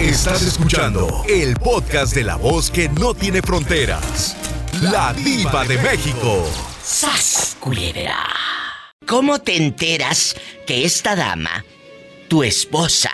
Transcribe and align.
Estás 0.00 0.42
escuchando 0.42 1.06
el 1.28 1.54
podcast 1.56 2.14
de 2.14 2.24
la 2.24 2.36
voz 2.36 2.70
que 2.70 2.88
no 2.88 3.12
tiene 3.14 3.42
fronteras. 3.42 4.34
La 4.80 5.12
diva 5.12 5.64
de 5.64 5.76
México. 5.78 6.44
¡Sas, 6.82 7.56
culebra! 7.60 8.16
¿Cómo 9.06 9.38
te 9.40 9.56
enteras 9.56 10.34
que 10.66 10.84
esta 10.84 11.14
dama, 11.16 11.64
tu 12.28 12.42
esposa, 12.42 13.10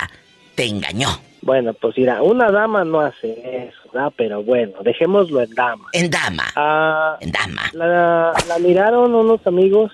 te 0.55 0.67
engañó? 0.67 1.09
Bueno, 1.43 1.75
pues 1.75 1.97
mira, 1.97 2.23
una 2.23 2.51
dama 2.51 2.85
no 2.85 3.01
hace 3.01 3.33
eso, 3.69 3.91
¿verdad? 3.93 4.13
Pero 4.17 4.43
bueno, 4.43 4.75
dejémoslo 4.85 5.43
en 5.43 5.55
dama. 5.55 5.89
En 5.93 6.11
dama. 6.11 6.45
Ah, 6.55 7.17
En 7.21 7.33
dama. 7.33 7.63
la, 7.73 8.33
la 8.49 8.59
miraron 8.59 9.15
unos 9.15 9.45
amigos, 9.47 9.91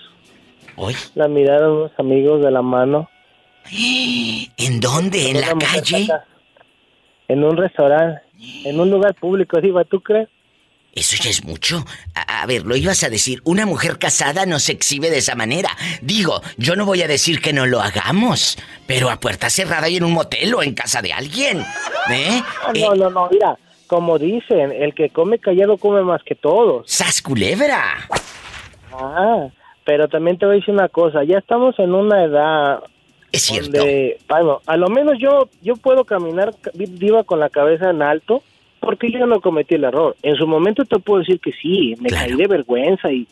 Hoy. 0.77 0.95
la 1.15 1.29
miraron 1.29 1.73
unos 1.79 1.93
amigos 1.99 2.43
de 2.45 2.51
la 2.51 2.63
mano. 2.63 3.09
¿En 4.57 4.81
dónde? 4.81 5.31
¿En 5.31 5.41
la 5.41 5.55
calle? 5.59 6.09
En 7.29 7.45
un 7.45 7.57
restaurante, 7.57 8.21
en 8.65 8.79
un 8.81 8.91
lugar 8.91 9.15
público, 9.15 9.61
Diva, 9.61 9.85
¿tú 9.85 10.01
crees? 10.01 10.29
Eso 10.95 11.17
ya 11.23 11.31
es 11.31 11.43
mucho. 11.45 11.83
A, 12.15 12.43
a 12.43 12.47
ver, 12.47 12.67
lo 12.67 12.77
ibas 12.77 13.03
a 13.03 13.09
decir, 13.09 13.41
una 13.45 13.65
mujer 13.65 13.99
casada 13.99 14.45
no 14.45 14.59
se 14.59 14.73
exhibe 14.73 15.09
de 15.09 15.19
esa 15.19 15.35
manera. 15.35 15.71
Digo, 16.03 16.43
yo 16.59 16.77
no 16.77 16.85
voy 16.85 17.01
a 17.01 17.09
decir 17.09 17.41
que 17.41 17.55
no 17.55 17.65
lo 17.65 17.81
hagamos, 17.81 18.59
pero 18.87 19.09
a 19.09 19.19
puerta 19.19 19.49
cerrada 19.49 19.89
y 19.89 19.97
en 19.97 20.05
un 20.05 20.13
motel 20.13 20.55
o 20.55 20.63
en 20.63 20.75
casa 20.75 21.01
de 21.01 21.15
alguien. 21.15 21.61
¿Eh? 22.11 22.43
Ah, 22.63 22.73
Eh, 22.75 22.81
no, 22.83 22.95
no, 22.95 23.09
no, 23.09 23.29
mira, 23.31 23.57
como 23.87 24.19
dicen, 24.19 24.71
el 24.71 24.95
que 24.95 25.09
come 25.09 25.39
callado 25.39 25.79
come 25.79 26.03
más 26.03 26.23
que 26.25 26.35
todos. 26.35 26.85
¡Sas 26.91 27.23
culebra! 27.23 27.83
Ah, 28.93 29.49
pero 29.87 30.09
también 30.09 30.37
te 30.39 30.45
voy 30.45 30.57
a 30.57 30.59
decir 30.59 30.75
una 30.75 30.89
cosa, 30.91 31.25
ya 31.25 31.39
estamos 31.39 31.79
en 31.79 31.95
una 31.95 32.25
edad 32.25 32.81
Es 33.33 33.43
cierto. 33.43 33.79
donde, 33.79 34.19
bueno, 34.29 34.61
a 34.67 34.77
lo 34.77 34.89
menos 34.89 35.15
yo 35.19 35.49
yo 35.63 35.75
puedo 35.77 36.05
caminar 36.05 36.55
diva 36.75 37.25
con 37.25 37.41
la 37.41 37.49
cabeza 37.49 37.91
en 37.91 38.03
alto 38.03 38.43
porque 38.81 39.11
yo 39.11 39.27
no 39.27 39.41
cometí 39.41 39.75
el 39.77 39.85
error. 39.85 40.17
En 40.23 40.37
su 40.37 40.47
momento 40.47 40.85
te 40.85 40.99
puedo 40.99 41.21
decir 41.21 41.41
que 41.41 41.53
sí, 41.53 41.95
me 42.01 42.09
Claro. 42.09 42.29
caí 42.29 42.37
de 42.37 42.47
vergüenza 42.47 43.11
y 43.13 43.27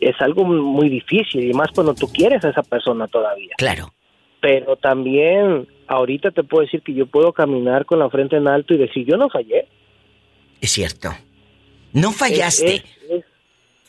es 0.00 0.14
algo 0.20 0.44
muy 0.44 0.88
difícil 0.88 1.50
y 1.50 1.52
más 1.54 1.70
cuando 1.74 1.94
tú 1.94 2.06
quieres 2.12 2.44
a 2.44 2.50
esa 2.50 2.62
persona 2.62 3.08
todavía. 3.08 3.54
Claro. 3.56 3.92
Pero 4.40 4.76
también 4.76 5.66
ahorita 5.88 6.30
te 6.30 6.44
puedo 6.44 6.62
decir 6.64 6.82
que 6.82 6.92
yo 6.94 7.06
puedo 7.06 7.32
caminar 7.32 7.86
con 7.86 7.98
la 7.98 8.10
frente 8.10 8.36
en 8.36 8.46
alto 8.46 8.74
y 8.74 8.78
decir, 8.78 9.06
yo 9.06 9.16
no 9.16 9.28
fallé. 9.30 9.66
Es 10.60 10.70
cierto. 10.70 11.10
No 11.92 12.12
fallaste. 12.12 12.74
Es- 12.76 12.84
es- 13.10 13.24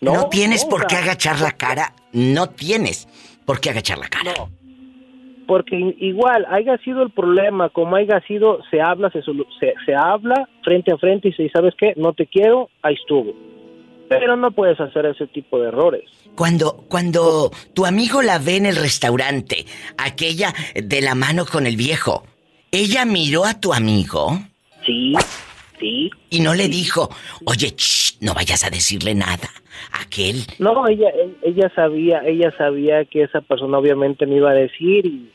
no, 0.02 0.30
tienes 0.30 0.64
no, 0.64 0.70
por 0.70 0.84
o 0.84 0.88
qué 0.88 0.96
agachar 0.96 1.40
la 1.42 1.52
cara. 1.52 1.94
No 2.14 2.50
tienes 2.50 3.08
por 3.46 3.59
qué 3.59 3.72
agachar 3.72 3.98
la 3.98 4.08
cara. 4.08 4.34
No. 4.38 4.50
Porque 5.48 5.76
igual, 6.00 6.46
haya 6.50 6.78
sido 6.80 7.04
el 7.04 7.12
problema, 7.12 7.70
como 7.70 7.96
haya 7.96 8.20
sido, 8.28 8.60
se 8.72 8.82
habla, 8.82 9.12
se, 9.12 9.22
se 9.86 9.96
habla 9.96 10.50
frente 10.64 10.92
a 10.92 10.98
frente 10.98 11.30
y 11.30 11.34
se 11.34 11.44
dice, 11.44 11.54
¿sabes 11.56 11.76
qué? 11.78 11.94
No 11.98 12.14
te 12.14 12.26
quiero, 12.26 12.70
ahí 12.82 12.96
estuvo. 12.96 13.34
Pero 14.10 14.36
no 14.36 14.52
puedes 14.52 14.80
hacer 14.80 15.06
ese 15.08 15.28
tipo 15.28 15.60
de 15.60 15.68
errores. 15.70 16.04
Cuando, 16.36 16.84
cuando 16.90 17.52
tu 17.74 17.86
amigo 17.86 18.22
la 18.22 18.40
ve 18.40 18.58
en 18.58 18.66
el 18.66 18.76
restaurante, 18.76 19.66
aquella 19.98 20.54
de 20.76 21.02
la 21.02 21.16
mano 21.16 21.46
con 21.46 21.66
el 21.66 21.76
viejo, 21.76 22.24
ella 22.72 23.06
miró 23.06 23.46
a 23.46 23.59
tu 23.59 23.74
amigo 23.74 24.38
Sí, 24.86 25.14
sí. 25.80 26.12
y 26.30 26.40
no 26.42 26.54
le 26.54 26.68
dijo, 26.68 27.09
oye, 27.46 27.74
shh, 27.76 28.18
no 28.22 28.34
vayas 28.34 28.64
a 28.64 28.70
decirle 28.70 29.16
nada. 29.16 29.50
Aquel. 30.02 30.38
No, 30.59 30.88
ella, 30.88 31.09
e- 31.09 31.50
ella 31.50 31.72
sabía, 31.76 32.20
ella 32.26 32.54
sabía 32.58 33.06
que 33.06 33.24
esa 33.24 33.42
persona 33.42 33.78
obviamente 33.78 34.26
me 34.26 34.38
iba 34.38 34.52
a 34.52 34.54
decir 34.54 35.06
y 35.06 35.30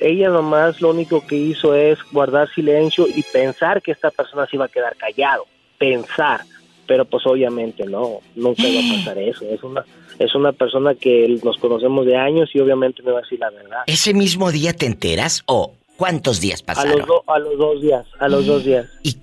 ella 0.00 0.28
nomás 0.30 0.80
lo 0.80 0.90
único 0.90 1.26
que 1.26 1.36
hizo 1.36 1.74
es 1.74 1.98
guardar 2.12 2.48
silencio 2.54 3.06
y 3.06 3.22
pensar 3.22 3.82
que 3.82 3.92
esta 3.92 4.10
persona 4.10 4.46
se 4.46 4.56
iba 4.56 4.64
a 4.64 4.68
quedar 4.68 4.96
callado. 4.96 5.44
Pensar. 5.78 6.40
Pero 6.86 7.04
pues 7.04 7.24
obviamente 7.26 7.84
no, 7.86 8.20
nunca 8.34 8.66
iba 8.66 8.80
a 8.80 8.98
pasar 8.98 9.18
eso. 9.18 9.44
Es 9.44 9.62
una, 9.62 9.84
es 10.18 10.34
una 10.34 10.52
persona 10.52 10.94
que 10.94 11.38
nos 11.44 11.56
conocemos 11.58 12.04
de 12.06 12.16
años 12.16 12.50
y 12.52 12.60
obviamente 12.60 13.02
me 13.02 13.12
va 13.12 13.18
a 13.18 13.22
decir 13.22 13.38
la 13.38 13.50
verdad. 13.50 13.78
¿Ese 13.86 14.12
mismo 14.12 14.50
día 14.50 14.72
te 14.72 14.86
enteras 14.86 15.42
o 15.46 15.74
cuántos 15.96 16.40
días 16.40 16.62
A 16.62 16.66
pasaron? 16.66 16.98
los, 16.98 17.06
do- 17.06 17.24
a 17.28 17.38
los 17.38 17.56
dos 17.58 17.80
días, 17.80 18.06
a 18.18 18.28
los 18.28 18.44
dos 18.46 18.64
días. 18.64 18.86
Y 19.04 19.16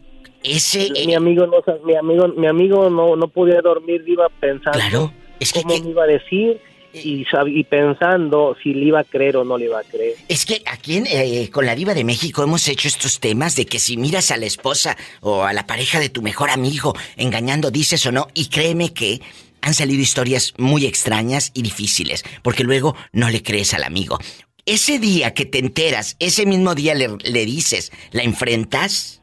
ese... 0.43 0.89
Mi 1.05 1.13
eh, 1.13 1.17
amigo 1.17 1.45
no, 1.45 1.57
mi 1.83 1.95
amigo, 1.95 2.27
mi 2.29 2.47
amigo 2.47 2.89
no, 2.89 3.15
no 3.17 3.27
podía 3.27 3.59
dormir, 3.61 4.03
iba 4.07 4.29
pensando 4.39 4.79
claro, 4.79 5.11
es 5.39 5.51
que, 5.51 5.61
cómo 5.61 5.73
que- 5.75 5.81
me 5.81 5.89
iba 5.89 6.03
a 6.03 6.07
decir 6.07 6.61
y, 7.03 7.25
sab- 7.25 7.51
y 7.51 7.63
pensando 7.63 8.55
si 8.61 8.73
le 8.73 8.85
iba 8.85 8.99
a 8.99 9.03
creer 9.03 9.37
o 9.37 9.43
no 9.43 9.57
le 9.57 9.65
iba 9.65 9.79
a 9.79 9.83
creer. 9.83 10.15
Es 10.27 10.45
que 10.45 10.61
aquí 10.65 10.97
en, 10.97 11.05
eh, 11.07 11.49
con 11.51 11.65
la 11.65 11.75
diva 11.75 11.93
de 11.93 12.03
México 12.03 12.43
hemos 12.43 12.67
hecho 12.67 12.87
estos 12.87 13.19
temas 13.19 13.55
de 13.55 13.65
que 13.65 13.79
si 13.79 13.97
miras 13.97 14.31
a 14.31 14.37
la 14.37 14.45
esposa 14.45 14.97
o 15.21 15.43
a 15.43 15.53
la 15.53 15.65
pareja 15.67 15.99
de 15.99 16.09
tu 16.09 16.21
mejor 16.21 16.49
amigo 16.49 16.93
engañando, 17.15 17.71
dices 17.71 18.05
o 18.05 18.11
no, 18.11 18.27
y 18.33 18.47
créeme 18.49 18.93
que 18.93 19.21
han 19.61 19.73
salido 19.73 20.01
historias 20.01 20.53
muy 20.57 20.85
extrañas 20.85 21.51
y 21.53 21.61
difíciles, 21.61 22.23
porque 22.43 22.63
luego 22.63 22.95
no 23.11 23.29
le 23.29 23.41
crees 23.43 23.73
al 23.73 23.83
amigo. 23.83 24.17
Ese 24.65 24.99
día 24.99 25.33
que 25.33 25.45
te 25.45 25.59
enteras, 25.59 26.15
ese 26.19 26.45
mismo 26.45 26.75
día 26.75 26.93
le, 26.93 27.09
le 27.23 27.45
dices, 27.45 27.91
¿la 28.11 28.23
enfrentas? 28.23 29.21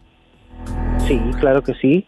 Sí, 1.07 1.21
claro 1.39 1.63
que 1.63 1.75
sí. 1.75 2.07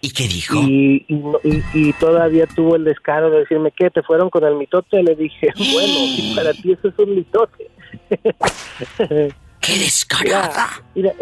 ¿Y 0.00 0.10
qué 0.10 0.24
dijo? 0.28 0.58
Y, 0.62 1.04
y, 1.08 1.14
y- 1.48 1.62
y 1.88 1.92
todavía 1.94 2.46
tuvo 2.46 2.76
el 2.76 2.84
descaro 2.84 3.30
de 3.30 3.40
decirme 3.40 3.70
que 3.72 3.90
te 3.90 4.02
fueron 4.02 4.30
con 4.30 4.44
el 4.44 4.54
mitote. 4.54 5.02
Le 5.02 5.14
dije, 5.16 5.48
bueno, 5.56 5.94
si 6.14 6.32
para 6.36 6.52
ti 6.52 6.72
eso 6.72 6.88
es 6.88 6.98
un 6.98 7.14
mitote. 7.16 7.70
¡Qué 9.60 9.72
descarada! 9.78 10.66
Mira, 10.94 11.12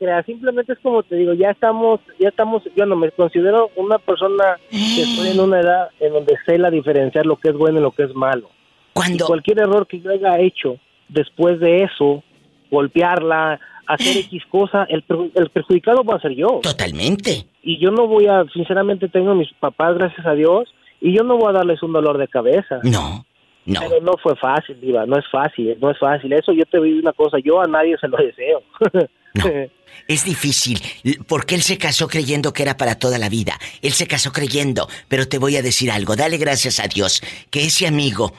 mira, 0.00 0.22
simplemente 0.24 0.72
es 0.72 0.78
como 0.78 1.02
te 1.02 1.16
digo, 1.16 1.34
ya 1.34 1.50
estamos, 1.50 2.00
ya 2.18 2.28
estamos, 2.28 2.62
yo 2.76 2.86
no 2.86 2.96
me 2.96 3.10
considero 3.10 3.70
una 3.76 3.98
persona 3.98 4.56
que 4.70 5.02
estoy 5.02 5.28
en 5.30 5.40
una 5.46 5.60
edad 5.60 5.88
en 6.00 6.12
donde 6.12 6.36
sé 6.46 6.58
la 6.58 6.70
diferenciar 6.70 7.26
lo 7.26 7.36
que 7.36 7.48
es 7.50 7.54
bueno 7.54 7.78
y 7.78 7.82
lo 7.82 7.90
que 7.92 8.04
es 8.04 8.14
malo. 8.14 8.48
Y 8.50 8.92
Cuando... 8.94 9.26
cualquier 9.26 9.58
error 9.60 9.86
que 9.86 10.00
yo 10.00 10.10
haya 10.10 10.38
hecho 10.38 10.76
después 11.08 11.58
de 11.60 11.82
eso, 11.84 12.22
golpearla, 12.70 13.60
hacer 13.86 14.16
X 14.18 14.42
cosa, 14.50 14.84
el, 14.88 15.04
el 15.34 15.50
perjudicado 15.50 16.04
va 16.04 16.16
a 16.16 16.20
ser 16.20 16.34
yo. 16.34 16.60
Totalmente. 16.62 17.46
Y 17.62 17.78
yo 17.78 17.90
no 17.90 18.06
voy 18.06 18.26
a, 18.26 18.44
sinceramente 18.52 19.08
tengo 19.08 19.32
a 19.32 19.34
mis 19.34 19.52
papás, 19.54 19.96
gracias 19.96 20.26
a 20.26 20.32
Dios, 20.32 20.72
y 21.00 21.16
yo 21.16 21.24
no 21.24 21.36
voy 21.36 21.50
a 21.50 21.58
darles 21.58 21.82
un 21.82 21.92
dolor 21.92 22.18
de 22.18 22.28
cabeza. 22.28 22.80
No, 22.82 23.24
no. 23.66 23.80
Pero 23.80 24.00
no 24.00 24.12
fue 24.22 24.36
fácil, 24.36 24.80
Diva, 24.80 25.06
no 25.06 25.18
es 25.18 25.24
fácil, 25.30 25.76
no 25.80 25.90
es 25.90 25.98
fácil. 25.98 26.32
Eso 26.32 26.52
yo 26.52 26.64
te 26.64 26.78
decir 26.78 27.00
una 27.00 27.12
cosa, 27.12 27.38
yo 27.42 27.60
a 27.60 27.66
nadie 27.66 27.96
se 27.98 28.08
lo 28.08 28.16
deseo. 28.16 28.62
No. 29.32 29.44
Es 30.08 30.24
difícil, 30.24 30.80
porque 31.28 31.54
él 31.54 31.62
se 31.62 31.78
casó 31.78 32.08
creyendo 32.08 32.52
que 32.52 32.62
era 32.62 32.76
para 32.76 32.98
toda 32.98 33.18
la 33.18 33.28
vida. 33.28 33.58
Él 33.82 33.92
se 33.92 34.06
casó 34.06 34.32
creyendo, 34.32 34.88
pero 35.08 35.28
te 35.28 35.38
voy 35.38 35.56
a 35.56 35.62
decir 35.62 35.90
algo, 35.90 36.16
dale 36.16 36.36
gracias 36.36 36.80
a 36.80 36.88
Dios 36.88 37.22
que 37.50 37.64
ese 37.64 37.86
amigo 37.86 38.32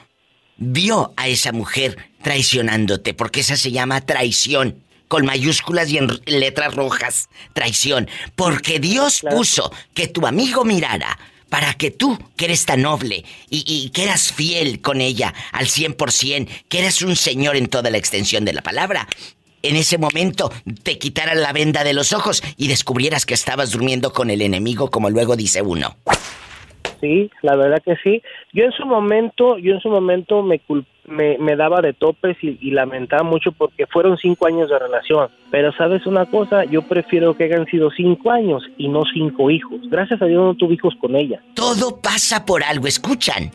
vio 0.56 1.12
a 1.16 1.28
esa 1.28 1.52
mujer 1.52 1.96
traicionándote, 2.22 3.14
porque 3.14 3.40
esa 3.40 3.56
se 3.56 3.70
llama 3.72 4.00
traición, 4.00 4.82
con 5.08 5.26
mayúsculas 5.26 5.90
y 5.90 5.98
en 5.98 6.08
letras 6.26 6.74
rojas, 6.74 7.28
traición, 7.52 8.08
porque 8.34 8.78
Dios 8.80 9.20
Claro. 9.20 9.36
puso 9.36 9.72
que 9.92 10.08
tu 10.08 10.26
amigo 10.26 10.64
mirara 10.64 11.18
para 11.50 11.74
que 11.74 11.90
tú, 11.90 12.18
que 12.36 12.46
eres 12.46 12.64
tan 12.64 12.80
noble 12.80 13.24
y, 13.50 13.62
y 13.66 13.90
que 13.90 14.04
eras 14.04 14.32
fiel 14.32 14.80
con 14.80 15.02
ella 15.02 15.34
al 15.52 15.66
100%, 15.66 16.48
que 16.68 16.78
eres 16.78 17.02
un 17.02 17.14
señor 17.14 17.56
en 17.56 17.66
toda 17.66 17.90
la 17.90 17.98
extensión 17.98 18.46
de 18.46 18.54
la 18.54 18.62
palabra, 18.62 19.06
en 19.62 19.76
ese 19.76 19.98
momento 19.98 20.50
te 20.82 20.98
quitaran 20.98 21.42
la 21.42 21.52
venda 21.52 21.84
de 21.84 21.92
los 21.92 22.12
ojos 22.14 22.42
y 22.56 22.68
descubrieras 22.68 23.26
que 23.26 23.34
estabas 23.34 23.70
durmiendo 23.70 24.12
con 24.12 24.30
el 24.30 24.40
enemigo, 24.42 24.90
como 24.90 25.10
luego 25.10 25.36
dice 25.36 25.60
uno. 25.62 25.96
Sí, 27.02 27.30
la 27.42 27.56
verdad 27.56 27.82
que 27.84 27.96
sí. 27.96 28.22
Yo 28.52 28.64
en 28.64 28.70
su 28.70 28.86
momento, 28.86 29.58
yo 29.58 29.74
en 29.74 29.80
su 29.80 29.88
momento 29.88 30.40
me 30.42 30.60
me, 31.04 31.36
me 31.38 31.56
daba 31.56 31.80
de 31.80 31.92
topes 31.92 32.36
y, 32.42 32.56
y 32.60 32.70
lamentaba 32.70 33.24
mucho 33.24 33.50
porque 33.50 33.86
fueron 33.88 34.16
cinco 34.18 34.46
años 34.46 34.70
de 34.70 34.78
relación. 34.78 35.28
Pero 35.50 35.72
sabes 35.72 36.06
una 36.06 36.26
cosa, 36.26 36.64
yo 36.64 36.82
prefiero 36.82 37.36
que 37.36 37.44
hayan 37.44 37.66
sido 37.66 37.90
cinco 37.90 38.30
años 38.30 38.62
y 38.78 38.88
no 38.88 39.02
cinco 39.12 39.50
hijos. 39.50 39.80
Gracias 39.90 40.22
a 40.22 40.26
Dios 40.26 40.44
no 40.44 40.54
tuve 40.54 40.74
hijos 40.74 40.94
con 41.00 41.16
ella. 41.16 41.42
Todo 41.54 42.00
pasa 42.00 42.46
por 42.46 42.62
algo, 42.62 42.86
escuchan. 42.86 43.50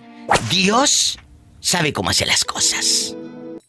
Dios 0.51 1.18
sabe 1.62 1.94
cómo 1.94 2.10
hacer 2.10 2.27
las 2.27 2.44
cosas. 2.44 3.16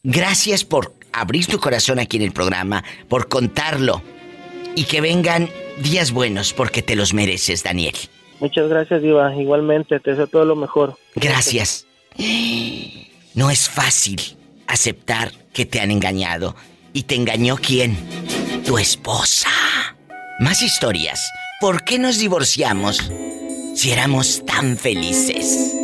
Gracias 0.03 0.65
por 0.65 0.93
abrir 1.13 1.47
tu 1.47 1.57
corazón 1.59 1.99
aquí 1.99 2.17
en 2.17 2.23
el 2.23 2.31
programa, 2.33 2.83
por 3.07 3.29
contarlo. 3.29 4.01
Y 4.75 4.83
que 4.83 4.99
vengan 4.99 5.49
días 5.81 6.11
buenos 6.11 6.53
porque 6.53 6.81
te 6.81 6.95
los 6.95 7.13
mereces, 7.13 7.63
Daniel. 7.63 7.95
Muchas 8.39 8.69
gracias, 8.69 9.01
Diva. 9.01 9.35
Igualmente, 9.35 9.99
te 9.99 10.11
deseo 10.11 10.27
todo 10.27 10.45
lo 10.45 10.55
mejor. 10.55 10.95
Gracias. 11.15 11.85
No 13.33 13.49
es 13.49 13.69
fácil 13.69 14.19
aceptar 14.67 15.31
que 15.53 15.65
te 15.65 15.81
han 15.81 15.91
engañado. 15.91 16.55
¿Y 16.93 17.03
te 17.03 17.15
engañó 17.15 17.57
quién? 17.57 17.97
Tu 18.65 18.77
esposa. 18.77 19.49
Más 20.39 20.61
historias. 20.61 21.29
¿Por 21.59 21.83
qué 21.83 21.99
nos 21.99 22.17
divorciamos 22.19 23.11
si 23.75 23.91
éramos 23.91 24.45
tan 24.45 24.77
felices? 24.77 25.75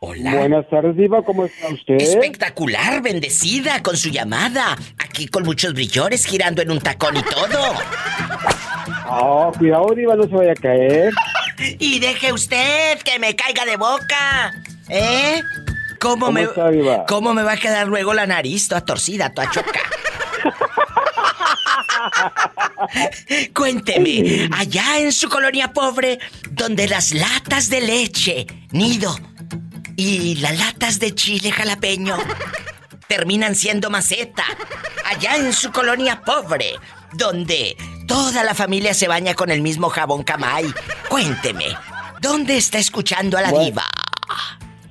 Hola. 0.00 0.34
Buenas 0.34 0.68
tardes, 0.68 0.96
Diva, 0.96 1.22
¿cómo 1.22 1.44
está 1.44 1.68
usted? 1.68 1.94
Espectacular, 1.94 3.02
bendecida 3.02 3.82
con 3.82 3.96
su 3.96 4.08
llamada. 4.08 4.76
Aquí 4.98 5.28
con 5.28 5.44
muchos 5.44 5.72
brillores 5.74 6.24
girando 6.24 6.62
en 6.62 6.70
un 6.70 6.80
tacón 6.80 7.16
y 7.16 7.22
todo. 7.22 7.74
Oh, 9.12 9.50
cuidado, 9.58 9.92
Diva, 9.94 10.14
no 10.14 10.22
se 10.22 10.34
vaya 10.34 10.52
a 10.52 10.54
caer. 10.54 11.12
Y 11.78 11.98
deje 11.98 12.32
usted 12.32 13.02
que 13.02 13.18
me 13.18 13.36
caiga 13.36 13.66
de 13.66 13.76
boca. 13.76 14.54
¿Eh? 14.88 15.42
¿Cómo, 16.00 16.26
¿Cómo 16.26 16.32
me, 16.32 16.42
está, 16.44 16.70
Diva? 16.70 17.04
¿Cómo 17.06 17.34
me 17.34 17.42
va 17.42 17.52
a 17.52 17.56
quedar 17.58 17.86
luego 17.86 18.14
la 18.14 18.26
nariz 18.26 18.68
toda 18.68 18.82
torcida, 18.82 19.34
toda 19.34 19.50
choca? 19.50 19.80
Cuénteme, 23.54 24.48
allá 24.56 25.00
en 25.00 25.12
su 25.12 25.28
colonia 25.28 25.74
pobre, 25.74 26.18
donde 26.50 26.88
las 26.88 27.12
latas 27.12 27.68
de 27.68 27.82
leche, 27.82 28.46
nido, 28.70 29.14
y 29.96 30.36
las 30.36 30.58
latas 30.58 30.98
de 30.98 31.14
chile 31.14 31.52
jalapeño 31.52 32.16
terminan 33.06 33.54
siendo 33.54 33.90
maceta. 33.90 34.44
Allá 35.04 35.36
en 35.36 35.52
su 35.52 35.70
colonia 35.72 36.22
pobre, 36.22 36.72
donde 37.12 37.76
toda 38.10 38.42
la 38.42 38.54
familia 38.56 38.92
se 38.92 39.06
baña 39.06 39.34
con 39.34 39.52
el 39.52 39.62
mismo 39.62 39.88
jabón 39.88 40.24
camay. 40.24 40.64
Cuénteme, 41.08 41.66
¿dónde 42.20 42.56
está 42.56 42.78
escuchando 42.78 43.38
a 43.38 43.42
la 43.42 43.50
Bueno. 43.50 43.64
diva? 43.66 43.84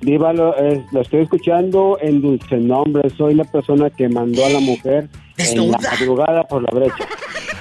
Diva, 0.00 0.32
lo, 0.32 0.56
eh, 0.56 0.82
lo 0.90 1.02
estoy 1.02 1.24
escuchando 1.24 1.98
en 2.00 2.22
dulce 2.22 2.56
nombre. 2.56 3.10
Soy 3.10 3.34
la 3.34 3.44
persona 3.44 3.90
que 3.90 4.08
mandó 4.08 4.46
a 4.46 4.48
la 4.48 4.60
mujer 4.60 5.10
en 5.36 5.36
Desnuda. 5.36 5.78
la 5.82 5.90
madrugada 5.90 6.44
por 6.44 6.62
la 6.62 6.70
brecha. 6.72 7.06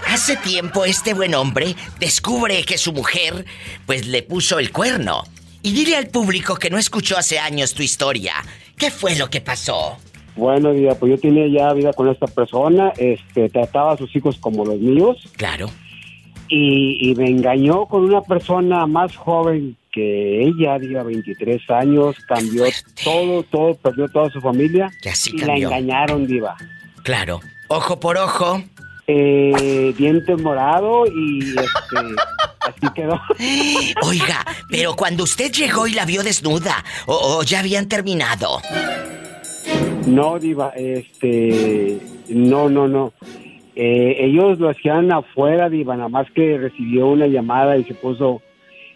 Hace 0.08 0.38
tiempo 0.38 0.86
este 0.86 1.14
buen 1.14 1.36
hombre 1.36 1.76
descubre 2.00 2.64
que 2.64 2.78
su 2.78 2.94
mujer 2.94 3.46
pues 3.86 4.08
le 4.08 4.24
puso 4.24 4.60
el 4.60 4.72
cuerno. 4.72 5.24
Y 5.62 5.74
dile 5.74 5.98
al 5.98 6.08
público 6.08 6.56
que 6.56 6.70
no 6.70 6.78
escuchó 6.78 7.18
hace 7.18 7.38
años 7.38 7.74
tu 7.74 7.84
historia. 7.84 8.36
¿Qué 8.78 8.92
fue 8.92 9.18
lo 9.18 9.30
que 9.30 9.42
pasó? 9.42 9.98
Bueno, 10.36 10.72
Diva, 10.72 10.96
pues 10.96 11.12
yo 11.12 11.18
tenía 11.20 11.48
ya 11.48 11.74
vida 11.74 11.94
con 11.94 12.08
esta 12.10 12.28
persona. 12.28 12.94
Este, 12.98 13.50
trataba 13.50 13.94
a 13.94 13.98
sus 13.98 14.16
hijos 14.16 14.38
como 14.40 14.66
los 14.66 14.80
míos. 14.80 15.18
Claro. 15.38 15.70
Y, 16.48 17.10
y 17.12 17.16
me 17.16 17.30
engañó 17.30 17.86
con 17.86 18.04
una 18.06 18.22
persona 18.22 18.88
más 18.88 19.16
joven 19.16 19.76
que 19.92 20.44
ella, 20.44 20.80
Diva, 20.80 21.04
23 21.04 21.70
años. 21.70 22.16
Cambió 22.28 22.64
todo, 23.04 23.44
todo, 23.44 23.76
perdió 23.76 24.08
toda 24.10 24.30
su 24.30 24.40
familia. 24.42 24.90
Que 25.02 25.10
así 25.10 25.32
y 25.36 25.40
la 25.40 25.56
engañaron, 25.56 26.26
Diva. 26.26 26.56
Claro. 27.04 27.40
Ojo 27.68 28.00
por 28.00 28.18
ojo. 28.18 28.64
eh, 29.08 29.94
diente 29.98 30.36
morado 30.38 31.06
y 31.08 31.50
este, 31.50 31.62
así 32.62 32.94
quedó. 32.96 33.20
Oiga, 34.04 34.46
pero 34.70 34.96
cuando 34.96 35.24
usted 35.24 35.52
llegó 35.52 35.88
y 35.88 35.94
la 35.94 36.06
vio 36.06 36.24
desnuda, 36.24 36.84
o, 37.08 37.38
o 37.38 37.44
ya 37.44 37.60
habían 37.60 37.88
terminado. 37.88 38.60
No, 40.08 40.40
Diva, 40.40 40.74
este, 40.76 42.00
no, 42.30 42.70
no, 42.70 42.88
no. 42.88 43.14
Eh, 43.76 44.18
ellos 44.20 44.60
lo 44.60 44.70
hacían 44.70 45.12
afuera, 45.12 45.70
Diva, 45.70 45.96
nada 45.96 46.10
más 46.10 46.28
que 46.32 46.58
recibió 46.58 47.08
una 47.08 47.28
llamada 47.28 47.78
y 47.78 47.84
se 47.84 47.94
puso 47.94 48.42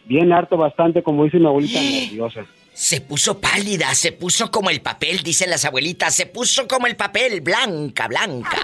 bien 0.06 0.34
harto 0.34 0.58
bastante, 0.58 1.04
como 1.04 1.24
dice 1.24 1.40
mi 1.40 1.46
abuelita, 1.46 1.80
nerviosa. 1.80 2.46
Se 2.74 3.02
puso 3.02 3.40
pálida, 3.40 3.94
se 3.94 4.14
puso 4.14 4.50
como 4.50 4.70
el 4.72 4.82
papel, 4.82 5.22
dicen 5.24 5.50
las 5.50 5.64
abuelitas, 5.64 6.16
se 6.16 6.26
puso 6.26 6.68
como 6.68 6.88
el 6.88 6.96
papel, 6.96 7.42
blanca, 7.42 8.08
blanca. 8.08 8.58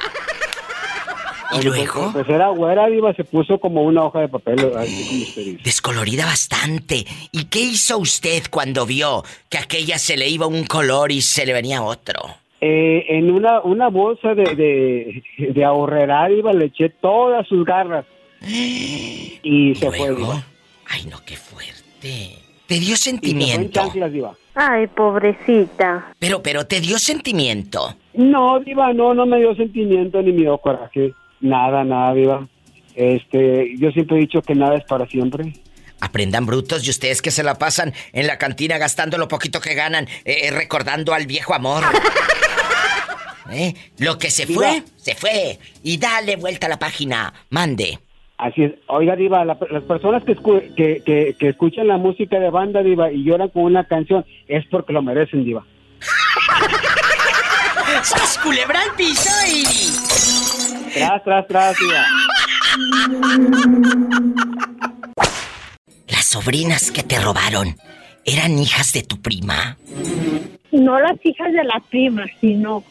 Y 1.52 1.64
luego, 1.64 2.12
Pues 2.14 2.30
era 2.30 2.50
güera, 2.50 2.88
Diva, 2.88 3.14
se 3.14 3.24
puso 3.24 3.60
como 3.60 3.84
una 3.84 4.04
hoja 4.04 4.22
de 4.22 4.28
papel, 4.28 4.60
así 4.78 5.08
como 5.08 5.22
usted 5.24 5.42
dice. 5.46 5.64
descolorida 5.64 6.26
bastante. 6.26 7.06
¿Y 7.32 7.46
qué 7.46 7.60
hizo 7.62 7.98
usted 7.98 8.44
cuando 8.52 8.86
vio 8.86 9.24
que 9.50 9.58
aquella 9.58 9.98
se 9.98 10.16
le 10.18 10.28
iba 10.30 10.46
un 10.48 10.66
color 10.66 11.12
y 11.12 11.22
se 11.22 11.46
le 11.46 11.54
venía 11.54 11.82
otro? 11.82 12.22
Eh, 12.62 13.06
en 13.10 13.32
una, 13.32 13.62
una 13.62 13.88
bolsa 13.88 14.36
de, 14.36 14.44
de, 14.56 15.24
de 15.54 15.64
ahorrera, 15.64 16.28
Diva, 16.28 16.52
le 16.54 16.66
eché 16.66 16.90
todas 16.90 17.48
sus 17.48 17.64
garras 17.66 18.06
y 18.48 19.40
¿Y 19.44 19.76
se 19.76 19.88
fue, 19.88 19.98
luego? 20.00 20.18
Diva. 20.34 20.44
Ay, 20.90 21.06
no, 21.06 21.18
qué 21.26 21.36
fuerte. 21.36 22.36
Te 22.68 22.76
dio 22.80 22.94
Y 22.94 22.98
se 22.98 23.12
fue 23.12 23.18
en 23.18 23.22
sentimiento. 23.22 23.92
Diva. 24.12 24.36
Ay, 24.56 24.88
pobrecita. 24.88 26.14
Pero, 26.20 26.44
pero 26.44 26.66
te 26.68 26.82
dio 26.82 27.00
sentimiento. 27.00 27.96
No, 28.14 28.60
Diva, 28.60 28.92
no, 28.94 29.14
no 29.14 29.26
me 29.26 29.38
dio 29.40 29.56
sentimiento 29.56 30.22
ni 30.22 30.32
me 30.34 30.42
dio 30.42 30.58
coraje. 30.58 31.14
Nada, 31.42 31.84
nada, 31.84 32.14
Diva. 32.14 32.48
Este, 32.96 33.76
yo 33.78 33.92
siempre 33.92 34.18
he 34.18 34.22
dicho 34.22 34.42
que 34.42 34.56
nada 34.56 34.76
es 34.76 34.84
para 34.84 35.06
siempre. 35.08 35.54
Aprendan 36.02 36.46
brutos 36.46 36.86
y 36.86 36.90
ustedes 36.90 37.22
que 37.22 37.32
se 37.32 37.44
la 37.44 37.56
pasan 37.56 37.94
en 38.14 38.28
la 38.28 38.38
cantina 38.38 38.78
gastando 38.78 39.18
lo 39.18 39.28
poquito 39.28 39.60
que 39.62 39.74
ganan, 39.74 40.06
eh, 40.26 40.40
eh, 40.44 40.52
recordando 40.52 41.14
al 41.14 41.28
viejo 41.28 41.54
amor. 41.54 41.84
¿Eh? 43.52 43.74
Lo 43.98 44.18
que 44.18 44.30
se 44.30 44.46
Diva. 44.46 44.60
fue, 44.62 44.84
se 44.98 45.16
fue. 45.16 45.60
Y 45.84 45.98
dale 45.98 46.36
vuelta 46.36 46.68
a 46.68 46.70
la 46.70 46.80
página. 46.80 47.34
Mande. 47.50 48.00
Así 48.38 48.64
es. 48.64 48.74
Oiga, 48.88 49.16
Diva, 49.16 49.44
la- 49.44 49.58
las 49.72 49.84
personas 49.84 50.24
que, 50.24 50.36
escu- 50.38 50.74
que, 50.76 51.02
que, 51.06 51.36
que 51.38 51.50
escuchan 51.50 51.88
la 51.88 51.98
música 51.98 52.40
de 52.40 52.50
banda, 52.50 52.82
Diva, 52.84 53.12
y 53.12 53.24
lloran 53.24 53.50
con 53.50 53.64
una 53.64 53.86
canción, 53.86 54.26
es 54.48 54.66
porque 54.72 54.94
lo 54.94 55.02
merecen, 55.02 55.44
Diva. 55.44 55.66
¡Sas 58.04 58.38
culebra 58.44 58.82
al 58.82 58.96
piso 58.96 59.30
y... 59.48 59.64
Tras, 60.94 61.24
tras, 61.24 61.48
tras. 61.48 61.78
Las 66.08 66.26
sobrinas 66.26 66.92
que 66.92 67.04
te 67.04 67.20
robaron, 67.20 67.76
¿eran 68.26 68.58
hijas 68.58 68.94
de 68.94 69.04
tu 69.04 69.22
prima? 69.22 69.78
No 70.72 71.00
las 71.00 71.18
hijas 71.24 71.52
de 71.54 71.64
la 71.64 71.80
prima, 71.90 72.26
sino, 72.40 72.84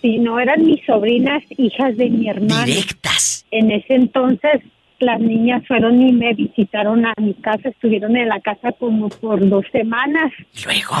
sino 0.00 0.38
eran 0.40 0.64
mis 0.64 0.84
sobrinas, 0.84 1.42
hijas 1.56 1.96
de 1.96 2.10
mi 2.10 2.28
hermano. 2.28 2.64
Directas. 2.64 3.44
En 3.50 3.70
ese 3.70 3.94
entonces 3.94 4.62
las 5.00 5.20
niñas 5.20 5.62
fueron 5.66 6.00
y 6.00 6.12
me 6.12 6.32
visitaron 6.34 7.04
a 7.06 7.12
mi 7.18 7.34
casa, 7.34 7.68
estuvieron 7.68 8.16
en 8.16 8.28
la 8.28 8.40
casa 8.40 8.72
como 8.72 9.08
por 9.08 9.46
dos 9.48 9.64
semanas. 9.72 10.32
Y 10.54 10.64
luego... 10.64 10.96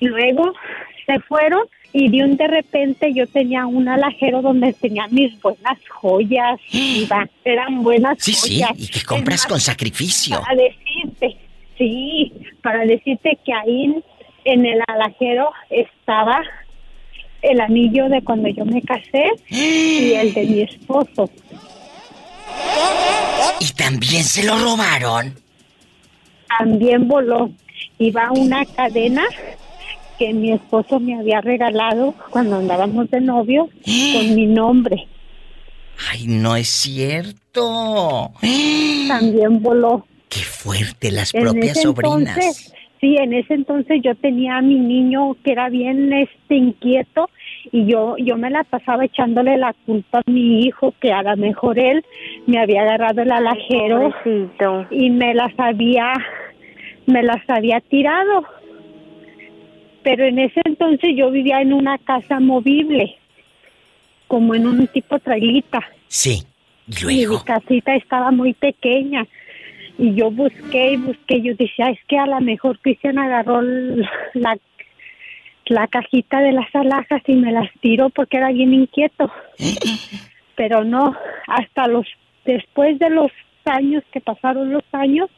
Luego 0.00 0.52
se 1.06 1.18
fueron 1.20 1.62
y 1.92 2.08
de 2.10 2.24
un 2.24 2.36
de 2.36 2.46
repente 2.46 3.12
yo 3.14 3.26
tenía 3.26 3.66
un 3.66 3.88
alajero 3.88 4.42
donde 4.42 4.72
tenía 4.74 5.06
mis 5.08 5.40
buenas 5.40 5.78
joyas, 5.88 6.60
iba, 6.72 7.28
eran 7.44 7.82
buenas 7.82 8.18
Sí, 8.20 8.32
sí, 8.34 8.60
joyas. 8.62 8.78
y 8.78 8.88
que 8.88 9.02
compras 9.02 9.46
con 9.46 9.60
sacrificio. 9.60 10.40
Para 10.40 10.54
decirte, 10.62 11.36
sí, 11.76 12.32
para 12.62 12.84
decirte 12.84 13.38
que 13.44 13.52
ahí 13.52 14.02
en 14.44 14.66
el 14.66 14.80
alajero 14.86 15.50
estaba 15.70 16.42
el 17.42 17.60
anillo 17.60 18.08
de 18.08 18.20
cuando 18.22 18.48
yo 18.48 18.64
me 18.64 18.82
casé 18.82 19.30
y 19.48 20.12
el 20.14 20.34
de 20.34 20.44
mi 20.44 20.60
esposo. 20.62 21.30
Y 23.60 23.70
también 23.72 24.24
se 24.24 24.44
lo 24.44 24.58
robaron. 24.58 25.34
También 26.58 27.06
voló. 27.08 27.50
Iba 27.98 28.30
una 28.32 28.64
cadena 28.64 29.24
que 30.18 30.32
mi 30.32 30.52
esposo 30.52 31.00
me 31.00 31.18
había 31.18 31.40
regalado 31.40 32.14
cuando 32.30 32.56
andábamos 32.56 33.10
de 33.10 33.20
novio 33.20 33.68
con 33.84 34.34
mi 34.34 34.46
nombre. 34.46 35.06
Ay, 36.10 36.26
no 36.26 36.56
es 36.56 36.68
cierto. 36.68 38.32
También 39.08 39.62
voló. 39.62 40.06
Qué 40.28 40.40
fuerte 40.40 41.10
las 41.10 41.34
En 41.34 41.42
propias 41.42 41.80
sobrinas. 41.80 42.36
entonces, 42.36 42.74
sí, 43.00 43.16
en 43.16 43.32
ese 43.32 43.54
entonces 43.54 44.00
yo 44.04 44.14
tenía 44.14 44.58
a 44.58 44.62
mi 44.62 44.78
niño 44.78 45.34
que 45.42 45.52
era 45.52 45.68
bien 45.70 46.12
este 46.12 46.54
inquieto 46.54 47.30
y 47.72 47.86
yo 47.86 48.16
yo 48.18 48.36
me 48.36 48.50
la 48.50 48.64
pasaba 48.64 49.04
echándole 49.04 49.56
la 49.56 49.74
culpa 49.86 50.18
a 50.18 50.30
mi 50.30 50.64
hijo 50.64 50.94
que 51.00 51.12
a 51.12 51.22
lo 51.22 51.36
mejor 51.36 51.78
él 51.78 52.04
me 52.46 52.58
había 52.60 52.82
agarrado 52.82 53.22
el 53.22 53.32
alajero 53.32 54.12
y 54.90 55.10
me 55.10 55.34
las 55.34 55.52
había 55.58 56.12
me 57.06 57.22
las 57.22 57.40
había 57.48 57.80
tirado. 57.80 58.44
Pero 60.02 60.24
en 60.24 60.38
ese 60.38 60.60
entonces 60.64 61.10
yo 61.16 61.30
vivía 61.30 61.60
en 61.60 61.72
una 61.72 61.98
casa 61.98 62.40
movible, 62.40 63.16
como 64.26 64.54
en 64.54 64.66
un 64.66 64.86
tipo 64.88 65.18
trailita. 65.18 65.80
Sí. 66.06 66.42
Y 66.86 67.02
Y 67.02 67.06
mi 67.06 67.24
luego. 67.26 67.44
casita 67.44 67.94
estaba 67.94 68.30
muy 68.30 68.54
pequeña. 68.54 69.26
Y 69.98 70.14
yo 70.14 70.30
busqué 70.30 70.92
y 70.92 70.96
busqué. 70.96 71.42
Yo 71.42 71.54
decía, 71.54 71.90
es 71.90 71.98
que 72.06 72.16
a 72.18 72.26
lo 72.26 72.40
mejor 72.40 72.78
Cristian 72.78 73.18
agarró 73.18 73.60
la, 73.62 74.56
la 75.66 75.86
cajita 75.88 76.40
de 76.40 76.52
las 76.52 76.72
alhajas 76.74 77.22
y 77.26 77.34
me 77.34 77.52
las 77.52 77.68
tiró 77.80 78.08
porque 78.10 78.36
era 78.38 78.50
bien 78.52 78.72
inquieto. 78.72 79.30
Pero 80.56 80.84
no, 80.84 81.14
hasta 81.46 81.86
los, 81.88 82.06
después 82.44 82.98
de 82.98 83.10
los 83.10 83.30
años 83.64 84.02
que 84.12 84.20
pasaron 84.20 84.72
los 84.72 84.84
años, 84.92 85.28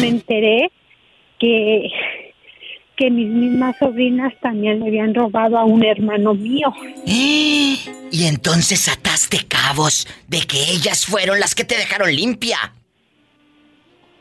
me 0.00 0.08
enteré 0.08 0.70
que, 1.38 1.88
que 3.00 3.10
mis 3.10 3.30
mismas 3.30 3.74
sobrinas 3.78 4.34
también 4.42 4.78
le 4.78 4.88
habían 4.88 5.14
robado 5.14 5.56
a 5.56 5.64
un 5.64 5.82
hermano 5.82 6.34
mío. 6.34 6.70
Y 7.06 7.78
entonces 8.26 8.88
ataste 8.88 9.46
cabos 9.48 10.06
de 10.28 10.40
que 10.42 10.58
ellas 10.70 11.06
fueron 11.06 11.40
las 11.40 11.54
que 11.54 11.64
te 11.64 11.78
dejaron 11.78 12.14
limpia. 12.14 12.74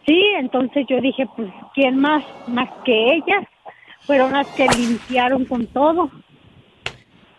Sí, 0.06 0.22
entonces 0.40 0.86
yo 0.90 1.02
dije, 1.02 1.28
pues, 1.36 1.52
¿quién 1.76 1.98
más? 2.00 2.24
Más 2.48 2.70
que 2.86 3.16
ellas. 3.16 3.46
fueron 4.08 4.32
las 4.32 4.48
que 4.48 4.66
limpiaron 4.70 5.44
con 5.44 5.68
todo. 5.68 6.10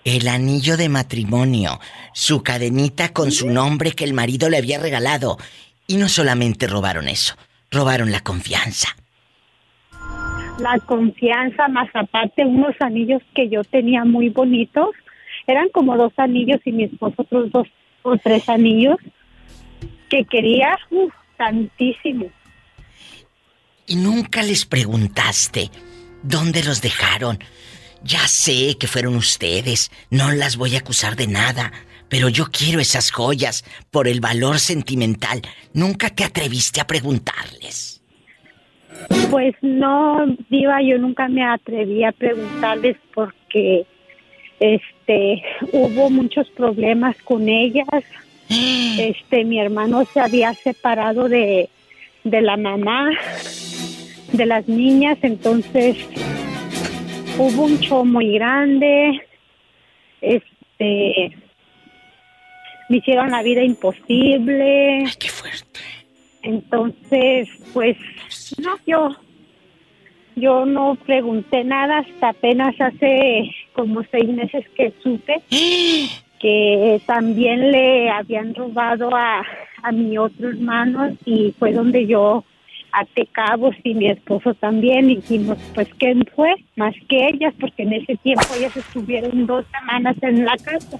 El 0.04 0.28
anillo 0.28 0.76
de 0.76 0.90
matrimonio, 0.90 1.80
su 2.12 2.42
cadenita 2.42 3.14
con 3.14 3.32
su 3.32 3.48
nombre 3.48 3.92
que 3.92 4.04
el 4.04 4.12
marido 4.12 4.50
le 4.50 4.58
había 4.58 4.78
regalado. 4.78 5.38
Y 5.86 5.96
no 5.96 6.10
solamente 6.10 6.66
robaron 6.66 7.08
eso, 7.08 7.34
robaron 7.70 8.12
la 8.12 8.20
confianza. 8.20 8.94
La 10.60 10.78
confianza, 10.78 11.68
más 11.68 11.88
aparte 11.94 12.44
unos 12.44 12.74
anillos 12.80 13.22
que 13.34 13.48
yo 13.48 13.64
tenía 13.64 14.04
muy 14.04 14.28
bonitos. 14.28 14.90
Eran 15.46 15.68
como 15.70 15.96
dos 15.96 16.12
anillos 16.18 16.60
y 16.64 16.72
mi 16.72 16.84
esposo 16.84 17.22
otros 17.22 17.50
dos 17.50 17.66
o 18.02 18.16
tres 18.18 18.48
anillos 18.48 18.96
que 20.10 20.24
quería 20.24 20.78
tantísimo. 21.36 22.26
Y 23.86 23.96
nunca 23.96 24.42
les 24.42 24.66
preguntaste 24.66 25.70
dónde 26.22 26.62
los 26.62 26.82
dejaron. 26.82 27.38
Ya 28.02 28.26
sé 28.28 28.76
que 28.78 28.86
fueron 28.86 29.16
ustedes, 29.16 29.90
no 30.10 30.30
las 30.30 30.56
voy 30.56 30.74
a 30.74 30.80
acusar 30.80 31.16
de 31.16 31.26
nada, 31.26 31.72
pero 32.08 32.28
yo 32.28 32.46
quiero 32.50 32.80
esas 32.80 33.10
joyas 33.10 33.64
por 33.90 34.08
el 34.08 34.20
valor 34.20 34.58
sentimental. 34.58 35.42
Nunca 35.72 36.10
te 36.10 36.24
atreviste 36.24 36.80
a 36.80 36.86
preguntarles. 36.86 37.89
Pues 39.30 39.54
no, 39.62 40.26
Diva, 40.48 40.82
yo 40.82 40.98
nunca 40.98 41.28
me 41.28 41.44
atreví 41.44 42.04
a 42.04 42.12
preguntarles 42.12 42.96
porque 43.14 43.86
este 44.58 45.42
hubo 45.72 46.10
muchos 46.10 46.48
problemas 46.50 47.16
con 47.22 47.48
ellas. 47.48 47.86
Este, 48.98 49.44
mi 49.44 49.60
hermano 49.60 50.04
se 50.04 50.20
había 50.20 50.52
separado 50.52 51.28
de, 51.28 51.70
de 52.24 52.42
la 52.42 52.56
mamá 52.56 53.10
de 54.32 54.44
las 54.46 54.68
niñas, 54.68 55.16
entonces 55.22 55.96
hubo 57.38 57.64
un 57.64 57.78
show 57.78 58.04
muy 58.04 58.34
grande. 58.34 59.22
Este 60.20 61.32
me 62.90 62.96
hicieron 62.96 63.30
la 63.30 63.42
vida 63.42 63.62
imposible. 63.62 65.04
Ay, 65.06 65.12
qué 65.18 65.28
fuerte. 65.28 65.80
Entonces, 66.42 67.48
pues, 67.72 67.96
no, 68.58 68.76
yo, 68.86 69.10
yo 70.36 70.66
no 70.66 70.96
pregunté 71.06 71.64
nada 71.64 71.98
hasta 71.98 72.30
apenas 72.30 72.74
hace 72.80 73.50
como 73.72 74.02
seis 74.10 74.28
meses 74.28 74.64
que 74.76 74.92
supe 75.02 75.42
que 76.40 77.02
también 77.06 77.70
le 77.70 78.10
habían 78.10 78.54
robado 78.54 79.14
a, 79.14 79.42
a 79.82 79.92
mi 79.92 80.16
otro 80.16 80.48
hermano 80.48 81.16
y 81.26 81.54
fue 81.58 81.72
donde 81.72 82.06
yo 82.06 82.44
até 82.92 83.26
cabos 83.26 83.74
y 83.84 83.94
mi 83.94 84.08
esposo 84.08 84.54
también 84.54 85.08
dijimos, 85.08 85.58
pues, 85.74 85.88
¿quién 85.98 86.24
fue? 86.34 86.54
Más 86.76 86.94
que 87.08 87.28
ellas, 87.28 87.54
porque 87.60 87.82
en 87.82 87.92
ese 87.92 88.16
tiempo 88.16 88.46
ellas 88.56 88.76
estuvieron 88.76 89.46
dos 89.46 89.64
semanas 89.78 90.16
en 90.22 90.44
la 90.44 90.56
casa. 90.56 90.98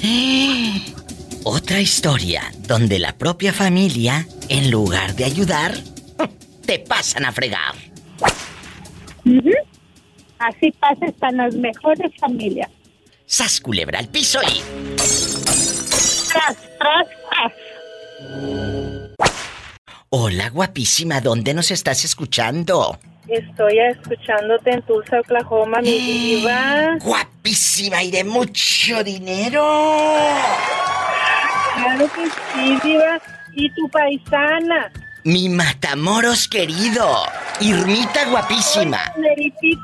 Otra 1.44 1.80
historia 1.80 2.52
donde 2.66 2.98
la 2.98 3.16
propia 3.16 3.52
familia, 3.52 4.26
en 4.48 4.70
lugar 4.70 5.14
de 5.14 5.24
ayudar, 5.24 5.74
te 6.66 6.78
pasan 6.78 7.24
a 7.24 7.32
fregar. 7.32 7.74
Así 10.38 10.70
pasa 10.72 11.06
hasta 11.06 11.30
las 11.32 11.54
mejores 11.54 12.12
familias. 12.18 12.70
Sas 13.26 13.60
culebra 13.60 13.98
al 13.98 14.08
piso 14.08 14.40
y. 14.42 14.62
Tras, 16.32 16.56
tras, 16.78 17.06
tras. 17.30 17.52
Hola, 20.10 20.50
guapísima, 20.50 21.20
¿dónde 21.20 21.54
nos 21.54 21.70
estás 21.70 22.04
escuchando? 22.04 22.98
Estoy 23.28 23.78
escuchándote 23.78 24.70
en 24.70 24.82
Tulsa, 24.82 25.20
Oklahoma, 25.20 25.80
mi 25.82 25.90
diva. 25.98 26.96
Guapísima 27.00 28.02
y 28.02 28.10
de 28.10 28.24
mucho 28.24 29.04
dinero. 29.04 29.62
Claro 31.78 32.10
que 32.12 32.26
sí, 32.26 32.78
diva. 32.82 33.20
Y 33.52 33.70
tu 33.70 33.88
paisana. 33.88 34.90
Mi 35.24 35.48
Matamoros 35.48 36.48
querido. 36.48 37.06
Irmita 37.60 38.26
guapísima. 38.30 38.98
Meritito, 39.16 39.80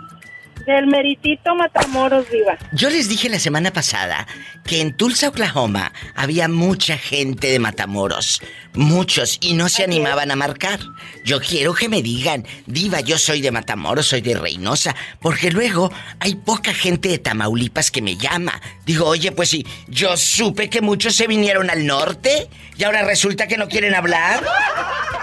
del 0.66 0.86
meritito 0.86 1.54
Matamoros, 1.54 2.30
diva. 2.30 2.56
Yo 2.72 2.90
les 2.90 3.08
dije 3.08 3.28
la 3.28 3.38
semana 3.38 3.72
pasada 3.72 4.26
que 4.64 4.80
en 4.80 4.96
Tulsa, 4.96 5.28
Oklahoma, 5.28 5.92
había 6.14 6.48
mucha 6.48 6.96
gente 6.96 7.48
de 7.48 7.58
Matamoros. 7.58 8.40
Muchos, 8.74 9.38
y 9.40 9.54
no 9.54 9.68
se 9.68 9.84
animaban 9.84 10.30
a 10.30 10.36
marcar. 10.36 10.80
Yo 11.24 11.40
quiero 11.40 11.74
que 11.74 11.88
me 11.88 12.02
digan, 12.02 12.46
Diva, 12.66 13.00
yo 13.00 13.18
soy 13.18 13.40
de 13.40 13.50
Matamoros, 13.50 14.06
soy 14.06 14.20
de 14.20 14.34
Reynosa, 14.34 14.96
porque 15.20 15.50
luego 15.50 15.92
hay 16.18 16.34
poca 16.34 16.74
gente 16.74 17.08
de 17.08 17.18
Tamaulipas 17.18 17.90
que 17.90 18.02
me 18.02 18.16
llama. 18.16 18.60
Digo, 18.84 19.06
oye, 19.06 19.32
pues 19.32 19.50
sí, 19.50 19.66
yo 19.88 20.16
supe 20.16 20.68
que 20.70 20.80
muchos 20.80 21.14
se 21.14 21.26
vinieron 21.26 21.70
al 21.70 21.86
norte 21.86 22.48
y 22.76 22.84
ahora 22.84 23.02
resulta 23.02 23.46
que 23.46 23.58
no 23.58 23.68
quieren 23.68 23.94
hablar. 23.94 24.44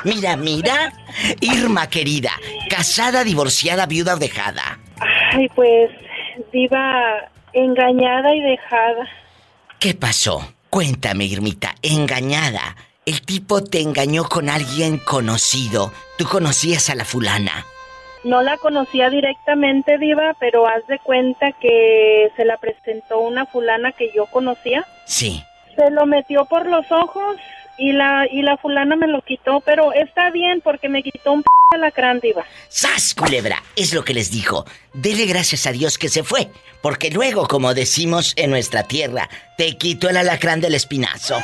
Mira, 0.03 0.35
mira. 0.35 0.93
Irma, 1.41 1.89
querida, 1.89 2.31
casada, 2.69 3.23
divorciada, 3.23 3.85
viuda 3.85 4.15
o 4.15 4.17
dejada. 4.17 4.79
Ay, 5.33 5.47
pues, 5.55 5.89
diva, 6.51 7.29
engañada 7.53 8.35
y 8.35 8.41
dejada. 8.41 9.07
¿Qué 9.79 9.93
pasó? 9.93 10.41
Cuéntame, 10.69 11.25
Irmita, 11.25 11.75
engañada. 11.81 12.75
El 13.05 13.21
tipo 13.21 13.63
te 13.63 13.79
engañó 13.81 14.25
con 14.25 14.49
alguien 14.49 14.97
conocido. 14.97 15.91
Tú 16.17 16.25
conocías 16.25 16.89
a 16.89 16.95
la 16.95 17.05
fulana. 17.05 17.65
No 18.23 18.41
la 18.43 18.57
conocía 18.57 19.09
directamente, 19.09 19.97
diva, 19.97 20.35
pero 20.39 20.67
haz 20.67 20.85
de 20.87 20.99
cuenta 20.99 21.53
que 21.53 22.29
se 22.35 22.45
la 22.45 22.57
presentó 22.57 23.19
una 23.19 23.45
fulana 23.45 23.93
que 23.93 24.11
yo 24.13 24.25
conocía. 24.27 24.85
Sí. 25.05 25.43
Se 25.75 25.89
lo 25.91 26.05
metió 26.05 26.45
por 26.45 26.67
los 26.67 26.91
ojos 26.91 27.37
y 27.81 27.93
la 27.93 28.27
y 28.31 28.43
la 28.43 28.57
fulana 28.57 28.95
me 28.95 29.07
lo 29.07 29.21
quitó, 29.21 29.59
pero 29.61 29.91
está 29.91 30.29
bien 30.29 30.61
porque 30.61 30.87
me 30.87 31.01
quitó 31.01 31.33
un 31.33 31.41
p 31.41 31.49
alacrán, 31.71 32.19
diva. 32.19 32.45
¡Sas, 32.67 33.15
culebra! 33.15 33.63
Es 33.75 33.93
lo 33.93 34.03
que 34.03 34.13
les 34.13 34.29
dijo. 34.29 34.65
Dele 34.93 35.25
gracias 35.25 35.65
a 35.65 35.71
Dios 35.71 35.97
que 35.97 36.09
se 36.09 36.23
fue. 36.23 36.49
Porque 36.81 37.09
luego, 37.09 37.47
como 37.47 37.73
decimos 37.73 38.33
en 38.35 38.51
nuestra 38.51 38.83
tierra, 38.83 39.29
te 39.57 39.77
quitó 39.77 40.09
el 40.09 40.17
alacrán 40.17 40.61
del 40.61 40.75
espinazo. 40.75 41.41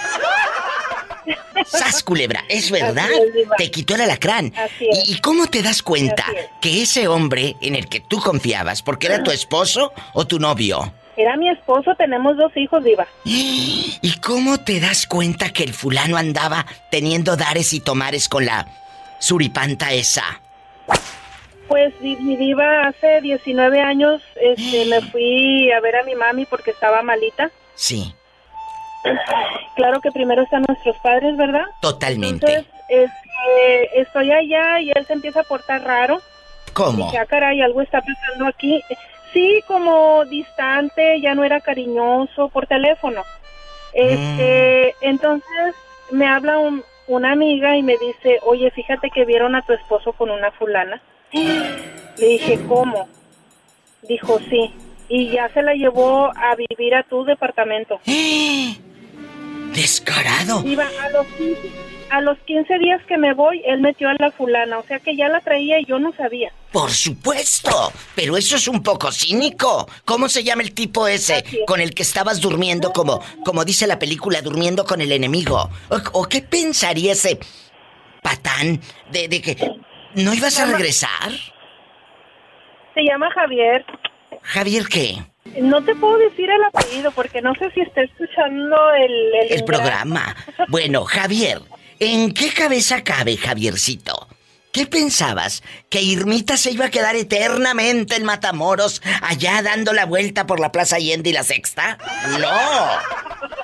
¡Sas, 1.66 2.04
culebra! 2.04 2.44
Es 2.50 2.70
verdad. 2.70 3.10
Es. 3.10 3.48
Te 3.58 3.72
quitó 3.72 3.96
el 3.96 4.02
alacrán. 4.02 4.54
¿Y, 4.80 5.14
y 5.14 5.20
cómo 5.22 5.48
te 5.48 5.64
das 5.64 5.82
cuenta 5.82 6.26
es. 6.36 6.46
que 6.62 6.82
ese 6.84 7.08
hombre 7.08 7.56
en 7.62 7.76
el 7.76 7.88
que 7.88 8.02
tú 8.02 8.20
confiabas, 8.20 8.84
porque 8.84 9.08
era 9.08 9.24
tu 9.24 9.32
esposo 9.32 9.94
o 10.14 10.28
tu 10.28 10.40
novio? 10.40 10.94
Era 11.18 11.36
mi 11.36 11.50
esposo, 11.50 11.96
tenemos 11.96 12.38
dos 12.38 12.56
hijos, 12.56 12.84
diva. 12.84 13.08
¿Y 13.26 14.14
cómo 14.22 14.60
te 14.60 14.80
das 14.80 15.08
cuenta 15.08 15.50
que 15.50 15.64
el 15.64 15.74
fulano 15.74 16.16
andaba 16.16 16.66
teniendo 16.92 17.36
dares 17.36 17.74
y 17.74 17.80
tomares 17.80 18.30
con 18.30 18.46
la 18.46 18.68
suripanta 19.20 19.92
esa? 19.92 20.24
Pues 21.68 21.94
mi 22.00 22.38
diva 22.38 22.88
hace 22.88 23.20
19 23.22 23.82
años 23.82 24.22
este, 24.36 24.86
me 24.86 25.02
fui 25.02 25.72
a 25.72 25.82
ver 25.82 25.98
a 25.98 26.04
mi 26.04 26.16
mami 26.16 26.46
porque 26.46 26.72
estaba 26.72 27.02
malita. 27.02 27.52
Sí, 27.76 28.14
Claro 29.76 30.02
que 30.02 30.12
primero 30.12 30.42
están 30.42 30.64
nuestros 30.68 30.98
padres, 30.98 31.38
¿verdad? 31.38 31.66
totalmente. 31.82 32.46
Entonces, 32.46 32.74
este, 32.90 34.02
estoy 34.02 34.32
allá 34.32 34.80
y 34.82 34.92
él 34.92 35.06
se 35.06 35.14
empieza 35.14 35.42
a 35.42 35.44
portar 35.44 35.84
raro. 35.84 36.22
¿Cómo? 36.74 37.06
Dije, 37.06 37.18
ah, 37.20 37.26
caray, 37.26 37.62
algo 37.62 37.82
está 37.82 38.02
pasando 38.02 38.48
aquí. 38.48 38.82
Sí, 39.34 39.62
como 39.68 40.26
distante, 40.26 41.20
ya 41.22 41.36
no 41.36 41.44
era 41.44 41.60
cariñoso 41.62 42.50
por 42.50 42.66
teléfono. 42.68 43.24
Este, 43.94 44.96
entonces 45.02 45.76
me 46.12 46.28
habla 46.28 46.60
un- 46.60 46.84
una 47.08 47.32
amiga 47.32 47.76
y 47.78 47.84
me 47.84 47.98
dice, 47.98 48.40
oye, 48.44 48.70
fíjate 48.72 49.10
que 49.10 49.26
vieron 49.26 49.56
a 49.56 49.62
tu 49.64 49.74
esposo 49.74 50.14
con 50.14 50.30
una 50.30 50.52
fulana. 50.52 51.02
Le 52.18 52.28
dije, 52.28 52.60
¿cómo? 52.68 53.08
Dijo, 54.04 54.40
sí. 54.50 54.74
Y 55.10 55.30
ya 55.32 55.50
se 55.54 55.62
la 55.62 55.74
llevó 55.74 56.32
a 56.36 56.56
vivir 56.56 56.96
a 56.96 57.04
tu 57.04 57.24
departamento. 57.24 58.00
Descarado. 59.74 60.64
Iba 60.66 60.86
a 61.04 61.10
los 61.12 61.26
15, 61.28 61.72
a 62.10 62.22
los 62.22 62.38
15 62.40 62.78
días 62.80 63.02
que 63.08 63.18
me 63.18 63.34
voy, 63.34 63.62
él 63.66 63.82
metió 63.82 64.10
a 64.10 64.16
la 64.18 64.32
fulana. 64.32 64.80
O 64.80 64.84
sea 64.84 65.00
que 65.00 65.16
ya 65.16 65.28
la 65.30 65.42
traía 65.42 65.80
y 65.80 65.86
yo 65.86 66.00
no 66.00 66.14
sabía. 66.14 66.52
Por 66.72 66.92
supuesto, 66.92 67.92
pero 68.16 68.38
eso 68.38 68.56
es 68.56 68.68
un 68.68 68.84
poco 68.84 69.12
cínico. 69.12 69.88
¿Cómo 70.06 70.30
se 70.30 70.44
llama 70.44 70.64
el 70.64 70.74
tipo 70.74 71.08
ese 71.08 71.38
es. 71.38 71.60
con 71.66 71.82
el 71.82 71.94
que 71.94 72.04
estabas 72.04 72.40
durmiendo 72.42 72.92
como 72.92 73.22
como 73.44 73.66
dice 73.66 73.88
la 73.88 74.00
película 74.00 74.42
durmiendo 74.42 74.86
con 74.86 75.02
el 75.02 75.12
enemigo? 75.12 75.70
¿O, 75.90 76.20
o 76.20 76.26
qué 76.26 76.42
pensaría 76.42 77.14
ese 77.14 77.40
patán 78.22 78.80
de, 79.12 79.28
de 79.28 79.42
que 79.42 79.58
no 80.16 80.34
ibas 80.34 80.60
a 80.60 80.66
regresar? 80.66 81.32
Se 82.94 83.04
llama 83.04 83.30
Javier. 83.32 83.86
Javier, 84.42 84.88
¿qué? 84.88 85.18
No 85.62 85.84
te 85.84 85.96
puedo 85.96 86.18
decir 86.18 86.50
el 86.50 86.64
apellido 86.64 87.12
porque 87.12 87.42
no 87.42 87.54
sé 87.56 87.72
si 87.72 87.82
está 87.82 88.02
escuchando 88.02 88.76
el... 88.96 89.12
El, 89.44 89.54
El 89.60 89.64
programa. 89.66 90.36
Bueno, 90.68 91.04
Javier, 91.06 91.60
¿en 92.00 92.34
qué 92.34 92.54
cabeza 92.54 93.04
cabe, 93.04 93.38
Javiercito? 93.38 94.28
¿Qué 94.72 94.86
pensabas? 94.86 95.64
¿Que 95.90 96.02
Irmita 96.02 96.56
se 96.56 96.70
iba 96.70 96.86
a 96.86 96.92
quedar 96.92 97.16
eternamente 97.16 98.16
en 98.16 98.26
Matamoros, 98.26 99.02
allá 99.24 99.62
dando 99.64 99.92
la 99.92 100.06
vuelta 100.06 100.46
por 100.46 100.60
la 100.60 100.72
Plaza 100.72 100.98
Allende 100.98 101.32
y 101.32 101.34
la 101.34 101.44
Sexta? 101.44 101.98
No. 102.40 103.00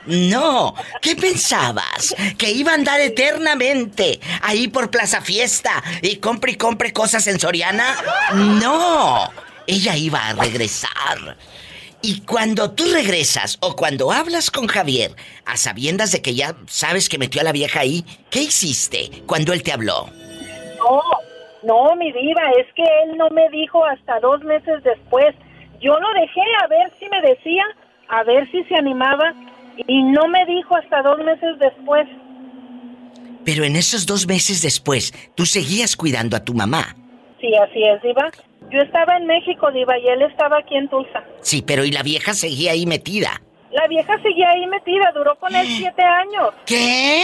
No. 0.07 0.75
¿Qué 1.01 1.15
pensabas? 1.15 2.15
¿Que 2.37 2.49
iba 2.51 2.71
a 2.71 2.75
andar 2.75 2.99
eternamente 2.99 4.19
ahí 4.41 4.67
por 4.67 4.89
Plaza 4.89 5.21
Fiesta 5.21 5.83
y 6.01 6.15
compre 6.15 6.53
y 6.53 6.55
compre 6.55 6.93
cosas 6.93 7.27
en 7.27 7.39
Soriana? 7.39 7.95
No. 8.33 9.31
Ella 9.67 9.95
iba 9.95 10.29
a 10.29 10.33
regresar. 10.33 11.37
Y 12.05 12.19
cuando 12.25 12.71
tú 12.71 12.83
regresas 12.93 13.57
o 13.61 13.77
cuando 13.77 14.11
hablas 14.11 14.51
con 14.51 14.67
Javier, 14.67 15.11
a 15.45 15.55
sabiendas 15.55 16.11
de 16.11 16.21
que 16.21 16.35
ya 16.35 16.53
sabes 16.67 17.07
que 17.07 17.17
metió 17.17 17.39
a 17.39 17.45
la 17.45 17.53
vieja 17.53 17.79
ahí, 17.79 18.03
¿qué 18.29 18.41
hiciste 18.41 19.23
cuando 19.25 19.53
él 19.53 19.63
te 19.63 19.71
habló? 19.71 20.07
No, 20.79 21.01
no, 21.63 21.95
mi 21.95 22.11
diva, 22.11 22.41
es 22.59 22.67
que 22.75 22.83
él 22.83 23.17
no 23.17 23.29
me 23.29 23.49
dijo 23.51 23.85
hasta 23.85 24.19
dos 24.19 24.43
meses 24.43 24.83
después. 24.83 25.33
Yo 25.79 25.97
lo 25.97 26.13
dejé 26.19 26.41
a 26.61 26.67
ver 26.67 26.91
si 26.99 27.07
me 27.07 27.21
decía, 27.21 27.63
a 28.09 28.23
ver 28.23 28.51
si 28.51 28.65
se 28.65 28.75
animaba, 28.75 29.33
y 29.87 30.03
no 30.03 30.27
me 30.27 30.45
dijo 30.45 30.75
hasta 30.75 31.03
dos 31.03 31.19
meses 31.19 31.57
después. 31.57 32.05
Pero 33.45 33.63
en 33.63 33.77
esos 33.77 34.05
dos 34.05 34.27
meses 34.27 34.61
después, 34.61 35.13
tú 35.35 35.45
seguías 35.45 35.95
cuidando 35.95 36.35
a 36.35 36.43
tu 36.43 36.53
mamá. 36.53 36.97
Sí, 37.39 37.55
así 37.55 37.81
es, 37.81 38.01
diva. 38.01 38.29
Yo 38.73 38.81
estaba 38.81 39.17
en 39.17 39.27
México, 39.27 39.71
diva, 39.71 39.99
y 39.99 40.07
él 40.07 40.23
estaba 40.23 40.57
aquí 40.57 40.75
en 40.75 40.89
Tulsa. 40.89 41.23
Sí, 41.41 41.61
pero 41.61 41.85
y 41.85 41.91
la 41.91 42.01
vieja 42.01 42.33
seguía 42.33 42.71
ahí 42.71 42.87
metida. 42.87 43.39
La 43.71 43.87
vieja 43.87 44.19
seguía 44.21 44.49
ahí 44.49 44.65
metida, 44.65 45.11
duró 45.13 45.35
con 45.35 45.55
él 45.55 45.67
siete 45.67 46.01
años. 46.01 46.49
¿Qué? 46.65 47.23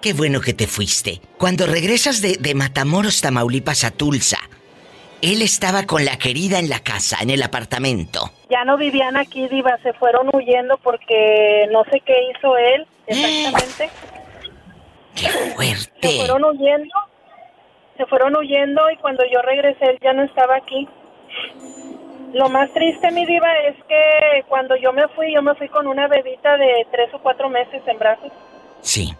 Qué 0.00 0.12
bueno 0.12 0.40
que 0.40 0.52
te 0.52 0.66
fuiste. 0.66 1.20
Cuando 1.38 1.66
regresas 1.66 2.20
de, 2.20 2.36
de 2.38 2.54
Matamoros, 2.54 3.20
Tamaulipas 3.20 3.84
a 3.84 3.90
Tulsa, 3.90 4.38
él 5.22 5.40
estaba 5.40 5.84
con 5.84 6.04
la 6.04 6.18
querida 6.18 6.58
en 6.58 6.68
la 6.68 6.80
casa, 6.80 7.18
en 7.22 7.30
el 7.30 7.42
apartamento. 7.42 8.30
Ya 8.50 8.64
no 8.64 8.76
vivían 8.76 9.16
aquí, 9.16 9.48
diva, 9.48 9.78
se 9.82 9.92
fueron 9.94 10.28
huyendo 10.32 10.76
porque 10.78 11.66
no 11.72 11.84
sé 11.84 12.00
qué 12.04 12.14
hizo 12.30 12.56
él 12.56 12.86
exactamente. 13.06 13.90
¡Qué 15.14 15.22
Se 15.30 15.50
fuerte! 15.54 16.16
fueron 16.18 16.44
huyendo, 16.44 16.94
se 17.96 18.06
fueron 18.06 18.36
huyendo 18.36 18.90
y 18.90 18.96
cuando 18.96 19.24
yo 19.26 19.40
regresé 19.42 19.84
él 19.86 19.98
ya 20.02 20.12
no 20.12 20.22
estaba 20.24 20.56
aquí. 20.56 20.88
Lo 22.32 22.48
más 22.48 22.70
triste, 22.72 23.10
mi 23.12 23.24
diva, 23.26 23.52
es 23.68 23.76
que 23.84 24.42
cuando 24.48 24.74
yo 24.76 24.92
me 24.92 25.06
fui, 25.08 25.32
yo 25.32 25.40
me 25.42 25.54
fui 25.54 25.68
con 25.68 25.86
una 25.86 26.08
bebita 26.08 26.56
de 26.56 26.86
tres 26.90 27.12
o 27.14 27.20
cuatro 27.20 27.48
meses 27.48 27.80
en 27.86 27.98
brazos 27.98 28.32
Sí. 28.80 29.14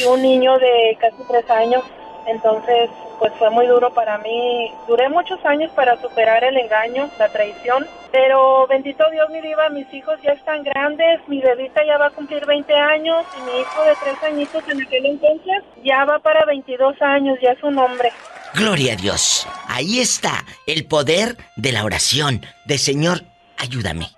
y 0.00 0.04
un 0.04 0.20
niño 0.20 0.58
de 0.58 0.96
casi 1.00 1.16
tres 1.28 1.48
años. 1.50 1.82
Entonces, 2.26 2.90
pues 3.22 3.32
fue 3.38 3.50
muy 3.50 3.68
duro 3.68 3.94
para 3.94 4.18
mí. 4.18 4.72
Duré 4.88 5.08
muchos 5.08 5.38
años 5.44 5.70
para 5.76 5.96
superar 6.00 6.42
el 6.42 6.56
engaño, 6.56 7.08
la 7.20 7.28
traición. 7.28 7.86
Pero 8.10 8.66
bendito 8.66 9.04
Dios, 9.12 9.30
mi 9.30 9.40
diva, 9.40 9.68
mis 9.68 9.86
hijos 9.94 10.18
ya 10.24 10.32
están 10.32 10.64
grandes. 10.64 11.20
Mi 11.28 11.40
bebita 11.40 11.86
ya 11.86 11.98
va 11.98 12.06
a 12.06 12.10
cumplir 12.10 12.44
20 12.44 12.74
años 12.74 13.24
y 13.38 13.42
mi 13.42 13.60
hijo 13.60 13.84
de 13.84 13.94
tres 14.02 14.16
añitos 14.24 14.64
en 14.68 14.82
aquel 14.82 15.06
entonces 15.06 15.62
ya 15.84 16.04
va 16.04 16.18
para 16.18 16.44
22 16.46 17.00
años, 17.00 17.38
ya 17.40 17.52
es 17.52 17.62
un 17.62 17.78
hombre. 17.78 18.10
Gloria 18.54 18.94
a 18.94 18.96
Dios. 18.96 19.46
Ahí 19.68 20.00
está 20.00 20.44
el 20.66 20.84
poder 20.86 21.36
de 21.54 21.70
la 21.70 21.84
oración. 21.84 22.44
De 22.64 22.76
Señor, 22.76 23.22
ayúdame. 23.56 24.08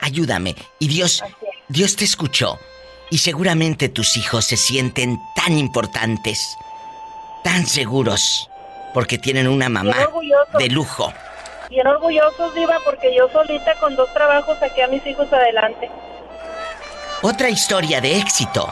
Ayúdame. 0.00 0.54
Y 0.78 0.86
Dios, 0.86 1.24
Dios 1.66 1.96
te 1.96 2.04
escuchó. 2.04 2.60
Y 3.10 3.18
seguramente 3.18 3.88
tus 3.88 4.16
hijos 4.16 4.44
se 4.44 4.56
sienten 4.56 5.18
tan 5.34 5.58
importantes, 5.58 6.56
tan 7.42 7.66
seguros, 7.66 8.48
porque 8.94 9.18
tienen 9.18 9.48
una 9.48 9.68
mamá 9.68 9.96
de 10.58 10.68
lujo. 10.68 11.12
Bien 11.70 11.86
orgullosos, 11.86 12.54
diva, 12.54 12.76
porque 12.84 13.14
yo 13.16 13.28
solita 13.32 13.74
con 13.80 13.96
dos 13.96 14.12
trabajos 14.12 14.58
saqué 14.58 14.82
a 14.82 14.88
mis 14.88 15.06
hijos 15.06 15.32
adelante. 15.32 15.90
Otra 17.22 17.48
historia 17.48 18.00
de 18.00 18.18
éxito 18.18 18.70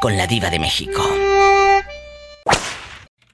con 0.00 0.16
la 0.16 0.26
diva 0.26 0.48
de 0.50 0.58
México. 0.58 1.02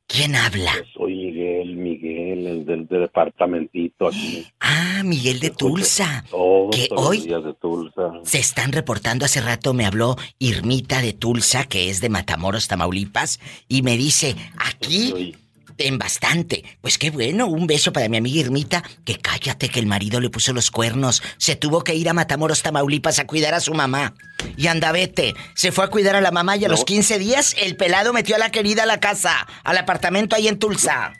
¿Quién 0.07 0.35
habla? 0.35 0.73
Soy 0.93 1.15
Miguel, 1.15 1.77
Miguel, 1.77 2.47
el 2.47 2.67
del, 2.67 2.87
del 2.89 3.01
departamentito 3.03 4.09
aquí. 4.09 4.45
Ah, 4.59 5.03
Miguel 5.05 5.39
de 5.39 5.51
Tulsa. 5.51 6.25
Todos, 6.29 6.75
Que 6.75 6.89
todos 6.89 7.01
los 7.03 7.11
hoy 7.11 7.19
días 7.21 7.45
de 7.45 7.55
Tulsa. 7.55 8.03
se 8.25 8.39
están 8.39 8.73
reportando. 8.73 9.25
Hace 9.25 9.41
rato 9.41 9.73
me 9.73 9.87
habló 9.87 10.17
Irmita 10.41 11.01
de 11.01 11.13
Tulsa, 11.13 11.65
que 11.67 11.91
es 11.91 12.01
de 12.01 12.09
Matamoros, 12.09 12.67
Tamaulipas, 12.67 13.39
y 13.69 13.83
me 13.83 13.97
dice, 13.97 14.35
aquí 14.59 15.37
en 15.81 15.99
bastante. 15.99 16.65
Pues 16.81 16.99
qué 16.99 17.11
bueno, 17.11 17.47
un 17.47 17.67
beso 17.67 17.93
para 17.93 18.09
mi 18.09 18.17
amiga 18.17 18.41
Irmita, 18.41 18.83
que 19.05 19.17
cállate 19.17 19.69
que 19.69 19.81
el 19.81 19.87
marido 19.87 20.21
le 20.21 20.31
puso 20.31 20.53
los 20.53 20.71
cuernos. 20.71 21.23
Se 21.39 21.57
tuvo 21.57 21.83
que 21.83 21.95
ir 21.95 22.09
a 22.09 22.13
Matamoros, 22.15 22.63
Tamaulipas 22.63 23.19
a 23.19 23.27
cuidar 23.27 23.55
a 23.55 23.61
su 23.61 23.75
mamá. 23.75 24.15
Y 24.57 24.67
anda, 24.67 24.93
vete. 24.93 25.35
Se 25.55 25.73
fue 25.73 25.85
a 25.85 25.89
cuidar 25.89 26.17
a 26.17 26.21
la 26.21 26.31
mamá 26.31 26.57
y 26.57 26.65
a 26.65 26.69
No. 26.69 26.73
los 26.75 26.85
15 26.85 27.19
días 27.19 27.55
el 27.59 27.77
pelado 27.77 28.13
metió 28.13 28.37
a 28.37 28.39
la 28.39 28.51
querida 28.51 28.85
a 28.85 28.87
la 28.87 29.01
casa, 29.01 29.47
al 29.65 29.77
apartamento 29.79 30.37
ahí 30.37 30.49
en 30.49 30.59
Tulsa. 30.59 31.13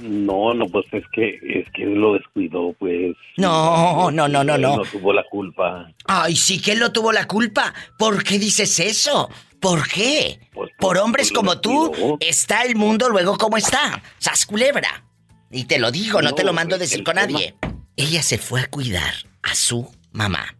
No, 0.00 0.54
no, 0.54 0.66
pues 0.66 0.86
es 0.92 1.02
que 1.12 1.40
es 1.42 1.66
que 1.74 1.82
él 1.82 1.94
lo 1.94 2.14
descuidó, 2.14 2.72
pues. 2.78 3.16
No, 3.36 4.10
no, 4.12 4.28
no, 4.28 4.44
no, 4.44 4.54
Él 4.54 4.62
no. 4.62 4.76
No 4.76 4.82
tuvo 4.84 5.12
la 5.12 5.24
culpa. 5.28 5.90
Ay, 6.06 6.36
sí 6.36 6.60
que 6.60 6.72
él 6.72 6.78
no 6.78 6.92
tuvo 6.92 7.10
la 7.12 7.26
culpa. 7.26 7.74
¿Por 7.98 8.22
qué 8.22 8.38
dices 8.38 8.78
eso? 8.78 9.28
¿Por 9.60 9.88
qué? 9.88 10.38
Pues, 10.52 10.70
Por 10.78 10.98
hombres 10.98 11.28
pues, 11.30 11.36
como 11.38 11.60
tú 11.60 12.18
está 12.20 12.62
el 12.62 12.76
mundo 12.76 13.08
luego 13.08 13.36
como 13.38 13.56
está. 13.56 14.02
Sas 14.18 14.46
culebra. 14.46 15.04
Y 15.50 15.64
te 15.64 15.78
lo 15.78 15.90
digo, 15.90 16.20
no, 16.22 16.30
No, 16.30 16.34
te 16.34 16.44
lo 16.44 16.52
mando 16.52 16.76
a 16.76 16.78
decir 16.78 17.02
con 17.04 17.14
tema- 17.14 17.26
nadie. 17.26 17.54
Ella 17.96 18.22
se 18.22 18.36
fue 18.38 18.60
a 18.62 18.66
cuidar 18.68 19.14
a 19.42 19.54
su 19.54 19.90
mamá. 20.12 20.54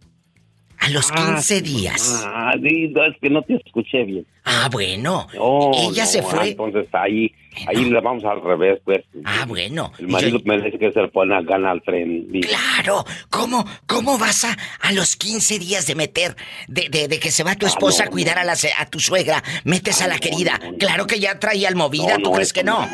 A 0.79 0.89
los 0.89 1.09
Ah, 1.11 1.15
15 1.15 1.57
sí, 1.57 1.61
días. 1.61 2.23
Ah, 2.25 2.53
no, 2.59 3.03
es 3.05 3.15
que 3.21 3.29
no 3.29 3.41
te 3.41 3.55
escuché 3.55 4.03
bien. 4.03 4.25
Ah, 4.45 4.69
bueno. 4.71 5.27
No, 5.33 5.71
Ella 5.73 6.03
no, 6.05 6.09
se 6.09 6.19
ah, 6.19 6.23
fue. 6.23 6.49
entonces 6.49 6.87
ahí, 6.93 7.31
ahí 7.67 7.85
le 7.85 7.99
vamos 8.01 8.23
al 8.25 8.41
revés, 8.41 8.79
pues. 8.85 9.03
Ah, 9.25 9.45
bueno. 9.47 9.91
El 9.99 10.07
marido 10.07 10.37
Y- 10.37 10.43
me 10.47 10.61
dice 10.61 10.77
que 10.77 10.91
se 10.91 11.01
le 11.01 11.07
pone 11.07 11.35
a 11.35 11.41
ganar 11.41 11.71
al 11.71 11.81
tren. 11.81 12.27
Claro, 12.41 13.05
¿cómo, 13.29 13.65
cómo 13.87 14.17
vas 14.17 14.43
a, 14.45 14.57
a 14.81 14.91
los 14.91 15.15
15 15.15 15.59
días 15.59 15.87
de 15.87 15.95
meter, 15.95 16.35
de, 16.67 16.89
de- 16.89 17.07
de 17.07 17.19
que 17.19 17.31
se 17.31 17.43
va 17.43 17.55
tu 17.55 17.65
Ah, 17.65 17.69
esposa 17.69 18.03
no, 18.03 18.09
a 18.09 18.11
cuidar 18.11 18.35
no. 18.35 18.41
a, 18.41 18.45
la, 18.45 18.53
a 18.79 18.85
tu 18.85 18.99
suegra, 18.99 19.43
metes 19.63 20.01
Ah, 20.01 20.05
a 20.05 20.07
la 20.09 20.13
no, 20.15 20.19
querida? 20.21 20.59
Claro 20.79 21.07
que 21.07 21.19
ya 21.19 21.39
traía 21.39 21.69
almovida, 21.69 22.17
No, 22.17 22.23
¿tú 22.23 22.31
crees 22.33 22.53
que 22.53 22.63
no? 22.63 22.87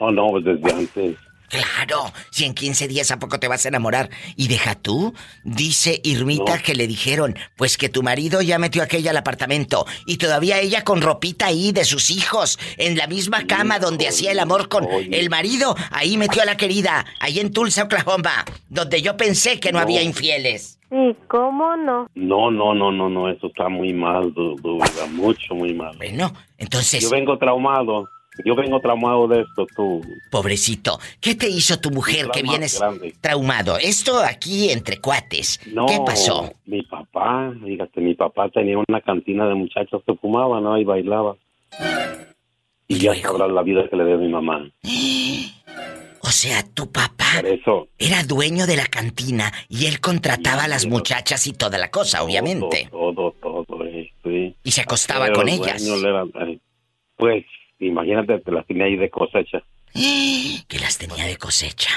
No, 0.00 0.10
no, 0.10 0.28
pues 0.30 0.44
desde 0.44 0.72
antes. 0.72 1.16
Claro, 1.52 2.10
si 2.30 2.46
en 2.46 2.54
15 2.54 2.88
días 2.88 3.10
a 3.10 3.18
poco 3.18 3.38
te 3.38 3.46
vas 3.46 3.66
a 3.66 3.68
enamorar. 3.68 4.08
Y 4.36 4.48
deja 4.48 4.74
tú, 4.74 5.12
dice 5.44 6.00
Irmita 6.02 6.56
No. 6.56 6.62
que 6.62 6.74
le 6.74 6.86
dijeron, 6.86 7.36
pues 7.58 7.76
que 7.76 7.90
tu 7.90 8.02
marido 8.02 8.40
ya 8.40 8.58
metió 8.58 8.80
a 8.80 8.86
aquella 8.86 9.10
al 9.10 9.18
apartamento 9.18 9.84
y 10.06 10.16
todavía 10.16 10.58
ella 10.60 10.82
con 10.82 11.02
ropita 11.02 11.46
ahí 11.46 11.70
de 11.72 11.84
sus 11.84 12.10
hijos, 12.10 12.58
en 12.78 12.96
la 12.96 13.06
misma 13.06 13.46
cama 13.46 13.78
donde 13.78 14.08
hacía 14.08 14.32
el 14.32 14.38
amor 14.40 14.70
con 14.70 14.84
oye. 14.86 15.20
el 15.20 15.28
marido, 15.28 15.76
ahí 15.90 16.16
metió 16.16 16.40
a 16.40 16.46
la 16.46 16.56
querida, 16.56 17.04
ahí 17.20 17.38
en 17.38 17.52
Tulsa, 17.52 17.82
Oklahoma, 17.82 18.46
donde 18.70 19.02
yo 19.02 19.18
pensé 19.18 19.60
que 19.60 19.72
no, 19.72 19.78
No. 19.78 19.82
había 19.84 20.02
infieles. 20.02 20.78
Sí, 20.88 21.16
¿cómo 21.28 21.76
no? 21.76 22.06
No, 22.14 22.50
no, 22.50 22.74
no, 22.74 22.90
no, 22.92 23.10
no, 23.10 23.28
eso 23.30 23.48
está 23.48 23.68
muy 23.68 23.92
mal, 23.92 24.32
du- 24.32 24.56
duda, 24.56 24.86
mucho, 25.10 25.54
muy 25.54 25.74
mal. 25.74 25.94
Bueno, 25.98 26.32
entonces, 26.56 27.02
Yo 27.02 27.10
vengo 27.10 27.36
traumado, 27.38 28.08
yo 28.44 28.54
vengo 28.54 28.80
traumado 28.80 29.28
de 29.28 29.42
esto, 29.42 29.66
tú. 29.76 30.02
pobrecito, 30.30 30.98
¿qué 31.20 31.34
te 31.34 31.48
hizo 31.48 31.78
tu 31.80 31.90
mujer 31.90 32.28
que 32.32 32.42
vienes 32.42 32.78
grande. 32.78 33.14
traumado? 33.20 33.76
Esto 33.78 34.18
aquí 34.20 34.70
entre 34.70 34.98
cuates. 35.00 35.60
No, 35.72 35.86
¿Qué 35.86 35.98
pasó? 36.04 36.52
mi 36.66 36.82
papá, 36.82 37.52
fíjate, 37.64 38.00
mi 38.00 38.14
papá 38.14 38.48
tenía 38.48 38.78
una 38.86 39.00
cantina 39.00 39.46
de 39.46 39.54
muchachos 39.54 40.02
que 40.06 40.14
fumaban, 40.14 40.62
¿no? 40.64 40.78
Y 40.78 40.84
bailaba. 40.84 41.36
¿Y 42.88 42.96
Y 42.96 42.98
ya 42.98 43.14
sabrás 43.16 43.50
la 43.50 43.62
vida 43.62 43.88
que 43.88 43.96
le 43.96 44.04
dio 44.06 44.14
a 44.14 44.18
mi 44.18 44.28
mamá. 44.28 44.70
O 46.24 46.30
sea, 46.34 46.62
tu 46.72 46.90
papá 46.90 47.40
eso. 47.44 47.88
era 47.98 48.22
dueño 48.22 48.66
de 48.66 48.76
la 48.76 48.86
cantina 48.86 49.52
y 49.68 49.86
él 49.86 50.00
contrataba 50.00 50.64
a 50.64 50.68
las 50.68 50.86
muchachas 50.86 51.46
y 51.48 51.52
toda 51.52 51.78
la 51.78 51.90
cosa, 51.90 52.22
obviamente. 52.22 52.88
Todo, 52.90 53.32
todo, 53.42 53.66
eh, 53.84 54.10
sí. 54.22 54.54
Y 54.62 54.70
se 54.70 54.80
acostaba 54.82 55.30
con 55.32 55.48
el 55.48 55.56
ellas. 55.56 55.84
dueño 55.84 56.00
le 56.02 56.08
era- 56.08 56.46
eh, 56.48 56.58
pues, 57.16 57.44
imagínate, 57.86 58.38
te 58.40 58.50
las 58.52 58.66
tenía 58.66 58.84
ahí 58.86 58.96
de 58.96 59.10
cosecha. 59.10 59.62
Que 60.68 60.78
las 60.78 60.96
tenía 60.98 61.26
de 61.26 61.36
cosecha. 61.36 61.90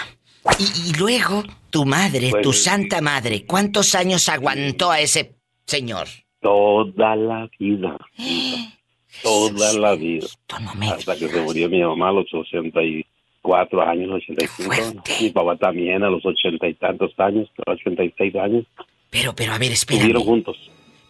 Y, 0.60 0.90
y 0.90 0.94
luego, 0.94 1.44
tu 1.70 1.86
madre, 1.86 2.30
Pues, 2.30 2.44
tu 2.44 2.54
sí. 2.54 2.64
santa 2.64 3.02
madre, 3.02 3.46
¿cuántos 3.46 3.96
años 3.96 4.28
aguantó 4.30 4.92
a 4.92 5.00
ese 5.00 5.34
señor? 5.66 6.08
Toda 6.42 7.16
la 7.16 7.50
vida. 7.58 7.98
Toda 9.24 9.52
Jesús, 9.70 9.80
la 9.80 9.96
vida. 9.96 10.28
tú 10.46 10.56
no 10.62 10.76
me 10.76 10.90
Hasta 10.90 11.16
que 11.16 11.30
se 11.30 11.42
murió 11.42 11.70
mi 11.70 11.82
mamá 11.82 12.10
a 12.10 12.12
los 12.12 12.26
84 12.34 13.82
años, 13.88 14.10
85. 14.12 14.64
fuerte! 14.74 15.12
Mi 15.22 15.30
papá 15.30 15.56
también 15.56 16.04
a 16.04 16.10
los 16.10 16.26
ochenta 16.26 16.68
y 16.68 16.74
tantos 16.74 17.12
años, 17.18 17.50
86 17.66 18.36
años. 18.36 18.66
Pero, 19.10 19.34
pero, 19.34 19.54
a 19.54 19.58
ver, 19.58 19.72
Estuvieron 19.72 20.08
espérame. 20.10 20.26
juntos. 20.26 20.58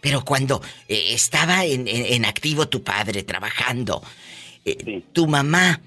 Pero 0.02 0.24
cuando 0.24 0.62
eh, 0.88 1.14
estaba 1.14 1.66
en, 1.66 1.88
en- 1.88 2.06
en 2.14 2.26
activo 2.26 2.68
tu 2.70 2.84
padre 2.84 3.24
trabajando, 3.24 4.04
eh, 4.66 5.02
tu 5.14 5.28
mamá 5.28 5.80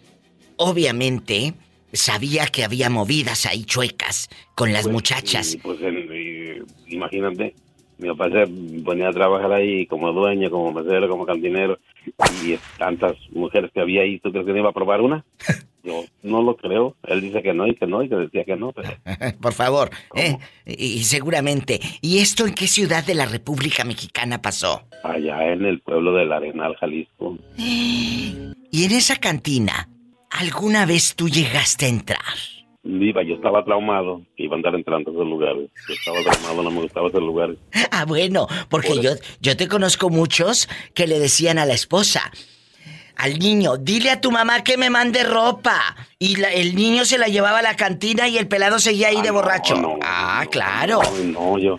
obviamente 0.56 1.54
sabía 1.92 2.46
que 2.46 2.64
había 2.64 2.90
movidas 2.90 3.46
ahí 3.46 3.64
chuecas 3.64 4.28
con 4.54 4.72
las 4.72 4.84
Pues, 4.84 4.92
muchachas. 4.92 5.54
y, 5.54 5.58
pues 5.58 5.78
y, 5.80 6.94
imagínate, 6.94 7.54
mi 7.98 8.08
papá 8.08 8.30
se 8.30 8.46
ponía 8.84 9.08
a 9.08 9.12
trabajar 9.12 9.52
ahí 9.52 9.86
como 9.86 10.12
dueño, 10.12 10.50
como 10.50 10.72
mesero, 10.72 11.08
como 11.08 11.26
cantinero, 11.26 11.78
y 12.44 12.56
tantas 12.78 13.16
mujeres 13.30 13.70
que 13.72 13.80
había 13.80 14.02
ahí, 14.02 14.18
¿tú 14.20 14.30
crees 14.30 14.46
que 14.46 14.52
no 14.52 14.58
iba 14.58 14.70
a 14.70 14.74
probar 14.74 15.00
una? 15.00 15.24
Yo 15.88 16.04
no 16.22 16.42
lo 16.42 16.56
creo. 16.56 16.96
Él 17.04 17.20
dice 17.20 17.42
que 17.42 17.52
no 17.54 17.66
y 17.66 17.74
que 17.74 17.86
no 17.86 18.02
y 18.02 18.08
que 18.08 18.16
decía 18.16 18.44
que 18.44 18.56
no, 18.56 18.72
pero 18.72 18.90
Por 19.40 19.52
favor, 19.52 19.90
¿eh? 20.14 20.38
Y, 20.66 20.84
y 20.98 21.04
seguramente. 21.04 21.80
¿Y 22.00 22.18
esto 22.18 22.46
en 22.46 22.54
qué 22.54 22.66
ciudad 22.66 23.04
de 23.04 23.14
la 23.14 23.26
República 23.26 23.84
Mexicana 23.84 24.40
pasó? 24.42 24.82
allá 25.02 25.52
en 25.52 25.64
el 25.64 25.80
pueblo 25.80 26.12
del 26.12 26.32
Arenal, 26.32 26.76
Jalisco. 26.76 27.38
Y 28.70 28.84
en 28.84 28.92
esa 28.92 29.16
cantina, 29.16 29.88
¿alguna 30.30 30.84
vez 30.84 31.14
tú 31.16 31.30
llegaste 31.30 31.86
a 31.86 31.88
entrar? 31.88 32.20
Viva, 32.82 33.22
yo 33.22 33.34
estaba 33.36 33.64
traumado 33.64 34.20
que 34.36 34.44
iba 34.44 34.54
a 34.54 34.56
andar 34.56 34.74
entrando 34.74 35.10
a 35.10 35.14
esos 35.14 35.26
lugares. 35.26 35.70
Yo 35.88 35.94
estaba 35.94 36.20
traumado, 36.22 36.62
no 36.64 36.70
me 36.70 36.82
gustaba 36.82 37.08
esos 37.08 37.22
lugares. 37.22 37.56
Ah, 37.90 38.04
bueno, 38.04 38.46
porque 38.68 39.00
yo, 39.02 39.12
yo 39.40 39.56
te 39.56 39.66
conozco 39.66 40.10
muchos 40.10 40.68
que 40.94 41.06
le 41.06 41.18
decían 41.18 41.58
a 41.58 41.64
la 41.64 41.72
esposa, 41.72 42.30
al 43.18 43.38
niño, 43.38 43.76
dile 43.76 44.10
a 44.10 44.20
tu 44.20 44.30
mamá 44.30 44.64
que 44.64 44.76
me 44.78 44.88
mande 44.90 45.22
ropa. 45.24 45.78
Y 46.18 46.36
la- 46.36 46.52
el 46.52 46.74
niño 46.74 47.04
se 47.04 47.18
la 47.18 47.26
llevaba 47.26 47.58
a 47.58 47.62
la 47.62 47.76
cantina 47.76 48.26
y 48.28 48.38
el 48.38 48.48
pelado 48.48 48.78
seguía 48.78 49.08
ahí 49.08 49.20
de 49.20 49.30
borracho. 49.30 49.74
ah, 50.02 50.44
claro. 50.50 51.00
No, 51.24 51.40
no, 51.52 51.58
yo. 51.58 51.78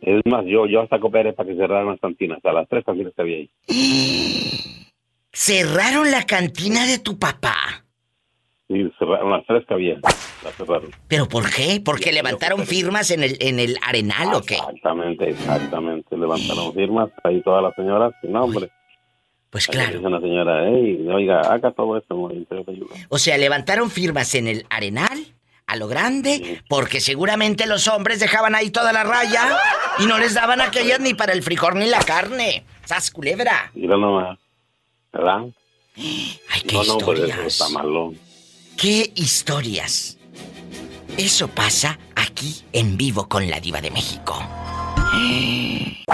Es 0.00 0.22
más, 0.26 0.44
yo, 0.46 0.66
yo 0.66 0.80
hasta 0.80 0.98
cooperé 1.00 1.32
para 1.32 1.48
que 1.48 1.56
cerraran 1.56 1.86
las 1.88 2.00
cantinas, 2.00 2.36
hasta 2.38 2.52
las 2.52 2.68
tres 2.68 2.84
cantinas 2.84 3.12
que 3.14 3.22
había 3.22 3.36
ahí. 3.36 3.50
Cerraron 5.32 6.10
la 6.10 6.24
cantina 6.24 6.86
de 6.86 6.98
tu 6.98 7.18
papá. 7.18 7.84
Sí, 8.68 8.90
cerraron 8.98 9.30
las 9.30 9.46
tres 9.46 9.64
que 9.66 9.74
había, 9.74 9.94
las 10.44 10.54
cerraron. 10.56 10.90
¿Pero 11.08 11.28
por 11.28 11.48
qué? 11.50 11.80
¿Porque 11.84 12.12
levantaron 12.12 12.66
firmas 12.66 13.10
en 13.10 13.22
el, 13.22 13.36
en 13.40 13.58
el 13.60 13.78
arenal 13.86 14.34
o 14.34 14.42
qué? 14.42 14.54
Exactamente, 14.56 15.30
exactamente. 15.30 16.16
Levantaron 16.16 16.74
firmas, 16.74 17.10
ahí 17.24 17.40
todas 17.42 17.62
las 17.62 17.74
señoras, 17.76 18.12
no, 18.24 18.44
hombre. 18.44 18.68
Pues 19.50 19.66
claro. 19.66 19.94
Dice 19.94 20.06
una 20.06 20.20
señora, 20.20 20.68
hey, 20.68 21.06
oiga, 21.12 21.40
haga 21.40 21.70
todo 21.70 21.96
esto, 21.96 22.14
hombre, 22.14 22.44
yo 22.50 22.64
te 22.64 22.70
ayudo". 22.70 22.88
O 23.08 23.18
sea, 23.18 23.38
levantaron 23.38 23.90
firmas 23.90 24.34
en 24.34 24.46
el 24.46 24.66
arenal, 24.68 25.34
a 25.66 25.76
lo 25.76 25.88
grande, 25.88 26.62
porque 26.68 27.00
seguramente 27.00 27.66
los 27.66 27.88
hombres 27.88 28.20
dejaban 28.20 28.54
ahí 28.54 28.70
toda 28.70 28.92
la 28.92 29.04
raya 29.04 29.58
y 29.98 30.06
no 30.06 30.18
les 30.18 30.34
daban 30.34 30.60
aquellas 30.60 31.00
ni 31.00 31.14
para 31.14 31.32
el 31.32 31.42
frijol 31.42 31.78
ni 31.78 31.86
la 31.86 32.00
carne. 32.00 32.64
¡Sas, 32.84 33.10
culebra! 33.10 33.70
Mira 33.74 33.96
nomás, 33.96 34.38
¿verdad? 35.12 35.40
Ay, 35.96 36.62
qué 36.66 36.74
no, 36.74 36.84
no, 36.84 36.98
pues 36.98 37.18
eso 37.18 37.26
historias. 37.26 37.46
está 37.46 37.68
malo. 37.70 38.14
¡Qué 38.76 39.12
historias! 39.14 40.18
Eso 41.16 41.48
pasa 41.48 41.98
aquí 42.14 42.62
en 42.72 42.96
vivo 42.96 43.28
con 43.28 43.48
la 43.50 43.60
diva 43.60 43.80
de 43.80 43.90
México. 43.90 44.38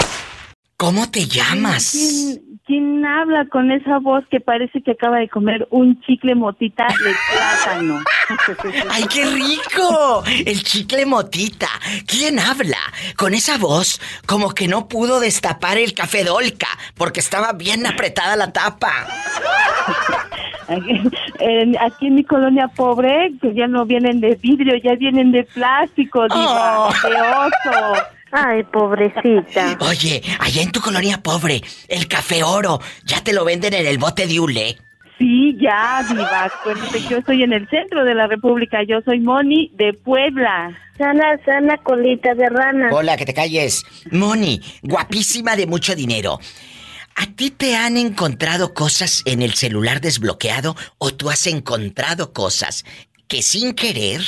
¿Cómo 0.76 1.10
te 1.10 1.26
llamas? 1.26 1.92
¿Quién, 1.92 2.42
quién 2.66 3.04
habla 3.04 3.46
con 3.46 3.70
esa 3.70 3.98
voz 3.98 4.24
que 4.30 4.40
parece 4.40 4.82
que 4.82 4.92
acaba 4.92 5.18
de 5.18 5.28
comer 5.28 5.66
un 5.70 6.00
chicle 6.02 6.34
motita 6.34 6.86
de 6.86 7.14
plátano? 7.32 8.00
¡Ay, 8.90 9.04
qué 9.12 9.24
rico! 9.26 10.22
El 10.46 10.62
chicle 10.62 11.04
motita. 11.06 11.68
¿Quién 12.06 12.38
habla? 12.38 12.78
Con 13.16 13.34
esa 13.34 13.58
voz, 13.58 14.00
como 14.26 14.50
que 14.50 14.68
no 14.68 14.88
pudo 14.88 15.20
destapar 15.20 15.76
el 15.78 15.92
café 15.94 16.24
Dolca, 16.24 16.68
porque 16.96 17.20
estaba 17.20 17.52
bien 17.52 17.86
apretada 17.86 18.36
la 18.36 18.52
tapa. 18.52 18.92
Aquí, 20.68 21.00
en, 21.40 21.76
aquí 21.78 22.06
en 22.06 22.14
mi 22.14 22.24
colonia 22.24 22.68
pobre, 22.68 23.32
que 23.42 23.52
ya 23.54 23.66
no 23.66 23.84
vienen 23.84 24.20
de 24.20 24.36
vidrio, 24.36 24.74
ya 24.82 24.94
vienen 24.94 25.30
de 25.32 25.44
plástico, 25.44 26.22
diva, 26.28 26.88
Oh. 26.88 26.92
de 27.02 27.20
oso. 27.20 28.02
Ay, 28.36 28.64
pobrecita. 28.64 29.78
Oye, 29.80 30.20
allá 30.40 30.62
en 30.62 30.72
tu 30.72 30.80
colonia 30.80 31.22
pobre, 31.22 31.62
el 31.88 32.08
café 32.08 32.42
oro, 32.42 32.80
ya 33.04 33.22
te 33.22 33.32
lo 33.32 33.44
venden 33.44 33.74
en 33.74 33.86
el 33.86 33.98
bote 33.98 34.26
de 34.26 34.40
hule. 34.40 34.76
Sí, 35.18 35.56
ya, 35.60 36.04
diva. 36.08 36.46
Acuérdate, 36.46 37.00
yo 37.08 37.18
estoy 37.18 37.44
en 37.44 37.52
el 37.52 37.68
centro 37.68 38.04
de 38.04 38.12
la 38.12 38.26
República. 38.26 38.82
Yo 38.82 39.00
soy 39.04 39.20
Moni 39.20 39.70
de 39.76 39.92
Puebla. 39.92 40.76
Sana, 40.98 41.38
sana 41.44 41.76
colita 41.78 42.34
de 42.34 42.48
rana. 42.48 42.88
Hola, 42.92 43.16
que 43.16 43.24
te 43.24 43.34
calles. 43.34 43.84
Moni, 44.10 44.60
guapísima 44.82 45.54
de 45.54 45.68
mucho 45.68 45.94
dinero. 45.94 46.40
¿A 47.14 47.26
ti 47.26 47.50
te 47.50 47.76
han 47.76 47.96
encontrado 47.96 48.74
cosas 48.74 49.22
en 49.26 49.42
el 49.42 49.54
celular 49.54 50.00
desbloqueado 50.00 50.74
o 50.98 51.14
tú 51.14 51.30
has 51.30 51.46
encontrado 51.46 52.32
cosas 52.32 52.84
que 53.28 53.42
sin 53.42 53.74
querer 53.74 54.22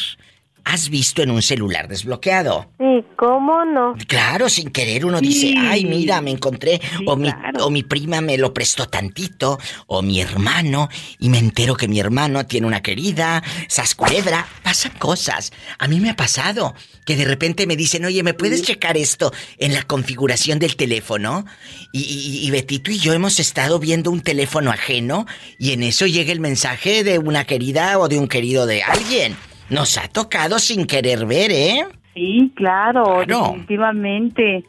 has 0.69 0.89
visto 0.91 1.23
en 1.23 1.31
un 1.31 1.43
celular 1.43 1.87
desbloqueado? 1.87 2.71
Sí, 2.79 3.05
¿cómo 3.17 3.65
no? 3.65 3.95
Claro, 4.09 4.49
sin 4.49 4.71
querer 4.71 5.07
uno 5.07 5.21
dice, 5.21 5.55
ay, 5.57 5.85
mira, 5.85 6.21
me 6.21 6.33
encontré, 6.33 6.81
o, 7.07 7.15
mi, 7.17 7.31
o 7.61 7.71
mi 7.71 7.85
prima 7.85 8.21
me 8.21 8.37
lo 8.37 8.53
prestó 8.53 8.87
tantito, 8.89 9.59
o 9.87 10.03
mi 10.03 10.21
hermano, 10.21 10.89
y 11.21 11.29
me 11.29 11.39
entero 11.39 11.77
que 11.77 11.87
mi 11.87 12.01
hermano 12.01 12.45
tiene 12.47 12.67
una 12.67 12.83
querida, 12.83 13.45
sasculebra, 13.69 14.47
pasan 14.65 14.93
cosas. 14.99 15.53
A 15.79 15.87
mí 15.87 16.01
me 16.01 16.11
ha 16.11 16.17
pasado 16.17 16.75
que 17.05 17.15
de 17.15 17.25
repente 17.25 17.69
me 17.69 17.77
dicen, 17.77 18.05
oye, 18.05 18.25
¿me 18.25 18.35
puedes 18.35 18.63
checar 18.63 18.97
esto 18.97 19.33
en 19.59 19.73
la 19.73 19.83
configuración 19.85 20.59
del 20.59 20.75
teléfono? 20.75 21.47
Y, 21.93 22.01
y- 22.01 22.45
y 22.47 22.51
Betito 22.51 22.91
y 22.91 22.99
yo 22.99 23.13
hemos 23.13 23.39
estado 23.39 23.79
viendo 23.79 24.11
un 24.11 24.21
teléfono 24.21 24.73
ajeno, 24.73 25.27
y 25.61 25.71
en 25.73 25.85
eso 25.85 26.07
llega 26.07 26.33
el 26.33 26.41
mensaje 26.41 27.05
de 27.05 27.21
una 27.21 27.45
querida 27.45 27.99
o 28.01 28.09
de 28.09 28.19
un 28.19 28.27
querido 28.27 28.67
de 28.67 28.83
alguien. 28.83 29.37
Nos 29.71 29.99
ha 29.99 30.09
tocado 30.09 30.59
sin 30.59 30.87
querer 30.87 31.27
ver, 31.27 31.51
¿eh? 31.51 31.85
Sí, 32.15 32.53
claro, 32.55 33.23
Claro. 33.27 33.43
definitivamente. 33.49 34.65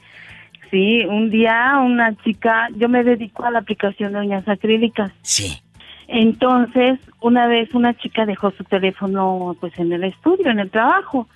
Sí, 0.72 1.06
un 1.06 1.30
día 1.30 1.78
una 1.84 2.16
chica, 2.24 2.68
yo 2.76 2.90
me 2.90 3.04
dedico 3.04 3.46
a 3.46 3.52
la 3.52 3.60
aplicación 3.60 4.14
de 4.14 4.20
uñas 4.20 4.48
acrílicas. 4.48 5.12
Sí. 5.22 5.62
Entonces, 6.10 7.00
una 7.22 7.48
vez 7.48 7.74
una 7.74 7.94
chica 7.98 8.26
dejó 8.26 8.52
su 8.52 8.64
teléfono 8.66 9.56
pues 9.60 9.78
en 9.80 9.92
el 9.94 10.04
estudio, 10.04 10.50
en 10.52 10.60
el 10.60 10.70
trabajo, 10.70 11.28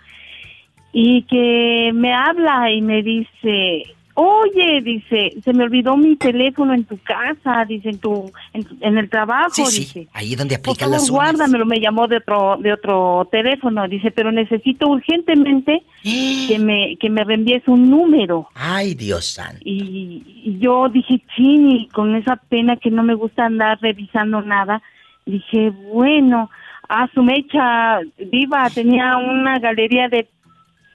y 0.94 1.24
que 1.24 1.92
me 1.94 2.14
habla 2.14 2.72
y 2.72 2.82
me 2.82 3.02
dice, 3.04 3.84
oye, 4.16 4.82
dice, 4.82 5.34
se 5.44 5.54
me 5.54 5.64
olvidó 5.64 5.96
mi 5.98 6.16
teléfono 6.16 6.74
en 6.74 6.84
tu 6.86 6.98
casa, 7.00 7.66
dice, 7.68 7.90
en 7.90 8.00
tu, 8.00 8.32
en, 8.54 8.66
en 8.82 8.98
el 8.98 9.10
trabajo, 9.10 9.52
Sí, 9.54 9.66
sí, 9.66 9.80
dice. 9.82 10.08
ahí 10.14 10.36
donde 10.36 10.58
Por 10.60 10.72
aplican 10.74 10.90
favor, 10.90 10.92
las 10.92 11.10
uñas. 11.10 11.12
guárdamelo, 11.12 11.66
me 11.66 11.80
llamó 11.80 12.08
de 12.08 12.18
otro, 12.18 12.58
de 12.60 12.74
otro 12.74 13.28
teléfono, 13.32 13.88
dice, 13.88 14.12
pero 14.12 14.32
necesito 14.32 14.88
urgentemente 14.90 15.84
que 16.04 16.58
me, 16.60 16.98
que 16.98 17.10
me 17.10 17.24
reenvíes 17.24 17.68
un 17.68 17.90
número. 17.90 18.48
Ay, 18.56 18.96
Dios 18.96 19.26
santo. 19.26 19.62
Y, 19.64 20.24
y 20.44 20.60
yo 20.60 20.90
dije, 20.90 21.22
chini, 21.36 21.88
con 21.90 22.16
esa 22.16 22.36
pena 22.36 22.78
que 22.78 22.92
no 22.92 23.04
me 23.04 23.14
gusta 23.16 23.46
andar 23.46 23.80
revisando 23.82 24.42
nada, 24.42 24.82
dije, 25.26 25.70
bueno, 25.92 26.50
a 26.90 27.08
su 27.14 27.24
mecha 27.24 28.00
viva 28.32 28.70
tenía 28.70 29.16
una 29.18 29.60
galería 29.60 30.10
de 30.10 30.28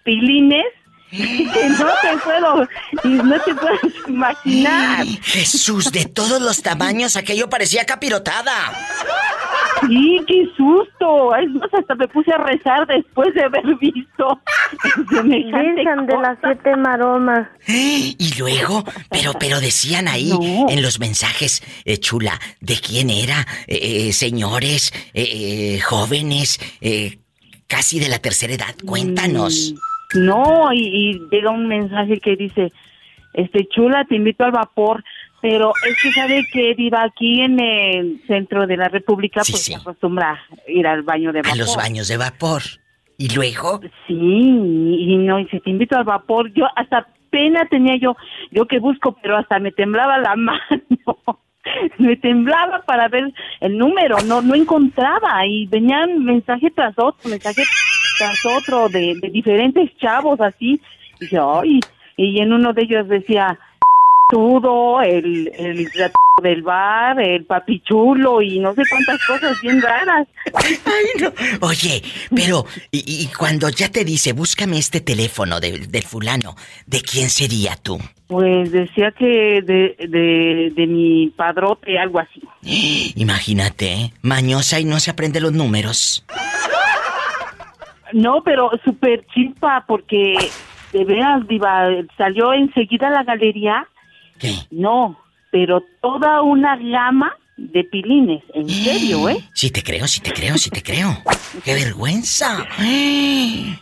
pilines 0.04 0.64
no 1.12 1.86
te 2.02 2.18
puedo, 2.24 2.68
y 3.04 3.08
no 3.08 3.40
te 3.40 3.54
puedes 3.54 3.94
imaginar. 4.08 5.06
Jesús, 5.22 5.92
de 5.92 6.04
todos 6.06 6.40
los 6.40 6.62
tamaños, 6.62 7.16
aquello 7.16 7.48
parecía 7.48 7.84
capirotada. 7.84 8.72
Sí, 9.86 10.20
qué 10.26 10.48
susto. 10.56 11.36
Es 11.36 11.50
más, 11.50 11.68
hasta 11.72 11.94
me 11.94 12.08
puse 12.08 12.32
a 12.32 12.38
rezar 12.38 12.86
después 12.86 13.32
de 13.34 13.44
haber 13.44 13.76
visto 13.76 14.40
semejante 15.10 15.74
Virgen 15.74 16.06
de 16.06 16.16
las 16.18 16.38
siete 16.42 16.76
maromas. 16.76 17.48
Y 18.18 18.34
luego, 18.38 18.84
pero, 19.10 19.34
pero 19.34 19.60
decían 19.60 20.08
ahí 20.08 20.32
en 20.68 20.82
los 20.82 20.98
mensajes, 20.98 21.62
eh, 21.84 21.98
chula, 21.98 22.40
de 22.60 22.76
quién 22.76 23.10
era, 23.10 23.46
eh, 23.66 24.08
eh, 24.08 24.12
señores, 24.12 24.92
eh, 25.14 25.76
eh, 25.76 25.80
jóvenes, 25.80 26.58
eh, 26.80 27.18
casi 27.66 28.00
de 28.00 28.08
la 28.08 28.18
tercera 28.18 28.54
edad. 28.54 28.74
Cuéntanos. 28.84 29.74
No, 30.14 30.72
y, 30.72 30.80
y 30.86 31.20
llega 31.30 31.50
un 31.50 31.66
mensaje 31.66 32.18
que 32.20 32.36
dice, 32.36 32.72
este 33.34 33.66
chula, 33.68 34.04
te 34.04 34.16
invito 34.16 34.44
al 34.44 34.52
vapor, 34.52 35.02
pero 35.42 35.72
es 35.88 35.96
que 36.02 36.12
sabe 36.12 36.44
que 36.52 36.74
viva 36.74 37.02
aquí 37.02 37.40
en 37.42 37.60
el 37.60 38.20
centro 38.26 38.66
de 38.66 38.76
la 38.76 38.88
República, 38.88 39.42
Sí, 39.44 39.52
pues 39.52 39.62
sí. 39.64 39.72
se 39.72 39.78
acostumbra 39.78 40.40
ir 40.68 40.86
al 40.86 41.02
baño 41.02 41.32
de 41.32 41.40
A 41.40 41.42
vapor. 41.42 41.58
los 41.58 41.76
baños 41.76 42.08
de 42.08 42.16
vapor. 42.16 42.62
Y 43.18 43.34
luego, 43.34 43.80
Sí, 44.06 44.14
y 44.14 45.16
no, 45.18 45.38
y 45.40 45.46
se 45.48 45.60
te 45.60 45.70
invito 45.70 45.96
al 45.96 46.04
vapor, 46.04 46.52
yo 46.52 46.66
hasta 46.76 47.06
pena 47.30 47.66
tenía 47.68 47.96
yo, 47.96 48.14
yo 48.50 48.66
que 48.66 48.78
busco, 48.78 49.16
pero 49.22 49.36
hasta 49.36 49.58
me 49.58 49.72
temblaba 49.72 50.18
la 50.18 50.36
mano. 50.36 50.58
Me 51.98 52.16
temblaba 52.16 52.82
para 52.86 53.08
ver 53.08 53.32
el 53.60 53.76
número, 53.76 54.16
no 54.26 54.40
no 54.40 54.54
encontraba 54.54 55.44
y 55.46 55.66
venían 55.66 56.24
mensaje 56.24 56.70
tras 56.70 56.94
otro, 56.96 57.28
mensaje 57.28 57.62
tras 58.18 58.44
otro 58.46 58.88
de, 58.88 59.14
de 59.20 59.30
diferentes 59.30 59.90
chavos 59.98 60.40
así. 60.40 60.80
Y 61.18 61.24
dije, 61.24 61.38
ay, 61.40 61.80
y 62.16 62.40
en 62.40 62.52
uno 62.52 62.72
de 62.72 62.82
ellos 62.82 63.08
decía, 63.08 63.58
todo, 64.28 65.00
el, 65.02 65.50
el 65.56 65.88
del 66.42 66.60
bar, 66.62 67.18
el 67.18 67.44
papichulo 67.46 68.42
y 68.42 68.58
no 68.58 68.74
sé 68.74 68.82
cuántas 68.90 69.24
cosas 69.24 69.58
bien 69.62 69.80
raras. 69.80 70.28
Ay, 70.54 71.04
no. 71.22 71.32
Oye, 71.66 72.02
pero, 72.34 72.66
y, 72.90 72.98
y 73.22 73.28
cuando 73.34 73.70
ya 73.70 73.88
te 73.90 74.04
dice, 74.04 74.32
búscame 74.34 74.76
este 74.76 75.00
teléfono 75.00 75.60
de- 75.60 75.86
del 75.86 76.02
fulano, 76.02 76.54
¿de 76.86 77.00
quién 77.00 77.30
sería 77.30 77.76
tú? 77.76 77.98
Pues 78.28 78.70
decía 78.70 79.12
que 79.12 79.62
de, 79.62 79.96
de, 80.08 80.72
de 80.76 80.86
mi 80.86 81.28
padrote, 81.34 81.98
algo 81.98 82.18
así. 82.18 82.42
Imagínate, 83.16 83.92
¿eh? 83.94 84.12
mañosa 84.20 84.78
y 84.78 84.84
no 84.84 85.00
se 85.00 85.10
aprende 85.12 85.40
los 85.40 85.52
números. 85.54 86.22
No, 88.12 88.42
pero 88.44 88.70
súper 88.84 89.26
chispa 89.34 89.84
porque 89.86 90.34
de 90.92 91.04
veras, 91.04 91.46
diva, 91.48 91.88
salió 92.16 92.52
enseguida 92.52 93.08
a 93.08 93.10
la 93.10 93.24
galería. 93.24 93.86
¿Qué? 94.38 94.52
No, 94.70 95.18
pero 95.50 95.82
toda 96.00 96.42
una 96.42 96.76
gama 96.76 97.32
de 97.56 97.84
pilines, 97.84 98.42
en 98.54 98.68
serio, 98.68 99.28
¿eh? 99.28 99.38
Sí 99.54 99.70
te 99.70 99.82
creo, 99.82 100.06
sí 100.06 100.20
te 100.20 100.32
creo, 100.32 100.56
sí 100.58 100.70
te 100.70 100.82
creo. 100.82 101.08
¡Qué 101.64 101.74
vergüenza! 101.74 102.66
Sí. 102.78 103.78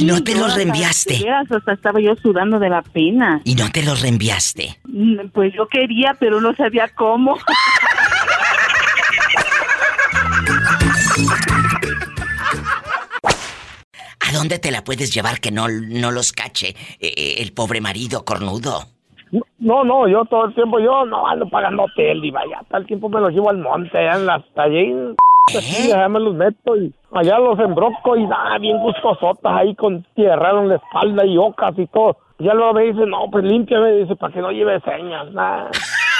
¿Y 0.00 0.04
no 0.06 0.24
te 0.24 0.34
los 0.34 0.54
reenviaste? 0.56 1.18
veras, 1.22 1.46
hasta 1.52 1.74
estaba 1.74 2.00
yo 2.00 2.14
sudando 2.16 2.58
de 2.58 2.70
la 2.70 2.80
pena. 2.80 3.42
Y 3.44 3.54
no 3.54 3.68
te 3.70 3.82
los 3.82 4.00
reenviaste. 4.00 4.78
Mm, 4.84 5.28
Pues 5.32 5.52
yo 5.54 5.68
quería, 5.68 6.16
pero 6.18 6.40
no 6.40 6.54
sabía 6.56 6.88
cómo. 6.94 7.36
¿A 14.32 14.34
dónde 14.34 14.58
te 14.58 14.70
la 14.70 14.82
puedes 14.82 15.12
llevar 15.12 15.40
que 15.40 15.50
no, 15.50 15.68
no 15.68 16.10
los 16.10 16.32
cache 16.32 16.68
eh, 17.00 17.12
eh, 17.16 17.34
el 17.40 17.52
pobre 17.52 17.82
marido 17.82 18.24
cornudo? 18.24 18.80
No, 19.58 19.84
no, 19.84 20.08
yo 20.08 20.24
todo 20.24 20.46
el 20.46 20.54
tiempo, 20.54 20.80
yo 20.80 21.04
no 21.04 21.26
ando 21.26 21.46
pagando 21.50 21.82
hotel, 21.82 22.22
diva, 22.22 22.40
ya 22.50 22.62
todo 22.66 22.80
el 22.80 22.86
tiempo 22.86 23.10
me 23.10 23.20
los 23.20 23.30
llevo 23.30 23.50
al 23.50 23.58
monte, 23.58 23.98
allá 23.98 24.14
en 24.14 24.26
las, 24.26 24.42
allí, 24.56 24.94
¿Eh? 25.52 25.92
allá 25.92 26.08
me 26.08 26.20
los 26.20 26.34
meto 26.34 26.76
y 26.78 26.94
allá 27.12 27.38
los 27.38 27.58
embroco 27.58 28.16
y 28.16 28.26
nada, 28.26 28.56
bien 28.56 28.78
gustosotas 28.78 29.52
ahí 29.52 29.74
con 29.74 30.02
tierra 30.14 30.50
en 30.58 30.68
la 30.68 30.76
espalda 30.76 31.26
y 31.26 31.36
ocas 31.36 31.78
y 31.78 31.86
todo. 31.88 32.16
Ya 32.38 32.54
luego 32.54 32.72
me 32.72 32.84
dice, 32.84 33.04
no, 33.06 33.30
pues 33.30 33.44
límpiame, 33.44 33.92
dice, 33.92 34.16
para 34.16 34.32
que 34.32 34.40
no 34.40 34.50
lleve 34.50 34.80
señas, 34.80 35.30
nada. 35.32 35.70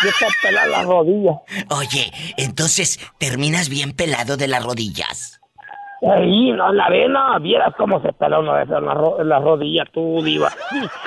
Yo 0.04 0.10
te 0.18 0.26
pelar 0.42 0.68
las 0.68 0.84
rodillas. 0.84 1.36
Oye, 1.70 2.12
entonces 2.36 3.00
terminas 3.18 3.70
bien 3.70 3.92
pelado 3.92 4.36
de 4.36 4.48
las 4.48 4.62
rodillas. 4.62 5.41
Ahí, 6.10 6.50
no, 6.50 6.70
en 6.70 6.76
la 6.76 6.84
arena, 6.86 7.38
vieras 7.38 7.72
cómo 7.78 8.00
se 8.02 8.08
uno 8.38 8.54
de 8.54 8.64
esas 8.64 8.78
en 8.78 8.86
la, 8.86 8.94
ro- 8.94 9.20
en 9.20 9.28
la 9.28 9.38
rodilla, 9.38 9.84
tú, 9.92 10.20
diva. 10.22 10.50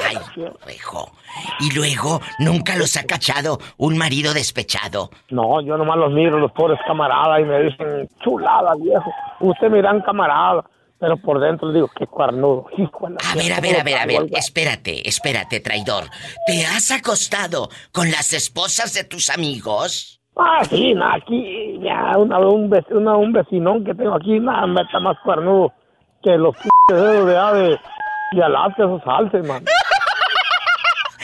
Ay, 0.08 0.17
rejo. 0.65 1.12
Y 1.60 1.73
luego, 1.75 2.21
nunca 2.39 2.77
los 2.77 2.95
ha 2.95 3.03
cachado 3.03 3.60
un 3.77 3.97
marido 3.97 4.34
despechado. 4.34 5.10
No, 5.29 5.60
yo 5.62 5.77
nomás 5.77 5.97
los 5.97 6.13
miro, 6.13 6.39
los 6.39 6.51
pobres 6.53 6.79
camaradas, 6.88 7.41
y 7.41 7.43
me 7.43 7.62
dicen, 7.63 8.08
chulada, 8.23 8.73
viejo. 8.79 9.12
Usted 9.41 9.69
me 9.69 9.81
dan 9.81 10.01
camarada. 10.01 10.63
Pero 10.97 11.17
por 11.17 11.41
dentro 11.41 11.73
digo, 11.73 11.89
qué 11.99 12.08
cuernudo. 12.08 12.67
hijo 12.77 13.08
A 13.08 13.36
ver, 13.36 13.51
a 13.51 13.55
¿cómo 13.58 13.67
ver, 13.67 13.79
a 13.81 13.84
ver, 13.84 13.97
a 13.97 14.05
ver. 14.05 14.29
Espérate, 14.31 15.08
espérate, 15.08 15.60
traidor. 15.60 16.05
¿Te 16.47 16.65
has 16.65 16.89
acostado 16.89 17.69
con 17.91 18.10
las 18.12 18.31
esposas 18.31 18.93
de 18.93 19.03
tus 19.03 19.29
amigos? 19.29 20.21
Ah, 20.37 20.63
sí, 20.65 20.93
no, 20.93 21.05
aquí, 21.13 21.79
ya, 21.81 22.17
una, 22.17 22.39
un, 22.39 22.69
una- 22.91 23.15
un 23.17 23.31
vecinón 23.31 23.85
que 23.85 23.93
tengo 23.95 24.15
aquí, 24.15 24.39
nada, 24.39 24.67
me 24.67 24.81
está 24.81 24.99
más 24.99 25.17
cuernudo 25.23 25.71
que 26.21 26.31
los 26.37 26.55
p 26.57 26.67
dedos 26.89 27.25
de, 27.53 27.59
de, 27.69 27.79
de 28.33 28.43
Alaska, 28.43 28.83
esos 28.83 29.01
alces, 29.05 29.47
man. 29.47 29.63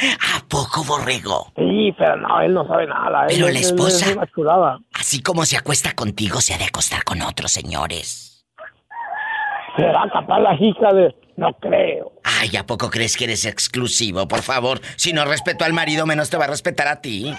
¿A 0.01 0.39
poco, 0.47 0.83
borrego? 0.83 1.51
Sí, 1.55 1.93
pero 1.97 2.15
no, 2.15 2.41
él 2.41 2.53
no 2.53 2.65
sabe 2.67 2.87
nada. 2.87 3.23
él- 3.27 3.35
Pero 3.35 3.47
él- 3.47 3.53
la 3.53 3.59
él 3.59 3.65
esposa- 3.65 4.05
Es 4.09 4.15
una 4.15 4.27
chulada. 4.27 4.79
Así 4.99 5.21
como 5.21 5.45
se 5.45 5.57
acuesta 5.57 5.93
contigo, 5.93 6.39
se 6.41 6.53
ha 6.53 6.57
de 6.57 6.65
acostar 6.65 7.03
con 7.03 7.21
otros, 7.21 7.51
señores. 7.51 8.43
¿Será 9.77 10.03
capaz 10.11 10.39
la 10.39 10.53
hija 10.55 10.91
de...? 10.93 11.15
No 11.37 11.53
creo. 11.53 12.11
Ay, 12.23 12.55
¿a 12.57 12.65
poco 12.65 12.89
crees 12.89 13.15
que 13.17 13.23
eres 13.23 13.45
exclusivo? 13.45 14.27
Por 14.27 14.41
favor, 14.41 14.79
si 14.95 15.11
no 15.13 15.23
respeto 15.25 15.65
al 15.65 15.73
marido, 15.73 16.05
menos 16.05 16.29
te 16.29 16.37
va 16.37 16.43
a 16.45 16.47
respetar 16.47 16.87
a 16.87 17.01
ti. 17.01 17.33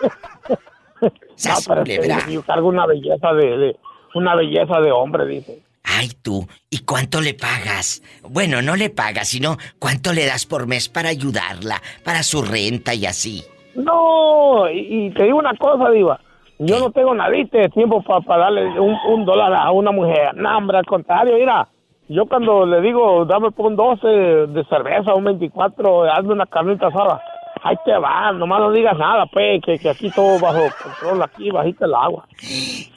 No, 1.10 1.10
Sas, 1.36 1.66
pero 1.68 1.82
es 1.82 2.24
que 2.24 2.32
yo 2.34 2.42
cargo 2.42 2.68
una 2.68 2.86
belleza 2.86 3.32
de, 3.32 3.56
de- 3.56 3.76
Una 4.14 4.34
belleza 4.34 4.80
de 4.80 4.92
hombre, 4.92 5.24
dice. 5.26 5.58
Ay, 5.84 6.10
tú, 6.22 6.46
¿y 6.68 6.84
cuánto 6.84 7.20
le 7.20 7.32
pagas? 7.34 8.02
Bueno, 8.28 8.60
no 8.60 8.76
le 8.76 8.90
pagas, 8.90 9.28
sino 9.28 9.56
cuánto 9.78 10.12
le 10.12 10.26
das 10.26 10.44
por 10.46 10.66
mes 10.66 10.88
para 10.88 11.08
ayudarla, 11.08 11.80
para 12.04 12.22
su 12.22 12.42
renta 12.42 12.92
y 12.94 13.06
así. 13.06 13.42
No, 13.74 14.68
y, 14.70 15.06
y 15.06 15.10
te 15.12 15.24
digo 15.24 15.38
una 15.38 15.54
cosa, 15.56 15.90
Diva. 15.90 16.20
Yo 16.58 16.78
no 16.78 16.90
tengo 16.90 17.14
nadita 17.14 17.56
de 17.58 17.68
tiempo 17.70 18.02
para 18.02 18.42
darle 18.44 18.78
un, 18.78 18.94
un 19.08 19.24
dólar 19.24 19.54
a 19.54 19.70
una 19.70 19.90
mujer. 19.92 20.34
No, 20.34 20.58
hombre, 20.58 20.76
al 20.78 20.84
contrario, 20.86 21.34
mira. 21.36 21.66
Yo 22.08 22.26
cuando 22.26 22.66
le 22.66 22.80
digo, 22.80 23.24
dame 23.24 23.52
por 23.52 23.66
un 23.66 23.76
12 23.76 24.06
de 24.08 24.64
cerveza, 24.68 25.14
un 25.14 25.22
24, 25.24 26.12
hazme 26.12 26.32
una 26.32 26.44
carnita 26.46 26.88
asada. 26.88 27.22
Ahí 27.62 27.76
te 27.84 27.92
va, 27.92 28.32
nomás 28.32 28.60
no 28.60 28.72
digas 28.72 28.96
nada, 28.96 29.26
pues, 29.26 29.60
que, 29.64 29.78
que 29.78 29.90
aquí 29.90 30.10
todo 30.10 30.38
bajo 30.38 30.66
control, 30.82 31.22
aquí 31.22 31.50
bajita 31.50 31.84
el 31.84 31.94
agua. 31.94 32.26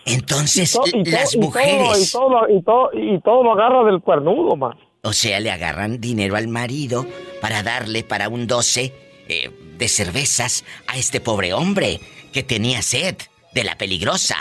Entonces, 0.06 0.72
To- 0.72 0.84
y 0.88 1.04
to- 1.04 1.12
las 1.12 1.34
y 1.36 1.40
mujeres, 1.40 2.08
y, 2.10 2.12
todo, 2.12 2.48
y, 2.50 2.62
todo, 2.64 2.90
y 2.94 3.20
todo 3.22 3.44
lo 3.44 3.52
agarra 3.54 3.84
del 3.84 4.00
cuernudo, 4.02 4.56
man. 4.56 4.74
o 5.04 5.12
sea, 5.12 5.40
le 5.42 5.52
agarran 5.52 6.00
dinero 6.00 6.38
al 6.38 6.48
marido 6.48 7.06
para 7.42 7.62
darle 7.62 8.04
para 8.04 8.30
un 8.30 8.48
12 8.48 8.94
eh, 9.28 9.52
de 9.78 9.88
cervezas 9.90 10.64
a 10.88 10.96
este 10.98 11.20
pobre 11.20 11.54
hombre 11.54 12.00
que 12.32 12.44
tenía 12.44 12.82
sed 12.82 13.18
de 13.54 13.64
la 13.66 13.76
peligrosa. 13.78 14.38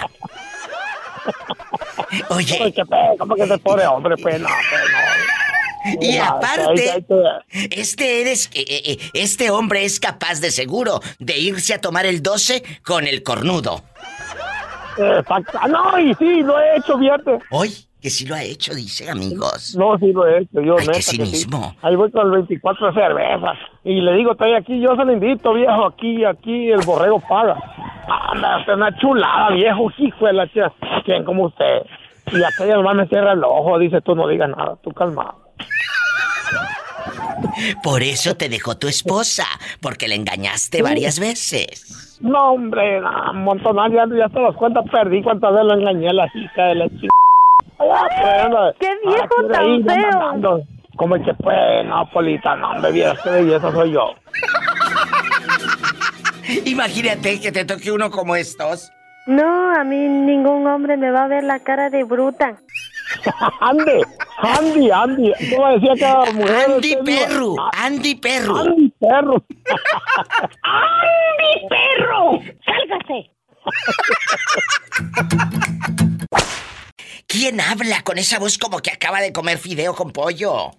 Oye, 2.31 2.59
Ay, 2.63 2.73
que 2.73 2.85
pe, 2.85 2.97
¿Cómo 3.19 3.35
que 3.35 3.43
ese 3.43 3.59
pobre 3.59 3.87
hombre, 3.87 4.17
pues, 4.17 4.41
no, 4.41 4.49
pues, 4.49 4.83
no. 4.93 5.41
Y 6.01 6.16
aparte, 6.18 7.05
este 7.71 8.21
eres, 8.21 8.51
eh, 8.55 8.64
eh, 8.68 8.83
eh, 8.85 8.99
este 9.14 9.51
hombre 9.51 9.85
es 9.85 9.99
capaz 9.99 10.40
de 10.40 10.51
seguro 10.51 11.01
de 11.18 11.38
irse 11.38 11.75
a 11.75 11.81
tomar 11.81 12.07
el 12.07 12.23
12 12.23 12.62
con 12.85 13.07
el 13.07 13.23
cornudo. 13.23 13.83
Exacto. 14.99 15.59
Ah, 15.61 15.68
no, 15.68 15.99
y 15.99 16.14
sí, 16.14 16.42
lo 16.42 16.59
he 16.61 16.77
hecho, 16.77 16.99
fíjate. 16.99 17.38
Hoy, 17.51 17.71
que 18.01 18.11
sí 18.11 18.27
lo 18.27 18.35
ha 18.35 18.42
hecho, 18.42 18.75
dice 18.75 19.09
amigos. 19.11 19.75
No, 19.77 19.99
sí 19.99 20.12
lo 20.12 20.27
he 20.27 20.40
hecho, 20.42 20.61
yo 20.61 20.77
Ay, 20.79 20.87
neta 20.87 20.99
que 20.99 21.03
sí. 21.03 21.16
cinismo. 21.16 21.75
Ahí 21.83 21.97
voy 21.97 22.11
con 22.11 22.27
el 22.27 22.33
24 22.33 22.88
de 22.88 22.92
cervezas. 22.92 23.59
Y 23.85 24.01
le 24.01 24.14
digo, 24.14 24.33
estoy 24.33 24.55
aquí, 24.55 24.81
yo 24.81 24.95
se 24.97 25.05
lo 25.05 25.12
invito, 25.12 25.55
viejo, 25.55 25.87
aquí, 25.87 26.25
aquí, 26.25 26.71
el 26.71 26.81
borrego 26.85 27.21
paga. 27.21 27.57
Anda, 28.33 28.61
es 28.61 28.68
una 28.68 28.97
chulada, 28.99 29.51
viejo, 29.51 29.90
hijo 29.99 30.27
de 30.27 30.33
la 30.33 30.47
chica. 30.49 30.73
¿Quién 31.05 31.25
como 31.25 31.47
usted? 31.47 31.83
Y 32.33 32.42
aquella 32.42 32.77
nomás 32.77 32.97
me 32.97 33.07
cierra 33.09 33.33
el 33.33 33.45
ojo, 33.45 33.79
dice, 33.79 34.01
tú 34.01 34.14
no 34.14 34.29
digas 34.29 34.49
nada, 34.49 34.77
tú 34.83 34.90
calmado. 34.90 35.41
Por 37.83 38.03
eso 38.03 38.35
te 38.37 38.49
dejó 38.49 38.77
tu 38.77 38.88
esposa, 38.88 39.47
porque 39.81 40.09
le 40.09 40.15
engañaste 40.15 40.83
varias 40.83 41.19
veces. 41.19 42.19
No, 42.21 42.53
hombre, 42.53 43.01
no, 43.01 43.33
un 43.33 43.45
montón, 43.45 43.77
ya, 43.93 44.07
ya 44.17 44.29
se 44.29 44.41
las 44.41 44.57
cuentas, 44.57 44.85
perdí 44.91 45.23
cuántas 45.23 45.53
veces 45.53 45.67
lo 45.67 45.75
engañé 45.75 46.09
a 46.09 46.12
la 46.12 46.27
hija 46.35 46.62
de 46.65 46.75
la 46.77 46.88
chica. 46.88 47.09
¡Qué 48.79 48.88
viejo 49.05 49.49
tan 49.51 49.85
feo! 49.85 50.62
Como 50.97 51.15
que 51.17 51.35
pues, 51.35 51.87
no, 51.87 52.09
Polita, 52.12 52.55
no, 52.57 52.71
hombre, 52.71 52.93
vieras 52.93 53.19
qué 53.25 53.31
belleza 53.31 53.73
soy 53.73 53.93
yo. 53.93 54.15
Imagínate 56.67 57.41
que 57.41 57.51
te 57.51 57.65
toque 57.65 57.91
uno 57.91 58.11
como 58.11 58.37
estos. 58.37 58.93
No, 59.27 59.75
a 59.75 59.85
mí 59.85 59.97
ningún 59.97 60.67
hombre 60.67 60.97
me 60.97 61.11
va 61.11 61.25
a 61.25 61.29
ver 61.29 61.45
la 61.45 61.61
cara 61.61 61.91
de 61.91 62.05
bruta. 62.05 62.59
Andy, 63.61 64.01
Andy, 64.38 64.90
Andy. 64.90 65.33
¿Cómo 65.55 65.68
decía 65.72 65.92
cada 65.98 66.31
mujer? 66.33 66.64
Andy 66.66 66.94
Usted 66.96 67.05
dijo, 67.05 67.27
Perru, 67.29 67.57
"Ah, 67.61 67.70
Andy 67.85 68.14
Perru. 68.16 68.57
Andy 68.57 68.88
Perro. 68.98 69.37
¡Mi 71.38 71.68
perro! 71.68 72.40
¡Sálgase! 72.64 73.31
¿Quién 77.27 77.61
habla 77.61 78.03
con 78.03 78.18
esa 78.18 78.38
voz 78.38 78.59
como 78.59 78.79
que 78.81 78.90
acaba 78.90 79.20
de 79.20 79.33
comer 79.33 79.59
fideo 79.59 79.94
con 79.94 80.12
pollo? 80.12 80.70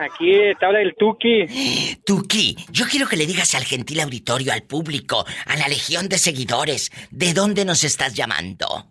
Aquí 0.00 0.32
te 0.58 0.66
habla 0.66 0.80
el 0.80 0.94
Tuki. 0.96 1.96
Tuki, 2.06 2.56
yo 2.70 2.86
quiero 2.86 3.08
que 3.08 3.16
le 3.16 3.26
digas 3.26 3.54
al 3.54 3.64
gentil 3.64 4.00
auditorio, 4.00 4.52
al 4.52 4.62
público, 4.62 5.24
a 5.46 5.56
la 5.56 5.68
legión 5.68 6.08
de 6.08 6.18
seguidores, 6.18 6.90
¿de 7.10 7.34
dónde 7.34 7.64
nos 7.64 7.84
estás 7.84 8.14
llamando? 8.14 8.86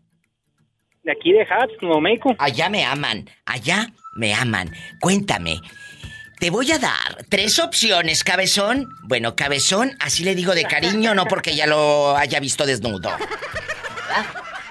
De 1.07 1.13
aquí 1.13 1.31
de 1.31 1.43
Hats, 1.43 1.71
Nuevo 1.81 2.01
México. 2.01 2.35
Allá 2.37 2.67
me 2.67 2.83
aman, 2.83 3.29
allá 3.45 3.93
me 4.15 4.33
aman. 4.33 4.75
Cuéntame, 4.99 5.61
te 6.37 6.49
voy 6.49 6.69
a 6.73 6.79
dar 6.79 7.23
tres 7.29 7.59
opciones, 7.59 8.25
cabezón. 8.25 8.89
Bueno, 9.03 9.33
cabezón, 9.33 9.95
así 10.01 10.25
le 10.25 10.35
digo 10.35 10.53
de 10.53 10.65
cariño, 10.65 11.15
no 11.15 11.23
porque 11.23 11.55
ya 11.55 11.65
lo 11.65 12.17
haya 12.17 12.41
visto 12.41 12.65
desnudo. 12.65 13.09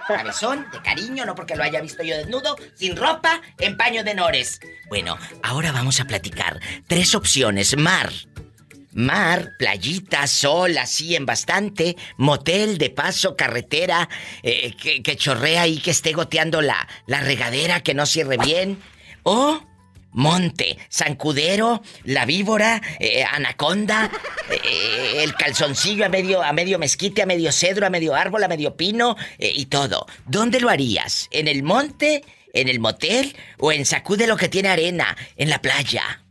Cabezón, 0.07 0.66
de 0.70 0.83
cariño, 0.83 1.25
no 1.25 1.35
porque 1.35 1.57
lo 1.57 1.62
haya 1.62 1.81
visto 1.81 2.03
yo 2.03 2.18
desnudo, 2.18 2.55
sin 2.75 2.96
ropa, 2.96 3.40
en 3.59 3.79
paño 3.79 4.05
de 4.05 4.14
nores. 4.14 4.61
Bueno, 4.90 5.16
ahora 5.42 5.72
vamos 5.72 6.01
a 6.01 6.05
platicar. 6.05 6.61
Tres 6.87 7.14
opciones. 7.14 7.79
Mar, 7.79 8.11
mar, 8.97 9.53
playita, 9.59 10.27
sol, 10.27 10.77
así 10.79 11.15
en 11.15 11.27
bastante, 11.27 11.97
motel, 12.17 12.79
de 12.79 12.91
paso, 12.91 13.37
carretera, 13.37 14.09
eh, 14.43 14.75
que, 14.81 15.03
que 15.03 15.17
chorrea 15.17 15.63
ahí, 15.63 15.79
que 15.79 15.93
esté 15.93 16.13
goteando 16.13 16.63
la, 16.63 16.89
la 17.07 17.21
regadera, 17.21 17.83
que 17.83 17.95
no 17.95 18.07
cierre 18.07 18.39
bien. 18.39 18.81
O 19.23 19.61
monte, 20.17 20.79
zancudero, 20.91 21.83
la 22.05 22.25
víbora, 22.25 22.81
eh, 22.99 23.23
anaconda, 23.23 24.11
eh, 24.51 25.23
el 25.23 25.35
calzoncillo 25.35 26.07
a 26.07 26.09
medio, 26.09 26.43
a 26.43 26.53
medio 26.55 26.79
mezquite, 26.79 27.23
a 27.23 27.27
medio 27.27 27.53
cedro, 27.53 27.87
a 27.87 27.91
medio 27.91 28.15
árbol, 28.15 28.43
a 28.43 28.49
medio 28.49 28.77
pino 28.77 29.17
eh, 29.39 29.53
y 29.55 29.67
todo. 29.67 30.07
¿Dónde 30.25 30.59
lo 30.59 30.71
harías? 30.71 31.29
¿En 31.31 31.49
el 31.49 31.63
monte? 31.63 32.25
¿En 32.55 32.69
el 32.69 32.81
motel? 32.81 33.37
¿O 33.59 33.73
en 33.73 33.85
sacude 33.85 34.27
lo 34.27 34.39
que 34.39 34.49
tiene 34.49 34.71
arena? 34.71 35.15
¿En 35.37 35.51
la 35.51 35.61
playa? 35.61 36.23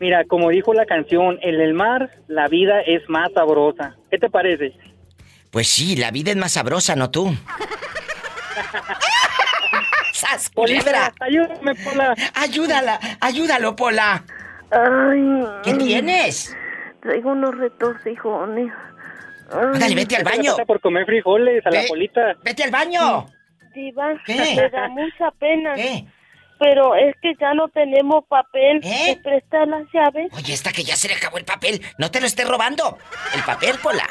Mira, 0.00 0.24
como 0.24 0.48
dijo 0.48 0.72
la 0.72 0.86
canción, 0.86 1.38
en 1.42 1.60
el 1.60 1.74
mar 1.74 2.10
la 2.26 2.48
vida 2.48 2.80
es 2.80 3.02
más 3.10 3.30
sabrosa. 3.34 3.96
¿Qué 4.10 4.16
te 4.16 4.30
parece? 4.30 4.72
Pues 5.50 5.68
sí, 5.68 5.94
la 5.94 6.10
vida 6.10 6.30
es 6.30 6.38
más 6.38 6.52
sabrosa, 6.52 6.96
¿no 6.96 7.10
tú? 7.10 7.30
¡Sas, 10.14 10.48
culebra! 10.48 11.12
ayúdame, 11.20 11.74
Pola. 11.74 12.14
Ayúdala, 12.34 12.98
ayúdalo, 13.20 13.76
Pola. 13.76 14.24
Ay. 14.70 15.44
¿Qué 15.64 15.74
tienes? 15.74 16.56
Traigo 17.02 17.32
unos 17.32 17.54
retorcijones. 17.58 18.72
Dale, 19.50 19.94
vete 19.94 20.16
al 20.16 20.24
baño. 20.24 20.56
Por 20.66 20.80
comer 20.80 21.04
frijoles 21.04 21.66
a 21.66 21.70
la 21.70 21.82
polita. 21.86 22.36
Vete 22.42 22.64
al 22.64 22.70
baño. 22.70 23.26
Diva, 23.74 24.14
¿Qué? 24.24 24.54
me 24.56 24.70
da 24.70 24.88
mucha 24.88 25.30
pena. 25.38 25.74
¿Qué? 25.74 26.06
Pero 26.60 26.94
es 26.94 27.16
que 27.20 27.32
ya 27.40 27.54
no 27.54 27.66
tenemos 27.68 28.24
papel. 28.28 28.80
¿Eh? 28.84 29.16
¿Me 29.16 29.16
prestas 29.16 29.66
las 29.66 29.82
llaves? 29.92 30.30
Oye, 30.36 30.52
esta 30.52 30.70
que 30.70 30.84
ya 30.84 30.94
se 30.94 31.08
le 31.08 31.14
acabó 31.14 31.38
el 31.38 31.44
papel. 31.44 31.80
No 31.98 32.10
te 32.12 32.20
lo 32.20 32.26
estés 32.26 32.46
robando. 32.46 32.98
El 33.34 33.42
papel, 33.42 33.76
Pola. 33.82 34.06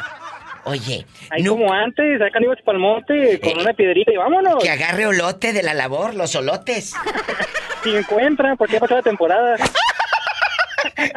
Oye, 0.65 1.05
Ahí 1.29 1.41
no- 1.43 1.51
como 1.51 1.71
antes, 1.71 2.19
sacan 2.19 2.43
ibas 2.43 2.57
para 2.65 2.75
el 2.77 2.81
monte 2.81 3.39
con 3.39 3.51
Eh, 3.51 3.61
una 3.61 3.73
piedrita 3.73 4.11
y 4.11 4.17
vámonos. 4.17 4.61
que 4.61 4.69
agarre 4.69 5.05
olote 5.05 5.53
de 5.53 5.63
la 5.63 5.73
labor, 5.73 6.15
los 6.15 6.35
olotes. 6.35 6.93
Si 7.83 7.95
encuentran, 7.95 8.57
porque 8.57 8.73
ya 8.73 8.79
pasó 8.81 8.95
la 8.95 9.01
temporada. 9.01 9.55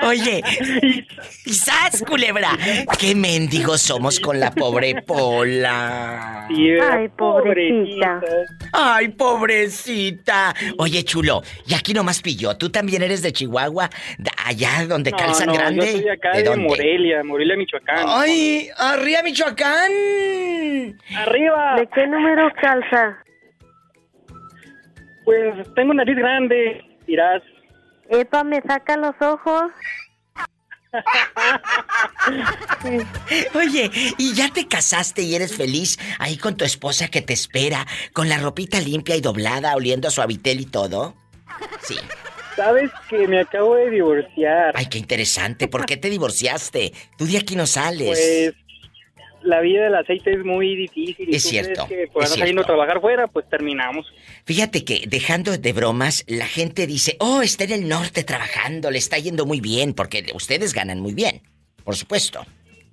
Oye, 0.06 0.42
¡sas, 1.46 2.02
culebra! 2.06 2.50
¡Qué 2.98 3.14
mendigos 3.14 3.80
somos 3.82 4.20
con 4.20 4.38
la 4.40 4.50
pobre 4.50 5.02
Pola! 5.02 6.46
Ay, 6.48 7.08
pobrecita. 7.16 8.20
¡Ay, 8.72 9.08
pobrecita! 9.08 10.54
Oye, 10.78 11.04
chulo, 11.04 11.42
y 11.66 11.74
aquí 11.74 11.94
nomás 11.94 12.20
pilló. 12.20 12.56
¿Tú 12.56 12.70
también 12.70 13.02
eres 13.02 13.22
de 13.22 13.32
Chihuahua? 13.32 13.90
De 14.18 14.30
allá 14.44 14.86
donde 14.86 15.10
No, 15.10 15.16
calzan 15.16 15.46
no, 15.48 15.54
grande. 15.54 15.86
yo 15.86 15.92
soy 15.92 16.08
acá 16.08 16.32
de, 16.32 16.42
dónde? 16.42 16.68
Morelia, 16.68 17.22
Morelia, 17.24 17.56
Michoacán. 17.56 18.04
¡Ay! 18.06 18.68
¡Arriba, 18.78 19.22
Michoacán! 19.22 19.92
¡Arriba! 21.16 21.76
¿De 21.78 21.88
qué 21.94 22.06
número 22.06 22.50
calza? 22.60 23.18
Pues 25.24 25.54
tengo 25.74 25.94
nariz 25.94 26.16
grande, 26.16 26.82
dirás. 27.06 27.42
Epa, 28.12 28.44
me 28.44 28.60
saca 28.60 28.96
los 28.98 29.14
ojos. 29.20 29.72
Oye, 33.54 33.90
¿y 34.18 34.34
ya 34.34 34.52
te 34.52 34.68
casaste 34.68 35.22
y 35.22 35.34
eres 35.34 35.56
feliz 35.56 35.98
ahí 36.18 36.36
con 36.36 36.58
tu 36.58 36.66
esposa 36.66 37.08
que 37.08 37.22
te 37.22 37.32
espera, 37.32 37.86
con 38.12 38.28
la 38.28 38.36
ropita 38.36 38.78
limpia 38.80 39.16
y 39.16 39.22
doblada, 39.22 39.74
oliendo 39.74 40.08
a 40.08 40.10
su 40.10 40.20
habitel 40.20 40.60
y 40.60 40.66
todo? 40.66 41.14
Sí. 41.82 41.96
Sabes 42.54 42.90
que 43.08 43.26
me 43.26 43.40
acabo 43.40 43.76
de 43.76 43.88
divorciar. 43.88 44.74
Ay, 44.76 44.90
qué 44.90 44.98
interesante. 44.98 45.68
¿Por 45.68 45.86
qué 45.86 45.96
te 45.96 46.10
divorciaste? 46.10 46.92
Tú 47.16 47.26
de 47.26 47.38
aquí 47.38 47.56
no 47.56 47.66
sales. 47.66 48.08
Pues 48.08 48.52
la 49.44 49.60
vida 49.60 49.84
del 49.84 49.94
aceite 49.94 50.32
es 50.32 50.44
muy 50.44 50.74
difícil. 50.76 51.28
y 51.30 51.36
Es 51.36 51.42
tú 51.44 51.48
cierto, 51.50 51.86
crees 51.86 52.06
que 52.08 52.12
por 52.12 52.24
es 52.24 52.30
saliendo 52.30 52.60
a 52.62 52.64
cierto. 52.64 52.72
trabajar 52.74 53.00
fuera, 53.00 53.26
pues 53.28 53.48
terminamos. 53.48 54.06
Fíjate 54.44 54.84
que, 54.84 55.04
dejando 55.06 55.56
de 55.56 55.72
bromas, 55.72 56.24
la 56.26 56.46
gente 56.46 56.86
dice, 56.86 57.16
oh, 57.20 57.42
está 57.42 57.64
en 57.64 57.72
el 57.72 57.88
norte 57.88 58.24
trabajando, 58.24 58.90
le 58.90 58.98
está 58.98 59.18
yendo 59.18 59.46
muy 59.46 59.60
bien, 59.60 59.94
porque 59.94 60.26
ustedes 60.34 60.72
ganan 60.74 61.00
muy 61.00 61.14
bien, 61.14 61.42
por 61.84 61.96
supuesto. 61.96 62.44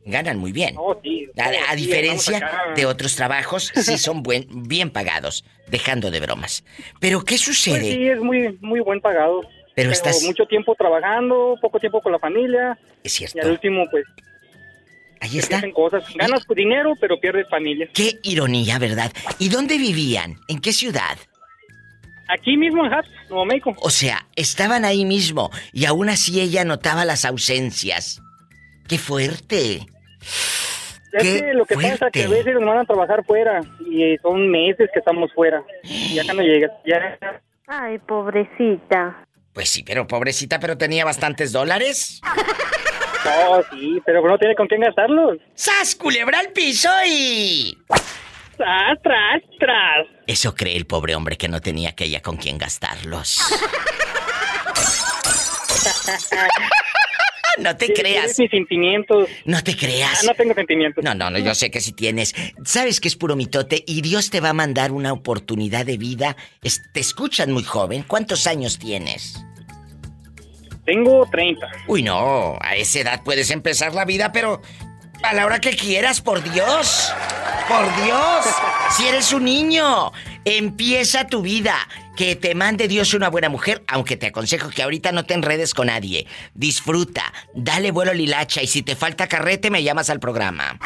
Ganan 0.06 0.38
muy 0.40 0.52
bien. 0.54 0.76
No, 0.76 0.98
sí. 1.04 1.28
A, 1.38 1.72
a 1.72 1.76
diferencia 1.76 2.38
acá. 2.38 2.62
de 2.76 2.86
otros 2.86 3.16
trabajos, 3.16 3.72
sí 3.76 3.98
son 3.98 4.24
buen, 4.24 4.48
bien 4.68 4.90
pagados, 4.90 5.44
dejando 5.68 6.10
de 6.10 6.20
bromas. 6.20 6.64
Pero, 7.00 7.20
¿qué 7.20 7.34
Pues 7.36 7.42
sucede? 7.42 7.82
sí, 7.94 8.08
es 8.08 8.20
muy, 8.20 8.58
muy 8.62 8.80
buen 8.80 9.02
pagado. 9.02 9.42
Pero 9.76 9.92
estás- 9.92 10.24
mucho 10.24 10.46
tiempo 10.46 10.74
trabajando, 10.76 11.56
poco 11.62 11.80
tiempo 11.80 12.02
con 12.02 12.12
la 12.12 12.20
familia. 12.20 12.78
Es 13.04 13.22
Y 13.22 13.26
al 13.26 13.30
cierto. 13.32 13.52
último, 13.52 13.86
pues, 13.92 14.04
Ahí 15.22 15.30
se 15.32 15.40
está. 15.40 15.62
cosas. 15.72 16.04
Ganas 16.16 16.46
dinero, 16.56 16.94
pero 17.00 17.20
pierdes 17.20 17.48
familia. 17.50 17.90
Qué 17.94 18.20
ironía, 18.24 18.80
¿verdad? 18.80 19.12
¿Y 19.38 19.50
dónde 19.50 19.78
vivían? 19.78 20.38
¿En 20.48 20.60
qué 20.60 20.72
ciudad? 20.74 21.18
Aquí 22.30 22.56
mismo 22.58 22.86
en 22.86 22.94
Hats, 22.94 23.10
Nuevo 23.30 23.46
México. 23.46 23.76
O 23.82 23.90
sea, 23.90 24.28
estaban 24.36 24.86
ahí 24.86 25.04
mismo 25.04 25.50
y 25.74 25.86
aún 25.86 26.10
así 26.10 26.40
ella 26.40 26.64
notaba 26.64 27.04
las 27.04 27.26
ausencias. 27.26 28.22
¡Qué 28.88 28.98
fuerte! 28.98 29.86
Es 31.12 31.24
¡Qué 31.24 31.42
que 31.42 31.54
lo 31.54 31.66
que 31.66 31.76
pasa 31.76 31.88
es 31.88 32.00
que 32.12 32.24
a 32.24 32.28
fuerte! 32.28 32.28
veces 32.28 32.54
nos 32.54 32.66
van 32.66 32.78
a 32.78 32.86
trabajar 32.86 33.26
fuera 33.26 33.62
y 33.80 34.16
son 34.22 34.48
meses 34.50 34.90
que 34.94 35.00
estamos 35.00 35.34
fuera. 35.34 35.64
Y 35.84 36.20
acá 36.20 36.34
no 36.34 36.44
llegas. 36.44 36.72
Ya 36.86 37.18
Ay, 37.68 37.98
pobrecita. 38.00 39.26
Pues 39.54 39.70
sí, 39.70 39.84
pero 39.84 40.06
pobrecita, 40.08 40.60
pero 40.60 40.78
tenía 40.78 41.06
bastantes 41.06 41.52
dólares. 41.52 42.22
No, 43.26 43.62
sí, 43.72 44.00
pero 44.06 44.26
no 44.26 44.38
tiene 44.38 44.56
con 44.56 44.68
quién 44.68 44.82
gastarlos. 44.82 45.38
¡Sas, 45.56 45.96
culebra 45.96 46.40
al 46.40 46.50
piso 46.52 46.90
y... 47.08 47.78
Tras, 48.58 49.02
tras, 49.02 49.42
tras. 49.60 50.08
Eso 50.28 50.54
cree 50.56 50.76
el 50.76 50.86
pobre 50.86 51.16
hombre 51.16 51.38
que 51.38 51.48
no 51.48 51.62
tenía 51.62 51.90
aquella 51.90 52.22
con 52.22 52.38
quien 52.38 52.58
gastarlos. 52.58 53.40
no 57.60 57.76
te 57.76 57.94
creas. 57.94 58.38
mis 58.40 58.50
sentimientos. 58.50 59.28
No 59.46 59.62
te 59.64 59.72
Ah, 59.72 59.76
creas. 59.80 60.24
no 60.24 60.34
tengo 60.34 60.54
sentimientos. 60.54 61.04
No, 61.04 61.14
no, 61.14 61.30
no, 61.30 61.40
yo 61.40 61.54
sé 61.56 61.70
que 61.72 61.82
sí 61.82 61.92
tienes. 61.94 62.34
Sabes 62.64 63.00
que 63.00 63.08
es 63.08 63.16
puro 63.16 63.36
mitote 63.36 63.84
y 63.86 64.02
Dios 64.02 64.30
te 64.30 64.40
va 64.40 64.50
a 64.50 64.54
mandar 64.54 64.92
una 64.92 65.12
oportunidad 65.14 65.86
de 65.86 65.98
vida. 65.98 66.36
Es- 66.62 66.82
te 66.94 67.00
escuchan 67.00 67.52
muy 67.52 67.64
joven. 67.64 68.04
¿Cuántos 68.08 68.48
años 68.48 68.78
tienes? 68.80 69.42
Tengo 70.90 71.24
30. 71.30 71.68
Uy, 71.86 72.02
no, 72.02 72.58
a 72.60 72.76
esa 72.76 73.02
edad 73.02 73.22
puedes 73.24 73.52
empezar 73.52 73.94
la 73.94 74.06
vida, 74.06 74.32
pero 74.32 74.60
a 75.22 75.34
la 75.36 75.46
hora 75.46 75.60
que 75.60 75.76
quieras, 75.76 76.20
por 76.20 76.42
Dios. 76.42 77.14
Por 77.68 78.04
Dios. 78.04 78.46
Si 78.98 79.06
eres 79.06 79.32
un 79.34 79.46
niño, 79.46 80.12
empieza 80.46 81.28
tu 81.28 81.44
vida. 81.44 81.76
Que 82.18 82.36
te 82.36 82.56
mande 82.56 82.88
Dios 82.88 83.14
una 83.14 83.30
buena 83.30 83.50
mujer, 83.50 83.84
aunque 83.88 84.18
te 84.18 84.26
aconsejo 84.26 84.72
que 84.72 84.82
ahorita 84.82 85.12
no 85.12 85.26
te 85.26 85.36
enredes 85.36 85.76
con 85.76 85.88
nadie. 85.88 86.26
Disfruta, 86.56 87.32
dale 87.54 87.92
vuelo 87.92 88.12
lilacha 88.12 88.64
y 88.64 88.68
si 88.68 88.82
te 88.82 88.96
falta 88.96 89.28
carrete 89.28 89.70
me 89.70 89.84
llamas 89.84 90.10
al 90.10 90.20
programa. 90.20 90.80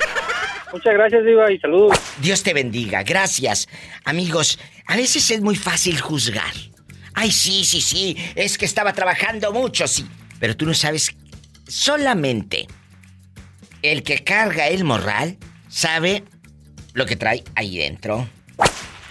Muchas 0.72 0.92
gracias, 0.92 1.24
Diva, 1.24 1.52
y 1.52 1.60
saludos. 1.60 1.96
Dios 2.18 2.42
te 2.42 2.52
bendiga, 2.52 3.04
gracias. 3.04 3.68
Amigos, 4.04 4.58
a 4.88 4.96
veces 4.96 5.30
es 5.30 5.40
muy 5.40 5.54
fácil 5.54 6.00
juzgar. 6.00 6.52
Ay, 7.18 7.32
sí, 7.32 7.64
sí, 7.64 7.80
sí, 7.80 8.14
es 8.34 8.58
que 8.58 8.66
estaba 8.66 8.92
trabajando 8.92 9.50
mucho, 9.50 9.88
sí. 9.88 10.06
Pero 10.38 10.54
tú 10.54 10.66
no 10.66 10.74
sabes, 10.74 11.16
solamente 11.66 12.66
el 13.80 14.02
que 14.02 14.22
carga 14.22 14.68
el 14.68 14.84
morral 14.84 15.38
sabe 15.66 16.24
lo 16.92 17.06
que 17.06 17.16
trae 17.16 17.42
ahí 17.54 17.78
dentro. 17.78 18.28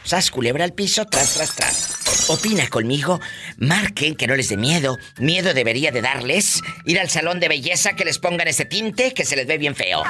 Sas 0.03 0.29
culebra 0.29 0.65
al 0.65 0.73
piso, 0.73 1.05
tras, 1.05 1.33
tras, 1.33 1.55
tras. 1.55 2.29
Opina 2.29 2.67
conmigo, 2.67 3.19
marquen 3.57 4.15
que 4.15 4.27
no 4.27 4.35
les 4.35 4.49
dé 4.49 4.57
miedo. 4.57 4.99
Miedo 5.17 5.55
debería 5.55 5.91
de 5.91 6.03
darles 6.03 6.61
ir 6.85 6.99
al 6.99 7.09
salón 7.09 7.39
de 7.39 7.47
belleza 7.47 7.93
que 7.93 8.05
les 8.05 8.19
pongan 8.19 8.47
ese 8.47 8.65
tinte 8.65 9.15
que 9.15 9.25
se 9.25 9.35
les 9.35 9.47
ve 9.47 9.57
bien 9.57 9.73
feo. 9.73 10.03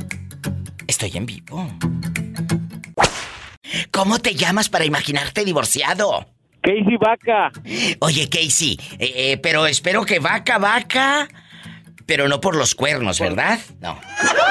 Estoy 0.86 1.11
en 1.14 1.26
vivo. 1.26 1.68
¿Cómo 3.90 4.18
te 4.18 4.34
llamas 4.34 4.68
para 4.68 4.84
imaginarte 4.84 5.44
divorciado? 5.44 6.26
Casey 6.62 6.96
Vaca. 6.98 7.50
Oye, 8.00 8.28
Casey, 8.28 8.78
eh, 8.98 9.12
eh, 9.14 9.38
pero 9.38 9.66
espero 9.66 10.04
que 10.04 10.18
vaca, 10.18 10.58
vaca, 10.58 11.26
Pero 12.11 12.26
no 12.26 12.40
por 12.40 12.56
los 12.56 12.74
cuernos, 12.74 13.20
¿verdad? 13.20 13.61
No. 13.78 13.96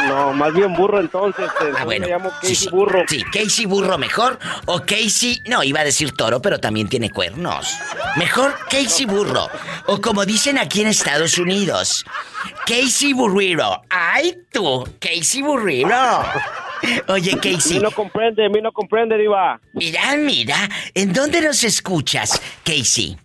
No, 0.08 0.32
más 0.32 0.54
bien 0.54 0.74
burro 0.74 1.02
entonces. 1.02 1.50
Ah, 1.78 1.84
bueno. 1.84 2.06
Me 2.06 2.14
llamo 2.14 2.30
Casey 2.30 2.56
sí, 2.56 2.64
sí. 2.64 2.70
Burro. 2.70 3.04
Sí, 3.06 3.22
Casey 3.34 3.66
Burro 3.66 3.98
mejor 3.98 4.40
o 4.66 4.80
Casey, 4.80 5.42
no, 5.46 5.62
iba 5.62 5.82
a 5.82 5.84
decir 5.84 6.14
toro, 6.14 6.42
pero 6.42 6.62
también 6.62 6.88
tiene 6.88 7.10
cuernos. 7.10 7.76
Mejor 8.16 8.56
Casey 8.70 9.06
Burro. 9.06 9.50
O 9.88 10.00
como 10.00 10.26
dicen 10.26 10.58
aquí 10.58 10.80
en 10.80 10.88
Estados 10.88 11.38
Unidos, 11.38 12.06
Casey 12.66 13.12
Burrero. 13.12 13.82
¡Ay 13.90 14.38
tú! 14.54 14.88
Casey 14.98 15.42
Burrero. 15.42 16.24
Oye, 17.10 17.38
Casey. 17.42 17.82
no 17.82 17.92
comprende, 17.92 18.48
mi 18.48 18.62
no 18.62 18.72
comprende, 18.72 19.18
Diva. 19.18 19.60
Mira, 19.74 20.16
mira, 20.16 20.56
¿en 20.94 21.12
dónde 21.12 21.42
nos 21.42 21.66
escuchas, 21.66 22.42
Casey? 22.64 23.18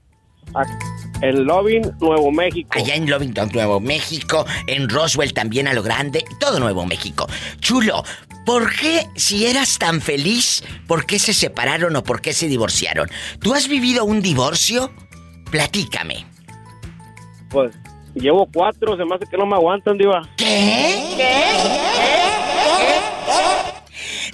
En 1.21 1.45
Loving, 1.45 1.83
Nuevo 2.01 2.31
México. 2.31 2.71
Allá 2.73 2.95
en 2.95 3.09
Lovington, 3.09 3.51
Nuevo 3.53 3.81
México, 3.81 4.45
en 4.67 4.89
Roswell 4.89 5.33
también 5.33 5.69
a 5.69 5.73
lo 5.73 5.83
grande, 5.83 6.25
todo 6.39 6.61
Nuevo 6.61 6.85
México. 6.87 7.27
Chulo, 7.61 8.05
¿por 8.45 8.75
qué 8.75 9.07
si 9.17 9.47
eras 9.47 9.79
tan 9.79 10.01
feliz, 10.01 10.63
por 10.87 11.07
qué 11.07 11.19
se 11.19 11.33
separaron 11.33 11.97
o 11.97 12.05
por 12.05 12.21
qué 12.21 12.33
se 12.33 12.49
divorciaron? 12.49 13.09
¿Tú 13.41 13.55
has 13.55 13.69
vivido 13.69 14.05
un 14.05 14.23
divorcio? 14.23 14.93
Platícame. 15.51 16.27
Pues 17.51 17.75
llevo 18.15 18.49
cuatro, 18.53 18.97
se 18.97 19.05
me 19.05 19.15
hace 19.15 19.27
que 19.27 19.37
no 19.37 19.47
me 19.47 19.55
aguantan, 19.55 19.97
Diva. 19.97 20.29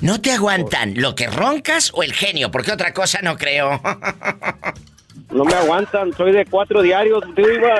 ¿No 0.00 0.20
te 0.20 0.32
aguantan 0.32 0.94
lo 0.96 1.14
que 1.14 1.26
roncas 1.26 1.92
o 1.94 2.02
el 2.02 2.14
genio? 2.14 2.50
Porque 2.50 2.72
otra 2.72 2.94
cosa 2.94 3.20
no 3.22 3.36
creo. 3.36 3.80
No 5.30 5.44
me 5.44 5.54
aguantan, 5.54 6.12
soy 6.16 6.32
de 6.32 6.44
cuatro 6.46 6.82
diarios, 6.82 7.22
Diva. 7.36 7.74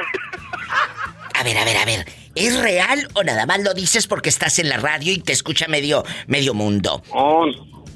A 1.39 1.43
ver, 1.43 1.59
a 1.59 1.65
ver, 1.65 1.77
a 1.77 1.85
ver. 1.85 2.07
¿Es 2.35 2.61
real 2.61 3.09
o 3.15 3.25
nada 3.25 3.45
más 3.45 3.61
lo 3.61 3.75
dices 3.75 4.07
porque 4.07 4.29
estás 4.29 4.59
en 4.61 4.69
la 4.69 4.77
radio 4.77 5.13
y 5.13 5.19
te 5.19 5.33
escucha 5.33 5.67
medio, 5.67 6.05
medio 6.29 6.55
mundo? 6.55 7.03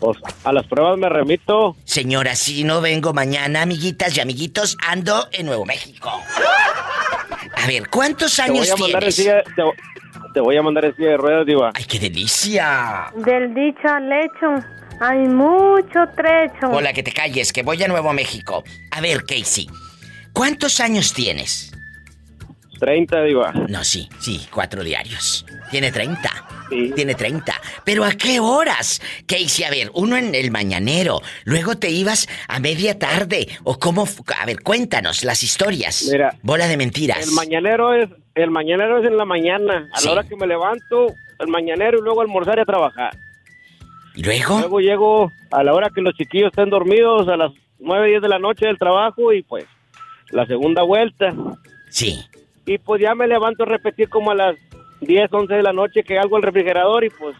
Pues 0.01 0.19
a 0.43 0.53
las 0.53 0.67
pruebas 0.67 0.99
me 0.99 1.09
remito. 1.09 1.77
Señora, 1.85 2.35
si 2.35 2.65
no 2.65 2.81
vengo 2.81 3.13
mañana, 3.15 3.63
amiguitas 3.63 4.17
y 4.17 4.21
amiguitos, 4.21 4.77
ando 4.87 5.29
en 5.33 5.47
Nuevo 5.47 5.65
México. 5.65 6.11
A 7.57 7.67
ver, 7.69 7.89
¿cuántos 7.89 8.35
Te 8.37 8.43
años 8.43 8.59
voy 8.59 8.69
a 8.71 8.77
mandar 8.77 9.05
en 9.05 9.13
tienes? 9.13 9.15
silla, 9.15 9.43
te, 9.55 9.63
te 10.35 10.41
voy 10.41 10.57
a 10.57 10.63
mandar 10.63 10.85
en 10.87 10.97
silla 10.97 11.11
de 11.11 11.17
ruedas, 11.17 11.47
Diva. 11.47 11.71
¡Ay, 11.75 11.85
qué 11.85 11.99
delicia! 12.01 13.07
Del 13.15 13.55
dicho 13.55 13.89
al 13.89 14.13
hecho 14.13 14.67
hay 15.01 15.19
mucho 15.29 16.01
trecho. 16.17 16.69
Hola, 16.71 16.93
que 16.93 17.03
te 17.03 17.13
calles, 17.13 17.53
que 17.53 17.63
voy 17.63 17.83
a 17.83 17.89
Nuevo 17.89 18.13
México. 18.13 18.65
A 18.91 19.01
ver, 19.01 19.25
Casey, 19.25 19.69
¿cuántos 20.33 20.81
años 20.81 21.13
tienes? 21.13 21.71
30, 22.81 23.23
Diva. 23.23 23.53
No, 23.69 23.85
sí, 23.85 24.09
sí, 24.21 24.47
cuatro 24.53 24.83
diarios. 24.83 25.47
Tiene 25.71 25.91
30. 25.93 26.29
Sí. 26.69 26.93
Tiene 26.95 27.15
30. 27.15 27.55
¿Pero 27.85 28.05
a 28.05 28.13
qué 28.13 28.41
horas? 28.41 29.01
Casey, 29.27 29.65
a 29.65 29.71
ver, 29.71 29.91
uno 29.95 30.17
en 30.17 30.35
el 30.35 30.51
mañanero, 30.51 31.21
luego 31.45 31.77
te 31.77 31.89
ibas 31.91 32.29
a 32.49 32.59
media 32.59 32.99
tarde, 32.99 33.47
o 33.63 33.79
cómo... 33.79 34.07
A 34.39 34.47
ver, 34.47 34.61
cuéntanos 34.63 35.25
las 35.25 35.43
historias. 35.43 36.09
Mira, 36.11 36.37
Bola 36.43 36.67
de 36.67 36.77
mentiras. 36.77 37.27
El 37.27 37.33
mañanero 37.35 37.95
es 37.95 38.09
el 38.35 38.51
mañanero 38.51 38.99
es 38.99 39.07
en 39.07 39.17
la 39.17 39.25
mañana, 39.25 39.89
a 39.93 40.01
Sí. 40.01 40.07
la 40.07 40.13
hora 40.13 40.25
que 40.25 40.35
me 40.35 40.49
levanto, 40.49 41.07
el 41.39 41.47
mañanero 41.49 41.99
y 41.99 42.03
luego 42.03 42.21
almorzar 42.21 42.59
y 42.59 42.63
a 42.63 42.65
trabajar. 42.65 43.17
¿Y 44.15 44.23
luego? 44.23 44.59
Luego 44.61 44.81
llego 44.81 45.33
a 45.51 45.63
la 45.65 45.75
hora 45.75 45.91
que 45.95 46.01
los 46.01 46.15
chiquillos 46.15 46.49
estén 46.49 46.71
dormidos, 46.71 47.27
a 47.29 47.37
las 47.37 47.53
9, 47.81 48.09
10 48.09 48.23
de 48.23 48.29
la 48.29 48.39
noche 48.39 48.67
del 48.67 48.79
trabajo 48.79 49.33
y 49.33 49.43
pues 49.43 49.65
la 50.31 50.47
segunda 50.47 50.83
vuelta. 50.83 51.35
Sí. 51.91 52.21
Y 52.67 52.79
pues 52.79 53.03
ya 53.03 53.15
me 53.15 53.27
levanto 53.27 53.65
a 53.65 53.67
repetir 53.67 54.09
como 54.09 54.31
a 54.31 54.35
las 54.35 54.57
10, 55.01 55.33
11 55.33 55.55
de 55.55 55.63
la 55.63 55.73
noche 55.73 56.03
que 56.03 56.19
hago 56.19 56.37
el 56.37 56.43
refrigerador 56.43 57.05
y 57.05 57.11
pues 57.11 57.37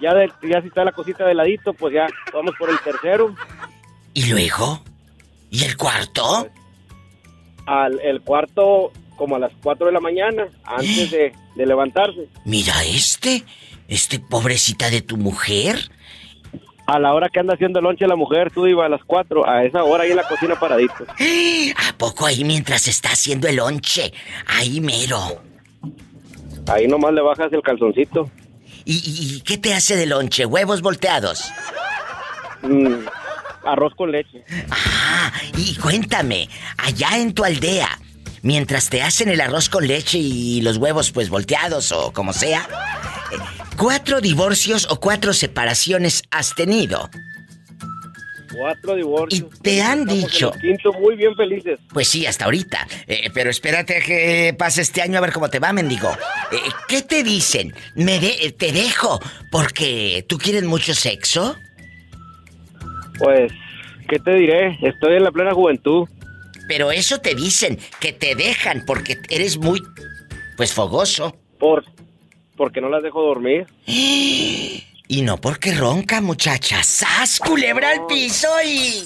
ya, 0.00 0.12
de- 0.14 0.30
ya 0.42 0.60
si 0.60 0.68
está 0.68 0.84
la 0.84 0.92
cosita 0.92 1.24
de 1.26 1.34
ladito, 1.34 1.72
pues 1.74 1.94
ya 1.94 2.06
vamos 2.32 2.54
por 2.58 2.68
el 2.70 2.78
tercero. 2.80 3.34
¿Y 4.12 4.26
luego? 4.30 4.82
¿Y 5.50 5.64
el 5.64 5.76
cuarto? 5.76 6.48
Al 7.66 8.00
el 8.00 8.20
cuarto 8.22 8.92
como 9.16 9.36
a 9.36 9.38
las 9.38 9.52
4 9.62 9.86
de 9.86 9.92
la 9.92 10.00
mañana, 10.00 10.48
antes 10.64 11.10
de, 11.10 11.32
de 11.54 11.66
levantarse. 11.66 12.26
Mira 12.44 12.72
este, 12.84 13.44
este 13.88 14.18
pobrecita 14.18 14.88
de 14.90 15.02
tu 15.02 15.16
mujer. 15.18 15.76
A 16.92 16.98
la 16.98 17.14
hora 17.14 17.28
que 17.28 17.38
anda 17.38 17.54
haciendo 17.54 17.78
el 17.78 17.84
lonche 17.84 18.06
la 18.06 18.16
mujer, 18.16 18.50
tú 18.50 18.66
ibas 18.66 18.86
a 18.86 18.88
las 18.88 19.02
4, 19.06 19.48
a 19.48 19.64
esa 19.64 19.84
hora 19.84 20.02
ahí 20.04 20.10
en 20.10 20.16
la 20.16 20.26
cocina 20.26 20.58
paradito. 20.58 21.04
¿A 21.88 21.92
poco 21.96 22.26
ahí 22.26 22.42
mientras 22.42 22.88
está 22.88 23.10
haciendo 23.10 23.46
el 23.46 23.56
lonche? 23.56 24.12
Ahí 24.46 24.80
mero. 24.80 25.40
Ahí 26.66 26.88
nomás 26.88 27.12
le 27.12 27.20
bajas 27.22 27.52
el 27.52 27.62
calzoncito. 27.62 28.28
¿Y, 28.84 28.94
y- 28.94 29.36
y 29.36 29.40
qué 29.42 29.56
te 29.58 29.72
hace 29.72 29.94
de 29.94 30.06
lonche? 30.06 30.46
¿Huevos 30.46 30.82
volteados? 30.82 31.52
Mm, 32.62 33.04
arroz 33.64 33.94
con 33.94 34.10
leche. 34.10 34.42
Ah, 34.70 35.30
y 35.56 35.76
cuéntame, 35.76 36.48
allá 36.78 37.18
en 37.18 37.34
tu 37.34 37.44
aldea, 37.44 37.88
mientras 38.42 38.90
te 38.90 39.00
hacen 39.02 39.28
el 39.28 39.40
arroz 39.40 39.68
con 39.68 39.86
leche 39.86 40.18
y 40.18 40.60
los 40.62 40.76
huevos 40.78 41.12
pues 41.12 41.28
volteados 41.30 41.92
o 41.92 42.12
como 42.12 42.32
sea, 42.32 42.66
eh, 43.32 43.36
¿cuatro 43.80 44.20
divorcios 44.20 44.86
o 44.90 45.00
cuatro 45.00 45.32
separaciones 45.32 46.22
has 46.30 46.54
tenido? 46.54 47.08
Cuatro 48.54 48.96
divorcios. 48.96 49.48
Y 49.56 49.60
te 49.62 49.80
han 49.80 50.00
Estamos 50.00 50.30
dicho... 50.32 50.52
quinto 50.60 50.92
muy 50.94 51.16
bien 51.16 51.34
felices. 51.36 51.78
Pues 51.92 52.08
sí, 52.08 52.26
hasta 52.26 52.44
ahorita. 52.46 52.86
Eh, 53.06 53.30
pero 53.32 53.48
espérate 53.48 53.96
a 53.96 54.00
que 54.00 54.54
pase 54.58 54.82
este 54.82 55.00
año 55.02 55.18
a 55.18 55.20
ver 55.20 55.32
cómo 55.32 55.48
te 55.48 55.60
va, 55.60 55.72
mendigo. 55.72 56.10
Eh, 56.52 56.56
¿Qué 56.88 57.02
te 57.02 57.22
dicen? 57.22 57.72
Me 57.94 58.18
de- 58.18 58.36
eh, 58.46 58.52
te 58.52 58.72
dejo 58.72 59.20
porque 59.52 60.24
tú 60.28 60.36
quieres 60.36 60.64
mucho 60.64 60.92
sexo. 60.94 61.56
Pues, 63.18 63.52
¿qué 64.08 64.18
te 64.18 64.34
diré? 64.34 64.78
Estoy 64.82 65.14
en 65.16 65.24
la 65.24 65.30
plena 65.30 65.52
juventud. 65.52 66.08
Pero 66.68 66.90
eso 66.90 67.18
te 67.18 67.34
dicen, 67.34 67.78
que 68.00 68.12
te 68.12 68.34
dejan 68.34 68.84
porque 68.86 69.18
eres 69.30 69.58
muy, 69.58 69.80
pues 70.56 70.72
fogoso. 70.74 71.36
Por, 71.58 71.84
porque 72.60 72.82
no 72.82 72.90
las 72.90 73.02
dejo 73.02 73.22
dormir. 73.22 73.66
Y 75.12 75.22
no 75.22 75.38
porque 75.38 75.74
ronca, 75.74 76.20
muchacha. 76.20 76.84
¡Sas, 76.84 77.40
culebra 77.40 77.90
al 77.90 78.06
piso 78.06 78.46
y... 78.64 79.04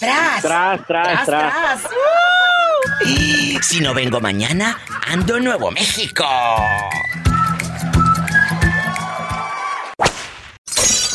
¡Tras! 0.00 0.42
Tras, 0.42 0.84
tras, 0.84 1.24
tras. 1.24 1.84
¡Uh! 1.84 3.58
Si 3.62 3.78
no 3.78 3.94
vengo 3.94 4.18
mañana, 4.18 4.80
ando 5.06 5.36
en 5.36 5.44
Nuevo 5.44 5.70
México. 5.70 6.24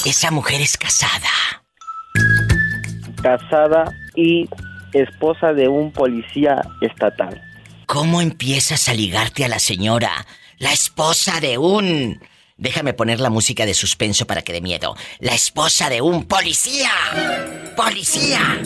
Esa 0.05 0.32
mujer 0.32 0.61
es 0.61 0.78
casada. 0.78 1.28
casada 3.21 3.91
y 4.15 4.47
esposa 4.93 5.51
de 5.51 5.67
un 5.67 5.91
policía 5.91 6.61
estatal. 6.80 7.41
¿Cómo 7.88 8.21
empiezas 8.21 8.88
a 8.88 8.93
ligarte 8.93 9.43
a 9.43 9.49
la 9.49 9.59
señora? 9.59 10.26
La 10.64 10.72
esposa 10.72 11.41
de 11.41 11.57
un... 11.57 12.22
Déjame 12.55 12.93
poner 12.93 13.20
la 13.20 13.30
música 13.30 13.66
de 13.66 13.74
suspenso 13.74 14.26
para 14.26 14.43
que 14.43 14.53
dé 14.53 14.61
miedo. 14.61 14.95
La 15.20 15.34
esposa 15.36 15.89
de 15.89 15.99
un 16.01 16.24
policía. 16.24 16.89
¡Policía! 17.76 18.61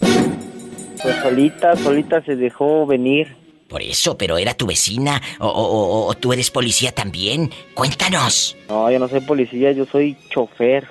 Pues 0.00 1.16
solita, 1.22 1.76
solita 1.76 2.24
se 2.24 2.34
dejó 2.34 2.86
venir. 2.86 3.36
Por 3.68 3.82
eso, 3.82 4.18
pero 4.18 4.36
era 4.36 4.54
tu 4.54 4.66
vecina 4.66 5.22
o, 5.38 5.46
o- 5.46 5.50
o- 5.52 6.06
o 6.08 6.14
tú 6.14 6.32
eres 6.32 6.50
policía 6.50 6.90
también. 6.90 7.52
Cuéntanos. 7.74 8.56
No, 8.68 8.90
yo 8.90 8.98
no 8.98 9.08
soy 9.08 9.20
policía, 9.20 9.70
yo 9.70 9.86
soy 9.86 10.16
chofer. 10.30 10.88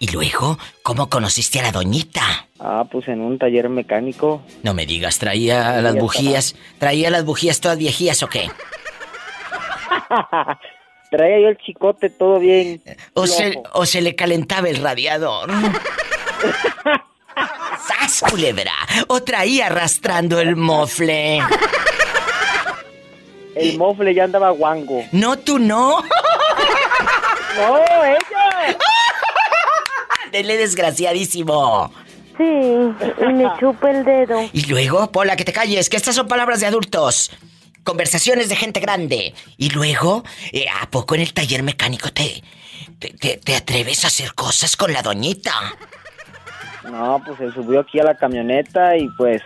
¿Y 0.00 0.08
luego 0.08 0.58
cómo 0.82 1.08
conociste 1.08 1.60
a 1.60 1.64
la 1.64 1.70
doñita? 1.72 2.48
Ah, 2.58 2.84
pues 2.90 3.06
en 3.06 3.20
un 3.20 3.38
taller 3.38 3.68
mecánico. 3.68 4.42
No 4.64 4.74
me 4.74 4.86
digas, 4.86 5.18
traía 5.20 5.80
las 5.82 5.94
bujías. 5.94 6.56
¿Traía 6.78 7.10
las 7.10 7.24
bujías 7.24 7.60
todas 7.60 7.78
viejías 7.78 8.22
o 8.24 8.28
qué? 8.28 8.48
Traía 11.10 11.40
yo 11.40 11.48
el 11.48 11.58
chicote 11.58 12.08
todo 12.10 12.38
bien. 12.38 12.82
¿O 13.14 13.26
se, 13.26 13.60
o 13.72 13.84
se 13.84 14.00
le 14.00 14.14
calentaba 14.14 14.68
el 14.68 14.76
radiador? 14.76 15.50
¡Sas, 17.80 18.22
culebra! 18.30 18.72
¿O 19.08 19.20
traía 19.22 19.66
arrastrando 19.66 20.40
el 20.40 20.54
mofle? 20.54 21.40
El 23.56 23.76
mofle 23.76 24.14
ya 24.14 24.24
andaba 24.24 24.50
guango. 24.50 25.04
No, 25.10 25.36
tú 25.36 25.58
no. 25.58 26.00
¡No, 27.56 27.76
ella! 27.78 28.76
Dele 30.32 30.56
desgraciadísimo. 30.56 31.92
Sí, 32.36 32.44
y 32.44 33.32
me 33.32 33.50
chupa 33.58 33.90
el 33.90 34.04
dedo. 34.04 34.48
Y 34.52 34.66
luego, 34.66 35.10
Pola, 35.10 35.34
que 35.36 35.44
te 35.44 35.52
calles, 35.52 35.90
que 35.90 35.96
estas 35.96 36.14
son 36.14 36.28
palabras 36.28 36.60
de 36.60 36.66
adultos. 36.66 37.32
Conversaciones 37.84 38.48
de 38.48 38.56
gente 38.56 38.80
grande. 38.80 39.34
Y 39.56 39.70
luego, 39.70 40.22
eh, 40.52 40.66
¿a 40.80 40.88
poco 40.90 41.14
en 41.14 41.22
el 41.22 41.32
taller 41.32 41.62
mecánico 41.62 42.12
te, 42.12 42.42
te, 42.98 43.10
te- 43.14 43.36
te 43.38 43.56
atreves 43.56 44.04
a 44.04 44.08
hacer 44.08 44.34
cosas 44.34 44.76
con 44.76 44.92
la 44.92 45.02
doñita? 45.02 45.52
No, 46.84 47.22
pues 47.24 47.38
se 47.38 47.52
subió 47.52 47.80
aquí 47.80 47.98
a 48.00 48.04
la 48.04 48.14
camioneta 48.16 48.96
y 48.96 49.06
pues 49.16 49.42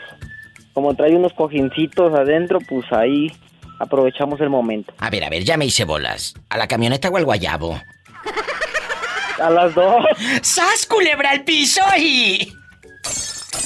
como 0.73 0.95
trae 0.95 1.15
unos 1.15 1.33
cojincitos 1.35 2.13
adentro, 2.15 2.59
pues 2.69 2.85
ahí 2.93 3.29
aprovechamos 3.79 4.41
el 4.41 4.51
momento. 4.51 4.93
A 4.99 5.11
ver, 5.11 5.25
a 5.25 5.29
ver, 5.31 5.45
ya 5.45 5.57
me 5.57 5.67
hice 5.67 5.85
bolas. 5.85 6.35
¿A 6.49 6.57
la 6.59 6.67
camioneta 6.67 7.09
o 7.09 7.17
al 7.17 7.25
guayabo? 7.25 7.81
A 9.41 9.51
las 9.51 9.75
dos. 9.75 10.05
¡Sas, 10.43 10.87
culebra 10.87 11.31
al 11.31 11.45
piso 11.45 11.81
y... 11.99 12.53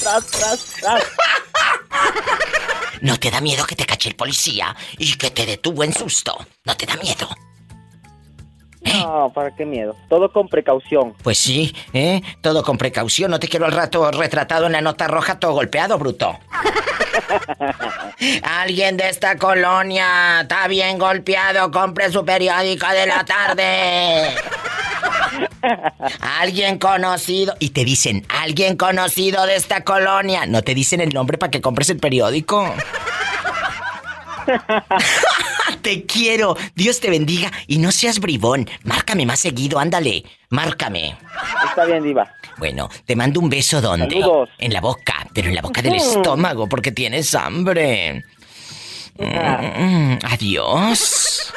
Tras, 0.01 0.25
tras, 0.27 0.65
tras. 0.81 1.03
¿No 3.01 3.17
te 3.17 3.31
da 3.31 3.41
miedo 3.41 3.65
que 3.65 3.75
te 3.75 3.85
cache 3.85 4.09
el 4.09 4.15
policía 4.15 4.75
y 4.97 5.17
que 5.17 5.31
te 5.31 5.45
dé 5.45 5.57
tu 5.57 5.71
buen 5.71 5.93
susto? 5.93 6.37
¿No 6.65 6.75
te 6.75 6.85
da 6.85 6.95
miedo? 6.97 7.27
No, 8.81 9.31
¿para 9.33 9.53
qué 9.55 9.65
miedo? 9.65 9.95
Todo 10.09 10.31
con 10.31 10.47
precaución. 10.47 11.13
Pues 11.21 11.37
sí, 11.37 11.75
¿eh? 11.93 12.21
Todo 12.41 12.63
con 12.63 12.77
precaución. 12.77 13.31
No 13.31 13.39
te 13.39 13.47
quiero 13.47 13.65
al 13.65 13.71
rato 13.73 14.09
retratado 14.11 14.65
en 14.65 14.71
la 14.71 14.81
nota 14.81 15.07
roja 15.07 15.39
todo 15.39 15.53
golpeado, 15.53 15.97
bruto. 15.97 16.37
Alguien 18.43 18.97
de 18.97 19.09
esta 19.09 19.37
colonia 19.37 20.41
está 20.41 20.67
bien 20.67 20.97
golpeado. 20.97 21.71
Compre 21.71 22.11
su 22.11 22.23
periódico 22.23 22.87
de 22.87 23.05
la 23.05 23.25
tarde. 23.25 24.35
Alguien 26.39 26.77
conocido. 26.77 27.55
Y 27.59 27.69
te 27.69 27.85
dicen, 27.85 28.25
alguien 28.29 28.77
conocido 28.77 29.45
de 29.45 29.55
esta 29.55 29.83
colonia. 29.83 30.45
No 30.45 30.61
te 30.61 30.73
dicen 30.73 31.01
el 31.01 31.13
nombre 31.13 31.37
para 31.37 31.51
que 31.51 31.61
compres 31.61 31.89
el 31.89 31.99
periódico. 31.99 32.73
te 35.81 36.05
quiero. 36.05 36.55
Dios 36.75 36.99
te 36.99 37.09
bendiga. 37.09 37.51
Y 37.67 37.77
no 37.77 37.91
seas 37.91 38.19
bribón. 38.19 38.69
Márcame 38.83 39.25
más 39.25 39.39
seguido, 39.39 39.79
ándale. 39.79 40.23
Márcame. 40.49 41.17
Está 41.65 41.85
bien, 41.85 42.03
Diva. 42.03 42.33
Bueno, 42.57 42.89
te 43.05 43.15
mando 43.15 43.39
un 43.39 43.49
beso 43.49 43.81
donde. 43.81 44.21
Saludos. 44.21 44.49
En 44.57 44.73
la 44.73 44.81
boca, 44.81 45.27
pero 45.33 45.49
en 45.49 45.55
la 45.55 45.61
boca 45.61 45.81
del 45.81 45.95
estómago, 45.95 46.67
porque 46.67 46.91
tienes 46.91 47.33
hambre. 47.35 48.23
Mm, 49.17 50.17
adiós. 50.23 51.53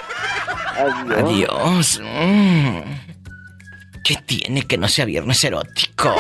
Adiós. 0.76 1.18
Adiós. 1.18 2.00
Mm. 2.02 3.01
¿Qué 4.04 4.16
tiene 4.26 4.62
que 4.66 4.78
no 4.78 4.88
sea 4.88 5.04
viernes 5.04 5.44
erótico? 5.44 6.14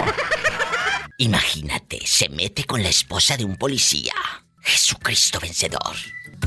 Imagínate, 1.18 1.98
se 2.04 2.28
mete 2.28 2.64
con 2.64 2.82
la 2.82 2.88
esposa 2.88 3.36
de 3.36 3.44
un 3.44 3.56
policía. 3.56 4.14
Jesucristo 4.60 5.40
vencedor. 5.40 5.96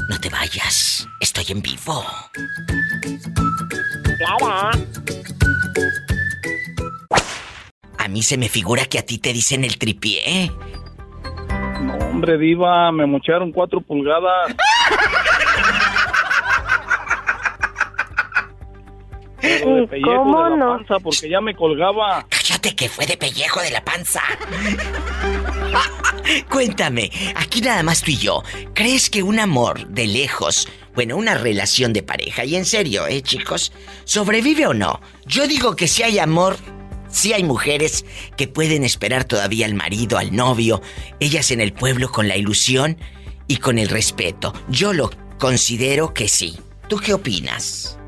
No 0.10 0.20
te 0.20 0.30
vayas, 0.30 1.06
estoy 1.20 1.46
en 1.50 1.62
vivo. 1.62 2.06
Clara. 4.18 4.72
A 7.98 8.08
mí 8.08 8.24
se 8.24 8.38
me 8.38 8.48
figura 8.48 8.86
que 8.86 9.00
a 9.00 9.06
ti 9.06 9.18
te 9.18 9.34
dicen 9.34 9.66
el 9.66 9.78
tripié. 9.78 10.52
No, 11.82 11.96
hombre, 11.98 12.38
diva, 12.38 12.92
me 12.94 13.06
mocharon 13.06 13.52
cuatro 13.52 13.82
pulgadas. 13.82 14.56
Pero 19.46 19.76
de 19.76 19.88
pellejo 19.88 20.16
¿Cómo 20.16 20.44
de 20.44 20.50
la 20.52 20.56
no? 20.58 20.78
panza, 20.78 21.00
porque 21.00 21.30
ya 21.30 21.42
me 21.42 21.56
colgaba. 21.56 22.26
Cállate 22.30 22.76
que 22.76 22.90
fue 22.90 23.06
de 23.06 23.18
pellejo 23.18 23.62
de 23.62 23.72
la 23.72 23.84
panza. 23.84 24.22
Cuéntame, 26.50 27.12
aquí 27.36 27.62
nada 27.62 27.84
más 27.84 28.02
tú 28.02 28.12
y 28.12 28.18
yo. 28.18 28.44
¿Crees 28.74 29.10
que 29.10 29.24
un 29.24 29.40
amor 29.40 29.88
de 29.88 30.08
lejos, 30.08 30.68
bueno, 30.94 31.18
una 31.18 31.36
relación 31.36 31.94
de 31.94 32.04
pareja, 32.04 32.46
y 32.46 32.56
en 32.56 32.66
serio, 32.66 33.08
eh, 33.08 33.22
chicos, 33.22 33.72
sobrevive 34.06 34.68
o 34.68 34.74
no? 34.74 35.02
Yo 35.26 35.48
digo 35.48 35.76
que 35.76 35.88
si 35.88 36.04
hay 36.04 36.20
amor, 36.20 36.58
si 37.10 37.34
hay 37.34 37.44
mujeres 37.44 38.06
que 38.38 38.48
pueden 38.48 38.84
esperar 38.84 39.26
todavía 39.26 39.66
al 39.66 39.76
marido, 39.76 40.18
al 40.18 40.36
novio, 40.36 40.82
ellas 41.20 41.52
en 41.52 41.62
el 41.62 41.74
pueblo 41.74 42.12
con 42.12 42.28
la 42.28 42.38
ilusión 42.38 42.98
y 43.48 43.58
con 43.58 43.78
el 43.78 43.90
respeto. 43.90 44.54
Yo 44.68 44.94
lo 44.94 45.12
considero 45.38 46.14
que 46.14 46.28
sí. 46.28 46.58
¿Tú 46.88 46.98
qué 46.98 47.14
opinas? 47.14 48.00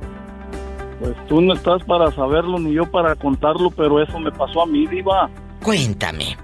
Pues 0.99 1.13
tú 1.27 1.41
no 1.41 1.53
estás 1.53 1.83
para 1.83 2.11
saberlo 2.11 2.57
ni 2.59 2.73
yo 2.73 2.89
para 2.89 3.15
contarlo, 3.15 3.69
pero 3.71 4.01
eso 4.01 4.19
me 4.19 4.31
pasó 4.31 4.63
a 4.63 4.65
mí, 4.65 4.87
diva. 4.87 5.29
Cuéntame. 5.63 6.37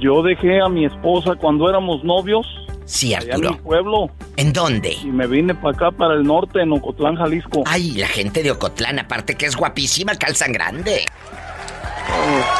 Yo 0.00 0.22
dejé 0.22 0.60
a 0.60 0.68
mi 0.68 0.84
esposa 0.84 1.36
cuando 1.36 1.68
éramos 1.70 2.02
novios. 2.02 2.46
Sí, 2.84 3.14
allá 3.14 3.34
en 3.34 3.40
mi 3.40 3.46
Arturo. 3.46 3.62
pueblo. 3.64 4.10
¿En 4.36 4.52
dónde? 4.52 4.94
Y 5.02 5.06
me 5.06 5.26
vine 5.26 5.54
para 5.54 5.70
acá, 5.76 5.90
para 5.92 6.14
el 6.14 6.24
norte, 6.24 6.60
en 6.60 6.72
Ocotlán, 6.72 7.16
Jalisco. 7.16 7.62
Ay, 7.66 7.92
la 7.92 8.08
gente 8.08 8.42
de 8.42 8.50
Ocotlán, 8.50 8.98
aparte 8.98 9.36
que 9.36 9.46
es 9.46 9.56
guapísima, 9.56 10.14
calzan 10.16 10.52
grande. 10.52 11.04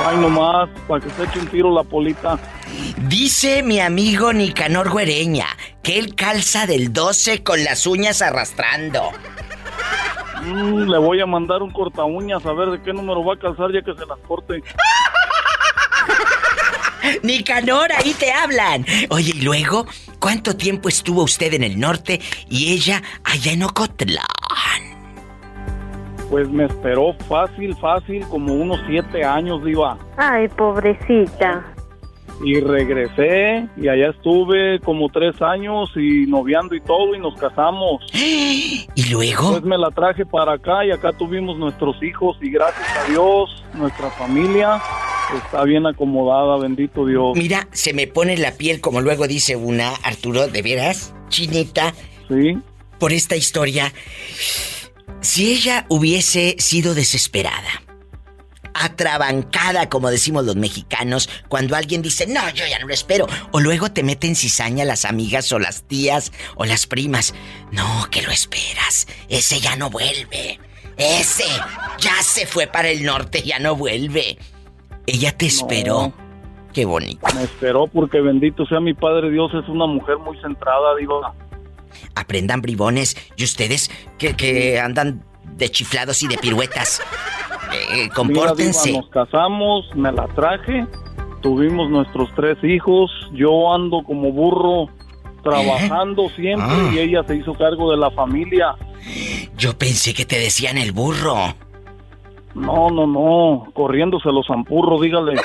Ay, 0.04 0.16
nomás, 0.18 0.68
para 0.88 1.00
que 1.04 1.10
se 1.10 1.24
eche 1.24 1.38
un 1.38 1.46
tiro 1.48 1.72
la 1.72 1.82
polita. 1.82 2.38
Dice 3.08 3.62
mi 3.62 3.80
amigo 3.80 4.32
Nicanor 4.32 4.90
Güereña 4.90 5.46
que 5.82 5.98
él 5.98 6.14
calza 6.14 6.66
del 6.66 6.92
12 6.92 7.42
con 7.44 7.62
las 7.62 7.86
uñas 7.86 8.22
arrastrando. 8.22 9.10
Mm, 10.46 10.88
le 10.88 10.98
voy 10.98 11.20
a 11.20 11.26
mandar 11.26 11.62
un 11.62 11.70
corta 11.70 12.04
uñas 12.04 12.46
a 12.46 12.52
ver 12.52 12.70
de 12.70 12.80
qué 12.80 12.92
número 12.92 13.24
va 13.24 13.34
a 13.34 13.38
calzar 13.38 13.72
ya 13.72 13.82
que 13.82 13.94
se 13.94 14.06
las 14.06 14.18
corte. 14.26 14.62
Nicanor, 17.22 17.90
ahí 17.92 18.14
te 18.14 18.32
hablan. 18.32 18.84
Oye, 19.10 19.32
y 19.34 19.42
luego, 19.42 19.86
¿cuánto 20.18 20.56
tiempo 20.56 20.88
estuvo 20.88 21.22
usted 21.24 21.52
en 21.54 21.64
el 21.64 21.78
norte 21.78 22.20
y 22.48 22.72
ella 22.72 23.02
allá 23.24 23.52
en 23.52 23.62
Ocotlán? 23.64 24.22
Pues 26.30 26.48
me 26.48 26.64
esperó 26.64 27.14
fácil, 27.28 27.76
fácil, 27.76 28.26
como 28.28 28.54
unos 28.54 28.80
siete 28.88 29.24
años, 29.24 29.64
diva. 29.64 29.96
Ay, 30.16 30.48
pobrecita. 30.48 31.75
Y 32.42 32.60
regresé 32.60 33.66
y 33.76 33.88
allá 33.88 34.10
estuve 34.10 34.78
como 34.80 35.08
tres 35.08 35.40
años 35.40 35.90
y 35.96 36.26
noviando 36.26 36.74
y 36.74 36.80
todo 36.80 37.14
y 37.14 37.18
nos 37.18 37.34
casamos. 37.38 38.02
¿Y 38.12 39.10
luego? 39.10 39.52
Pues 39.52 39.64
me 39.64 39.78
la 39.78 39.90
traje 39.90 40.26
para 40.26 40.54
acá 40.54 40.84
y 40.84 40.90
acá 40.90 41.12
tuvimos 41.12 41.58
nuestros 41.58 42.02
hijos 42.02 42.36
y 42.40 42.50
gracias 42.50 42.88
a 42.96 43.10
Dios 43.10 43.64
nuestra 43.74 44.10
familia 44.10 44.80
está 45.34 45.64
bien 45.64 45.86
acomodada, 45.86 46.56
bendito 46.58 47.06
Dios. 47.06 47.36
Mira, 47.36 47.68
se 47.72 47.92
me 47.92 48.06
pone 48.06 48.36
la 48.36 48.52
piel, 48.52 48.80
como 48.80 49.00
luego 49.00 49.26
dice 49.26 49.56
una, 49.56 49.90
Arturo, 50.02 50.48
de 50.48 50.62
veras, 50.62 51.14
chinita. 51.28 51.94
Sí. 52.28 52.58
Por 52.98 53.12
esta 53.12 53.36
historia. 53.36 53.92
Si 55.20 55.52
ella 55.52 55.86
hubiese 55.88 56.56
sido 56.58 56.94
desesperada, 56.94 57.82
atrabancada, 58.84 59.88
como 59.88 60.10
decimos 60.10 60.44
los 60.44 60.56
mexicanos, 60.56 61.28
cuando 61.48 61.76
alguien 61.76 62.02
dice, 62.02 62.26
no, 62.26 62.48
yo 62.50 62.66
ya 62.66 62.78
no 62.78 62.86
lo 62.86 62.94
espero, 62.94 63.26
o 63.52 63.60
luego 63.60 63.90
te 63.90 64.02
meten 64.02 64.36
cizaña 64.36 64.84
las 64.84 65.04
amigas 65.04 65.50
o 65.52 65.58
las 65.58 65.82
tías 65.84 66.32
o 66.56 66.64
las 66.64 66.86
primas, 66.86 67.34
no, 67.72 68.08
que 68.10 68.22
lo 68.22 68.30
esperas, 68.30 69.06
ese 69.28 69.60
ya 69.60 69.76
no 69.76 69.90
vuelve, 69.90 70.58
ese 70.96 71.44
ya 71.98 72.22
se 72.22 72.46
fue 72.46 72.66
para 72.66 72.88
el 72.88 73.04
norte, 73.04 73.42
ya 73.42 73.58
no 73.58 73.76
vuelve. 73.76 74.38
Ella 75.06 75.36
te 75.36 75.46
esperó. 75.46 76.12
Qué 76.72 76.84
bonito. 76.84 77.26
Me 77.34 77.44
esperó 77.44 77.86
porque 77.86 78.20
bendito 78.20 78.66
sea 78.66 78.80
mi 78.80 78.92
Padre 78.92 79.30
Dios, 79.30 79.52
es 79.54 79.68
una 79.68 79.86
mujer 79.86 80.18
muy 80.18 80.38
centrada, 80.40 80.96
digo. 80.96 81.20
Aprendan 82.14 82.60
bribones 82.60 83.16
y 83.36 83.44
ustedes 83.44 83.90
que, 84.18 84.34
que 84.36 84.80
andan 84.80 85.24
de 85.56 85.68
chiflados 85.70 86.22
y 86.22 86.28
de 86.28 86.38
piruetas. 86.38 87.00
Eh, 87.92 88.08
compórtense. 88.14 88.90
Mira, 88.92 89.02
Diva, 89.02 89.18
nos 89.18 89.28
casamos, 89.28 89.84
me 89.96 90.12
la 90.12 90.26
traje, 90.28 90.86
tuvimos 91.42 91.90
nuestros 91.90 92.32
tres 92.36 92.56
hijos, 92.62 93.10
yo 93.32 93.74
ando 93.74 94.02
como 94.04 94.30
burro 94.30 94.88
trabajando 95.42 96.28
siempre 96.30 96.64
Ah. 96.70 96.90
y 96.94 96.98
ella 97.00 97.24
se 97.26 97.34
hizo 97.36 97.54
cargo 97.54 97.90
de 97.90 97.96
la 97.96 98.10
familia. 98.12 98.76
Yo 99.58 99.76
pensé 99.76 100.14
que 100.14 100.24
te 100.24 100.38
decían 100.38 100.78
el 100.78 100.92
burro. 100.92 101.34
No, 102.54 102.88
no, 102.90 103.04
no, 103.06 103.66
corriéndose 103.74 104.28
los 104.30 104.46
zampurros, 104.46 105.00
dígale. 105.00 105.34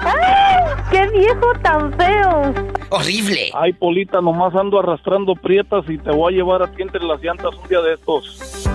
¡Ay, 0.00 0.64
qué 0.90 1.06
viejo 1.08 1.52
tan 1.62 1.92
feo! 1.94 2.54
Horrible. 2.92 3.50
Ay, 3.54 3.72
Polita, 3.72 4.20
nomás 4.20 4.54
ando 4.54 4.78
arrastrando 4.78 5.34
prietas 5.34 5.82
y 5.88 5.96
te 5.96 6.10
voy 6.10 6.34
a 6.34 6.36
llevar 6.36 6.62
a 6.62 6.70
ti 6.70 6.82
entre 6.82 7.02
las 7.02 7.22
llantas 7.22 7.54
un 7.54 7.66
día 7.66 7.80
de 7.80 7.94
estos. 7.94 8.68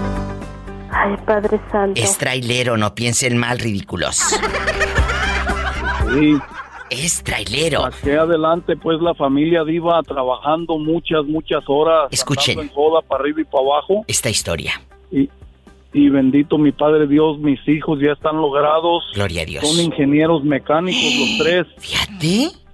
Ay, 0.91 1.15
Padre 1.23 1.59
Santo. 1.71 2.01
Es 2.01 2.17
trailero, 2.17 2.77
no 2.77 2.95
piensen 2.95 3.37
mal, 3.37 3.59
ridículos. 3.59 4.17
Sí. 6.15 6.37
Es 6.89 7.21
trailero. 7.21 7.91
Saqué 7.91 8.17
adelante 8.17 8.75
pues 8.75 8.99
la 9.01 9.13
familia 9.13 9.63
diva 9.63 10.01
trabajando 10.03 10.79
muchas, 10.79 11.25
muchas 11.25 11.63
horas. 11.67 12.07
Escuchen. 12.11 12.59
en 12.59 12.69
joda 12.69 13.01
para 13.01 13.21
arriba 13.21 13.41
y 13.41 13.43
para 13.43 13.63
abajo. 13.63 14.03
Esta 14.07 14.29
historia. 14.29 14.81
Y, 15.11 15.29
y 15.93 16.09
bendito 16.09 16.57
mi 16.57 16.71
Padre 16.71 17.05
Dios, 17.05 17.37
mis 17.39 17.59
hijos 17.67 17.99
ya 18.01 18.13
están 18.13 18.37
logrados. 18.37 19.03
Gloria 19.13 19.43
a 19.43 19.45
Dios. 19.45 19.67
Son 19.67 19.85
ingenieros 19.85 20.43
mecánicos 20.43 21.03
los 21.19 21.37
tres. 21.43 21.67
Fíjate. 21.77 22.66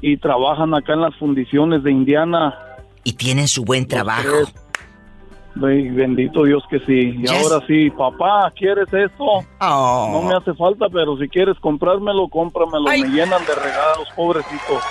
Y 0.00 0.16
trabajan 0.16 0.74
acá 0.74 0.94
en 0.94 1.02
las 1.02 1.14
fundiciones 1.16 1.82
de 1.82 1.90
Indiana. 1.90 2.54
Y 3.04 3.12
tienen 3.14 3.48
su 3.48 3.64
buen 3.64 3.86
trabajo. 3.86 4.48
Ay, 5.62 5.88
bendito 5.90 6.44
Dios 6.44 6.62
que 6.70 6.78
sí. 6.80 7.16
Y 7.18 7.26
Ya 7.26 7.40
ahora 7.40 7.64
sí, 7.66 7.90
papá, 7.90 8.50
¿quieres 8.56 8.92
esto? 8.92 9.44
Oh. 9.60 10.10
No 10.12 10.22
me 10.22 10.34
hace 10.34 10.54
falta, 10.54 10.86
pero 10.90 11.18
si 11.18 11.28
quieres 11.28 11.58
comprármelo, 11.60 12.28
cómpramelo. 12.28 12.84
Me 12.84 12.98
llenan 12.98 13.44
de 13.44 13.54
regalos, 13.54 14.08
pobrecitos. 14.14 14.82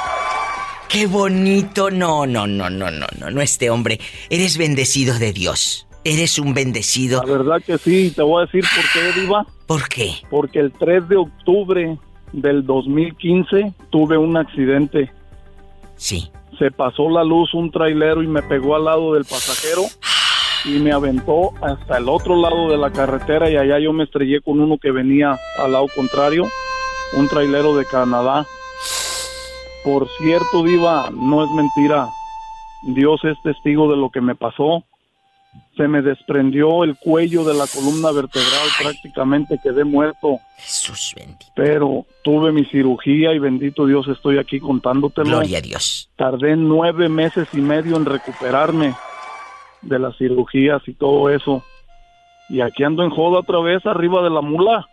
Qué 0.89 1.07
bonito. 1.07 1.89
No, 1.91 2.25
no, 2.25 2.47
no, 2.47 2.69
no, 2.69 2.91
no, 2.91 3.05
no, 3.19 3.29
no, 3.29 3.41
este 3.41 3.69
hombre. 3.69 3.99
Eres 4.29 4.57
bendecido 4.57 5.17
de 5.17 5.33
Dios. 5.33 5.87
Eres 6.03 6.39
un 6.39 6.53
bendecido. 6.53 7.21
La 7.23 7.31
verdad 7.37 7.61
que 7.65 7.77
sí, 7.77 8.11
te 8.15 8.23
voy 8.23 8.41
a 8.41 8.45
decir 8.45 8.63
por 8.63 8.83
qué, 8.93 9.19
Diva. 9.19 9.45
¿Por 9.67 9.87
qué? 9.87 10.15
Porque 10.29 10.59
el 10.59 10.71
3 10.71 11.07
de 11.09 11.17
octubre 11.17 11.97
del 12.33 12.65
2015 12.65 13.73
tuve 13.89 14.17
un 14.17 14.37
accidente. 14.37 15.11
Sí. 15.95 16.31
Se 16.57 16.71
pasó 16.71 17.09
la 17.09 17.23
luz 17.23 17.53
un 17.53 17.71
trailero 17.71 18.21
y 18.21 18.27
me 18.27 18.41
pegó 18.43 18.75
al 18.75 18.85
lado 18.85 19.13
del 19.13 19.23
pasajero 19.23 19.83
y 20.65 20.79
me 20.79 20.91
aventó 20.91 21.51
hasta 21.61 21.97
el 21.97 22.09
otro 22.09 22.35
lado 22.35 22.69
de 22.69 22.77
la 22.77 22.91
carretera 22.91 23.49
y 23.49 23.55
allá 23.55 23.79
yo 23.79 23.93
me 23.93 24.03
estrellé 24.03 24.41
con 24.41 24.59
uno 24.59 24.77
que 24.77 24.91
venía 24.91 25.37
al 25.57 25.71
lado 25.71 25.87
contrario, 25.95 26.47
un 27.17 27.27
trailero 27.27 27.75
de 27.75 27.85
Canadá. 27.85 28.45
Por 29.83 30.07
cierto, 30.17 30.63
Diva, 30.63 31.09
no 31.11 31.43
es 31.43 31.51
mentira. 31.51 32.07
Dios 32.81 33.23
es 33.23 33.41
testigo 33.41 33.89
de 33.89 33.97
lo 33.97 34.09
que 34.09 34.21
me 34.21 34.35
pasó. 34.35 34.83
Se 35.79 35.87
me 35.87 36.01
desprendió 36.01 36.83
el 36.83 36.97
cuello 36.97 37.45
de 37.45 37.53
la 37.53 37.65
columna 37.65 38.11
vertebral, 38.11 38.67
prácticamente 38.81 39.61
quedé 39.63 39.85
muerto. 39.85 40.41
Jesús 40.57 41.13
bendito. 41.15 41.45
Pero 41.55 42.05
tuve 42.21 42.51
mi 42.51 42.65
cirugía 42.65 43.31
y 43.31 43.39
bendito 43.39 43.85
Dios 43.85 44.05
estoy 44.09 44.39
aquí 44.39 44.59
contándotelo. 44.59 45.37
Gloria 45.37 45.59
a 45.59 45.61
Dios. 45.61 46.09
Tardé 46.17 46.57
nueve 46.57 47.07
meses 47.07 47.47
y 47.53 47.61
medio 47.61 47.95
en 47.95 48.03
recuperarme 48.03 48.93
de 49.81 49.99
las 49.99 50.17
cirugías 50.17 50.81
y 50.85 50.95
todo 50.95 51.29
eso. 51.29 51.63
Y 52.49 52.59
aquí 52.59 52.83
ando 52.83 53.03
en 53.03 53.09
joda 53.09 53.39
otra 53.39 53.61
vez 53.61 53.85
arriba 53.85 54.21
de 54.21 54.31
la 54.31 54.41
mula. 54.41 54.85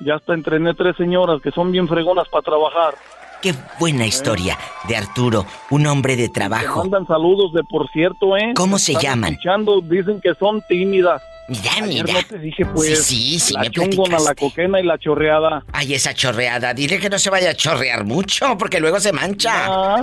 Ya 0.00 0.14
hasta 0.14 0.32
entrené 0.32 0.72
tres 0.72 0.96
señoras 0.96 1.42
que 1.42 1.50
son 1.50 1.72
bien 1.72 1.88
fregonas 1.88 2.26
para 2.30 2.40
trabajar. 2.40 2.94
Qué 3.42 3.54
buena 3.78 4.06
historia 4.06 4.58
de 4.88 4.96
Arturo, 4.96 5.46
un 5.70 5.86
hombre 5.86 6.16
de 6.16 6.28
trabajo. 6.28 6.80
mandan 6.80 7.06
saludos 7.06 7.52
de 7.52 7.62
por 7.64 7.88
cierto, 7.90 8.36
¿eh? 8.36 8.52
¿Cómo 8.56 8.78
se 8.78 8.94
llaman? 8.94 9.32
escuchando, 9.32 9.80
dicen 9.82 10.20
que 10.20 10.34
son 10.38 10.62
tímidas. 10.68 11.22
Mira, 11.48 11.70
Ayer 11.76 11.86
mira. 12.04 12.12
no 12.14 12.22
te 12.26 12.38
dije, 12.38 12.66
pues, 12.66 13.06
Sí, 13.06 13.38
sí, 13.38 13.38
sí, 13.38 13.54
la 13.54 13.60
me 13.60 13.70
chungona, 13.70 14.18
la 14.18 14.34
coquena 14.34 14.80
y 14.80 14.84
la 14.84 14.98
chorreada. 14.98 15.62
Ay, 15.72 15.94
esa 15.94 16.12
chorreada. 16.12 16.74
Dile 16.74 16.98
que 16.98 17.08
no 17.08 17.18
se 17.20 17.30
vaya 17.30 17.50
a 17.50 17.54
chorrear 17.54 18.04
mucho, 18.04 18.56
porque 18.58 18.80
luego 18.80 18.98
se 18.98 19.12
mancha. 19.12 19.52
Ah, 19.54 20.02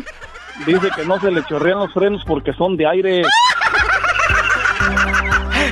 dice 0.66 0.88
que 0.96 1.04
no 1.06 1.20
se 1.20 1.30
le 1.32 1.44
chorrean 1.46 1.80
los 1.80 1.92
frenos 1.94 2.22
porque 2.26 2.54
son 2.54 2.78
de 2.78 2.88
aire. 2.88 3.24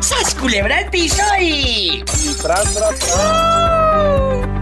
¡Sas 0.02 0.36
culebra 0.36 0.82
el 0.82 0.90
piso 0.90 1.24
y... 1.40 2.04
Tras, 2.42 2.74
tras, 2.74 3.00
tras. 3.00 4.61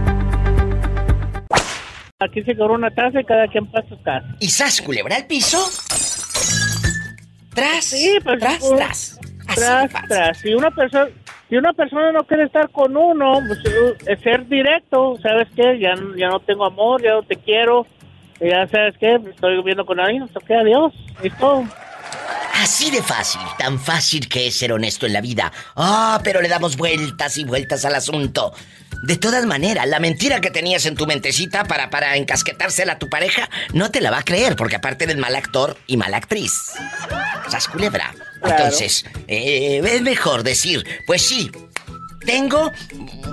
Aquí 2.20 2.42
se 2.42 2.54
cobró 2.54 2.74
una 2.74 2.90
tasa 2.90 3.18
y 3.18 3.24
cada 3.24 3.48
quien 3.48 3.64
para 3.66 3.88
su 3.88 4.00
casa. 4.02 4.26
¿Y 4.40 4.50
sas 4.50 4.82
culebra 4.82 5.16
el 5.16 5.26
piso? 5.26 5.58
Tras, 7.54 7.84
Sí, 7.84 8.18
pues, 8.22 8.38
tras, 8.38 8.58
pues, 8.58 8.76
tras. 8.76 9.18
Así 9.46 9.60
Tras, 9.60 9.92
tras. 10.06 10.38
Si 10.38 10.54
una 10.54 10.70
persona, 10.70 11.08
si 11.48 11.56
una 11.56 11.72
persona 11.72 12.12
no 12.12 12.24
quiere 12.24 12.44
estar 12.44 12.68
con 12.70 12.94
uno, 12.94 13.40
pues 13.46 13.60
es 14.06 14.20
ser 14.20 14.46
directo, 14.48 15.16
¿sabes 15.22 15.48
qué? 15.56 15.78
Ya, 15.78 15.94
ya 16.16 16.28
no 16.28 16.40
tengo 16.40 16.66
amor, 16.66 17.02
ya 17.02 17.12
no 17.12 17.22
te 17.22 17.36
quiero, 17.36 17.86
ya 18.38 18.68
sabes 18.68 18.98
qué, 18.98 19.14
estoy 19.14 19.56
viviendo 19.56 19.86
con 19.86 19.98
alguien, 19.98 20.24
ok, 20.24 20.50
adiós, 20.50 20.92
es 21.22 21.36
todo. 21.38 21.64
Así 22.60 22.90
de 22.90 23.02
fácil, 23.02 23.40
tan 23.58 23.80
fácil 23.80 24.28
que 24.28 24.48
es 24.48 24.58
ser 24.58 24.74
honesto 24.74 25.06
en 25.06 25.14
la 25.14 25.22
vida. 25.22 25.50
Ah, 25.76 26.20
pero 26.22 26.42
le 26.42 26.48
damos 26.48 26.76
vueltas 26.76 27.38
y 27.38 27.44
vueltas 27.44 27.86
al 27.86 27.94
asunto. 27.94 28.52
De 29.02 29.16
todas 29.16 29.46
maneras, 29.46 29.88
la 29.88 29.98
mentira 29.98 30.42
que 30.42 30.50
tenías 30.50 30.84
en 30.84 30.94
tu 30.94 31.06
mentecita 31.06 31.64
para, 31.64 31.88
para 31.88 32.16
encasquetársela 32.16 32.92
a 32.92 32.98
tu 32.98 33.08
pareja, 33.08 33.48
no 33.72 33.90
te 33.90 34.02
la 34.02 34.10
va 34.10 34.18
a 34.18 34.24
creer, 34.24 34.56
porque 34.56 34.76
aparte 34.76 35.06
del 35.06 35.16
mal 35.16 35.36
actor 35.36 35.78
y 35.86 35.96
mala 35.96 36.18
actriz. 36.18 36.52
Sas 37.48 37.66
culebra. 37.66 38.14
Claro. 38.42 38.64
Entonces, 38.64 39.06
eh, 39.26 39.80
es 39.82 40.02
mejor 40.02 40.42
decir, 40.42 40.84
pues 41.06 41.26
sí, 41.26 41.50
tengo 42.26 42.70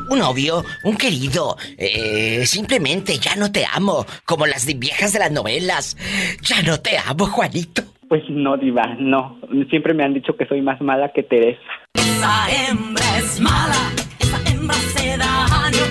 un 0.10 0.20
novio, 0.20 0.64
un 0.84 0.96
querido. 0.96 1.58
eh, 1.78 2.46
simplemente 2.48 3.20
ya 3.20 3.36
no 3.36 3.52
te 3.52 3.66
amo, 3.66 4.06
como 4.24 4.48
las 4.48 4.66
viejas 4.66 5.12
de 5.12 5.20
las 5.20 5.32
novelas. 5.32 5.98
Ya 6.44 6.62
no 6.62 6.80
te 6.80 6.98
amo, 6.98 7.28
Juanito. 7.28 7.84
Pues 8.10 8.24
no, 8.30 8.56
Diva, 8.58 8.96
no. 9.00 9.40
Siempre 9.70 9.94
me 9.94 10.04
han 10.04 10.14
dicho 10.14 10.36
que 10.38 10.46
soy 10.46 10.62
más 10.62 10.80
mala 10.82 11.12
que 11.12 11.24
Teresa. 11.24 11.60
Esa 11.94 12.48
hembra 12.50 13.18
es 13.18 13.40
mala, 13.42 13.92
esa 14.20 14.38
hembra 14.50 14.76
se 14.76 15.18
daño. 15.18 15.84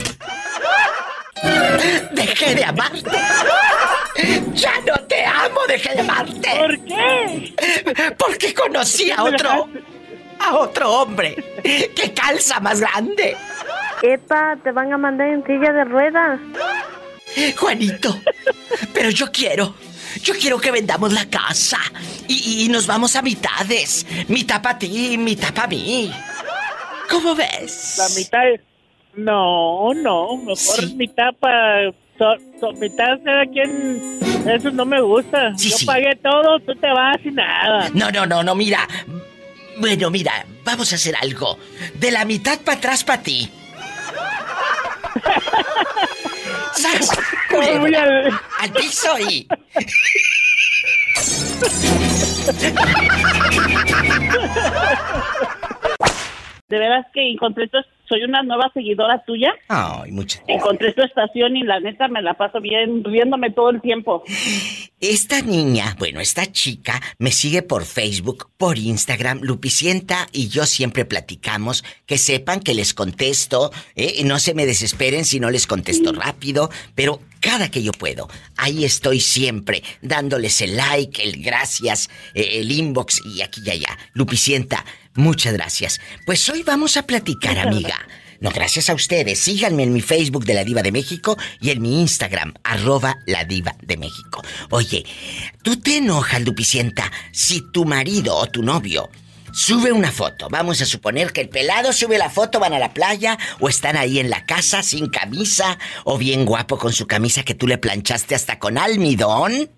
Dejé 2.12 2.54
de 2.54 2.64
amarte. 2.64 3.10
Ya 4.54 4.72
no 4.86 4.94
te 5.06 5.24
amo, 5.26 5.60
dejé 5.68 5.94
de 5.94 6.00
amarte. 6.00 6.48
¿Por 6.58 6.78
qué? 6.84 7.54
Porque 8.18 8.54
conocí 8.54 9.10
a 9.10 9.22
otro. 9.22 9.68
A 10.38 10.56
otro 10.56 10.90
hombre 10.92 11.34
que 11.62 12.12
calza 12.14 12.60
más 12.60 12.80
grande. 12.80 13.36
Epa, 14.02 14.56
te 14.62 14.70
van 14.70 14.92
a 14.92 14.98
mandar 14.98 15.28
en 15.28 15.44
silla 15.44 15.72
de 15.72 15.84
ruedas. 15.84 16.40
Juanito, 17.56 18.14
pero 18.94 19.10
yo 19.10 19.30
quiero. 19.32 19.74
Yo 20.22 20.34
quiero 20.34 20.58
que 20.58 20.70
vendamos 20.70 21.12
la 21.12 21.28
casa 21.28 21.78
y, 22.28 22.64
y 22.64 22.68
nos 22.68 22.86
vamos 22.86 23.16
a 23.16 23.22
mitades. 23.22 24.06
Mitad 24.28 24.62
para 24.62 24.78
ti, 24.78 25.16
mitad 25.18 25.52
para 25.54 25.68
mí. 25.68 26.12
¿Cómo 27.10 27.34
ves? 27.34 27.96
La 27.98 28.08
mitad 28.20 28.48
es... 28.48 28.60
No, 29.14 29.94
no, 29.94 30.36
mejor 30.36 30.94
mitad 30.94 31.32
para... 31.40 31.90
mitad 32.78 33.18
cada 33.24 33.46
quien... 33.46 34.18
Eso 34.46 34.70
no 34.70 34.84
me 34.84 35.00
gusta. 35.00 35.56
Sí, 35.56 35.70
Yo 35.70 35.78
sí. 35.78 35.86
pagué 35.86 36.14
todo, 36.22 36.60
tú 36.60 36.74
te 36.76 36.86
vas 36.88 37.16
y 37.24 37.30
nada. 37.30 37.88
No, 37.94 38.10
no, 38.10 38.26
no, 38.26 38.42
no, 38.44 38.54
mira. 38.54 38.86
Bueno, 39.78 40.10
mira, 40.10 40.46
vamos 40.64 40.92
a 40.92 40.96
hacer 40.96 41.16
algo. 41.20 41.58
De 41.94 42.10
la 42.10 42.24
mitad 42.24 42.60
para 42.60 42.78
atrás 42.78 43.02
para 43.02 43.22
ti. 43.22 43.50
¡Sas! 46.76 47.10
No, 47.50 47.80
voy 47.80 47.94
a- 47.94 48.40
Al 48.60 48.72
piso 48.72 49.18
y. 49.18 49.46
De 56.68 56.78
veras 56.78 57.06
que 57.14 57.30
encontré 57.30 57.68
tu, 57.68 57.78
soy 58.08 58.22
una 58.24 58.42
nueva 58.42 58.70
seguidora 58.72 59.22
tuya. 59.24 59.52
Ay, 59.68 60.12
muchas 60.12 60.42
Encontré 60.46 60.92
tu 60.92 61.02
estación 61.02 61.56
y 61.56 61.62
la 61.62 61.80
neta 61.80 62.08
me 62.08 62.22
la 62.22 62.34
paso 62.34 62.60
bien 62.60 63.04
riéndome 63.04 63.50
todo 63.50 63.70
el 63.70 63.80
tiempo. 63.80 64.22
Esta 65.00 65.42
niña, 65.42 65.94
bueno, 65.98 66.20
esta 66.20 66.50
chica, 66.50 67.00
me 67.18 67.30
sigue 67.30 67.62
por 67.62 67.84
Facebook, 67.84 68.48
por 68.56 68.78
Instagram, 68.78 69.40
Lupicienta 69.42 70.26
y 70.32 70.48
yo 70.48 70.64
siempre 70.64 71.04
platicamos, 71.04 71.84
que 72.06 72.16
sepan 72.16 72.60
que 72.60 72.74
les 72.74 72.94
contesto, 72.94 73.70
¿eh? 73.94 74.22
no 74.24 74.38
se 74.38 74.54
me 74.54 74.64
desesperen 74.64 75.26
si 75.26 75.38
no 75.38 75.50
les 75.50 75.66
contesto 75.66 76.12
rápido, 76.12 76.70
pero 76.94 77.20
cada 77.40 77.70
que 77.70 77.82
yo 77.82 77.92
puedo, 77.92 78.28
ahí 78.56 78.84
estoy 78.84 79.20
siempre, 79.20 79.82
dándoles 80.00 80.60
el 80.62 80.76
like, 80.76 81.22
el 81.22 81.42
gracias, 81.42 82.08
eh, 82.34 82.60
el 82.60 82.72
inbox 82.72 83.20
y 83.24 83.42
aquí 83.42 83.60
y 83.64 83.70
allá. 83.70 83.98
Lupicienta, 84.14 84.84
muchas 85.16 85.52
gracias. 85.52 86.00
Pues 86.24 86.48
hoy 86.48 86.62
vamos 86.62 86.96
a 86.96 87.02
platicar, 87.02 87.58
amiga. 87.58 87.96
No, 88.40 88.50
gracias 88.50 88.90
a 88.90 88.94
ustedes. 88.94 89.38
Síganme 89.38 89.84
en 89.84 89.92
mi 89.92 90.00
Facebook 90.00 90.44
de 90.44 90.54
la 90.54 90.64
Diva 90.64 90.82
de 90.82 90.92
México 90.92 91.36
y 91.60 91.70
en 91.70 91.80
mi 91.80 92.00
Instagram, 92.00 92.54
arroba 92.64 93.16
la 93.26 93.44
Diva 93.44 93.74
de 93.82 93.96
México. 93.96 94.42
Oye, 94.70 95.04
¿tú 95.62 95.76
te 95.80 95.98
enojas, 95.98 96.42
Lupicienta, 96.42 97.10
si 97.32 97.62
tu 97.72 97.84
marido 97.84 98.36
o 98.36 98.46
tu 98.46 98.62
novio 98.62 99.08
sube 99.52 99.90
una 99.92 100.12
foto? 100.12 100.48
Vamos 100.50 100.82
a 100.82 100.86
suponer 100.86 101.32
que 101.32 101.40
el 101.40 101.48
pelado 101.48 101.92
sube 101.92 102.18
la 102.18 102.28
foto, 102.28 102.60
van 102.60 102.74
a 102.74 102.78
la 102.78 102.92
playa 102.92 103.38
o 103.60 103.68
están 103.68 103.96
ahí 103.96 104.18
en 104.18 104.28
la 104.28 104.44
casa 104.44 104.82
sin 104.82 105.08
camisa 105.08 105.78
o 106.04 106.18
bien 106.18 106.44
guapo 106.44 106.78
con 106.78 106.92
su 106.92 107.06
camisa 107.06 107.42
que 107.42 107.54
tú 107.54 107.66
le 107.66 107.78
planchaste 107.78 108.34
hasta 108.34 108.58
con 108.58 108.76
almidón. 108.76 109.70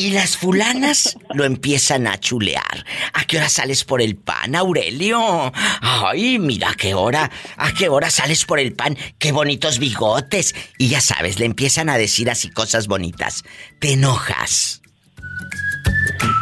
Y 0.00 0.10
las 0.12 0.36
fulanas 0.38 1.14
lo 1.34 1.44
empiezan 1.44 2.06
a 2.06 2.18
chulear. 2.18 2.86
¿A 3.12 3.24
qué 3.24 3.36
hora 3.36 3.50
sales 3.50 3.84
por 3.84 4.00
el 4.00 4.16
pan, 4.16 4.54
Aurelio? 4.56 5.52
Ay, 5.82 6.38
mira 6.38 6.70
a 6.70 6.74
qué 6.74 6.94
hora, 6.94 7.30
a 7.58 7.72
qué 7.74 7.90
hora 7.90 8.08
sales 8.08 8.46
por 8.46 8.58
el 8.58 8.72
pan, 8.72 8.96
qué 9.18 9.30
bonitos 9.32 9.78
bigotes. 9.78 10.54
Y 10.78 10.88
ya 10.88 11.02
sabes, 11.02 11.38
le 11.38 11.44
empiezan 11.44 11.90
a 11.90 11.98
decir 11.98 12.30
así 12.30 12.48
cosas 12.48 12.86
bonitas. 12.86 13.44
¿Te 13.78 13.92
enojas? 13.92 14.80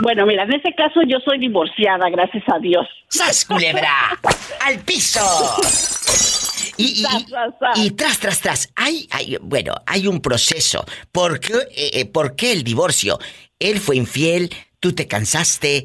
Bueno, 0.02 0.24
mira, 0.26 0.44
en 0.44 0.54
ese 0.54 0.72
caso 0.76 1.00
yo 1.09 1.18
soy 1.24 1.40
divorciada, 1.40 2.09
gracias 2.11 2.44
a 2.54 2.61
Dios. 2.61 2.86
¡Sas, 3.09 3.44
culebra! 3.44 4.16
¡Al 4.61 4.78
piso! 4.80 5.20
Y, 6.76 7.02
y- 7.02 7.84
y 7.86 7.90
tras, 7.90 8.20
tras, 8.20 8.40
tras, 8.40 8.68
hay, 8.76 9.09
hay, 9.11 9.36
bueno, 9.40 9.74
hay 9.84 10.06
un 10.06 10.20
proceso. 10.20 10.84
¿Por 11.11 11.40
qué, 11.40 11.54
eh, 11.74 11.90
eh, 11.94 12.04
por 12.04 12.36
qué 12.36 12.52
el 12.52 12.62
divorcio? 12.62 13.18
Él 13.59 13.78
fue 13.78 13.96
infiel, 13.96 14.50
tú 14.80 14.92
te 14.92 15.06
cansaste, 15.06 15.84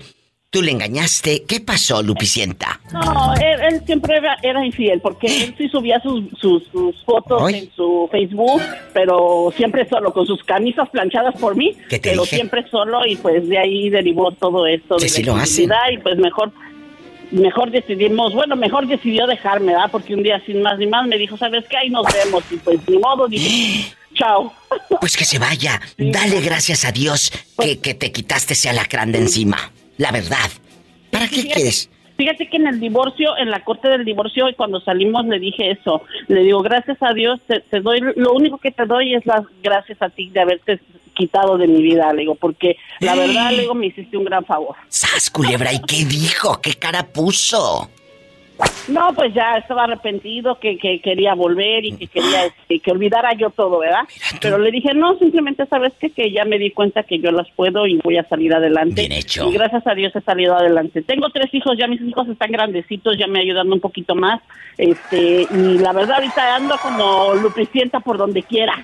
Tú 0.54 0.62
le 0.62 0.70
engañaste. 0.70 1.46
¿Qué 1.48 1.62
pasó, 1.62 2.04
Lupicienta? 2.04 2.80
No, 2.94 3.34
él, 3.42 3.60
él 3.60 3.82
siempre 3.88 4.18
era, 4.18 4.38
era 4.44 4.64
infiel 4.64 5.02
porque 5.02 5.26
él 5.26 5.56
sí 5.58 5.68
subía 5.68 6.00
sus, 6.00 6.26
sus, 6.40 6.68
sus 6.68 7.04
fotos 7.06 7.52
en 7.52 7.72
su 7.76 8.08
Facebook, 8.12 8.62
pero 8.94 9.52
siempre 9.58 9.90
solo, 9.90 10.14
con 10.14 10.28
sus 10.28 10.44
camisas 10.44 10.88
planchadas 10.90 11.34
por 11.40 11.56
mí, 11.56 11.76
¿Qué 11.90 11.98
te 11.98 12.12
pero 12.12 12.22
dije? 12.22 12.36
siempre 12.36 12.70
solo 12.70 13.04
y 13.08 13.16
pues 13.16 13.50
de 13.50 13.58
ahí 13.58 13.90
derivó 13.90 14.32
todo 14.34 14.68
esto 14.68 14.98
de 14.98 15.10
sí 15.10 15.24
la 15.24 15.32
infidelidad 15.32 15.90
y 15.92 15.98
pues 15.98 16.18
mejor 16.18 16.52
mejor 17.32 17.72
decidimos, 17.72 18.36
bueno, 18.36 18.56
mejor 18.56 18.86
decidió 18.86 19.26
dejarme, 19.26 19.72
¿verdad? 19.72 19.90
Porque 19.92 20.14
un 20.14 20.22
día 20.22 20.40
sin 20.46 20.62
más 20.62 20.78
ni 20.78 20.86
más 20.86 21.08
me 21.08 21.18
dijo, 21.18 21.36
¿sabes 21.36 21.66
qué? 21.68 21.78
Ahí 21.78 21.90
nos 21.90 22.06
vemos 22.14 22.44
y 22.52 22.58
pues 22.58 22.78
ni 22.88 23.00
modo, 23.00 23.28
dije, 23.28 23.92
chao. 24.14 24.54
Pues 25.00 25.18
que 25.18 25.26
se 25.26 25.40
vaya. 25.40 25.80
Dale 25.98 26.42
gracias 26.42 26.86
a 26.86 26.92
Dios 26.92 27.32
que, 27.60 27.80
que 27.80 27.94
te 27.94 28.12
quitaste 28.12 28.54
ese 28.54 28.70
alacrán 28.70 29.12
de 29.12 29.20
encima. 29.20 29.72
La 29.98 30.12
verdad. 30.12 30.50
¿Para 31.12 31.28
qué 31.28 31.36
Fíjate- 31.42 31.54
quieres? 31.54 31.90
Fíjate 32.16 32.48
que 32.48 32.58
en 32.58 32.68
el 32.68 32.80
divorcio, 32.80 33.36
en 33.38 33.50
la 33.50 33.64
corte 33.64 33.90
del 33.90 34.06
divorcio, 34.06 34.48
y 34.48 34.54
cuando 34.54 34.80
salimos 34.82 35.26
le 35.26 35.40
dije 35.40 35.72
eso. 35.72 36.04
Le 36.28 36.42
digo, 36.42 36.62
gracias 36.62 36.98
a 37.02 37.12
Dios, 37.12 37.40
te, 37.48 37.60
te 37.62 37.80
doy, 37.82 38.02
lo 38.16 38.34
único 38.34 38.60
que 38.60 38.70
te 38.72 38.86
doy 38.86 39.16
es 39.16 39.26
las 39.26 39.42
gracias 39.64 40.00
a 40.02 40.10
ti 40.10 40.30
de 40.30 40.40
haberte 40.42 40.80
quitado 41.16 41.58
de 41.58 41.68
mi 41.68 41.82
vida, 41.82 42.14
le 42.14 42.22
digo, 42.22 42.36
porque 42.36 42.78
la 43.00 43.16
verdad, 43.16 43.52
le 43.52 43.62
digo, 43.62 43.74
me 43.74 43.88
hiciste 43.88 44.16
un 44.16 44.26
gran 44.26 44.46
favor. 44.46 44.76
¡Sas, 44.90 45.30
culebra! 45.32 45.74
¿Y 45.74 45.80
qué 45.82 46.06
dijo? 46.06 46.62
¿Qué 46.62 46.76
cara 46.76 47.04
puso? 47.04 47.90
No, 48.88 49.14
pues 49.14 49.34
ya 49.34 49.58
estaba 49.58 49.86
arrepentido, 49.86 50.60
que, 50.60 50.78
que 50.78 51.00
quería 51.02 51.34
volver 51.34 51.86
y 51.86 51.94
que 51.94 52.08
quería 52.08 52.46
este, 52.46 52.80
que 52.80 52.92
olvidara 52.92 53.34
yo 53.34 53.50
todo, 53.50 53.80
¿verdad? 53.80 54.04
Pero 54.42 54.58
le 54.58 54.72
dije, 54.72 54.94
no, 54.94 55.18
simplemente 55.18 55.66
sabes 55.68 55.94
qué? 56.00 56.10
que 56.10 56.32
ya 56.32 56.46
me 56.46 56.60
di 56.60 56.72
cuenta 56.72 57.04
que 57.04 57.20
yo 57.20 57.32
las 57.32 57.50
puedo 57.52 57.88
y 57.88 57.98
voy 58.04 58.18
a 58.18 58.28
salir 58.28 58.54
adelante. 58.54 59.02
Bien 59.02 59.14
hecho. 59.14 59.50
Y 59.50 59.54
gracias 59.54 59.88
a 59.88 59.96
Dios 59.96 60.16
he 60.16 60.22
salido 60.22 60.56
adelante. 60.56 61.02
Tengo 61.02 61.30
tres 61.30 61.54
hijos, 61.54 61.78
ya 61.78 61.88
mis 61.88 62.02
hijos 62.02 62.28
están 62.28 62.52
grandecitos, 62.52 63.18
ya 63.18 63.28
me 63.28 63.40
ayudan 63.40 63.72
un 63.72 63.80
poquito 63.80 64.16
más. 64.16 64.42
Este, 64.78 65.48
y 65.50 65.78
la 65.78 65.94
verdad 65.94 66.16
ahorita 66.16 66.56
ando 66.56 66.78
como 66.78 67.34
lupicienta 67.36 68.00
por 68.00 68.18
donde 68.18 68.44
quiera. 68.44 68.84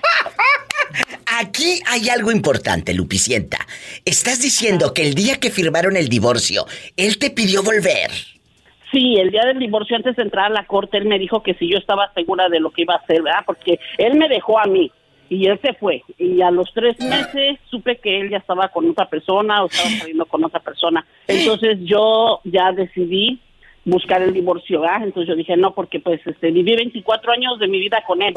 Aquí 1.38 1.80
hay 1.86 2.08
algo 2.08 2.32
importante, 2.32 2.92
Lupicienta. 2.92 3.66
Estás 4.04 4.42
diciendo 4.42 4.92
que 4.92 5.06
el 5.06 5.14
día 5.14 5.38
que 5.38 5.50
firmaron 5.50 5.96
el 5.96 6.08
divorcio, 6.08 6.66
él 6.96 7.18
te 7.18 7.30
pidió 7.30 7.62
volver. 7.62 8.10
Sí, 8.92 9.16
el 9.16 9.30
día 9.30 9.42
del 9.44 9.58
divorcio, 9.58 9.96
antes 9.96 10.16
de 10.16 10.22
entrar 10.22 10.46
a 10.46 10.54
la 10.54 10.66
corte, 10.66 10.98
él 10.98 11.04
me 11.04 11.18
dijo 11.18 11.42
que 11.42 11.54
si 11.54 11.70
yo 11.70 11.78
estaba 11.78 12.12
segura 12.12 12.48
de 12.48 12.60
lo 12.60 12.70
que 12.70 12.82
iba 12.82 12.94
a 12.94 12.98
hacer, 12.98 13.22
¿verdad? 13.22 13.44
Porque 13.46 13.78
él 13.98 14.16
me 14.16 14.28
dejó 14.28 14.58
a 14.58 14.64
mí 14.64 14.90
y 15.28 15.46
él 15.46 15.58
se 15.62 15.74
fue. 15.74 16.02
Y 16.18 16.42
a 16.42 16.50
los 16.50 16.72
tres 16.74 16.98
meses 17.00 17.58
supe 17.70 17.96
que 17.96 18.20
él 18.20 18.30
ya 18.30 18.38
estaba 18.38 18.68
con 18.68 18.90
otra 18.90 19.06
persona 19.08 19.62
o 19.62 19.66
estaba 19.66 19.88
saliendo 19.90 20.26
con 20.26 20.44
otra 20.44 20.60
persona. 20.60 21.06
Entonces 21.28 21.78
yo 21.82 22.40
ya 22.44 22.72
decidí 22.72 23.38
buscar 23.84 24.20
el 24.22 24.32
divorcio, 24.34 24.80
¿verdad? 24.80 25.04
Entonces 25.04 25.28
yo 25.28 25.34
dije, 25.36 25.56
no, 25.56 25.72
porque 25.74 26.00
pues 26.00 26.20
este, 26.26 26.50
viví 26.50 26.76
24 26.76 27.32
años 27.32 27.58
de 27.58 27.66
mi 27.68 27.78
vida 27.80 28.02
con 28.06 28.20
él. 28.22 28.34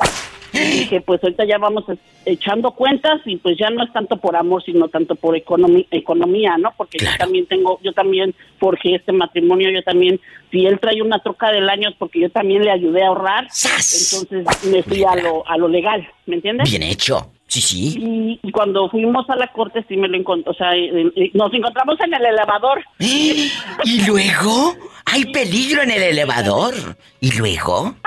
Y 0.54 0.58
dije, 0.60 1.02
pues 1.02 1.22
ahorita 1.24 1.46
ya 1.46 1.58
vamos 1.58 1.84
es- 1.90 1.98
echando 2.26 2.72
cuentas 2.72 3.20
y 3.26 3.36
pues 3.38 3.58
ya 3.58 3.70
no 3.70 3.84
es 3.84 3.92
tanto 3.92 4.18
por 4.18 4.36
amor, 4.36 4.64
sino 4.64 4.88
tanto 4.88 5.16
por 5.16 5.36
economía, 5.36 6.58
¿no? 6.58 6.72
Porque 6.78 7.00
yo 7.00 7.08
también 7.18 7.46
tengo, 7.48 7.80
yo 7.84 7.92
también 7.94 8.34
forjé 8.60 8.96
este 8.96 9.12
matrimonio, 9.12 9.70
yo 9.72 9.82
también, 9.84 10.20
si 10.52 10.66
él 10.66 10.80
trae 10.80 11.02
una 11.02 11.20
troca 11.20 11.52
del 11.52 11.70
año 11.70 11.90
es 11.90 11.96
porque 11.98 12.22
yo 12.22 12.30
también 12.30 12.64
le 12.64 12.72
ayudé 12.72 13.04
a 13.04 13.08
ahorrar, 13.08 13.44
entonces 13.44 14.46
me 14.72 14.84
fui 14.84 15.04
a 15.04 15.16
lo, 15.16 15.48
a 15.48 15.58
lo 15.58 15.68
legal, 15.68 16.08
¿me 16.26 16.36
entiendes? 16.36 16.70
Bien 16.70 16.84
hecho. 16.84 17.32
Sí, 17.48 17.62
sí. 17.62 18.00
Y, 18.00 18.40
y 18.48 18.52
cuando 18.52 18.90
fuimos 18.90 19.30
a 19.30 19.36
la 19.36 19.48
corte 19.48 19.84
sí 19.88 19.96
me 19.98 20.08
lo 20.08 20.18
encontré, 20.18 20.50
o 20.50 20.54
sea, 20.54 20.76
eh, 20.76 21.12
eh, 21.16 21.32
nos 21.34 21.54
encontramos 21.54 22.00
en 22.00 22.14
el 22.14 22.26
elevador. 22.26 22.84
¿Y 23.00 24.06
luego? 24.08 24.74
¿Hay 25.14 25.26
peligro 25.26 25.84
en 25.84 25.92
el 25.92 26.02
elevador? 26.02 26.74
¿Y 27.20 27.38
luego? 27.38 27.94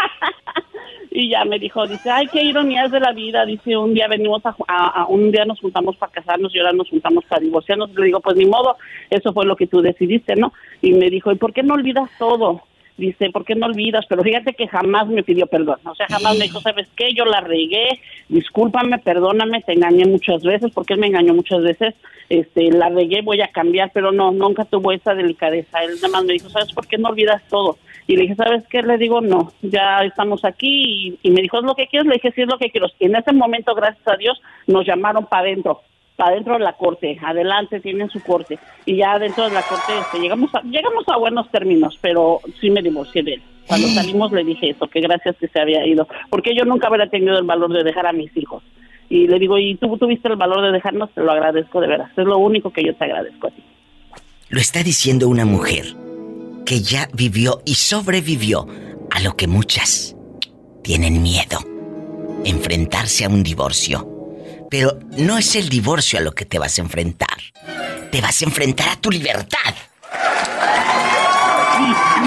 Y 1.18 1.30
ya 1.30 1.46
me 1.46 1.58
dijo, 1.58 1.86
dice, 1.86 2.10
ay, 2.10 2.26
qué 2.30 2.42
ironías 2.42 2.90
de 2.90 3.00
la 3.00 3.10
vida. 3.12 3.46
Dice, 3.46 3.74
un 3.74 3.94
día 3.94 4.06
venimos 4.06 4.44
a, 4.44 4.54
a- 4.68 4.88
a- 5.00 5.06
un 5.06 5.32
día 5.32 5.46
nos 5.46 5.58
juntamos 5.60 5.96
para 5.96 6.12
casarnos 6.12 6.54
y 6.54 6.58
ahora 6.58 6.74
nos 6.74 6.90
juntamos 6.90 7.24
para 7.24 7.40
divorciarnos. 7.40 7.88
Le 7.94 8.04
digo, 8.04 8.20
pues 8.20 8.36
ni 8.36 8.44
modo, 8.44 8.76
eso 9.08 9.32
fue 9.32 9.46
lo 9.46 9.56
que 9.56 9.66
tú 9.66 9.80
decidiste, 9.80 10.36
¿no? 10.36 10.52
Y 10.82 10.92
me 10.92 11.08
dijo, 11.08 11.32
¿y 11.32 11.36
por 11.36 11.54
qué 11.54 11.62
no 11.62 11.72
olvidas 11.72 12.10
todo? 12.18 12.60
Dice, 12.96 13.30
¿por 13.30 13.44
qué 13.44 13.54
no 13.54 13.66
olvidas? 13.66 14.06
Pero 14.08 14.22
fíjate 14.22 14.54
que 14.54 14.68
jamás 14.68 15.06
me 15.06 15.22
pidió 15.22 15.46
perdón. 15.46 15.78
O 15.84 15.94
sea, 15.94 16.06
jamás 16.08 16.38
me 16.38 16.44
dijo, 16.44 16.60
¿sabes 16.60 16.88
qué? 16.96 17.12
Yo 17.12 17.26
la 17.26 17.40
regué, 17.40 18.00
discúlpame, 18.28 18.98
perdóname, 18.98 19.60
te 19.62 19.74
engañé 19.74 20.06
muchas 20.06 20.42
veces, 20.42 20.72
porque 20.72 20.94
él 20.94 21.00
me 21.00 21.08
engañó 21.08 21.34
muchas 21.34 21.62
veces. 21.62 21.94
Este, 22.28 22.70
la 22.72 22.88
regué, 22.88 23.20
voy 23.22 23.40
a 23.42 23.48
cambiar, 23.48 23.90
pero 23.92 24.12
no, 24.12 24.32
nunca 24.32 24.64
tuvo 24.64 24.92
esa 24.92 25.14
delicadeza. 25.14 25.84
Él 25.84 25.96
nada 25.96 26.08
más 26.08 26.24
me 26.24 26.32
dijo, 26.32 26.48
¿sabes 26.48 26.72
por 26.72 26.86
qué 26.86 26.96
no 26.96 27.10
olvidas 27.10 27.42
todo? 27.48 27.78
Y 28.06 28.16
le 28.16 28.22
dije, 28.22 28.34
¿sabes 28.36 28.64
qué? 28.68 28.82
Le 28.82 28.98
digo, 28.98 29.20
no, 29.20 29.52
ya 29.62 30.00
estamos 30.04 30.44
aquí. 30.44 31.18
Y, 31.22 31.28
y 31.28 31.30
me 31.32 31.42
dijo, 31.42 31.58
¿es 31.58 31.64
lo 31.64 31.74
que 31.74 31.88
quieres? 31.88 32.06
Le 32.06 32.14
dije, 32.14 32.32
sí, 32.32 32.42
es 32.42 32.48
lo 32.48 32.58
que 32.58 32.70
quiero. 32.70 32.86
Y 32.98 33.06
en 33.06 33.16
ese 33.16 33.32
momento, 33.32 33.74
gracias 33.74 34.06
a 34.08 34.16
Dios, 34.16 34.40
nos 34.66 34.86
llamaron 34.86 35.26
para 35.26 35.42
adentro, 35.42 35.82
para 36.16 36.30
adentro 36.30 36.54
de 36.54 36.60
la 36.60 36.72
corte. 36.72 37.18
Adelante, 37.22 37.80
tienen 37.80 38.10
su 38.10 38.20
corte. 38.22 38.58
Y 38.84 38.96
ya 38.96 39.18
dentro 39.18 39.44
de 39.44 39.50
la 39.52 39.62
corte 39.62 39.92
este, 40.00 40.18
llegamos, 40.18 40.54
a, 40.54 40.62
llegamos 40.62 41.04
a 41.08 41.16
buenos 41.16 41.50
términos, 41.50 41.98
pero 42.00 42.40
sí 42.60 42.70
me 42.70 42.82
divorcié 42.82 43.22
de 43.22 43.34
él. 43.34 43.42
Cuando 43.66 43.88
salimos 43.88 44.32
le 44.32 44.44
dije 44.44 44.70
eso, 44.70 44.86
que 44.86 45.00
gracias 45.00 45.36
que 45.36 45.48
se 45.48 45.60
había 45.60 45.86
ido. 45.86 46.08
Porque 46.30 46.54
yo 46.54 46.64
nunca 46.64 46.86
habría 46.86 47.08
tenido 47.08 47.38
el 47.38 47.44
valor 47.44 47.72
de 47.72 47.84
dejar 47.84 48.06
a 48.06 48.12
mis 48.12 48.34
hijos. 48.36 48.62
Y 49.08 49.28
le 49.28 49.38
digo, 49.38 49.58
¿y 49.58 49.76
tú 49.76 49.96
tuviste 49.98 50.28
el 50.28 50.36
valor 50.36 50.62
de 50.62 50.72
dejarnos? 50.72 51.10
Te 51.12 51.20
lo 51.20 51.32
agradezco 51.32 51.80
de 51.80 51.86
veras. 51.86 52.10
Es 52.16 52.24
lo 52.24 52.38
único 52.38 52.70
que 52.70 52.82
yo 52.82 52.94
te 52.94 53.04
agradezco 53.04 53.48
a 53.48 53.50
ti. 53.50 53.62
Lo 54.48 54.60
está 54.60 54.82
diciendo 54.82 55.28
una 55.28 55.44
mujer 55.44 55.84
que 56.64 56.80
ya 56.80 57.08
vivió 57.12 57.60
y 57.64 57.74
sobrevivió 57.74 58.66
a 59.10 59.20
lo 59.20 59.36
que 59.36 59.46
muchas 59.46 60.16
tienen 60.82 61.22
miedo. 61.22 61.58
Enfrentarse 62.44 63.24
a 63.24 63.28
un 63.28 63.42
divorcio. 63.42 64.15
Pero 64.78 64.98
no 65.16 65.38
es 65.38 65.56
el 65.56 65.70
divorcio 65.70 66.18
a 66.18 66.22
lo 66.22 66.32
que 66.32 66.44
te 66.44 66.58
vas 66.58 66.78
a 66.78 66.82
enfrentar. 66.82 67.38
Te 68.12 68.20
vas 68.20 68.42
a 68.42 68.44
enfrentar 68.44 68.90
a 68.90 68.96
tu 68.96 69.10
libertad. 69.10 69.74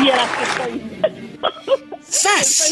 Y 0.02 0.10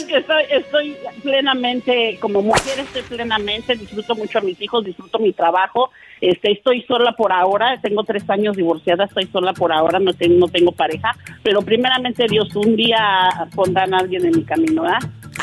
que 0.07 0.17
estoy... 0.57 0.97
Plenamente, 1.21 2.17
como 2.19 2.41
mujer 2.41 2.79
estoy 2.79 3.03
plenamente, 3.03 3.75
disfruto 3.75 4.15
mucho 4.15 4.39
a 4.39 4.41
mis 4.41 4.59
hijos, 4.59 4.83
disfruto 4.83 5.19
mi 5.19 5.33
trabajo, 5.33 5.91
este, 6.21 6.53
estoy 6.53 6.81
sola 6.83 7.11
por 7.11 7.31
ahora, 7.31 7.79
tengo 7.81 8.03
tres 8.03 8.27
años 8.29 8.55
divorciada, 8.55 9.05
estoy 9.05 9.27
sola 9.27 9.53
por 9.53 9.71
ahora, 9.71 9.99
no, 9.99 10.13
tengo 10.13 10.39
no 10.39 10.47
tengo 10.47 10.71
pareja, 10.71 11.15
pero 11.43 11.61
primeramente 11.61 12.25
Dios, 12.29 12.55
un 12.55 12.75
día 12.75 13.47
pondrán 13.53 13.93
a 13.93 13.99
alguien 13.99 14.25
en 14.25 14.37
mi 14.37 14.43
camino, 14.43 14.85
¿ah? 14.85 14.99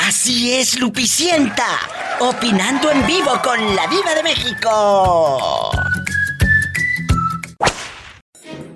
Así 0.07 0.53
es, 0.53 0.79
Lupicienta. 0.79 1.65
Opinando 2.19 2.91
en 2.91 3.07
vivo 3.07 3.41
con 3.43 3.75
la 3.75 3.87
Diva 3.87 4.13
de 4.13 4.21
México. 4.21 5.71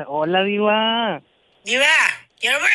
Hola, 0.08 0.42
Diva. 0.42 1.22
Diva, 1.64 1.84
quiero 2.40 2.58
ver 2.58 2.70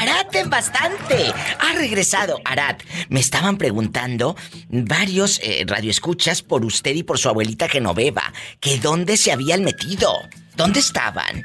Arad 0.00 0.34
en 0.34 0.50
bastante. 0.50 1.32
Ha 1.58 1.74
regresado, 1.76 2.40
Arad. 2.44 2.76
Me 3.08 3.20
estaban 3.20 3.56
preguntando 3.56 4.36
varios 4.68 5.40
eh, 5.42 5.64
radioescuchas 5.66 6.42
por 6.42 6.64
usted 6.64 6.94
y 6.94 7.02
por 7.02 7.18
su 7.18 7.28
abuelita 7.28 7.68
Genoveva, 7.68 8.32
que 8.60 8.78
dónde 8.78 9.16
se 9.16 9.32
habían 9.32 9.64
metido. 9.64 10.12
¿Dónde 10.54 10.80
estaban? 10.80 11.44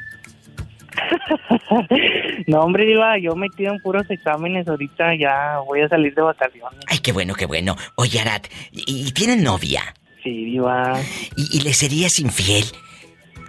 No, 2.46 2.60
hombre, 2.60 2.84
Diva, 2.84 3.16
yo 3.18 3.34
metido 3.34 3.72
en 3.72 3.80
puros 3.80 4.04
exámenes. 4.10 4.68
Ahorita 4.68 5.14
ya 5.14 5.58
voy 5.64 5.80
a 5.80 5.88
salir 5.88 6.14
de 6.14 6.20
vacaciones. 6.20 6.80
Ay, 6.88 6.98
qué 6.98 7.12
bueno, 7.12 7.34
qué 7.34 7.46
bueno. 7.46 7.76
Oye, 7.94 8.20
Arad, 8.20 8.42
¿y, 8.72 9.06
y 9.06 9.12
tienen 9.12 9.42
novia? 9.42 9.94
Sí, 10.22 10.44
Diva. 10.44 11.00
¿Y, 11.36 11.58
y 11.58 11.60
le 11.60 11.72
serías 11.72 12.18
infiel? 12.18 12.64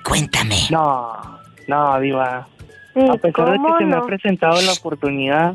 Cuéntame. 0.06 0.58
No, 0.70 1.33
no, 1.68 2.00
Diva. 2.00 2.48
¿Y 2.96 3.10
A 3.10 3.14
pesar 3.14 3.52
de 3.52 3.58
que 3.58 3.78
se 3.80 3.86
me 3.86 3.96
ha 3.96 4.02
presentado 4.02 4.62
la 4.62 4.74
oportunidad, 4.74 5.54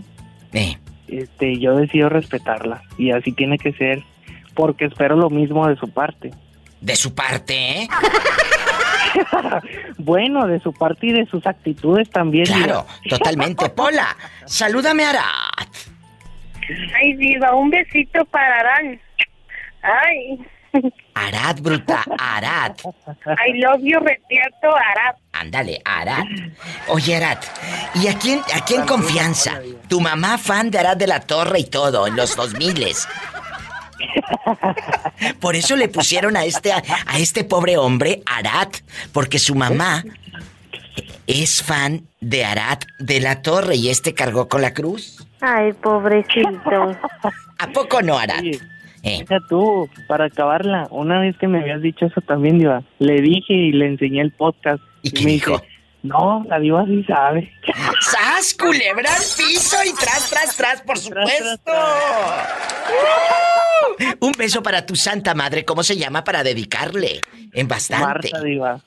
Eh, 0.53 0.77
este, 1.09 1.59
yo 1.59 1.77
decido 1.77 2.09
respetarla. 2.09 2.83
Y 2.97 3.11
así 3.13 3.33
tiene 3.33 3.59
que 3.59 3.73
ser. 3.73 4.03
Porque 4.55 4.87
espero 4.87 5.17
lo 5.17 5.31
mismo 5.31 5.67
de 5.69 5.77
su 5.77 5.89
parte. 5.91 6.31
de 6.81 6.97
su 6.97 7.15
parte, 7.15 7.83
¿eh? 7.83 7.89
Bueno, 9.99 10.47
de 10.47 10.61
su 10.61 10.73
parte 10.73 11.07
y 11.07 11.13
de 11.13 11.27
sus 11.27 11.47
actitudes 11.47 12.09
también. 12.11 12.47
Claro, 12.47 12.87
totalmente. 13.09 13.69
Pola, 13.71 14.17
salúdame, 14.45 15.05
Arad. 15.05 15.23
Ay, 17.01 17.15
diva, 17.17 17.55
un 17.55 17.71
besito 17.71 18.25
para 18.27 18.61
Arán. 18.61 19.01
Ay, 19.83 20.39
Arad, 21.15 21.61
bruta, 21.63 22.05
Arad. 22.19 22.77
I 23.47 23.59
love 23.61 23.81
you, 23.83 23.99
Retierto 24.01 24.69
Arad. 24.69 25.17
Ándale, 25.41 25.80
Arad. 25.84 26.24
Oye, 26.89 27.16
Arad, 27.16 27.39
¿y 27.95 28.09
a 28.09 28.18
quién, 28.18 28.41
a 28.55 28.64
quién 28.64 28.84
confianza? 28.84 29.61
Tu 29.89 30.01
mamá 30.01 30.36
fan 30.36 30.70
de 30.70 30.78
Arad 30.78 30.97
de 30.97 31.07
la 31.07 31.20
Torre 31.20 31.61
y 31.61 31.64
todo, 31.64 32.07
en 32.07 32.16
los 32.16 32.34
2000 32.34 32.86
Por 35.41 35.55
eso 35.55 35.76
le 35.76 35.89
pusieron 35.89 36.36
a 36.36 36.45
este, 36.45 36.72
a 36.72 37.18
este 37.18 37.45
pobre 37.45 37.76
hombre 37.76 38.22
Arad, 38.26 38.68
porque 39.12 39.39
su 39.39 39.55
mamá 39.55 40.03
es 41.28 41.62
fan 41.62 42.03
de 42.20 42.45
Arad 42.45 42.78
de 42.99 43.20
la 43.20 43.43
Torre 43.43 43.76
y 43.76 43.91
este 43.91 44.14
cargó 44.14 44.49
con 44.49 44.62
la 44.62 44.74
cruz. 44.74 45.24
Ay, 45.41 45.72
pobrecito. 45.74 46.97
¿A 47.59 47.66
poco 47.68 48.03
no, 48.03 48.18
Arad? 48.18 48.43
Eh. 49.05 49.18
deja 49.20 49.39
tú, 49.49 49.89
para 50.09 50.24
acabarla, 50.24 50.89
una 50.91 51.20
vez 51.20 51.36
que 51.39 51.47
me 51.47 51.61
habías 51.61 51.80
dicho 51.80 52.07
eso 52.07 52.20
también, 52.20 52.59
Diva, 52.59 52.82
le 52.99 53.20
dije 53.20 53.55
y 53.55 53.72
le 53.72 53.86
enseñé 53.86 54.20
el 54.20 54.32
podcast. 54.32 54.82
¿Y 55.03 55.11
qué 55.11 55.24
me 55.24 55.32
dijo? 55.32 55.62
no, 56.03 56.44
la 56.49 56.59
Diva 56.59 56.84
sí 56.86 57.05
sabe. 57.05 57.53
¡Sas, 58.01 58.55
culebra 58.55 59.12
al 59.12 59.22
piso 59.36 59.76
y 59.84 59.92
tras, 59.94 60.30
tras, 60.30 60.57
tras, 60.57 60.82
por 60.82 60.99
supuesto! 61.01 61.72
¡Uh! 64.01 64.26
Un 64.26 64.32
beso 64.32 64.62
para 64.62 64.86
tu 64.86 64.96
santa 64.96 65.34
madre, 65.34 65.64
¿cómo 65.64 65.82
se 65.82 65.96
llama 65.96 66.24
para 66.24 66.42
dedicarle? 66.42 67.20
En 67.53 67.68
bastante. 67.68 68.30
Marta, 68.30 68.40
Diva. 68.42 68.80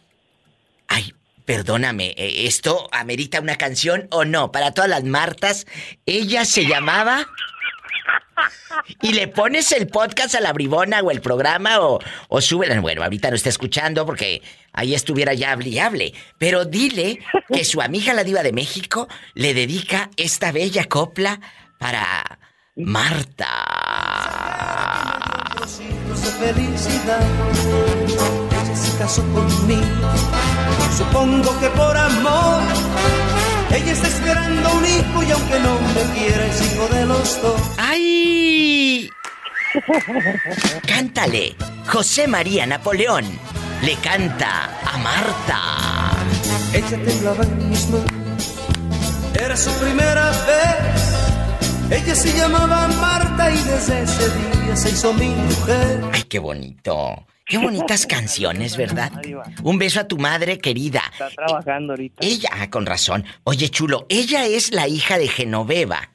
Ay, 0.87 1.13
perdóname, 1.45 2.13
eh, 2.17 2.45
¿esto 2.47 2.89
amerita 2.91 3.39
una 3.39 3.57
canción 3.57 4.07
o 4.11 4.25
no? 4.25 4.51
Para 4.51 4.73
todas 4.73 4.89
las 4.89 5.03
Martas, 5.03 5.67
ella 6.05 6.45
se 6.45 6.65
llamaba... 6.65 7.25
Y 9.01 9.13
le 9.13 9.27
pones 9.27 9.71
el 9.71 9.87
podcast 9.87 10.35
a 10.35 10.39
la 10.39 10.53
bribona 10.53 11.01
o 11.01 11.11
el 11.11 11.21
programa 11.21 11.81
o, 11.81 11.99
o 12.29 12.41
súbela. 12.41 12.79
Bueno, 12.79 13.03
ahorita 13.03 13.29
no 13.29 13.35
está 13.35 13.49
escuchando 13.49 14.05
porque 14.05 14.41
ahí 14.73 14.93
estuviera 14.95 15.33
ya 15.33 15.51
hable. 15.51 16.13
Pero 16.37 16.65
dile 16.65 17.19
que 17.53 17.63
su 17.65 17.81
amiga 17.81 18.13
la 18.13 18.23
diva 18.23 18.43
de 18.43 18.53
México 18.53 19.07
le 19.33 19.53
dedica 19.53 20.09
esta 20.17 20.51
bella 20.51 20.85
copla 20.85 21.39
para 21.77 22.39
Marta. 22.75 23.47
Supongo 30.97 31.59
que 31.59 31.67
por 31.69 31.97
amor. 31.97 32.61
Ella 33.73 33.91
está 33.91 34.07
esperando 34.07 34.73
un 34.73 34.85
hijo 34.85 35.23
y 35.23 35.31
aunque 35.31 35.59
no 35.59 35.79
me 35.79 36.19
quiera 36.19 36.45
es 36.45 36.73
hijo 36.73 36.87
de 36.87 37.05
los 37.05 37.41
dos. 37.41 37.61
¡Ay! 37.77 39.09
Cántale. 40.87 41.55
José 41.87 42.27
María 42.27 42.65
Napoleón 42.65 43.25
le 43.81 43.95
canta 43.95 44.69
a 44.85 44.97
Marta. 44.97 45.61
Ella 46.73 47.03
temblaba 47.03 47.43
en 47.43 47.69
mis 47.69 47.87
manos. 47.89 48.55
Era 49.33 49.57
su 49.57 49.71
primera 49.79 50.29
vez. 50.29 52.01
Ella 52.01 52.15
se 52.15 52.37
llamaba 52.37 52.87
Marta 52.87 53.51
y 53.51 53.57
desde 53.63 54.03
ese 54.03 54.29
día 54.29 54.75
se 54.75 54.89
hizo 54.91 55.13
mi 55.13 55.29
mujer. 55.29 56.01
Ay, 56.13 56.23
qué 56.23 56.39
bonito. 56.39 57.25
Qué 57.51 57.57
bonitas 57.57 58.05
canciones, 58.05 58.77
¿verdad? 58.77 59.11
Un 59.61 59.77
beso 59.77 59.99
a 59.99 60.07
tu 60.07 60.17
madre 60.17 60.57
querida. 60.57 61.03
Está 61.11 61.29
trabajando 61.29 61.91
ahorita. 61.91 62.25
Ella, 62.25 62.49
ah, 62.53 62.69
con 62.69 62.85
razón. 62.85 63.25
Oye, 63.43 63.67
chulo, 63.67 64.05
ella 64.07 64.45
es 64.45 64.71
la 64.71 64.87
hija 64.87 65.17
de 65.17 65.27
Genoveva. 65.27 66.09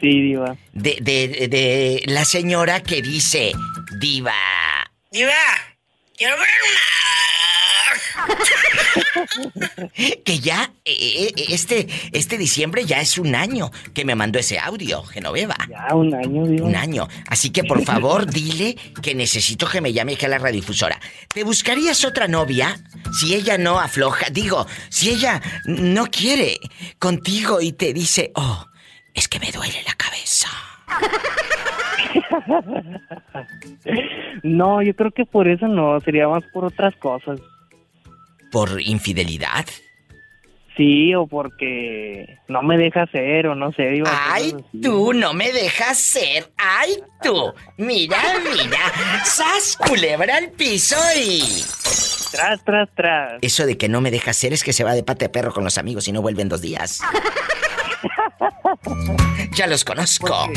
Sí, 0.00 0.22
Diva. 0.22 0.56
De, 0.72 0.96
de, 1.02 1.48
de 1.48 2.02
la 2.06 2.24
señora 2.24 2.82
que 2.82 3.02
dice, 3.02 3.52
diva. 4.00 4.32
Diva, 5.10 5.32
quiero 6.16 6.36
ver 6.36 6.48
que 10.24 10.40
ya, 10.40 10.72
eh, 10.84 11.32
eh, 11.36 11.46
este, 11.50 11.86
este 12.12 12.38
diciembre 12.38 12.84
ya 12.84 13.00
es 13.00 13.18
un 13.18 13.34
año 13.34 13.70
que 13.94 14.04
me 14.04 14.14
mandó 14.14 14.38
ese 14.38 14.58
audio, 14.58 15.02
Genoveva. 15.04 15.56
Ya, 15.68 15.94
un 15.94 16.14
año, 16.14 16.46
Diva. 16.46 16.66
Un 16.66 16.76
año. 16.76 17.08
Así 17.28 17.50
que 17.50 17.64
por 17.64 17.84
favor 17.84 18.26
dile 18.26 18.76
que 19.02 19.14
necesito 19.14 19.68
que 19.68 19.80
me 19.80 19.92
llame 19.92 20.14
aquí 20.14 20.26
a 20.26 20.28
la 20.28 20.38
radiodifusora. 20.38 21.00
¿Te 21.32 21.44
buscarías 21.44 22.04
otra 22.04 22.28
novia 22.28 22.78
si 23.18 23.34
ella 23.34 23.58
no 23.58 23.80
afloja? 23.80 24.26
Digo, 24.30 24.66
si 24.88 25.10
ella 25.10 25.40
no 25.64 26.06
quiere 26.06 26.58
contigo 26.98 27.60
y 27.60 27.72
te 27.72 27.92
dice, 27.92 28.32
oh, 28.34 28.66
es 29.14 29.28
que 29.28 29.38
me 29.38 29.52
duele 29.52 29.82
la 29.86 29.94
cabeza. 29.94 30.48
No, 34.42 34.82
yo 34.82 34.94
creo 34.94 35.10
que 35.10 35.24
por 35.24 35.48
eso 35.48 35.66
no, 35.66 35.98
sería 36.00 36.28
más 36.28 36.44
por 36.52 36.66
otras 36.66 36.94
cosas. 36.96 37.40
¿Por 38.52 38.80
infidelidad? 38.80 39.64
Sí, 40.76 41.14
o 41.14 41.26
porque 41.26 42.38
no 42.48 42.62
me 42.62 42.76
deja 42.76 43.06
ser, 43.06 43.46
o 43.46 43.54
no 43.54 43.72
sé. 43.72 44.02
Ay, 44.06 44.54
tú 44.82 45.14
no 45.14 45.32
me 45.32 45.50
dejas 45.50 45.98
ser. 45.98 46.52
Ay, 46.58 46.98
tú. 47.22 47.54
Mira, 47.78 48.18
mira. 48.44 49.24
Sas 49.24 49.78
culebra 49.88 50.36
al 50.36 50.50
piso 50.50 50.96
y. 51.18 51.42
tras, 52.30 52.62
tras, 52.62 52.90
tras. 52.94 53.34
Eso 53.40 53.64
de 53.64 53.78
que 53.78 53.88
no 53.88 54.02
me 54.02 54.10
deja 54.10 54.32
hacer 54.32 54.52
es 54.52 54.62
que 54.62 54.74
se 54.74 54.84
va 54.84 54.94
de 54.94 55.02
pata 55.02 55.24
de 55.24 55.28
perro 55.30 55.52
con 55.52 55.64
los 55.64 55.78
amigos 55.78 56.06
y 56.08 56.12
no 56.12 56.20
vuelve 56.20 56.42
en 56.42 56.50
dos 56.50 56.60
días. 56.60 57.00
ya 59.56 59.66
los 59.66 59.82
conozco. 59.82 60.50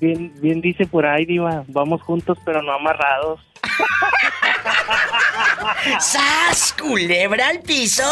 Bien, 0.00 0.32
bien 0.40 0.60
dice 0.60 0.86
por 0.86 1.06
ahí, 1.06 1.24
Diva. 1.24 1.64
Vamos 1.68 2.02
juntos, 2.02 2.38
pero 2.44 2.62
no 2.62 2.72
amarrados. 2.72 3.40
¡Sas! 6.00 6.74
¿Culebra 6.78 7.48
al 7.48 7.60
piso? 7.60 8.04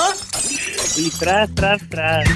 Y 0.97 1.11
tras, 1.11 1.55
tras, 1.55 1.89
tras. 1.89 2.29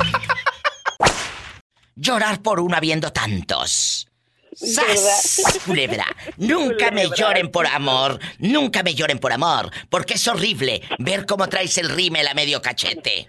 Llorar 1.97 2.41
por 2.43 2.61
uno 2.61 2.77
habiendo 2.77 3.13
tantos. 3.13 4.07
¡Sas! 4.55 5.61
Culebra, 5.65 6.05
nunca 6.37 6.91
me 6.91 7.09
lloren 7.17 7.51
por 7.51 7.67
amor, 7.67 8.19
nunca 8.39 8.83
me 8.83 8.95
lloren 8.95 9.19
por 9.19 9.33
amor, 9.33 9.71
porque 9.89 10.15
es 10.15 10.29
horrible 10.29 10.83
ver 10.99 11.25
cómo 11.27 11.49
traes 11.49 11.79
el 11.79 11.89
rímel 11.89 12.27
a 12.27 12.35
medio 12.35 12.61
cachete. 12.61 13.29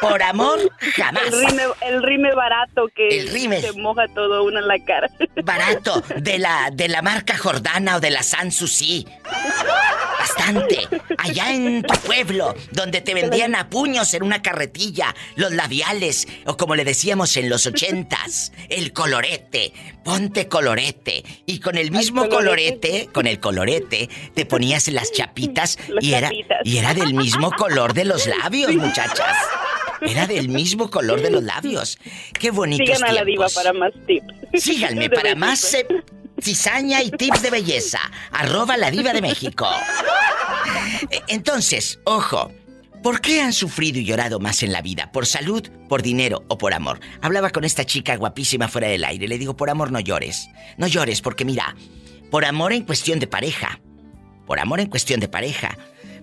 Por 0.00 0.22
amor, 0.22 0.58
jamás. 0.96 1.24
El 1.26 1.46
rime, 1.46 1.62
el 1.82 2.02
rime 2.02 2.34
barato 2.34 2.88
que 2.94 3.08
El 3.20 3.28
rímel. 3.28 3.60
se 3.60 3.72
moja 3.72 4.06
todo 4.14 4.44
uno 4.44 4.58
en 4.60 4.68
la 4.68 4.78
cara. 4.84 5.10
Barato, 5.44 6.02
de 6.16 6.38
la, 6.38 6.70
de 6.72 6.88
la 6.88 7.02
marca 7.02 7.36
Jordana 7.36 7.96
o 7.96 8.00
de 8.00 8.10
la 8.10 8.22
Sanssouci. 8.22 9.06
Bastante. 10.18 10.88
Allá 11.18 11.52
en 11.52 11.82
tu 11.82 11.94
pueblo, 12.00 12.54
donde 12.70 13.00
te 13.00 13.14
vendían 13.14 13.54
a 13.54 13.68
puños 13.70 14.12
en 14.14 14.22
una 14.22 14.42
carretilla, 14.42 15.14
los 15.36 15.52
labiales, 15.52 16.26
o 16.46 16.56
como 16.56 16.74
le 16.74 16.84
decíamos 16.84 17.36
en 17.36 17.48
los 17.48 17.66
ochentas, 17.66 18.52
el 18.68 18.92
colorete. 18.92 19.72
Ponte 20.08 20.48
colorete. 20.48 21.24
Y 21.46 21.60
con 21.60 21.76
el 21.76 21.90
mismo 21.90 22.28
colorete, 22.28 23.08
con 23.12 23.26
el 23.26 23.40
colorete, 23.40 24.08
te 24.34 24.46
ponías 24.46 24.88
las 24.88 25.12
chapitas 25.12 25.78
Las 25.88 26.02
y 26.02 26.14
era, 26.14 26.28
chapitas. 26.28 26.58
y 26.64 26.78
era 26.78 26.94
del 26.94 27.14
mismo 27.14 27.50
color 27.52 27.92
de 27.94 28.04
los 28.04 28.26
labios, 28.26 28.74
muchachas. 28.74 29.36
Era 30.00 30.26
del 30.26 30.48
mismo 30.48 30.90
color 30.90 31.20
de 31.20 31.30
los 31.30 31.42
labios. 31.42 31.98
Qué 32.38 32.50
bonitos 32.50 32.96
Sigan 32.96 33.10
a 33.10 33.12
la 33.12 33.24
diva 33.24 33.46
tiempos. 33.48 33.54
para 33.54 33.72
más 33.72 33.92
tips. 34.06 34.62
Síganme 34.64 35.00
De 35.08 35.10
para 35.10 35.34
belleza. 35.34 35.36
más 35.46 35.74
eh, 35.74 35.86
cizaña 36.40 37.02
y 37.02 37.10
tips 37.10 37.42
de 37.42 37.50
belleza. 37.50 37.98
Arroba 38.30 38.76
la 38.76 38.90
diva 38.90 39.12
de 39.12 39.20
México. 39.22 39.68
Eh, 41.10 41.20
Entonces, 41.28 41.98
ojo. 42.04 42.50
¿Por 43.02 43.20
qué 43.20 43.40
han 43.40 43.52
sufrido 43.52 44.00
y 44.00 44.04
llorado 44.04 44.40
más 44.40 44.62
en 44.62 44.72
la 44.72 44.82
vida? 44.82 45.12
¿Por 45.12 45.26
salud, 45.26 45.62
por 45.88 46.02
dinero 46.02 46.44
o 46.48 46.58
por 46.58 46.74
amor? 46.74 47.00
Hablaba 47.22 47.50
con 47.50 47.64
esta 47.64 47.84
chica 47.84 48.16
guapísima 48.16 48.66
fuera 48.66 48.88
del 48.88 49.04
aire. 49.04 49.28
Le 49.28 49.38
digo, 49.38 49.56
por 49.56 49.70
amor 49.70 49.92
no 49.92 50.00
llores. 50.00 50.48
No 50.76 50.88
llores 50.88 51.22
porque 51.22 51.44
mira, 51.44 51.76
por 52.30 52.44
amor 52.44 52.72
en 52.72 52.82
cuestión 52.82 53.20
de 53.20 53.28
pareja. 53.28 53.80
Por 54.46 54.58
amor 54.58 54.80
en 54.80 54.88
cuestión 54.88 55.20
de 55.20 55.28
pareja. 55.28 55.78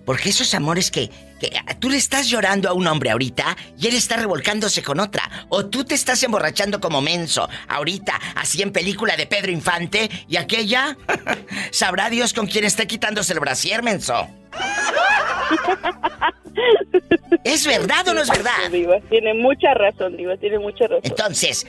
Porque 0.06 0.28
esos 0.28 0.54
amores 0.54 0.92
que, 0.92 1.10
que 1.40 1.50
tú 1.80 1.90
le 1.90 1.96
estás 1.96 2.28
llorando 2.28 2.70
a 2.70 2.72
un 2.72 2.86
hombre 2.86 3.10
ahorita 3.10 3.56
y 3.76 3.88
él 3.88 3.96
está 3.96 4.16
revolcándose 4.16 4.82
con 4.82 5.00
otra. 5.00 5.28
O 5.48 5.66
tú 5.66 5.84
te 5.84 5.96
estás 5.96 6.22
emborrachando 6.22 6.80
como 6.80 7.02
menso 7.02 7.48
ahorita, 7.68 8.18
así 8.36 8.62
en 8.62 8.70
película 8.72 9.16
de 9.16 9.26
Pedro 9.26 9.50
Infante 9.50 10.08
y 10.28 10.36
aquella. 10.36 10.96
Sabrá 11.72 12.08
Dios 12.08 12.32
con 12.32 12.46
quién 12.46 12.64
está 12.64 12.86
quitándose 12.86 13.32
el 13.32 13.40
brasier, 13.40 13.82
menso. 13.82 14.28
¿Es 17.42 17.66
verdad 17.66 18.06
o 18.08 18.14
no 18.14 18.22
es 18.22 18.28
verdad? 18.28 18.70
Diva, 18.70 19.00
tiene 19.10 19.34
mucha 19.34 19.74
razón, 19.74 20.16
Diva, 20.16 20.36
tiene 20.36 20.60
mucha 20.60 20.84
razón. 20.84 21.02
Entonces, 21.02 21.66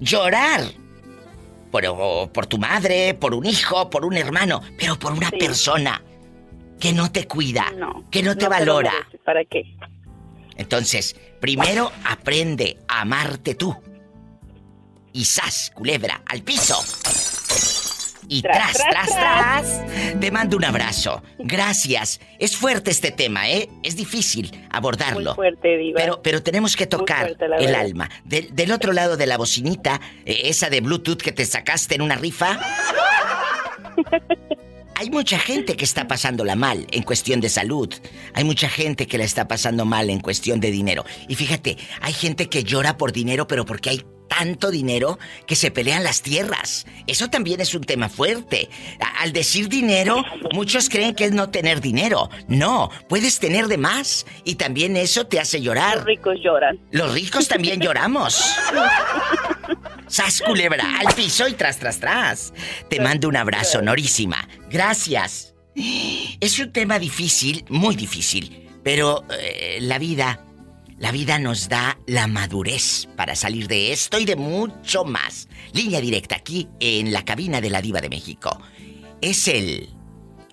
llorar 0.00 0.62
por, 1.70 2.32
por 2.32 2.46
tu 2.46 2.58
madre, 2.58 3.14
por 3.14 3.34
un 3.34 3.46
hijo, 3.46 3.88
por 3.88 4.04
un 4.04 4.16
hermano, 4.16 4.62
pero 4.76 4.98
por 4.98 5.12
una 5.12 5.30
persona 5.30 6.02
que 6.80 6.92
no 6.92 7.12
te 7.12 7.28
cuida, 7.28 7.66
que 8.10 8.22
no 8.22 8.34
te 8.34 8.34
no 8.34 8.36
te 8.36 8.44
lo 8.44 8.50
valora. 8.50 8.92
¿Para 9.24 9.44
qué? 9.44 9.76
Entonces, 10.56 11.14
primero 11.40 11.92
aprende 12.04 12.78
a 12.88 13.02
amarte 13.02 13.54
tú. 13.54 13.76
Y 15.12 15.24
sas, 15.24 15.70
culebra, 15.74 16.22
al 16.26 16.42
piso. 16.42 16.78
Y 18.28 18.42
tras, 18.42 18.74
Tras, 18.74 19.08
tras, 19.08 20.20
Te 20.20 20.30
mando 20.30 20.56
un 20.56 20.64
abrazo. 20.64 21.20
Gracias. 21.38 22.20
Es 22.38 22.56
fuerte 22.56 22.92
este 22.92 23.10
tema, 23.10 23.50
¿eh? 23.50 23.68
Es 23.82 23.96
difícil 23.96 24.52
abordarlo. 24.70 25.30
Muy 25.30 25.34
fuerte, 25.34 25.76
Diva. 25.76 26.00
Pero, 26.00 26.22
pero 26.22 26.40
tenemos 26.42 26.76
que 26.76 26.86
tocar 26.86 27.34
fuerte, 27.36 27.46
el 27.58 27.74
alma. 27.74 28.08
Del, 28.24 28.54
del 28.54 28.70
otro 28.70 28.92
lado 28.92 29.16
de 29.16 29.26
la 29.26 29.36
bocinita, 29.36 30.00
eh, 30.24 30.42
esa 30.44 30.70
de 30.70 30.80
Bluetooth 30.80 31.20
que 31.20 31.32
te 31.32 31.44
sacaste 31.44 31.96
en 31.96 32.02
una 32.02 32.14
rifa. 32.14 32.60
Hay 35.00 35.08
mucha 35.08 35.38
gente 35.38 35.78
que 35.78 35.84
está 35.86 36.06
pasándola 36.06 36.56
mal 36.56 36.86
en 36.90 37.04
cuestión 37.04 37.40
de 37.40 37.48
salud. 37.48 37.88
Hay 38.34 38.44
mucha 38.44 38.68
gente 38.68 39.06
que 39.06 39.16
la 39.16 39.24
está 39.24 39.48
pasando 39.48 39.86
mal 39.86 40.10
en 40.10 40.20
cuestión 40.20 40.60
de 40.60 40.70
dinero. 40.70 41.06
Y 41.26 41.36
fíjate, 41.36 41.78
hay 42.02 42.12
gente 42.12 42.50
que 42.50 42.64
llora 42.64 42.98
por 42.98 43.10
dinero, 43.10 43.46
pero 43.46 43.64
porque 43.64 43.88
hay 43.88 44.04
tanto 44.28 44.70
dinero 44.70 45.18
que 45.46 45.56
se 45.56 45.70
pelean 45.70 46.04
las 46.04 46.20
tierras. 46.20 46.84
Eso 47.06 47.28
también 47.28 47.62
es 47.62 47.74
un 47.74 47.80
tema 47.80 48.10
fuerte. 48.10 48.68
Al 49.20 49.32
decir 49.32 49.70
dinero, 49.70 50.22
muchos 50.52 50.90
creen 50.90 51.14
que 51.14 51.24
es 51.24 51.32
no 51.32 51.48
tener 51.48 51.80
dinero. 51.80 52.28
No, 52.46 52.90
puedes 53.08 53.38
tener 53.38 53.68
de 53.68 53.78
más. 53.78 54.26
Y 54.44 54.56
también 54.56 54.98
eso 54.98 55.26
te 55.26 55.40
hace 55.40 55.62
llorar. 55.62 55.96
Los 55.96 56.04
ricos 56.04 56.36
lloran. 56.44 56.78
Los 56.90 57.14
ricos 57.14 57.48
también 57.48 57.80
lloramos. 57.80 58.54
Sas 60.10 60.42
culebra, 60.44 60.98
al 60.98 61.14
piso 61.14 61.46
y 61.46 61.52
tras, 61.52 61.78
tras, 61.78 62.00
tras. 62.00 62.52
Te 62.88 62.98
mando 62.98 63.28
un 63.28 63.36
abrazo, 63.36 63.78
honorísima. 63.78 64.48
Gracias. 64.68 65.54
Es 66.40 66.58
un 66.58 66.72
tema 66.72 66.98
difícil, 66.98 67.64
muy 67.68 67.94
difícil, 67.94 68.68
pero 68.82 69.22
eh, 69.30 69.78
la 69.80 70.00
vida, 70.00 70.44
la 70.98 71.12
vida 71.12 71.38
nos 71.38 71.68
da 71.68 71.96
la 72.08 72.26
madurez 72.26 73.06
para 73.16 73.36
salir 73.36 73.68
de 73.68 73.92
esto 73.92 74.18
y 74.18 74.24
de 74.24 74.34
mucho 74.34 75.04
más. 75.04 75.46
Línea 75.72 76.00
directa 76.00 76.34
aquí 76.34 76.68
en 76.80 77.12
la 77.12 77.24
cabina 77.24 77.60
de 77.60 77.70
la 77.70 77.80
Diva 77.80 78.00
de 78.00 78.08
México. 78.08 78.60
Es 79.20 79.46
el 79.46 79.90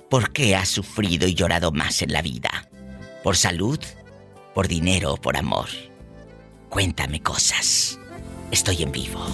¿Por 0.09 0.33
qué 0.33 0.55
has 0.55 0.69
sufrido 0.69 1.27
y 1.27 1.35
llorado 1.35 1.73
más 1.73 2.01
en 2.03 2.13
la 2.13 2.23
vida? 2.23 2.71
¿Por 3.25 3.37
salud? 3.37 3.81
¿Por 4.55 4.69
dinero 4.69 5.15
o 5.15 5.17
por 5.17 5.37
amor? 5.37 5.67
Cuéntame 6.69 7.21
cosas. 7.21 7.99
Estoy 8.51 8.85
en 8.85 8.93
vivo. 8.93 9.27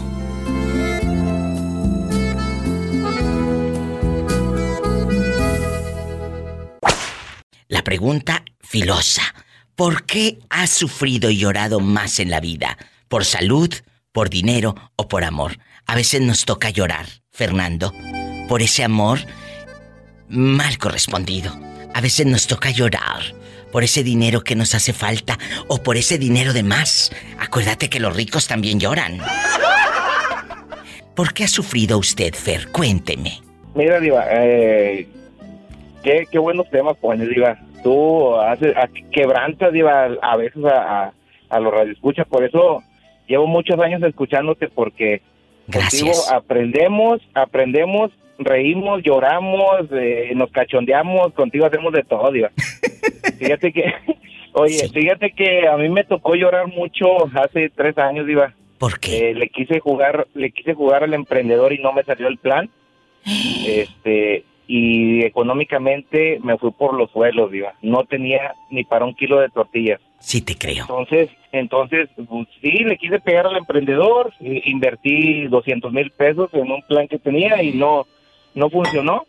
La 7.72 7.82
pregunta 7.82 8.44
filosa. 8.60 9.22
¿Por 9.74 10.04
qué 10.04 10.38
has 10.50 10.68
sufrido 10.68 11.30
y 11.30 11.38
llorado 11.38 11.80
más 11.80 12.20
en 12.20 12.28
la 12.28 12.38
vida? 12.38 12.76
¿Por 13.08 13.24
salud, 13.24 13.72
por 14.12 14.28
dinero 14.28 14.74
o 14.94 15.08
por 15.08 15.24
amor? 15.24 15.56
A 15.86 15.94
veces 15.94 16.20
nos 16.20 16.44
toca 16.44 16.68
llorar, 16.68 17.06
Fernando, 17.30 17.94
por 18.46 18.60
ese 18.60 18.84
amor 18.84 19.20
mal 20.28 20.76
correspondido. 20.76 21.58
A 21.94 22.02
veces 22.02 22.26
nos 22.26 22.46
toca 22.46 22.68
llorar 22.68 23.22
por 23.72 23.84
ese 23.84 24.04
dinero 24.04 24.44
que 24.44 24.54
nos 24.54 24.74
hace 24.74 24.92
falta 24.92 25.38
o 25.66 25.82
por 25.82 25.96
ese 25.96 26.18
dinero 26.18 26.52
de 26.52 26.64
más. 26.64 27.10
Acuérdate 27.38 27.88
que 27.88 28.00
los 28.00 28.14
ricos 28.14 28.48
también 28.48 28.80
lloran. 28.80 29.18
¿Por 31.14 31.32
qué 31.32 31.44
ha 31.44 31.48
sufrido 31.48 31.96
usted, 31.96 32.34
Fer? 32.34 32.68
Cuénteme. 32.68 33.40
Mira, 33.74 33.98
Diva, 33.98 34.26
eh, 34.28 35.08
qué, 36.02 36.26
qué 36.30 36.38
buenos 36.38 36.68
temas 36.70 36.96
pones, 36.98 37.28
Diva. 37.28 37.58
Tú 37.82 38.34
haces, 38.36 38.76
a- 38.76 38.88
quebrantas, 39.12 39.72
Diva, 39.72 40.04
a 40.20 40.36
veces 40.36 40.64
a, 40.64 41.04
a, 41.06 41.12
a 41.50 41.60
los 41.60 41.72
radioescuchas. 41.72 42.26
Por 42.26 42.44
eso 42.44 42.82
llevo 43.26 43.46
muchos 43.46 43.78
años 43.80 44.02
escuchándote 44.02 44.68
porque 44.68 45.22
contigo 45.72 46.12
aprendemos, 46.32 47.20
aprendemos, 47.34 48.10
reímos, 48.38 49.02
lloramos, 49.02 49.86
eh, 49.92 50.32
nos 50.34 50.50
cachondeamos. 50.50 51.32
Contigo 51.34 51.66
hacemos 51.66 51.92
de 51.92 52.02
todo, 52.04 52.30
Diva. 52.30 52.50
fíjate 53.38 53.72
que, 53.72 53.92
oye, 54.54 54.88
fíjate 54.88 55.32
que 55.32 55.66
a 55.68 55.76
mí 55.76 55.88
me 55.88 56.04
tocó 56.04 56.34
llorar 56.34 56.66
mucho 56.68 57.06
hace 57.34 57.70
tres 57.70 57.96
años, 57.98 58.26
Diva. 58.26 58.54
¿Por 58.78 58.98
qué? 58.98 59.32
le 59.34 59.48
quise 59.48 59.78
jugar, 59.78 60.26
le 60.34 60.50
quise 60.50 60.74
jugar 60.74 61.04
al 61.04 61.14
emprendedor 61.14 61.72
y 61.72 61.78
no 61.78 61.92
me 61.92 62.02
salió 62.04 62.26
el 62.28 62.38
plan. 62.38 62.68
Este, 63.66 64.44
y 64.74 65.22
económicamente 65.24 66.38
me 66.42 66.56
fui 66.56 66.70
por 66.70 66.94
los 66.94 67.10
suelos, 67.10 67.50
diva. 67.52 67.74
No 67.82 68.04
tenía 68.04 68.54
ni 68.70 68.84
para 68.84 69.04
un 69.04 69.14
kilo 69.14 69.38
de 69.38 69.50
tortillas. 69.50 70.00
Sí 70.18 70.40
te 70.40 70.54
creo. 70.56 70.82
Entonces, 70.88 71.28
entonces, 71.52 72.08
pues, 72.16 72.48
sí, 72.62 72.70
le 72.84 72.96
quise 72.96 73.20
pegar 73.20 73.46
al 73.46 73.56
emprendedor, 73.58 74.32
i- 74.40 74.62
invertí 74.70 75.46
200 75.48 75.92
mil 75.92 76.10
pesos 76.12 76.48
en 76.54 76.70
un 76.72 76.80
plan 76.88 77.06
que 77.06 77.18
tenía 77.18 77.62
y 77.62 77.72
no, 77.72 78.06
no 78.54 78.70
funcionó. 78.70 79.26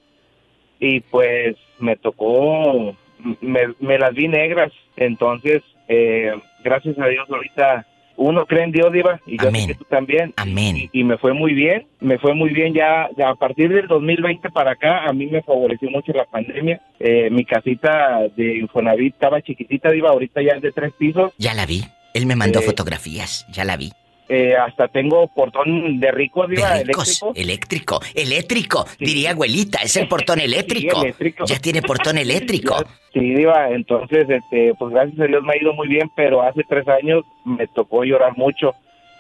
Y 0.80 1.02
pues 1.02 1.58
me 1.78 1.98
tocó, 1.98 2.96
me, 3.42 3.62
me 3.82 4.00
las 4.00 4.14
vi 4.14 4.30
negras. 4.30 4.72
Entonces, 4.96 5.62
eh, 5.90 6.32
gracias 6.64 6.98
a 7.00 7.08
Dios 7.08 7.28
ahorita 7.30 7.86
uno 8.16 8.46
cree 8.46 8.64
en 8.64 8.72
Dios, 8.72 8.92
Diva, 8.92 9.20
y 9.26 9.38
yo 9.38 9.52
sé 9.52 9.68
que 9.68 9.76
tú 9.76 9.86
también. 9.86 10.34
Amén. 10.38 10.78
Y, 10.78 10.90
y 10.92 11.04
me 11.04 11.18
fue 11.18 11.34
muy 11.34 11.54
bien, 11.54 11.88
me 12.00 12.18
fue 12.20 12.34
muy 12.34 12.50
bien 12.52 12.74
ya, 12.74 13.10
ya 13.18 13.30
a 13.30 13.36
partir 13.36 13.74
del 13.74 13.88
2020 13.88 14.50
para 14.52 14.72
acá, 14.72 15.06
a 15.06 15.14
mí 15.14 15.26
me 15.28 15.42
favoreció 15.42 15.90
mucho 15.90 16.12
la 16.14 16.26
pandemia. 16.26 16.82
Eh, 17.00 17.30
mi 17.32 17.46
casita 17.46 18.20
de 18.36 18.58
Infonavit 18.58 19.14
estaba 19.14 19.42
chiquitita, 19.42 19.92
Diva, 19.92 20.10
ahorita 20.10 20.42
ya 20.42 20.54
es 20.54 20.62
de 20.62 20.72
tres 20.72 20.94
pisos. 20.98 21.32
Ya 21.38 21.54
la 21.54 21.66
vi. 21.66 21.84
Él 22.14 22.26
me 22.26 22.36
mandó 22.36 22.60
Eh, 22.60 22.64
fotografías, 22.64 23.46
ya 23.52 23.64
la 23.66 23.76
vi. 23.78 23.92
Eh, 24.30 24.56
hasta 24.56 24.88
tengo 24.88 25.28
portón 25.28 26.00
de 26.00 26.12
ricos, 26.12 26.50
Diva, 26.50 26.76
De 26.78 26.86
ricos, 26.86 27.22
eléctrico. 27.36 27.36
eléctrico, 27.36 28.00
eléctrico, 28.16 28.86
diría 28.98 29.32
abuelita, 29.32 29.80
es 29.84 29.98
el 29.98 30.08
portón 30.10 30.40
eléctrico. 30.40 31.02
eléctrico. 31.04 31.46
Ya 31.46 31.60
tiene 31.60 31.82
portón 31.82 32.18
eléctrico. 32.20 32.78
Sí, 33.14 33.20
Diva, 33.20 33.70
entonces, 33.72 34.26
este, 34.30 34.74
pues 34.80 34.94
gracias 34.94 35.20
a 35.20 35.26
Dios 35.26 35.44
me 35.44 35.54
ha 35.54 35.62
ido 35.62 35.74
muy 35.74 35.88
bien, 35.88 36.10
pero 36.16 36.42
hace 36.42 36.62
tres 36.68 36.88
años 36.88 37.24
me 37.46 37.68
tocó 37.68 38.04
llorar 38.06 38.38
mucho. 38.38 38.74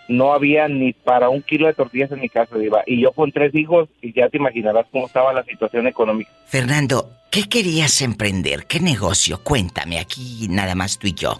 No 0.07 0.33
había 0.33 0.67
ni 0.67 0.93
para 0.93 1.29
un 1.29 1.41
kilo 1.41 1.67
de 1.67 1.73
tortillas 1.73 2.11
en 2.11 2.19
mi 2.21 2.29
casa, 2.29 2.57
Diva. 2.57 2.83
Y 2.85 3.01
yo 3.01 3.11
con 3.11 3.31
tres 3.31 3.53
hijos, 3.55 3.89
y 4.01 4.13
ya 4.13 4.29
te 4.29 4.37
imaginarás 4.37 4.85
cómo 4.91 5.07
estaba 5.07 5.31
la 5.33 5.43
situación 5.43 5.87
económica. 5.87 6.31
Fernando, 6.45 7.09
¿qué 7.31 7.43
querías 7.49 8.01
emprender? 8.01 8.65
¿Qué 8.67 8.79
negocio? 8.79 9.41
Cuéntame, 9.43 9.99
aquí 9.99 10.47
nada 10.49 10.75
más 10.75 10.97
tú 10.97 11.07
y 11.07 11.13
yo. 11.13 11.39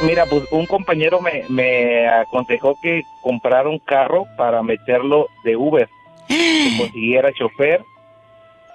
Mira, 0.00 0.26
pues 0.26 0.44
un 0.52 0.66
compañero 0.66 1.20
me, 1.20 1.44
me 1.48 2.06
aconsejó 2.06 2.78
que 2.80 3.02
comprara 3.20 3.68
un 3.68 3.80
carro 3.80 4.26
para 4.36 4.62
meterlo 4.62 5.26
de 5.42 5.56
Uber, 5.56 5.88
que 6.28 6.74
consiguiera 6.78 7.32
chofer, 7.32 7.82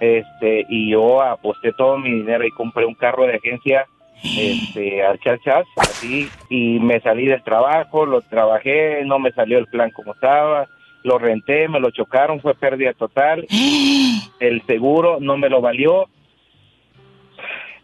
este, 0.02 0.66
y 0.68 0.92
yo 0.92 1.22
aposté 1.22 1.72
todo 1.74 1.98
mi 1.98 2.12
dinero 2.12 2.46
y 2.46 2.52
compré 2.52 2.86
un 2.86 2.96
carro 2.96 3.26
de 3.26 3.36
agencia, 3.36 3.88
este, 4.22 5.02
al 5.02 5.18
chas 5.20 5.40
chas, 5.46 5.66
así, 5.78 6.30
y 6.50 6.80
me 6.80 7.00
salí 7.00 7.26
del 7.26 7.42
trabajo, 7.42 8.06
lo 8.06 8.22
trabajé, 8.22 9.06
no 9.06 9.18
me 9.18 9.32
salió 9.32 9.60
el 9.60 9.68
plan 9.68 9.92
como 9.92 10.14
estaba, 10.14 10.68
lo 11.04 11.20
renté, 11.20 11.70
me 11.70 11.80
lo 11.80 11.90
chocaron, 11.92 12.42
fue 12.42 12.54
pérdida 12.54 12.94
total, 12.94 13.48
el 14.40 14.62
seguro 14.64 15.20
no 15.22 15.38
me 15.38 15.50
lo 15.50 15.62
valió, 15.62 16.10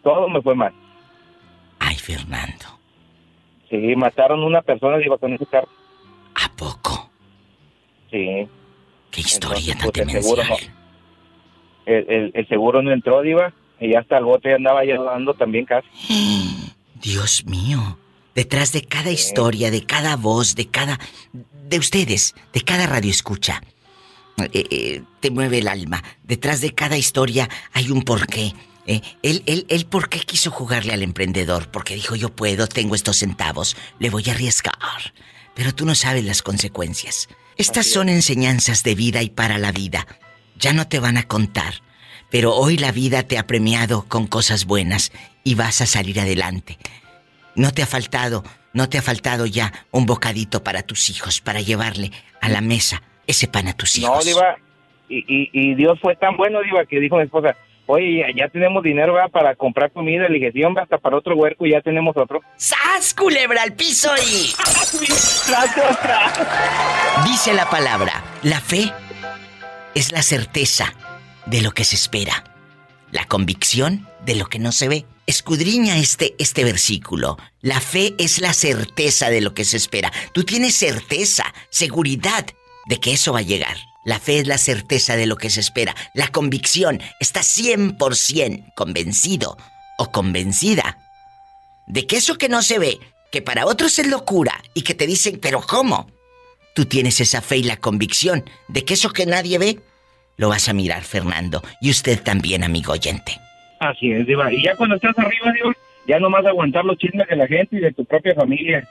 todo 0.04 0.28
me 0.28 0.42
fue 0.42 0.56
mal. 0.56 0.74
Ay, 1.80 1.96
Fernando. 1.96 2.69
Sí, 3.70 3.96
mataron 3.96 4.44
una 4.44 4.62
persona, 4.62 4.98
digo, 4.98 5.18
con 5.18 5.34
ese 5.34 5.46
carro. 5.46 5.68
¿A 6.36 6.50
poco? 6.56 7.10
Sí. 8.12 8.48
Qué 9.12 9.22
historia 9.22 9.76
tan 9.92 10.10
el 10.10 10.22
seguro, 10.22 10.44
no, 10.44 10.56
el, 11.86 12.06
el- 12.10 12.32
el 12.34 12.48
seguro 12.48 12.82
no 12.82 12.92
entró, 12.92 13.22
Diva, 13.22 13.54
y 13.80 13.96
hasta 13.96 14.18
el 14.18 14.26
bote 14.26 14.54
andaba 14.54 14.86
ya 14.86 15.00
dando 15.02 15.34
también 15.34 15.66
casi. 15.66 15.88
Dios 17.02 17.46
mío. 17.46 17.98
Detrás 18.36 18.72
de 18.72 18.84
cada 18.84 19.12
historia, 19.12 19.70
de 19.72 19.84
cada 19.86 20.16
voz, 20.16 20.56
de 20.56 20.68
cada... 20.68 20.98
De 21.34 21.78
ustedes, 21.78 22.36
de 22.54 22.62
cada 22.62 22.88
radio 22.88 23.12
escucha, 23.12 23.62
eh, 24.54 24.66
eh, 24.72 25.02
te 25.20 25.30
mueve 25.30 25.60
el 25.60 25.68
alma. 25.68 26.04
Detrás 26.24 26.62
de 26.62 26.74
cada 26.74 26.98
historia 26.98 27.48
hay 27.74 27.92
un 27.92 28.02
porqué. 28.04 28.54
Eh, 28.90 29.02
él, 29.22 29.44
él, 29.46 29.68
él, 29.70 29.86
¿por 29.86 30.10
qué 30.10 30.18
quiso 30.22 30.50
jugarle 30.50 30.94
al 30.94 31.04
emprendedor? 31.04 31.70
Porque 31.70 31.94
dijo, 31.94 32.16
yo 32.16 32.30
puedo, 32.30 32.66
tengo 32.66 32.96
estos 32.96 33.18
centavos, 33.18 33.78
le 34.00 34.10
voy 34.10 34.24
a 34.28 34.32
arriesgar. 34.32 34.74
Pero 35.54 35.76
tú 35.76 35.86
no 35.86 35.94
sabes 35.94 36.24
las 36.24 36.42
consecuencias. 36.42 37.30
Estas 37.56 37.86
son 37.86 38.10
enseñanzas 38.10 38.82
de 38.84 38.96
vida 38.96 39.22
y 39.22 39.30
para 39.30 39.60
la 39.60 39.72
vida. 39.72 40.08
Ya 40.58 40.74
no 40.74 40.88
te 40.88 41.00
van 41.00 41.18
a 41.18 41.28
contar. 41.28 41.76
Pero 42.32 42.56
hoy 42.56 42.78
la 42.78 42.92
vida 42.92 43.22
te 43.22 43.38
ha 43.38 43.46
premiado 43.46 44.06
con 44.08 44.26
cosas 44.26 44.66
buenas 44.66 45.12
y 45.44 45.54
vas 45.54 45.82
a 45.82 45.86
salir 45.86 46.20
adelante. 46.20 46.80
No 47.54 47.72
te 47.72 47.84
ha 47.84 47.88
faltado, 47.88 48.44
no 48.74 48.90
te 48.90 48.98
ha 48.98 49.04
faltado 49.04 49.46
ya 49.46 49.72
un 49.92 50.08
bocadito 50.08 50.64
para 50.64 50.82
tus 50.82 51.12
hijos, 51.12 51.42
para 51.42 51.62
llevarle 51.62 52.12
a 52.42 52.50
la 52.50 52.62
mesa 52.62 53.04
ese 53.28 53.48
pan 53.48 53.68
a 53.68 53.74
tus 53.74 54.00
hijos. 54.00 54.26
No, 54.26 54.32
Diva, 54.32 54.58
y, 55.10 55.18
y, 55.28 55.50
y 55.54 55.76
Dios 55.76 56.00
fue 56.02 56.16
tan 56.16 56.36
bueno, 56.38 56.62
Diva, 56.64 56.86
que 56.86 57.00
dijo 57.00 57.18
mi 57.18 57.24
esposa, 57.24 57.56
oye, 57.90 58.24
ya, 58.36 58.48
tenemos 58.50 58.84
dinero 58.84 59.16
para 59.32 59.56
comprar 59.56 59.92
comida, 59.92 60.30
le 60.30 60.40
hasta 60.80 61.00
para 61.00 61.18
otro 61.18 61.36
huerco 61.36 61.66
y 61.66 61.72
ya 61.72 61.82
tenemos 61.82 62.16
otro. 62.16 62.42
¡Sas, 62.56 63.16
culebra 63.16 63.64
al 63.64 63.74
piso 63.74 64.10
y... 64.18 64.54
Dice 67.28 67.54
la 67.56 67.68
palabra, 67.70 68.24
la 68.44 68.60
fe 68.62 68.92
es 69.96 70.12
la 70.12 70.22
certeza 70.22 70.94
de 71.48 71.62
lo 71.64 71.72
que 71.72 71.84
se 71.84 71.96
espera, 71.96 72.44
la 73.12 73.26
convicción 73.26 74.08
de 74.24 74.36
lo 74.36 74.46
que 74.46 74.60
no 74.60 74.72
se 74.72 74.88
ve. 74.88 75.06
Escudriña 75.26 75.98
este, 75.98 76.36
este 76.38 76.64
versículo. 76.64 77.38
La 77.62 77.80
fe 77.80 78.14
es 78.20 78.40
la 78.40 78.54
certeza 78.54 79.32
de 79.32 79.42
lo 79.42 79.56
que 79.56 79.66
se 79.66 79.78
espera. 79.78 80.12
Tú 80.32 80.44
tienes 80.44 80.76
certeza, 80.76 81.54
seguridad 81.70 82.46
de 82.88 83.00
que 83.00 83.14
eso 83.14 83.34
va 83.34 83.40
a 83.40 83.44
llegar. 83.44 83.78
La 84.10 84.18
fe 84.18 84.40
es 84.40 84.48
la 84.48 84.58
certeza 84.58 85.16
de 85.16 85.28
lo 85.28 85.36
que 85.36 85.52
se 85.52 85.60
espera. 85.60 85.94
La 86.16 86.30
convicción 86.30 87.00
está 87.20 87.42
100% 87.42 88.74
convencido 88.74 89.56
o 90.00 90.12
convencida 90.12 90.98
de 91.86 92.08
que 92.08 92.16
eso 92.16 92.36
que 92.36 92.50
no 92.50 92.64
se 92.64 92.80
ve, 92.80 92.98
que 93.32 93.44
para 93.44 93.68
otros 93.68 94.00
es 94.00 94.08
locura 94.08 94.64
y 94.74 94.82
que 94.82 94.96
te 94.96 95.06
dicen, 95.06 95.38
pero 95.40 95.62
¿cómo? 95.62 96.10
Tú 96.74 96.86
tienes 96.86 97.22
esa 97.22 97.44
fe 97.44 97.58
y 97.58 97.64
la 97.66 97.78
convicción 97.78 98.46
de 98.68 98.84
que 98.84 98.96
eso 98.96 99.12
que 99.12 99.28
nadie 99.28 99.60
ve, 99.60 99.78
lo 100.38 100.50
vas 100.50 100.68
a 100.70 100.74
mirar, 100.74 101.04
Fernando. 101.04 101.62
Y 101.80 101.92
usted 101.92 102.20
también, 102.24 102.64
amigo 102.64 102.94
oyente. 102.94 103.34
Así 103.80 104.12
es. 104.12 104.28
Y 104.28 104.64
ya 104.64 104.76
cuando 104.76 104.96
estás 104.96 105.20
arriba, 105.20 105.52
Diva, 105.52 105.72
ya 106.08 106.20
nomás 106.20 106.44
aguantar 106.48 106.84
los 106.84 106.98
chismes 106.98 107.28
de 107.28 107.36
la 107.36 107.46
gente 107.46 107.78
y 107.78 107.80
de 107.80 107.94
tu 107.94 108.06
propia 108.06 108.34
familia. 108.34 108.90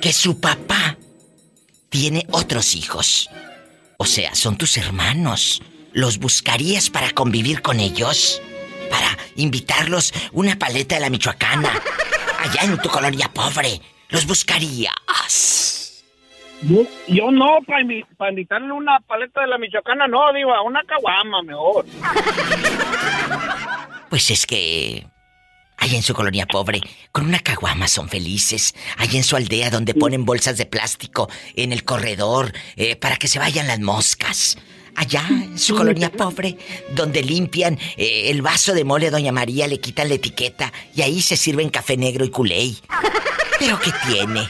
que 0.00 0.12
su 0.12 0.40
papá 0.40 0.98
tiene 1.90 2.26
otros 2.30 2.74
hijos. 2.74 3.30
O 3.98 4.04
sea, 4.04 4.34
son 4.34 4.56
tus 4.56 4.76
hermanos. 4.78 5.62
¿Los 5.92 6.18
buscarías 6.18 6.90
para 6.90 7.10
convivir 7.10 7.62
con 7.62 7.78
ellos? 7.78 8.42
Para 8.92 9.16
invitarlos 9.36 10.12
una 10.32 10.58
paleta 10.58 10.96
de 10.96 11.00
la 11.00 11.10
Michoacana. 11.10 11.72
Allá 12.38 12.60
en 12.62 12.76
tu 12.78 12.90
colonia 12.90 13.30
pobre. 13.32 13.80
¿Los 14.10 14.26
buscarías? 14.26 16.04
Yo, 16.60 16.82
yo 17.08 17.30
no, 17.30 17.58
para 17.66 17.80
invitarle 17.80 18.72
una 18.72 19.00
paleta 19.00 19.40
de 19.40 19.48
la 19.48 19.58
michoacana, 19.58 20.06
no, 20.06 20.32
diva, 20.32 20.62
una 20.62 20.82
caguama 20.84 21.42
mejor. 21.42 21.86
Pues 24.10 24.30
es 24.30 24.46
que 24.46 25.06
Allá 25.82 25.96
en 25.96 26.02
su 26.04 26.14
colonia 26.14 26.46
pobre, 26.46 26.80
con 27.10 27.26
una 27.26 27.40
caguama 27.40 27.88
son 27.88 28.08
felices. 28.08 28.72
Allá 28.98 29.16
en 29.16 29.24
su 29.24 29.34
aldea 29.34 29.68
donde 29.68 29.94
ponen 29.94 30.24
bolsas 30.24 30.56
de 30.56 30.64
plástico 30.64 31.28
en 31.56 31.72
el 31.72 31.82
corredor 31.82 32.52
eh, 32.76 32.94
para 32.94 33.16
que 33.16 33.26
se 33.26 33.40
vayan 33.40 33.66
las 33.66 33.80
moscas. 33.80 34.56
Allá 34.96 35.24
en 35.28 35.58
su 35.58 35.74
colonia 35.74 36.10
pobre, 36.10 36.56
donde 36.94 37.22
limpian 37.22 37.78
eh, 37.96 38.30
el 38.30 38.42
vaso 38.42 38.74
de 38.74 38.84
mole 38.84 39.08
a 39.08 39.10
Doña 39.10 39.32
María, 39.32 39.66
le 39.66 39.80
quitan 39.80 40.08
la 40.08 40.14
etiqueta 40.14 40.72
y 40.94 41.02
ahí 41.02 41.22
se 41.22 41.36
sirven 41.36 41.70
café 41.70 41.96
negro 41.96 42.24
y 42.24 42.30
culé. 42.30 42.72
Pero 43.58 43.78
¿qué 43.80 43.90
tiene? 44.06 44.48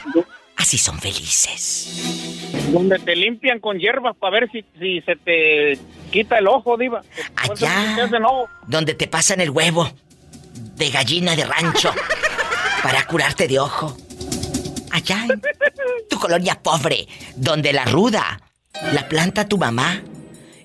Así 0.57 0.77
son 0.77 0.99
felices. 0.99 2.51
Donde 2.71 2.99
te 2.99 3.15
limpian 3.15 3.59
con 3.59 3.79
hierbas 3.79 4.15
para 4.17 4.39
ver 4.39 4.51
si, 4.51 4.65
si 4.79 5.01
se 5.01 5.15
te 5.15 5.77
quita 6.11 6.37
el 6.37 6.47
ojo, 6.47 6.77
diva. 6.77 7.01
Allá, 7.35 8.09
donde 8.67 8.93
te 8.93 9.07
pasan 9.07 9.41
el 9.41 9.49
huevo 9.49 9.89
de 10.75 10.89
gallina 10.89 11.35
de 11.35 11.45
rancho 11.45 11.93
para 12.81 13.05
curarte 13.05 13.47
de 13.47 13.59
ojo. 13.59 13.95
Allá 14.91 15.25
en 15.29 15.41
tu 16.09 16.19
colonia 16.19 16.59
pobre, 16.61 17.07
donde 17.35 17.73
la 17.73 17.85
ruda 17.85 18.39
la 18.91 19.07
planta 19.07 19.47
tu 19.47 19.57
mamá 19.57 20.01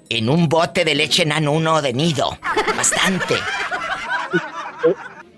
en 0.08 0.28
un 0.28 0.48
bote 0.48 0.84
de 0.84 0.94
leche 0.94 1.24
nanuno 1.24 1.80
de 1.82 1.92
nido. 1.92 2.38
Bastante. 2.76 3.34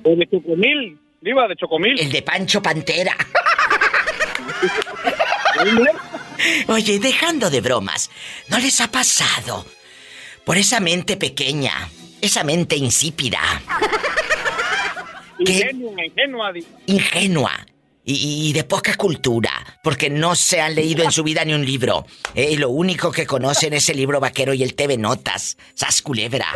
O 0.02 0.16
de 0.16 0.26
chocomil, 0.28 0.98
viva 1.20 1.46
de 1.48 1.56
chocomil. 1.56 1.98
El 2.00 2.10
de 2.10 2.22
Pancho 2.22 2.62
Pantera. 2.62 3.16
Oye, 6.68 6.98
dejando 6.98 7.50
de 7.50 7.60
bromas, 7.60 8.10
¿no 8.48 8.58
les 8.58 8.80
ha 8.80 8.90
pasado 8.90 9.66
por 10.44 10.56
esa 10.56 10.80
mente 10.80 11.16
pequeña, 11.16 11.88
esa 12.20 12.44
mente 12.44 12.76
insípida? 12.76 13.40
Ingenua, 15.38 16.04
ingenua. 16.04 16.52
Ingenua. 16.86 17.66
Y, 18.04 18.52
de 18.52 18.64
poca 18.64 18.96
cultura, 18.96 19.52
porque 19.84 20.10
no 20.10 20.34
se 20.34 20.60
han 20.60 20.74
leído 20.74 21.04
en 21.04 21.12
su 21.12 21.22
vida 21.22 21.44
ni 21.44 21.54
un 21.54 21.64
libro. 21.64 22.06
Eh, 22.34 22.56
lo 22.56 22.70
único 22.70 23.12
que 23.12 23.26
conocen 23.26 23.72
es 23.74 23.88
el 23.88 23.98
libro 23.98 24.18
vaquero 24.18 24.52
y 24.54 24.62
el 24.62 24.74
TV 24.74 24.96
Notas. 24.96 25.56
Sas 25.74 26.02
culebra. 26.02 26.46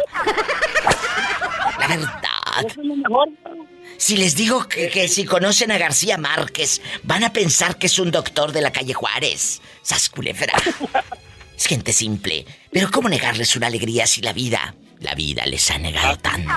La 1.79 1.87
verdad. 1.87 2.21
Si 3.99 4.17
les 4.17 4.35
digo 4.35 4.67
que, 4.67 4.89
que, 4.89 5.07
si 5.07 5.25
conocen 5.25 5.71
a 5.71 5.79
García 5.79 6.17
Márquez, 6.19 6.81
van 7.05 7.23
a 7.23 7.33
pensar 7.33 7.79
que 7.79 7.87
es 7.87 7.99
un 7.99 8.11
doctor 8.11 8.51
de 8.51 8.63
la 8.63 8.73
calle 8.73 8.95
Juárez. 8.95 9.61
Sas 9.83 10.09
culebra. 10.09 10.55
Es 11.57 11.67
gente 11.67 11.93
simple. 11.93 12.45
Pero 12.73 12.91
¿cómo 12.91 13.09
negarles 13.09 13.55
una 13.55 13.69
alegría 13.69 14.07
si 14.07 14.21
la 14.23 14.33
vida, 14.33 14.75
la 15.01 15.15
vida 15.15 15.47
les 15.47 15.71
ha 15.71 15.79
negado 15.79 16.17
tanto? 16.19 16.53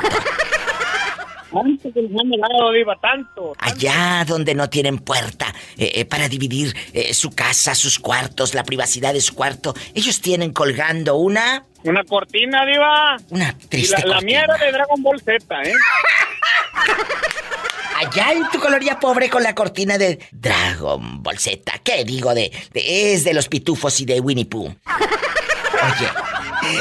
Tanto 1.51 1.93
que 1.93 2.01
les 2.01 2.11
han 2.11 2.29
negado, 2.29 2.71
Diva, 2.71 2.95
tanto, 3.01 3.53
Allá 3.59 4.25
donde 4.27 4.53
no 4.53 4.69
tienen 4.69 4.99
puerta 4.99 5.53
eh, 5.77 5.91
eh, 5.95 6.05
para 6.05 6.27
dividir 6.27 6.75
eh, 6.93 7.13
su 7.13 7.31
casa, 7.31 7.73
sus 7.75 7.99
cuartos, 7.99 8.53
la 8.53 8.63
privacidad 8.63 9.13
de 9.13 9.21
su 9.21 9.33
cuarto, 9.33 9.73
ellos 9.93 10.21
tienen 10.21 10.51
colgando 10.51 11.15
una... 11.17 11.65
Una 11.83 12.03
cortina, 12.03 12.65
Diva. 12.65 13.17
Una 13.29 13.57
triste 13.69 13.97
la, 13.97 14.03
cortina. 14.03 14.15
La 14.15 14.21
mía 14.21 14.45
de 14.59 14.71
Dragon 14.71 15.03
Ball 15.03 15.21
Z, 15.21 15.63
¿eh? 15.63 15.73
Allá 17.97 18.31
en 18.33 18.47
tu 18.51 18.59
colonia 18.59 18.99
pobre 18.99 19.27
con 19.29 19.41
la 19.41 19.55
cortina 19.55 19.97
de 19.97 20.19
Dragon 20.31 21.23
Ball 21.23 21.39
Z. 21.39 21.79
¿Qué 21.83 22.03
digo 22.03 22.35
de, 22.35 22.51
de 22.73 23.13
es 23.13 23.23
de 23.23 23.33
los 23.33 23.47
pitufos 23.47 23.99
y 24.01 24.05
de 24.05 24.19
Winnie 24.19 24.45
Pooh? 24.45 24.67
Oye, 25.77 26.09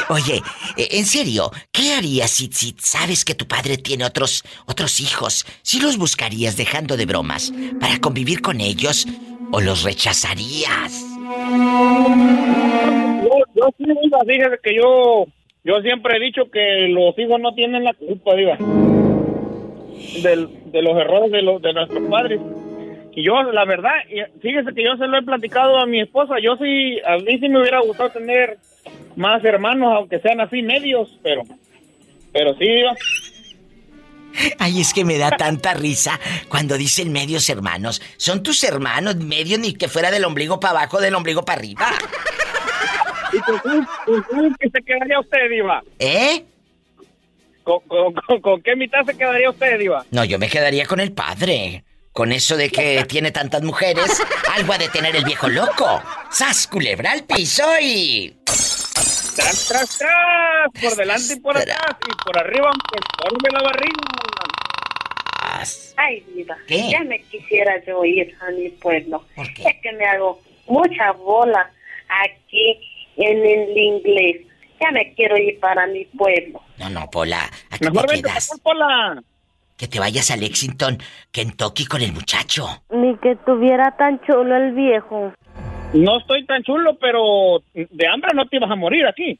Oye, 0.09 0.41
eh, 0.77 0.87
en 0.91 1.05
serio, 1.05 1.51
¿qué 1.71 1.93
harías 1.93 2.31
si, 2.31 2.47
si, 2.47 2.75
sabes 2.77 3.25
que 3.25 3.35
tu 3.35 3.47
padre 3.47 3.77
tiene 3.77 4.05
otros 4.05 4.43
otros 4.67 4.99
hijos? 4.99 5.45
¿Si 5.61 5.79
los 5.79 5.97
buscarías 5.97 6.57
dejando 6.57 6.97
de 6.97 7.05
bromas 7.05 7.53
para 7.79 7.99
convivir 7.99 8.41
con 8.41 8.61
ellos 8.61 9.07
o 9.51 9.61
los 9.61 9.83
rechazarías? 9.83 10.93
Yo, 13.23 13.31
yo 13.55 13.69
sí, 13.77 13.85
diva, 13.85 14.19
fíjese 14.25 14.59
que 14.63 14.75
yo 14.75 15.25
yo 15.63 15.81
siempre 15.81 16.15
he 16.15 16.19
dicho 16.21 16.49
que 16.49 16.87
los 16.87 17.17
hijos 17.19 17.41
no 17.41 17.53
tienen 17.53 17.83
la 17.83 17.93
culpa, 17.93 18.35
diva, 18.35 18.57
del, 20.23 20.71
de 20.71 20.81
los 20.81 20.97
errores 20.97 21.29
de 21.29 21.41
los 21.41 21.61
de 21.61 21.73
nuestros 21.73 22.09
padres. 22.09 22.39
Y 23.13 23.23
yo, 23.23 23.43
la 23.43 23.65
verdad, 23.65 23.91
fíjese 24.41 24.73
que 24.73 24.83
yo 24.83 24.95
se 24.95 25.07
lo 25.07 25.17
he 25.17 25.23
platicado 25.23 25.77
a 25.77 25.85
mi 25.85 25.99
esposa. 25.99 26.35
Yo 26.39 26.55
sí, 26.55 26.99
a 27.05 27.17
mí 27.17 27.39
sí 27.39 27.49
me 27.49 27.59
hubiera 27.59 27.81
gustado 27.81 28.11
tener 28.11 28.57
más 29.17 29.43
hermanos, 29.43 29.93
aunque 29.95 30.19
sean 30.19 30.39
así 30.39 30.61
medios, 30.61 31.19
pero, 31.23 31.43
pero 32.31 32.55
sí, 32.55 32.65
yo. 32.65 32.89
Ay, 34.59 34.81
es 34.81 34.93
que 34.93 35.03
me 35.03 35.17
da 35.17 35.31
tanta 35.31 35.73
risa 35.73 36.19
cuando 36.47 36.77
dicen 36.77 37.11
medios 37.11 37.49
hermanos. 37.49 38.01
Son 38.17 38.43
tus 38.43 38.63
hermanos, 38.63 39.15
medios 39.15 39.59
ni 39.59 39.73
que 39.73 39.87
fuera 39.87 40.11
del 40.11 40.23
ombligo 40.25 40.59
para 40.59 40.79
abajo, 40.79 41.01
del 41.01 41.15
ombligo 41.15 41.43
para 41.43 41.59
arriba. 41.59 41.91
¿Y 43.33 43.39
con, 43.39 44.55
qué 44.59 44.69
se 44.69 44.81
quedaría 44.83 45.19
usted, 45.19 45.49
Diva? 45.49 45.83
¿Eh? 45.97 46.45
¿Con, 47.63 47.79
con, 47.81 48.41
con 48.41 48.61
qué 48.61 48.75
mitad 48.75 49.03
se 49.05 49.17
quedaría 49.17 49.49
usted, 49.49 49.79
Diva? 49.79 50.05
No, 50.11 50.23
yo 50.23 50.37
me 50.37 50.47
quedaría 50.47 50.85
con 50.85 50.99
el 50.99 51.11
padre. 51.11 51.83
Con 52.11 52.31
eso 52.31 52.55
de 52.55 52.69
que 52.69 53.03
tiene 53.07 53.31
tantas 53.31 53.63
mujeres, 53.63 54.21
algo 54.55 54.73
ha 54.73 54.77
de 54.77 54.89
tener 54.89 55.15
el 55.15 55.25
viejo 55.25 55.49
loco. 55.49 56.01
¡Sas, 56.29 56.67
culebra 56.67 57.11
al 57.11 57.23
piso 57.23 57.63
y... 57.81 58.36
¡Tras, 59.37 59.67
tras, 59.67 59.97
tras! 59.99 60.71
Por 60.81 60.95
delante 60.97 61.33
y 61.35 61.39
por 61.39 61.55
atrás 61.55 61.95
y 62.07 62.23
por 62.25 62.39
arriba, 62.39 62.71
por 63.19 63.41
de 63.41 63.51
la 63.51 63.61
barriga. 63.61 63.93
Ay, 65.95 66.25
vida, 66.33 66.57
ya 66.67 67.03
me 67.03 67.21
quisiera 67.23 67.83
yo 67.85 68.03
ir 68.03 68.35
a 68.41 68.51
mi 68.51 68.69
pueblo. 68.69 69.23
Es 69.37 69.75
que 69.81 69.91
me 69.93 70.05
hago 70.05 70.41
mucha 70.67 71.11
bola 71.11 71.71
aquí 72.09 72.79
en 73.17 73.45
el 73.45 73.77
inglés. 73.77 74.41
Ya 74.81 74.91
me 74.91 75.13
quiero 75.13 75.37
ir 75.37 75.59
para 75.59 75.85
mi 75.85 76.05
pueblo. 76.05 76.61
No, 76.79 76.89
no, 76.89 77.09
Pola, 77.09 77.49
aquí 77.69 77.85
Mejor 77.85 78.05
te 78.07 78.13
vente 78.13 78.29
quedas. 78.29 78.49
por 78.49 78.61
Pola. 78.61 79.21
Que 79.77 79.87
te 79.87 79.99
vayas 79.99 80.31
a 80.31 80.37
Lexington, 80.37 80.97
Kentucky 81.31 81.85
con 81.85 82.01
el 82.01 82.11
muchacho. 82.11 82.67
Ni 82.89 83.15
que 83.17 83.35
tuviera 83.45 83.95
tan 83.97 84.19
chulo 84.25 84.55
el 84.55 84.73
viejo. 84.73 85.31
No 85.93 86.19
estoy 86.19 86.45
tan 86.45 86.63
chulo, 86.63 86.97
pero 86.99 87.63
de 87.73 88.07
hambre 88.07 88.31
no 88.35 88.45
te 88.47 88.57
ibas 88.57 88.71
a 88.71 88.75
morir 88.75 89.07
aquí. 89.07 89.39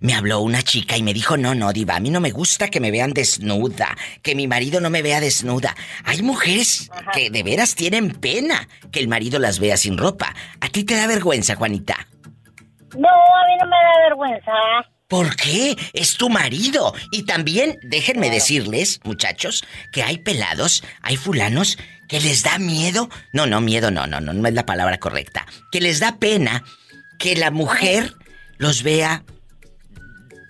Me 0.00 0.14
habló 0.14 0.40
una 0.40 0.62
chica 0.62 0.96
y 0.96 1.02
me 1.04 1.14
dijo, 1.14 1.36
no, 1.36 1.54
no, 1.54 1.72
diva, 1.72 1.94
a 1.94 2.00
mí 2.00 2.10
no 2.10 2.20
me 2.20 2.32
gusta 2.32 2.66
que 2.68 2.80
me 2.80 2.90
vean 2.90 3.12
desnuda, 3.12 3.96
que 4.20 4.34
mi 4.34 4.48
marido 4.48 4.80
no 4.80 4.90
me 4.90 5.00
vea 5.00 5.20
desnuda. 5.20 5.76
Hay 6.04 6.22
mujeres 6.22 6.90
que 7.14 7.30
de 7.30 7.44
veras 7.44 7.76
tienen 7.76 8.10
pena 8.10 8.66
que 8.90 8.98
el 8.98 9.06
marido 9.06 9.38
las 9.38 9.60
vea 9.60 9.76
sin 9.76 9.96
ropa. 9.96 10.34
¿A 10.60 10.68
ti 10.70 10.82
te 10.82 10.96
da 10.96 11.06
vergüenza, 11.06 11.54
Juanita? 11.54 12.08
No, 12.96 13.08
a 13.08 13.46
mí 13.46 13.56
no 13.60 13.66
me 13.66 13.76
da 13.76 14.08
vergüenza. 14.08 14.52
¿Por 15.12 15.36
qué? 15.36 15.76
Es 15.92 16.16
tu 16.16 16.30
marido. 16.30 16.94
Y 17.10 17.24
también, 17.24 17.78
déjenme 17.82 18.30
decirles, 18.30 18.98
muchachos, 19.04 19.62
que 19.92 20.02
hay 20.02 20.16
pelados, 20.16 20.82
hay 21.02 21.18
fulanos 21.18 21.76
que 22.08 22.18
les 22.18 22.42
da 22.42 22.56
miedo. 22.58 23.10
No, 23.34 23.44
no, 23.44 23.60
miedo, 23.60 23.90
no, 23.90 24.06
no, 24.06 24.22
no, 24.22 24.32
no 24.32 24.48
es 24.48 24.54
la 24.54 24.64
palabra 24.64 24.96
correcta. 24.96 25.44
Que 25.70 25.82
les 25.82 26.00
da 26.00 26.16
pena 26.16 26.64
que 27.18 27.36
la 27.36 27.50
mujer 27.50 28.14
los 28.56 28.82
vea 28.82 29.22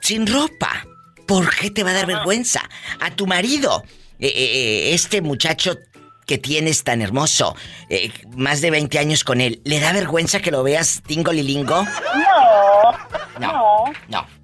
sin 0.00 0.28
ropa. 0.28 0.86
¿Por 1.26 1.52
qué 1.56 1.72
te 1.72 1.82
va 1.82 1.90
a 1.90 1.94
dar 1.94 2.06
vergüenza? 2.06 2.60
A 3.00 3.10
tu 3.10 3.26
marido, 3.26 3.82
eh, 4.20 4.28
eh, 4.28 4.30
eh, 4.36 4.94
este 4.94 5.22
muchacho 5.22 5.76
que 6.24 6.38
tienes 6.38 6.84
tan 6.84 7.02
hermoso, 7.02 7.56
eh, 7.88 8.12
más 8.36 8.60
de 8.60 8.70
20 8.70 8.96
años 9.00 9.24
con 9.24 9.40
él, 9.40 9.60
¿le 9.64 9.80
da 9.80 9.92
vergüenza 9.92 10.40
que 10.40 10.52
lo 10.52 10.62
veas 10.62 11.02
tingolilingo? 11.04 11.82
No, 11.82 12.92
No, 13.40 13.40
no. 13.40 13.84
no, 13.88 13.92
no. 14.08 14.41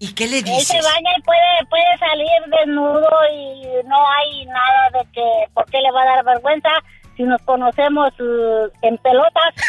¿Y 0.00 0.12
qué 0.14 0.26
le 0.26 0.38
Él 0.38 0.44
dices? 0.44 0.66
se 0.68 0.82
baña 0.82 1.10
y 1.16 1.22
puede, 1.22 1.66
puede 1.68 1.98
salir 1.98 2.28
desnudo 2.58 3.08
y 3.34 3.62
no 3.86 3.96
hay 4.18 4.46
nada 4.46 4.90
de 4.94 5.08
que... 5.12 5.22
¿Por 5.54 5.64
qué 5.66 5.78
le 5.80 5.90
va 5.92 6.02
a 6.02 6.06
dar 6.16 6.24
vergüenza 6.24 6.70
si 7.16 7.22
nos 7.24 7.40
conocemos 7.42 8.10
uh, 8.18 8.68
en 8.82 8.96
pelotas? 8.98 9.54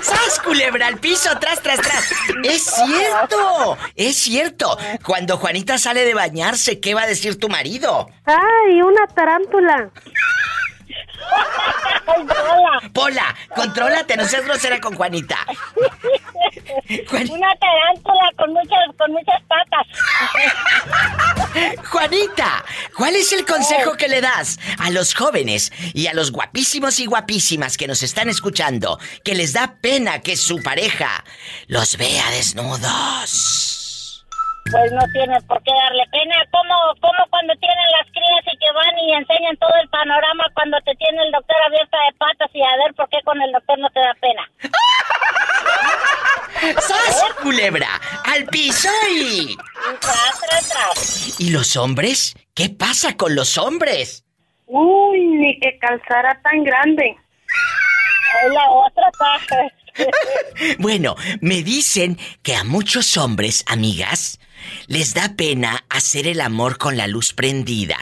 ¡Sas, 0.00 0.38
culebra 0.44 0.86
al 0.86 0.98
piso! 0.98 1.30
¡Tras, 1.40 1.60
tras, 1.60 1.80
tras! 1.80 2.12
¡Es 2.44 2.62
cierto! 2.64 3.76
¡Es 3.96 4.16
cierto! 4.16 4.78
Cuando 5.04 5.36
Juanita 5.36 5.78
sale 5.78 6.04
de 6.04 6.14
bañarse, 6.14 6.78
¿qué 6.80 6.94
va 6.94 7.02
a 7.02 7.06
decir 7.08 7.40
tu 7.40 7.48
marido? 7.48 8.08
¡Ay, 8.24 8.80
una 8.82 9.04
tarántula! 9.08 9.90
Pola. 12.04 12.90
Pola, 12.92 13.36
contrólate, 13.54 14.16
no 14.16 14.24
seas 14.26 14.44
grosera 14.44 14.80
con 14.80 14.94
Juanita. 14.94 15.38
Una 17.10 17.54
tarántula 17.56 18.30
con 18.36 18.52
muchas, 18.52 18.78
con 18.98 19.12
muchas 19.12 19.42
patas. 19.48 19.86
Juanita, 21.90 22.64
¿cuál 22.96 23.16
es 23.16 23.32
el 23.32 23.44
consejo 23.44 23.96
que 23.96 24.08
le 24.08 24.20
das 24.20 24.58
a 24.78 24.90
los 24.90 25.14
jóvenes 25.14 25.72
y 25.94 26.06
a 26.06 26.14
los 26.14 26.30
guapísimos 26.32 27.00
y 27.00 27.06
guapísimas 27.06 27.76
que 27.76 27.86
nos 27.86 28.02
están 28.02 28.28
escuchando, 28.28 28.98
que 29.24 29.34
les 29.34 29.52
da 29.52 29.76
pena 29.80 30.20
que 30.20 30.36
su 30.36 30.62
pareja 30.62 31.24
los 31.68 31.96
vea 31.96 32.30
desnudos? 32.30 33.73
Pues 34.70 34.92
no 34.92 35.02
tiene 35.12 35.40
por 35.42 35.62
qué 35.62 35.70
darle 35.72 36.04
pena. 36.10 36.36
¿Cómo, 36.50 36.74
cómo 37.00 37.18
cuando 37.30 37.54
tienen 37.56 37.86
las 38.00 38.10
crías 38.10 38.44
y 38.52 38.56
que 38.58 38.72
van 38.74 38.98
y 38.98 39.12
enseñan 39.14 39.56
todo 39.58 39.70
el 39.82 39.88
panorama 39.90 40.44
cuando 40.54 40.78
te 40.80 40.94
tiene 40.96 41.22
el 41.22 41.30
doctor 41.32 41.56
abierta 41.66 41.96
de 41.98 42.12
patas 42.18 42.50
y 42.54 42.62
a 42.62 42.76
ver 42.84 42.94
por 42.94 43.08
qué 43.10 43.18
con 43.24 43.40
el 43.40 43.52
doctor 43.52 43.78
no 43.78 43.88
te 43.90 44.00
da 44.00 44.14
pena? 44.20 44.50
¡Sas, 46.80 47.34
culebra! 47.42 47.88
¡Al 48.24 48.44
piso 48.46 48.88
y... 49.10 49.56
Tras, 50.00 50.40
tras, 50.40 50.68
tras. 50.68 51.40
¿Y 51.40 51.50
los 51.50 51.76
hombres? 51.76 52.34
¿Qué 52.54 52.70
pasa 52.70 53.16
con 53.16 53.34
los 53.34 53.58
hombres? 53.58 54.24
Uy, 54.66 55.20
ni 55.20 55.58
que 55.60 55.78
calzara 55.78 56.40
tan 56.42 56.64
grande. 56.64 57.16
La 58.52 58.70
otra 58.70 59.10
paja. 59.18 59.56
Bueno, 60.78 61.14
me 61.40 61.62
dicen 61.62 62.18
que 62.42 62.56
a 62.56 62.64
muchos 62.64 63.16
hombres, 63.16 63.64
amigas, 63.68 64.40
les 64.86 65.14
da 65.14 65.34
pena 65.36 65.84
hacer 65.88 66.26
el 66.26 66.40
amor 66.40 66.78
con 66.78 66.96
la 66.96 67.06
luz 67.06 67.32
prendida. 67.32 67.96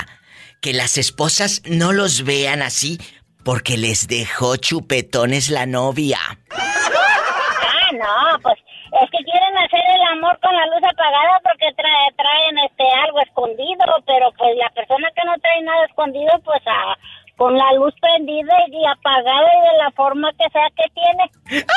Que 0.60 0.72
las 0.72 0.98
esposas 0.98 1.62
no 1.66 1.92
los 1.92 2.24
vean 2.24 2.62
así 2.62 2.98
porque 3.44 3.76
les 3.76 4.06
dejó 4.08 4.56
chupetones 4.56 5.50
la 5.50 5.66
novia. 5.66 6.18
Ah, 6.50 7.90
no, 7.92 8.38
pues 8.40 8.58
es 9.00 9.10
que 9.10 9.24
quieren 9.24 9.56
hacer 9.56 9.80
el 9.96 10.02
amor 10.18 10.38
con 10.40 10.54
la 10.54 10.66
luz 10.66 10.84
apagada 10.84 11.40
porque 11.42 11.72
trae, 11.74 12.12
traen 12.16 12.58
este 12.58 12.84
algo 13.04 13.20
escondido, 13.20 13.84
pero 14.06 14.30
pues 14.36 14.56
la 14.56 14.68
persona 14.70 15.08
que 15.16 15.24
no 15.24 15.32
trae 15.38 15.62
nada 15.62 15.86
escondido, 15.86 16.38
pues 16.44 16.60
a, 16.66 16.96
con 17.42 17.58
la 17.58 17.72
luz 17.72 17.92
prendida 18.00 18.54
y 18.68 18.86
apagada 18.86 19.48
y 19.58 19.72
de 19.72 19.78
la 19.82 19.90
forma 19.96 20.30
que 20.38 20.48
sea 20.52 20.68
que 20.76 20.84
tiene. 20.94 21.64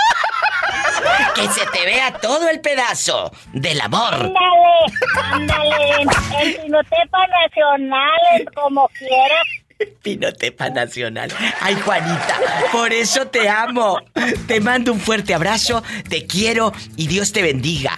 Que 1.35 1.47
se 1.49 1.65
te 1.67 1.85
vea 1.85 2.13
todo 2.13 2.47
el 2.49 2.61
pedazo 2.61 3.31
del 3.51 3.81
amor. 3.81 4.13
Ándale, 4.13 4.93
ándale, 5.33 6.01
en 6.01 6.61
Pinotepa 6.61 7.27
Nacional, 7.27 8.19
en 8.37 8.45
como 8.45 8.87
quiera. 8.89 9.89
Pinotepa 10.01 10.69
Nacional. 10.69 11.31
Ay, 11.59 11.75
Juanita, 11.75 12.39
por 12.71 12.93
eso 12.93 13.27
te 13.27 13.49
amo. 13.49 13.99
Te 14.47 14.61
mando 14.61 14.93
un 14.93 14.99
fuerte 14.99 15.33
abrazo, 15.33 15.83
te 16.09 16.25
quiero 16.25 16.71
y 16.95 17.07
Dios 17.07 17.33
te 17.33 17.41
bendiga. 17.41 17.97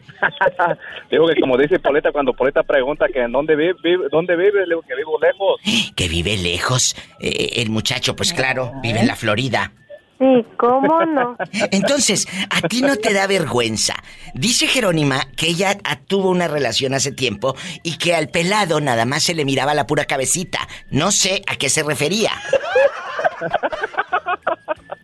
Digo 1.11 1.27
que 1.27 1.41
como 1.41 1.57
dice 1.57 1.79
Poleta, 1.79 2.13
cuando 2.13 2.33
Poleta 2.33 2.63
pregunta 2.63 3.07
que 3.13 3.21
en 3.23 3.33
dónde 3.33 3.57
vive, 3.57 3.75
vive- 3.83 4.09
dónde 4.11 4.37
vive, 4.37 4.61
le 4.61 4.67
digo 4.75 4.83
que 4.83 4.95
vivo 4.95 5.19
lejos. 5.21 5.61
que 5.97 6.09
vive 6.09 6.37
lejos. 6.37 6.97
Eh, 7.21 7.55
el 7.63 7.71
muchacho, 7.71 8.15
pues 8.17 8.33
claro, 8.33 8.73
vive 8.83 9.01
en 9.01 9.07
la 9.07 9.17
Florida. 9.17 9.73
Sí, 10.19 10.47
¿cómo 10.57 11.05
no? 11.05 11.37
Entonces, 11.73 12.27
a 12.49 12.67
ti 12.67 12.81
no 12.81 12.97
te 12.97 13.13
da 13.13 13.27
vergüenza. 13.27 13.95
Dice 14.33 14.67
Jerónima 14.67 15.27
que 15.37 15.49
ella 15.49 15.77
ah, 15.85 15.99
tuvo 16.07 16.31
una 16.31 16.49
relación 16.49 16.95
hace 16.95 17.13
tiempo 17.13 17.55
y 17.83 17.99
que 17.99 18.15
al 18.15 18.29
pelado 18.29 18.81
nada 18.81 19.05
más 19.05 19.25
se 19.25 19.35
le 19.35 19.45
miraba 19.45 19.75
la 19.75 19.87
pura 19.87 20.07
cabecita. 20.07 20.67
No 20.91 21.11
sé 21.11 21.43
a 21.47 21.57
qué 21.57 21.69
se 21.69 21.83
refería. 21.83 22.31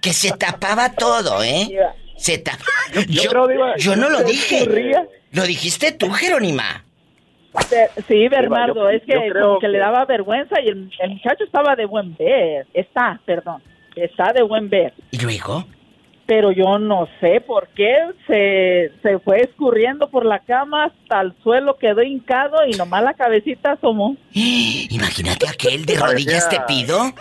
Que 0.01 0.13
se 0.13 0.33
tapaba 0.33 0.91
todo, 0.95 1.45
¿eh? 1.45 1.69
Se 2.23 2.39
tapaba. 2.39 2.67
Yo, 3.09 3.23
yo 3.77 3.97
no 3.97 4.09
lo 4.09 4.19
¿Se 4.19 4.25
dije. 4.27 4.95
Lo 5.33 5.43
dijiste 5.43 5.91
tú, 5.91 6.09
Jerónima. 6.13 6.85
Sí, 8.07 8.29
Bernardo, 8.29 8.75
yo- 8.75 8.89
es 8.91 9.03
que 9.03 9.15
como 9.41 9.59
que, 9.59 9.67
le 9.67 9.79
daba 9.79 10.05
vergüenza 10.05 10.61
y 10.61 10.69
el, 10.69 10.89
el 11.01 11.11
muchacho 11.11 11.43
estaba 11.43 11.75
de 11.75 11.85
buen 11.85 12.17
ver. 12.17 12.69
Está, 12.75 13.21
perdón. 13.27 13.61
Está 13.97 14.33
de 14.33 14.43
buen 14.43 14.71
ver. 14.71 14.95
¿Y 15.11 15.19
luego? 15.19 15.67
Pero 16.27 16.53
yo 16.53 16.79
no 16.79 17.09
sé 17.21 17.41
por 17.41 17.67
qué 17.75 17.93
se, 18.29 18.93
se 19.03 19.19
fue 19.19 19.41
escurriendo 19.41 20.09
por 20.09 20.25
la 20.25 20.39
cama 20.39 20.85
hasta 20.85 21.23
el 21.23 21.35
suelo, 21.43 21.77
quedó 21.77 22.03
hincado 22.05 22.65
y 22.69 22.71
nomás 22.77 23.03
la 23.03 23.15
cabecita 23.15 23.73
asomó. 23.73 24.17
Imagínate 24.33 25.49
aquel 25.49 25.85
de 25.87 25.97
rodillas 25.97 26.49
te 26.49 26.61
pido. 26.69 26.99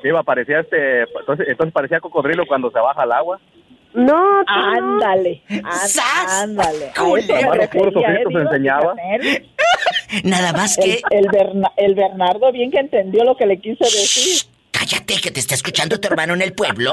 Sí, 0.00 0.08
Diva, 0.08 0.22
parecía 0.22 0.60
este, 0.60 1.02
entonces, 1.02 1.48
entonces 1.48 1.72
parecía 1.72 2.00
cocodrilo 2.00 2.44
cuando 2.46 2.70
se 2.70 2.78
baja 2.78 3.02
al 3.02 3.12
agua. 3.12 3.38
No, 3.92 4.42
ándale. 4.46 5.42
Ándale. 5.48 6.92
A 6.94 7.18
eso 7.18 7.34
me 7.34 7.42
Nomás 7.42 7.56
los 7.56 7.66
puros 7.68 7.94
refería, 7.94 8.08
ojitos 8.08 8.32
¿eh, 8.32 8.38
Diva? 8.38 8.42
enseñaba. 8.42 8.94
Nada 10.24 10.52
más 10.52 10.78
El, 10.78 10.84
que. 10.84 11.02
el, 11.10 11.26
Berna- 11.28 11.72
el 11.76 11.94
Bernardo 11.94 12.52
bien 12.52 12.70
que 12.70 12.78
entendió 12.78 13.24
lo 13.24 13.36
que 13.36 13.46
le 13.46 13.60
quise 13.60 13.82
decir. 13.84 14.42
Cállate, 14.70 15.20
que 15.20 15.30
te 15.30 15.40
está 15.40 15.54
escuchando 15.54 15.98
tu 15.98 16.08
hermano 16.08 16.34
en 16.34 16.42
el 16.42 16.52
pueblo. 16.52 16.92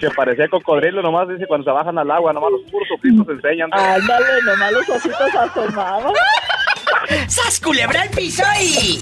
Que 0.00 0.10
parecía 0.10 0.48
cocodrilo, 0.48 1.02
nomás 1.02 1.28
dice 1.28 1.46
cuando 1.46 1.64
se 1.64 1.70
bajan 1.70 1.96
al 1.98 2.10
agua, 2.10 2.32
nomás 2.32 2.50
los 2.52 2.62
puros 2.70 2.88
ojitos 2.98 3.28
enseñan. 3.28 3.68
Ándale, 3.72 4.26
nomás 4.44 4.72
los 4.72 4.88
ojitos 4.90 5.34
asomaban. 5.34 6.12
¡Sas, 7.28 7.60
culebra 7.60 8.02
al 8.02 8.10
piso 8.10 8.42
y... 8.60 9.00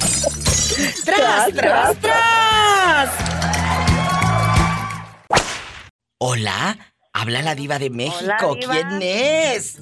¡Tras, 1.05 1.53
tras, 1.55 1.97
tras! 2.01 3.11
Hola, 6.19 6.79
habla 7.13 7.43
la 7.43 7.55
diva 7.55 7.79
de 7.79 7.91
México. 7.91 8.57
diva. 8.59 8.73
¿Quién 8.73 9.03
es? 9.03 9.79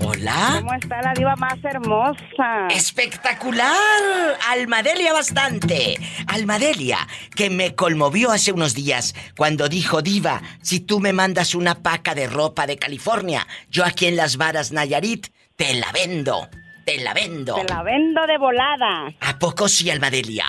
Hola. 0.00 0.58
¿Cómo 0.60 0.74
está 0.74 1.02
la 1.02 1.12
diva 1.12 1.34
más 1.36 1.62
hermosa? 1.64 2.68
¡Espectacular! 2.70 4.38
Almadelia 4.48 5.12
bastante. 5.12 5.98
Almadelia, 6.28 6.98
que 7.34 7.50
me 7.50 7.74
conmovió 7.74 8.30
hace 8.30 8.52
unos 8.52 8.74
días 8.74 9.14
cuando 9.36 9.68
dijo, 9.68 10.00
Diva, 10.00 10.40
si 10.62 10.80
tú 10.80 11.00
me 11.00 11.12
mandas 11.12 11.54
una 11.54 11.82
paca 11.82 12.14
de 12.14 12.28
ropa 12.28 12.66
de 12.66 12.78
California, 12.78 13.46
yo 13.68 13.84
aquí 13.84 14.06
en 14.06 14.16
Las 14.16 14.36
Varas, 14.36 14.70
Nayarit, 14.72 15.26
te 15.58 15.74
la 15.74 15.90
vendo. 15.92 16.48
Te 16.84 16.98
la 16.98 17.12
vendo. 17.12 17.56
Te 17.56 17.64
la 17.64 17.82
vendo 17.82 18.24
de 18.26 18.38
volada. 18.38 19.12
¿A 19.20 19.38
poco 19.38 19.68
sí, 19.68 19.90
Almadelia? 19.90 20.46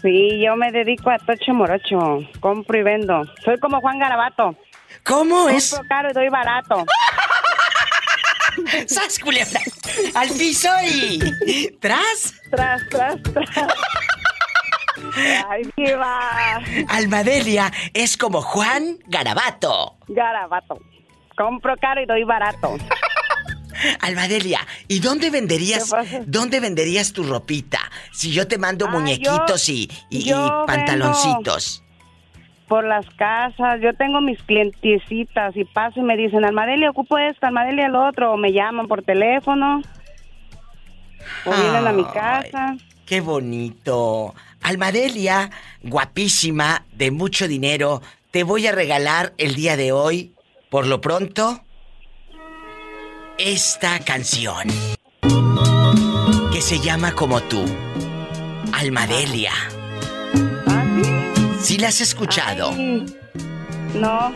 Sí, 0.00 0.40
yo 0.40 0.56
me 0.56 0.70
dedico 0.70 1.10
a 1.10 1.18
tocho 1.18 1.52
morocho. 1.52 2.20
Compro 2.38 2.78
y 2.78 2.82
vendo. 2.84 3.22
Soy 3.44 3.58
como 3.58 3.80
Juan 3.80 3.98
Garabato. 3.98 4.54
¿Cómo 5.04 5.48
es? 5.48 5.72
Compro 5.72 5.88
caro 5.88 6.10
y 6.10 6.14
doy 6.14 6.28
barato. 6.28 6.86
¡Sas, 8.86 9.18
culebra! 9.18 9.60
¡Al 10.14 10.28
piso 10.30 10.68
y... 10.86 11.18
¡Tras! 11.80 12.34
Tras, 12.50 12.88
tras, 12.88 13.16
tras. 13.22 13.48
Ay, 15.48 15.62
diva. 15.76 16.60
Almadelia 16.88 17.72
es 17.92 18.16
como 18.16 18.40
Juan 18.40 18.98
Garabato. 19.06 19.96
Garabato. 20.08 20.78
Compro 21.36 21.76
caro 21.76 22.02
y 22.02 22.06
doy 22.06 22.22
barato. 22.22 22.76
Almadelia, 24.00 24.60
¿y 24.88 25.00
dónde 25.00 25.30
venderías, 25.30 25.94
dónde 26.26 26.60
venderías 26.60 27.12
tu 27.12 27.22
ropita? 27.24 27.80
Si 28.12 28.30
yo 28.32 28.46
te 28.48 28.58
mando 28.58 28.86
Ah, 28.86 28.90
muñequitos 28.90 29.66
yo- 29.66 29.74
y, 29.74 29.88
y- 30.10 30.32
pantaloncitos. 30.66 31.82
Por 32.68 32.84
las 32.84 33.04
casas, 33.16 33.80
yo 33.82 33.92
tengo 33.94 34.20
mis 34.20 34.40
clientecitas 34.44 35.56
y 35.56 35.64
paso 35.64 35.98
y 36.00 36.02
me 36.04 36.16
dicen, 36.16 36.44
Almadelia, 36.44 36.90
ocupo 36.90 37.18
esto, 37.18 37.46
Almadelia 37.46 37.88
lo 37.88 38.06
otro, 38.06 38.32
o 38.32 38.36
me 38.36 38.52
llaman 38.52 38.86
por 38.86 39.02
teléfono, 39.02 39.82
o 41.44 41.50
vienen 41.50 41.86
a 41.86 41.92
mi 41.92 42.04
casa. 42.04 42.76
¡Qué 43.06 43.20
bonito! 43.20 44.34
Almadelia, 44.62 45.50
guapísima, 45.82 46.84
de 46.92 47.10
mucho 47.10 47.48
dinero, 47.48 48.02
te 48.30 48.44
voy 48.44 48.66
a 48.68 48.72
regalar 48.72 49.32
el 49.38 49.56
día 49.56 49.76
de 49.76 49.90
hoy, 49.90 50.32
por 50.70 50.86
lo 50.86 51.00
pronto, 51.00 51.64
esta 53.42 53.98
canción. 54.00 54.68
Que 56.52 56.60
se 56.60 56.78
llama 56.78 57.12
como 57.12 57.40
tú. 57.40 57.64
Almadelia. 58.72 59.52
¿Sí 61.58 61.78
la 61.78 61.88
has 61.88 62.02
escuchado? 62.02 62.72
No. 62.72 64.32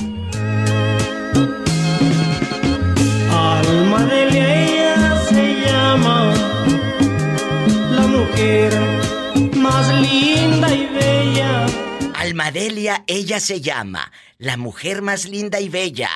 Alma 3.30 4.06
de 4.06 4.22
ella 4.28 5.22
se 5.28 5.60
llama 5.66 6.32
la 7.90 8.06
mujer 8.06 8.72
más 9.54 10.00
linda 10.00 10.74
y 10.74 10.86
bella. 10.86 11.66
Almadelia, 12.14 13.04
ella 13.06 13.38
se 13.38 13.60
llama, 13.60 14.10
la 14.38 14.56
mujer 14.56 15.02
más 15.02 15.28
linda 15.28 15.60
y 15.60 15.68
bella. 15.68 16.10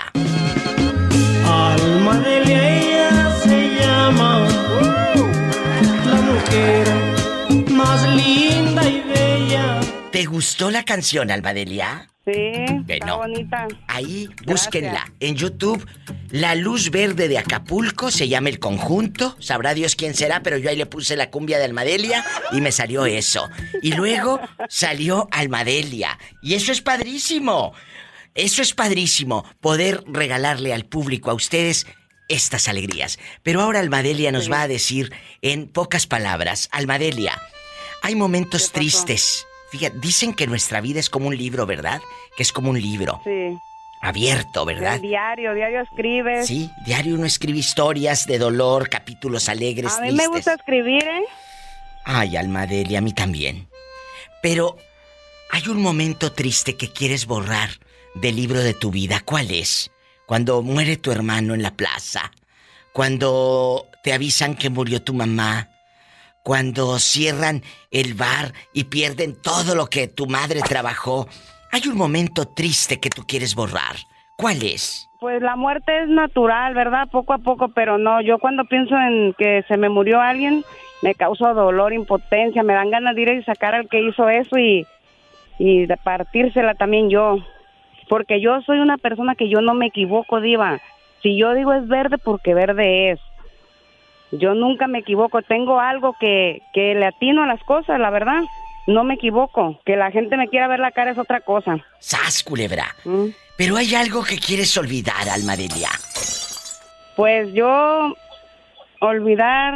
Alma 1.49 2.19
de 2.21 2.43
ella 2.43 3.35
se 3.43 3.75
llama 3.81 4.47
la 6.05 6.15
mujer 6.31 6.89
más 7.71 8.09
linda 8.15 8.89
y 8.89 9.01
bella. 9.03 9.81
¿Te 10.13 10.25
gustó 10.27 10.71
la 10.71 10.85
canción, 10.85 11.31
Almadelia? 11.31 12.09
Sí, 12.25 12.53
está 12.89 13.15
bonita. 13.15 13.67
Ahí, 13.87 14.29
búsquenla. 14.45 15.11
En 15.19 15.35
YouTube, 15.35 15.87
La 16.31 16.55
Luz 16.55 16.91
Verde 16.91 17.27
de 17.27 17.39
Acapulco, 17.39 18.11
se 18.11 18.29
llama 18.29 18.51
el 18.51 18.59
conjunto. 18.59 19.35
Sabrá 19.39 19.73
Dios 19.73 19.97
quién 19.97 20.15
será, 20.15 20.43
pero 20.43 20.59
yo 20.59 20.69
ahí 20.69 20.77
le 20.77 20.85
puse 20.85 21.17
la 21.17 21.31
cumbia 21.31 21.57
de 21.57 21.65
Almadelia 21.65 22.23
y 22.53 22.61
me 22.61 22.71
salió 22.71 23.07
eso. 23.07 23.49
Y 23.81 23.93
luego 23.93 24.41
salió 24.69 25.27
Almadelia. 25.31 26.19
Y 26.43 26.53
eso 26.53 26.71
es 26.71 26.83
padrísimo. 26.83 27.73
Eso 28.39 28.63
es 28.63 28.73
padrísimo, 28.73 29.45
poder 29.61 30.05
regalarle 30.07 30.73
al 30.73 30.85
público, 30.85 31.31
a 31.31 31.35
ustedes, 31.35 31.87
estas 32.29 32.69
alegrías. 32.69 33.19
Pero 33.43 33.61
ahora 33.61 33.81
Almadelia 33.81 34.31
nos 34.31 34.51
va 34.51 34.63
a 34.63 34.69
decir 34.69 35.13
en 35.43 35.67
pocas 35.67 36.07
palabras, 36.07 36.69
Almadelia, 36.71 37.37
hay 38.03 38.15
momentos 38.15 38.71
tristes. 38.71 39.45
Fíjate, 39.73 39.99
dicen 39.99 40.35
que 40.35 40.47
nuestra 40.47 40.81
vida 40.81 41.01
es 41.01 41.11
como 41.11 41.27
un 41.27 41.37
libro, 41.37 41.67
¿verdad? 41.67 42.01
Que 42.37 42.45
es 42.45 42.53
como 42.53 42.71
un 42.71 42.81
libro 42.81 43.21
Sí. 43.25 43.59
abierto, 44.03 44.65
¿verdad? 44.65 44.95
El 44.95 45.03
diario, 45.03 45.53
diario 45.55 45.81
escribes. 45.83 46.47
Sí, 46.47 46.71
diario 46.87 47.17
uno 47.17 47.27
escribe 47.27 47.59
historias 47.59 48.25
de 48.27 48.39
dolor, 48.39 48.89
capítulos 48.89 49.49
alegres, 49.49 49.95
A 49.95 50.01
mí 50.03 50.09
tristes. 50.11 50.29
me 50.29 50.35
gusta 50.37 50.55
escribir, 50.55 51.03
¿eh? 51.03 51.25
Ay, 52.05 52.37
Almadelia, 52.37 52.99
a 52.99 53.03
mí 53.03 53.13
también. 53.13 53.69
Pero 54.43 54.77
hay 55.51 55.67
un 55.67 55.83
momento 55.83 56.31
triste 56.33 56.77
que 56.77 56.93
quieres 56.93 57.27
borrar 57.27 57.71
del 58.21 58.37
libro 58.37 58.61
de 58.61 58.75
tu 58.75 58.91
vida. 58.91 59.21
¿Cuál 59.25 59.51
es? 59.51 59.91
Cuando 60.27 60.63
muere 60.63 60.97
tu 60.97 61.11
hermano 61.13 61.55
en 61.55 61.63
la 61.63 61.73
plaza. 61.73 62.31
Cuando 62.93 63.87
te 64.03 64.13
avisan 64.13 64.55
que 64.55 64.71
murió 64.71 65.03
tu 65.03 65.15
mamá. 65.15 65.69
Cuando 66.43 66.99
cierran 66.99 67.63
el 67.91 68.15
bar 68.15 68.53
y 68.73 68.85
pierden 68.85 69.41
todo 69.41 69.75
lo 69.75 69.87
que 69.87 70.09
tu 70.09 70.27
madre 70.27 70.61
trabajó. 70.63 71.29
Hay 71.71 71.87
un 71.89 71.97
momento 71.97 72.47
triste 72.47 73.01
que 73.01 73.11
tú 73.11 73.25
quieres 73.27 73.55
borrar. 73.55 73.97
¿Cuál 74.37 74.63
es? 74.63 75.09
Pues 75.21 75.43
la 75.43 75.57
muerte 75.57 76.05
es 76.05 76.09
natural, 76.09 76.75
¿verdad? 76.75 77.09
Poco 77.11 77.33
a 77.33 77.39
poco, 77.39 77.69
pero 77.69 77.99
no. 77.99 78.21
Yo 78.21 78.39
cuando 78.39 78.65
pienso 78.65 78.97
en 78.97 79.35
que 79.37 79.65
se 79.67 79.77
me 79.77 79.89
murió 79.89 80.21
alguien, 80.21 80.65
me 81.03 81.15
causa 81.15 81.53
dolor, 81.53 81.93
impotencia, 81.93 82.63
me 82.63 82.75
dan 82.75 82.91
ganas 82.91 83.15
de 83.15 83.23
ir 83.23 83.29
y 83.31 83.43
sacar 83.43 83.75
al 83.75 83.89
que 83.89 84.01
hizo 84.01 84.29
eso 84.29 84.57
y, 84.59 84.87
y 85.59 85.87
de 85.87 85.97
partírsela 85.97 86.75
también 86.75 87.11
yo. 87.11 87.39
Porque 88.09 88.41
yo 88.41 88.61
soy 88.63 88.79
una 88.81 88.97
persona 88.97 89.35
que 89.35 89.49
yo 89.49 89.61
no 89.61 89.75
me 89.75 89.87
equivoco, 89.87 90.41
diva. 90.41 90.81
Si 91.23 91.37
yo 91.37 91.55
digo 91.55 91.73
es 91.73 91.87
verde, 91.89 92.19
porque 92.19 92.55
verde 92.55 93.11
es. 93.11 93.21
Yo 94.33 94.55
nunca 94.55 94.87
me 94.87 94.99
equivoco. 94.99 95.43
Tengo 95.43 95.81
algo 95.81 96.15
que, 96.19 96.63
que 96.73 96.95
le 96.95 97.07
atino 97.07 97.43
a 97.43 97.47
las 97.47 97.63
cosas, 97.65 97.99
la 97.99 98.11
verdad. 98.11 98.43
No 98.87 99.05
me 99.05 99.15
equivoco. 99.15 99.81
Que 99.85 99.97
la 99.97 100.11
gente 100.11 100.37
me 100.37 100.49
quiera 100.49 100.69
ver 100.69 100.81
la 100.81 100.93
cara 100.93 101.11
es 101.11 101.19
otra 101.19 101.41
cosa. 101.41 101.79
¡Sas, 101.99 102.43
culebra! 102.43 102.87
Pero 103.57 103.77
hay 103.77 103.95
algo 103.95 104.23
que 104.23 104.39
quieres 104.39 104.77
olvidar, 104.77 105.29
Almadelia. 105.29 105.91
Pues 107.17 107.53
yo 107.53 108.15
olvidar, 109.01 109.75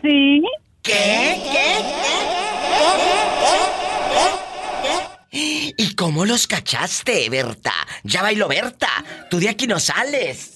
Sí. 0.03 0.43
¿Qué? 0.83 1.43
¿Y 5.33 5.95
cómo 5.95 6.25
los 6.25 6.47
cachaste, 6.47 7.29
Berta? 7.31 7.73
Ya 8.05 8.23
bailó 8.23 8.49
Berta. 8.49 8.89
Tú 9.31 9.39
de 9.39 9.49
aquí 9.49 9.67
no 9.67 9.79
sales. 9.79 10.53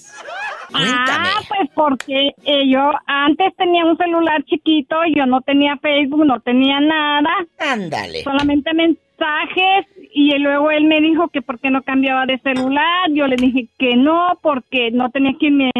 Cuéntame. 0.70 1.28
Ah, 1.28 1.40
pues 1.48 1.70
porque 1.74 2.30
eh, 2.44 2.70
yo 2.70 2.92
antes 3.06 3.54
tenía 3.56 3.84
un 3.84 3.96
celular 3.96 4.44
chiquito, 4.44 4.96
yo 5.14 5.26
no 5.26 5.40
tenía 5.40 5.76
Facebook, 5.78 6.24
no 6.24 6.40
tenía 6.40 6.80
nada. 6.80 7.30
Ándale. 7.58 8.22
Solamente 8.22 8.72
mensajes 8.74 9.86
y 10.12 10.38
luego 10.38 10.70
él 10.70 10.84
me 10.84 11.00
dijo 11.00 11.28
que 11.28 11.42
por 11.42 11.58
qué 11.58 11.70
no 11.70 11.82
cambiaba 11.82 12.26
de 12.26 12.38
celular. 12.38 13.10
Yo 13.12 13.26
le 13.26 13.36
dije 13.36 13.68
que 13.78 13.96
no, 13.96 14.38
porque 14.42 14.90
no 14.92 15.10
tenía 15.10 15.34
quien 15.38 15.56
me 15.56 15.70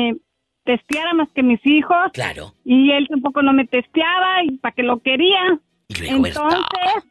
testeara 0.65 1.15
más 1.15 1.29
que 1.35 1.43
mis 1.43 1.65
hijos. 1.65 2.13
Claro. 2.13 2.55
Y 2.65 2.91
él 2.93 3.07
tampoco 3.09 3.43
no 3.43 3.53
me 3.53 3.67
testeaba 3.67 4.43
y 4.45 4.59
para 4.59 4.75
que 4.75 4.83
lo 4.83 5.01
quería. 5.01 5.59
luego 6.01 6.27
está. 6.27 6.43
Entonces, 6.43 7.10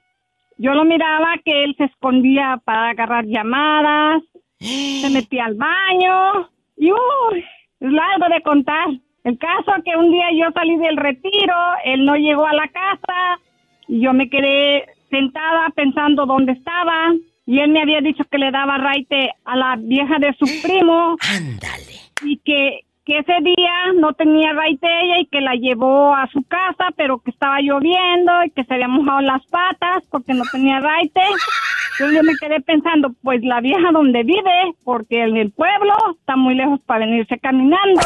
yo 0.59 0.73
lo 0.73 0.83
miraba 0.83 1.35
que 1.43 1.63
él 1.63 1.73
se 1.77 1.85
escondía 1.85 2.61
para 2.65 2.89
agarrar 2.89 3.25
llamadas, 3.25 4.21
se 4.59 5.09
metía 5.13 5.45
al 5.45 5.55
baño 5.55 6.49
y 6.77 6.91
uy, 6.91 7.45
es 7.79 7.91
largo 7.91 8.25
de 8.33 8.41
contar. 8.41 8.89
El 9.23 9.37
caso 9.37 9.71
que 9.83 9.95
un 9.95 10.11
día 10.11 10.27
yo 10.33 10.51
salí 10.53 10.77
del 10.77 10.97
retiro, 10.97 11.55
él 11.85 12.05
no 12.05 12.15
llegó 12.15 12.45
a 12.45 12.53
la 12.53 12.67
casa 12.67 13.39
y 13.87 14.01
yo 14.01 14.13
me 14.13 14.29
quedé 14.29 14.85
sentada 15.09 15.69
pensando 15.75 16.25
dónde 16.25 16.51
estaba 16.51 17.13
y 17.45 17.59
él 17.59 17.71
me 17.71 17.81
había 17.81 18.01
dicho 18.01 18.23
que 18.29 18.37
le 18.37 18.51
daba 18.51 18.77
raite 18.77 19.31
a 19.45 19.55
la 19.55 19.75
vieja 19.77 20.19
de 20.19 20.33
su 20.33 20.45
primo. 20.61 21.15
Ándale. 21.21 21.95
Y 22.23 22.37
que, 22.39 22.81
que 23.09 23.17
ese 23.17 23.33
día 23.43 23.73
no 23.95 24.13
tenía 24.13 24.53
raite 24.53 24.87
ella 25.01 25.19
y 25.19 25.25
que 25.25 25.41
la 25.41 25.55
llevó 25.55 26.13
a 26.15 26.27
su 26.31 26.43
casa, 26.43 26.89
pero 26.95 27.17
que 27.19 27.31
estaba 27.31 27.59
lloviendo 27.59 28.31
y 28.45 28.51
que 28.51 28.63
se 28.65 28.75
había 28.75 28.87
mojado 28.87 29.21
las 29.21 29.43
patas 29.47 30.03
porque 30.11 30.33
no 30.35 30.43
tenía 30.51 30.79
raite. 30.79 31.21
Entonces 31.93 32.17
yo 32.17 32.23
me 32.23 32.33
quedé 32.39 32.61
pensando, 32.61 33.13
pues 33.23 33.41
la 33.43 33.61
vieja 33.61 33.91
donde 33.91 34.21
vive, 34.23 34.75
porque 34.85 35.23
en 35.23 35.37
el 35.37 35.51
pueblo 35.51 35.93
está 36.19 36.35
muy 36.35 36.53
lejos 36.53 36.79
para 36.85 37.05
venirse 37.05 37.39
caminando. 37.39 38.01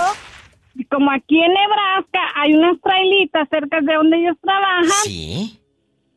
Y 0.75 0.85
como 0.85 1.11
aquí 1.11 1.39
en 1.43 1.51
Nebraska 1.53 2.21
hay 2.35 2.53
unas 2.53 2.80
trailitas 2.81 3.47
cerca 3.49 3.81
de 3.81 3.93
donde 3.93 4.17
ellos 4.17 4.38
trabajan, 4.41 4.85
Sí. 5.03 5.59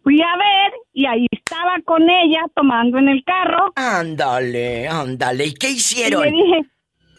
fui 0.05 0.23
a 0.23 0.37
ver 0.37 0.73
y 0.95 1.07
ahí 1.07 1.27
estaba 1.33 1.75
con 1.85 2.09
ella 2.09 2.43
tomando 2.55 2.99
en 2.99 3.09
el 3.09 3.25
carro. 3.25 3.73
Ándale, 3.75 4.87
ándale. 4.89 5.47
¿Y 5.49 5.55
qué 5.55 5.71
Y 5.71 5.75
hicieron? 5.75 6.23
le 6.23 6.31
dije, 6.31 6.63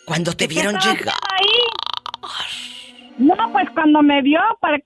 Cuando 0.08 0.32
te 0.32 0.48
¿qué 0.48 0.54
vieron 0.54 0.76
llegar. 0.76 1.14
ahí? 1.38 1.52
No, 3.18 3.36
pues 3.52 3.70
cuando 3.72 4.02
me 4.02 4.22
vio, 4.22 4.40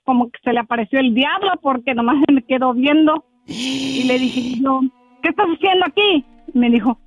como 0.03 0.31
que 0.31 0.39
se 0.43 0.51
le 0.51 0.59
apareció 0.59 0.99
el 0.99 1.13
diablo 1.13 1.51
porque 1.61 1.93
nomás 1.93 2.17
se 2.25 2.33
me 2.33 2.43
quedó 2.43 2.73
viendo. 2.73 3.23
Y 3.45 4.03
le 4.07 4.17
dije 4.17 4.59
yo, 4.63 4.81
¿qué 5.21 5.29
estás 5.29 5.45
haciendo 5.45 5.85
aquí? 5.85 6.25
Y 6.53 6.57
me 6.57 6.71
dijo, 6.71 6.99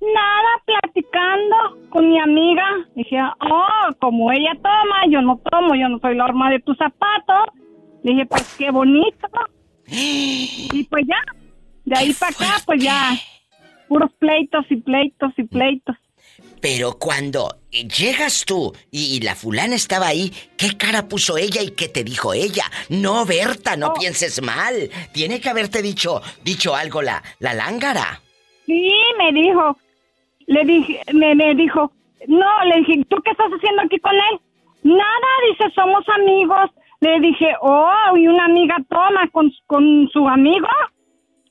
nada, 0.00 0.48
platicando 0.64 1.88
con 1.90 2.08
mi 2.08 2.18
amiga. 2.18 2.64
Dije, 2.96 3.18
oh, 3.22 3.94
como 4.00 4.32
ella 4.32 4.52
toma, 4.56 5.06
yo 5.08 5.22
no 5.22 5.40
tomo, 5.48 5.76
yo 5.76 5.88
no 5.88 6.00
soy 6.00 6.16
la 6.16 6.24
horma 6.24 6.50
de 6.50 6.58
tu 6.58 6.74
zapato. 6.74 7.52
Le 8.02 8.12
dije, 8.12 8.26
pues 8.26 8.56
qué 8.58 8.70
bonito. 8.72 9.28
Y 9.92 10.84
pues 10.84 11.04
ya, 11.06 11.20
de 11.84 11.98
ahí 11.98 12.12
para 12.12 12.30
acá, 12.30 12.62
pues 12.64 12.82
ya, 12.82 13.10
puros 13.88 14.12
pleitos 14.20 14.64
y 14.70 14.76
pleitos 14.76 15.32
y 15.36 15.42
pleitos. 15.44 15.96
Pero 16.60 16.98
cuando 16.98 17.56
llegas 17.70 18.44
tú 18.44 18.72
y, 18.90 19.16
y 19.16 19.20
la 19.20 19.34
fulana 19.34 19.74
estaba 19.76 20.08
ahí, 20.08 20.30
¿qué 20.58 20.76
cara 20.76 21.08
puso 21.08 21.38
ella 21.38 21.62
y 21.62 21.70
qué 21.70 21.88
te 21.88 22.04
dijo 22.04 22.34
ella? 22.34 22.64
No, 22.88 23.24
Berta, 23.24 23.72
Oh. 23.74 23.76
no 23.76 23.94
pienses 23.94 24.42
mal. 24.42 24.90
Tiene 25.12 25.40
que 25.40 25.48
haberte 25.48 25.80
dicho, 25.82 26.20
dicho 26.44 26.74
algo 26.74 27.00
la, 27.02 27.22
la 27.38 27.54
lángara. 27.54 28.20
Sí, 28.66 28.92
me 29.18 29.32
dijo. 29.32 29.76
Le 30.46 30.64
dije, 30.64 31.00
me, 31.12 31.34
me 31.34 31.54
dijo, 31.54 31.92
no, 32.26 32.64
le 32.64 32.80
dije, 32.80 33.04
¿tú 33.08 33.16
qué 33.24 33.30
estás 33.30 33.50
haciendo 33.50 33.82
aquí 33.82 33.98
con 34.00 34.14
él? 34.14 34.40
Nada, 34.82 35.28
dice, 35.50 35.72
somos 35.74 36.04
amigos. 36.08 36.70
Le 37.00 37.20
dije, 37.20 37.46
oh, 37.62 38.16
y 38.16 38.26
una 38.26 38.44
amiga 38.46 38.76
toma 38.88 39.28
con, 39.32 39.50
con 39.66 40.08
su 40.12 40.28
amigo 40.28 40.68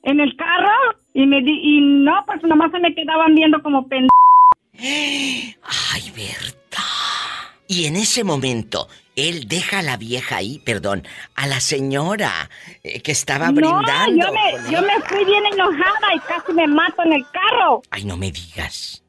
en 0.04 0.20
el 0.20 0.36
carro. 0.36 0.70
Y 1.14 1.26
me 1.26 1.42
di, 1.42 1.52
y 1.64 1.82
no, 1.82 2.24
pues 2.28 2.44
nomás 2.44 2.72
se 2.72 2.80
me 2.80 2.94
quedaban 2.94 3.34
viendo 3.36 3.62
como 3.64 3.88
pendejo. 3.88 4.09
Ay, 4.82 6.12
Berta. 6.16 6.84
Y 7.68 7.86
en 7.86 7.96
ese 7.98 8.24
momento, 8.24 8.88
él 9.16 9.48
deja 9.48 9.80
a 9.80 9.82
la 9.84 9.98
vieja 9.98 10.38
ahí, 10.38 10.60
perdón, 10.60 11.08
a 11.36 11.46
la 11.48 11.60
señora 11.60 12.50
eh, 12.84 13.02
que 13.02 13.12
estaba 13.12 13.48
No, 13.48 13.54
brindando. 13.54 14.26
yo 14.26 14.34
me, 14.34 14.72
yo 14.72 14.82
me 14.82 15.00
fui 15.02 15.26
bien 15.26 15.46
enojada 15.46 16.16
y 16.16 16.20
casi 16.20 16.54
me 16.54 16.68
mato 16.68 17.04
en 17.04 17.14
el 17.14 17.26
carro. 17.32 17.82
Ay, 17.92 18.06
no 18.06 18.18
me 18.18 18.32
digas. 18.32 19.04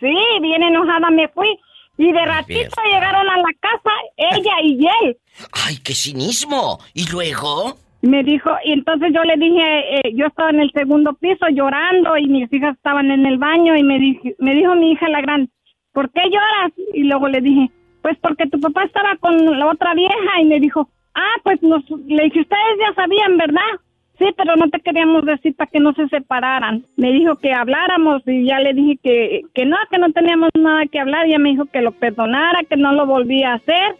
Sí, 0.00 0.14
bien 0.42 0.62
enojada 0.62 1.10
me 1.10 1.28
fui. 1.28 1.48
Y 1.96 2.12
de 2.12 2.24
ratito 2.24 2.60
Berta. 2.60 2.82
llegaron 2.92 3.28
a 3.28 3.36
la 3.38 3.52
casa 3.60 3.90
ella 4.16 4.52
y 4.62 4.78
él. 5.04 5.16
Ay, 5.52 5.78
qué 5.78 5.94
cinismo. 5.94 6.78
¿Y 6.92 7.06
luego? 7.08 7.78
Me 8.04 8.22
dijo, 8.22 8.50
y 8.64 8.72
entonces 8.72 9.12
yo 9.14 9.22
le 9.24 9.36
dije, 9.36 9.96
eh, 9.96 10.12
yo 10.14 10.26
estaba 10.26 10.50
en 10.50 10.60
el 10.60 10.70
segundo 10.72 11.14
piso 11.14 11.48
llorando 11.48 12.18
y 12.18 12.26
mis 12.28 12.52
hijas 12.52 12.76
estaban 12.76 13.10
en 13.10 13.24
el 13.24 13.38
baño 13.38 13.74
y 13.76 13.82
me, 13.82 13.98
dije, 13.98 14.36
me 14.38 14.54
dijo 14.54 14.74
mi 14.74 14.92
hija 14.92 15.08
la 15.08 15.22
gran, 15.22 15.48
¿por 15.92 16.10
qué 16.10 16.20
lloras? 16.24 16.72
Y 16.92 17.04
luego 17.04 17.28
le 17.28 17.40
dije, 17.40 17.70
pues 18.02 18.18
porque 18.20 18.46
tu 18.46 18.60
papá 18.60 18.84
estaba 18.84 19.16
con 19.16 19.58
la 19.58 19.66
otra 19.68 19.94
vieja 19.94 20.40
y 20.42 20.44
me 20.44 20.60
dijo, 20.60 20.90
ah, 21.14 21.36
pues 21.44 21.62
nos, 21.62 21.82
le 21.90 22.24
dije, 22.24 22.40
ustedes 22.42 22.78
ya 22.78 22.94
sabían, 22.94 23.38
¿verdad? 23.38 23.80
Sí, 24.18 24.26
pero 24.36 24.54
no 24.56 24.68
te 24.68 24.80
queríamos 24.80 25.24
decir 25.24 25.56
para 25.56 25.70
que 25.70 25.80
no 25.80 25.94
se 25.94 26.06
separaran. 26.08 26.84
Me 26.96 27.10
dijo 27.10 27.36
que 27.36 27.54
habláramos 27.54 28.22
y 28.26 28.44
ya 28.44 28.60
le 28.60 28.74
dije 28.74 28.98
que, 29.02 29.42
que 29.54 29.64
no, 29.64 29.76
que 29.90 29.98
no 29.98 30.12
teníamos 30.12 30.50
nada 30.54 30.84
que 30.86 31.00
hablar. 31.00 31.26
Ya 31.26 31.38
me 31.38 31.50
dijo 31.50 31.64
que 31.66 31.80
lo 31.80 31.92
perdonara, 31.92 32.60
que 32.68 32.76
no 32.76 32.92
lo 32.92 33.06
volvía 33.06 33.52
a 33.52 33.54
hacer. 33.54 33.96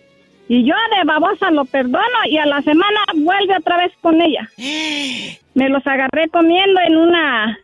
Y 0.48 0.64
yo 0.64 0.74
de 0.96 1.04
babosa 1.06 1.50
lo 1.50 1.64
perdono 1.64 2.18
y 2.28 2.36
a 2.36 2.46
la 2.46 2.60
semana 2.62 3.00
vuelve 3.14 3.56
otra 3.56 3.78
vez 3.78 3.92
con 4.00 4.20
ella. 4.20 4.48
Me 5.54 5.68
los 5.68 5.86
agarré 5.86 6.28
comiendo 6.28 6.80
en 6.80 6.96
una, 6.96 7.58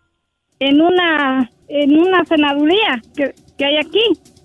en 0.60 0.80
una, 0.80 1.50
en 1.68 1.98
una 1.98 2.24
cenaduría 2.24 3.02
que, 3.16 3.34
que 3.58 3.64
hay 3.64 3.76
aquí. 3.78 4.02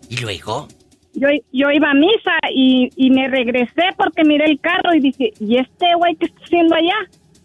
¿Y 0.10 0.18
luego? 0.18 0.68
Yo, 1.14 1.30
yo 1.54 1.72
iba 1.72 1.92
a 1.92 1.94
misa 1.94 2.34
y, 2.54 2.90
y 2.98 3.10
me 3.10 3.30
regresé 3.30 3.84
porque 3.96 4.26
miré 4.26 4.46
el 4.46 4.60
carro 4.60 4.94
y 4.94 5.00
dije, 5.00 5.32
¿y 5.40 5.58
este 5.58 5.94
güey 5.96 6.16
qué 6.16 6.26
está 6.26 6.44
haciendo 6.44 6.76
allá? 6.76 6.96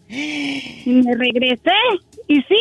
Y 0.83 0.89
me 0.91 1.15
regresé 1.15 1.71
y 2.27 2.35
sí, 2.41 2.57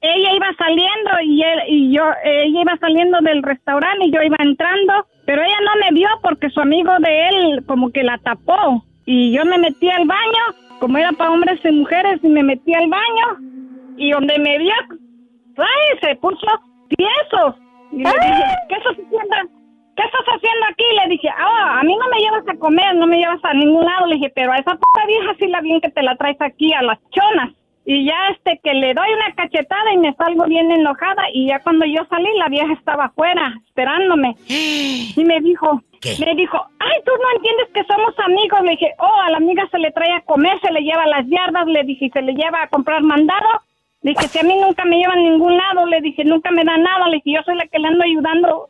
ella 0.00 0.34
iba 0.34 0.54
saliendo 0.58 1.10
y, 1.24 1.42
él, 1.42 1.60
y 1.68 1.92
yo, 1.92 2.02
ella 2.24 2.60
iba 2.60 2.76
saliendo 2.78 3.18
del 3.20 3.42
restaurante 3.42 4.06
y 4.06 4.10
yo 4.10 4.22
iba 4.22 4.36
entrando, 4.40 5.06
pero 5.26 5.42
ella 5.42 5.58
no 5.64 5.84
me 5.84 5.98
vio 5.98 6.08
porque 6.22 6.50
su 6.50 6.60
amigo 6.60 6.92
de 7.00 7.28
él 7.28 7.64
como 7.66 7.90
que 7.90 8.02
la 8.02 8.18
tapó 8.18 8.84
y 9.06 9.32
yo 9.32 9.44
me 9.44 9.58
metí 9.58 9.88
al 9.90 10.06
baño, 10.06 10.78
como 10.80 10.98
era 10.98 11.12
para 11.12 11.30
hombres 11.30 11.60
y 11.64 11.72
mujeres, 11.72 12.20
y 12.22 12.28
me 12.28 12.42
metí 12.42 12.74
al 12.74 12.88
baño 12.88 13.54
y 13.96 14.10
donde 14.10 14.38
me 14.38 14.58
vio, 14.58 14.74
ay, 15.56 15.98
se 16.00 16.16
puso 16.16 16.46
tieso. 16.88 17.56
Y 17.92 17.98
le 17.98 18.10
dije, 18.10 18.44
¿qué 18.68 18.74
estás 18.74 18.92
haciendo? 18.92 19.36
¿Qué 19.96 20.02
estás 20.02 20.26
haciendo 20.26 20.66
aquí? 20.68 20.84
Le 21.02 21.10
dije, 21.10 21.28
ah, 21.28 21.78
a 21.80 21.82
mí 21.84 21.96
no 21.96 22.08
me 22.08 22.18
llevas 22.18 22.48
a 22.48 22.58
comer, 22.58 22.96
no 22.96 23.06
me 23.06 23.18
llevas 23.18 23.44
a 23.44 23.54
ningún 23.54 23.84
lado. 23.84 24.06
Le 24.06 24.16
dije, 24.16 24.32
pero 24.34 24.52
a 24.52 24.56
esa 24.56 24.72
puta 24.72 25.06
vieja 25.06 25.34
sí 25.38 25.46
la 25.46 25.60
bien 25.60 25.80
que 25.80 25.90
te 25.90 26.02
la 26.02 26.16
traes 26.16 26.36
aquí 26.40 26.72
a 26.72 26.82
las 26.82 26.98
chonas. 27.10 27.52
Y 27.86 28.06
ya 28.06 28.14
este 28.30 28.60
que 28.62 28.72
le 28.72 28.94
doy 28.94 29.12
una 29.12 29.34
cachetada 29.34 29.92
y 29.92 29.98
me 29.98 30.14
salgo 30.14 30.44
bien 30.46 30.70
enojada 30.70 31.22
y 31.32 31.48
ya 31.48 31.60
cuando 31.60 31.84
yo 31.84 32.04
salí 32.08 32.28
la 32.38 32.48
vieja 32.48 32.72
estaba 32.72 33.06
afuera 33.06 33.54
esperándome. 33.66 34.36
Y 35.16 35.24
me 35.24 35.40
dijo, 35.40 35.80
me 36.18 36.34
dijo, 36.34 36.58
ay, 36.80 36.98
tú 37.04 37.12
no 37.12 37.36
entiendes 37.36 37.68
que 37.72 37.84
somos 37.84 38.18
amigos. 38.18 38.60
Le 38.62 38.70
dije, 38.72 38.92
oh, 38.98 39.20
a 39.22 39.30
la 39.30 39.36
amiga 39.36 39.66
se 39.70 39.78
le 39.78 39.90
trae 39.92 40.12
a 40.12 40.22
comer, 40.22 40.58
se 40.60 40.72
le 40.72 40.80
lleva 40.80 41.06
las 41.06 41.26
yardas, 41.26 41.66
le 41.66 41.84
dije, 41.84 42.10
se 42.12 42.22
le 42.22 42.34
lleva 42.34 42.62
a 42.62 42.68
comprar 42.68 43.02
mandado. 43.02 43.48
Le 44.02 44.10
dije, 44.10 44.28
si 44.28 44.38
a 44.38 44.42
mí 44.42 44.54
nunca 44.58 44.84
me 44.84 44.98
llevan 44.98 45.18
a 45.18 45.22
ningún 45.22 45.56
lado, 45.56 45.86
le 45.86 46.00
dije, 46.00 46.24
nunca 46.24 46.50
me 46.50 46.64
da 46.64 46.76
nada. 46.76 47.08
Le 47.08 47.16
dije, 47.16 47.32
yo 47.36 47.42
soy 47.44 47.56
la 47.56 47.66
que 47.66 47.78
le 47.78 47.88
ando 47.88 48.04
ayudando 48.04 48.68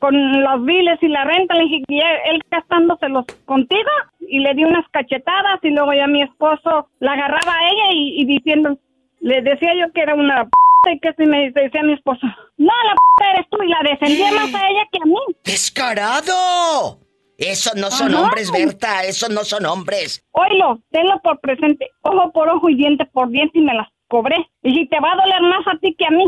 con 0.00 0.42
los 0.42 0.64
biles 0.64 1.02
y 1.02 1.08
la 1.08 1.24
renta. 1.24 1.54
Le 1.54 1.64
dije, 1.64 1.84
y 1.88 1.98
él, 1.98 2.42
gastándoselos 2.50 3.24
contigo. 3.44 3.90
Y 4.20 4.38
le 4.38 4.54
di 4.54 4.64
unas 4.64 4.88
cachetadas 4.90 5.60
y 5.62 5.70
luego 5.70 5.92
ya 5.92 6.06
mi 6.06 6.22
esposo 6.22 6.88
la 7.00 7.12
agarraba 7.12 7.52
a 7.52 7.68
ella 7.68 7.92
y, 7.92 8.22
y 8.22 8.24
diciendo, 8.24 8.78
le 9.20 9.42
decía 9.42 9.72
yo 9.78 9.92
que 9.92 10.00
era 10.00 10.14
una 10.14 10.44
p 10.82 10.92
y 10.92 11.00
que 11.00 11.12
si 11.14 11.24
me 11.24 11.50
decía 11.50 11.82
mi 11.82 11.94
esposo, 11.94 12.26
no, 12.58 12.72
la 12.86 12.94
p 13.16 13.24
eres 13.34 13.46
tú 13.50 13.62
y 13.62 13.68
la 13.68 13.90
defendía 13.90 14.32
más 14.32 14.54
a 14.54 14.68
ella 14.68 14.88
que 14.92 14.98
a 15.02 15.06
mí. 15.06 15.16
¡Descarado! 15.44 16.98
Esos 17.36 17.74
no 17.74 17.90
son 17.90 18.14
Ajá. 18.14 18.22
hombres, 18.24 18.50
Berta, 18.52 19.02
esos 19.04 19.28
no 19.30 19.44
son 19.44 19.66
hombres. 19.66 20.24
Oilo, 20.32 20.78
tenlo 20.90 21.20
por 21.22 21.40
presente, 21.40 21.90
ojo 22.02 22.32
por 22.32 22.48
ojo 22.48 22.68
y 22.68 22.76
diente 22.76 23.04
por 23.06 23.28
diente 23.28 23.58
y 23.58 23.62
me 23.62 23.74
las 23.74 23.88
cobré. 24.08 24.36
Y 24.62 24.72
si 24.72 24.86
te 24.86 25.00
va 25.00 25.12
a 25.12 25.16
doler 25.16 25.42
más 25.42 25.66
a 25.66 25.78
ti 25.78 25.94
que 25.98 26.06
a 26.06 26.10
mí. 26.10 26.26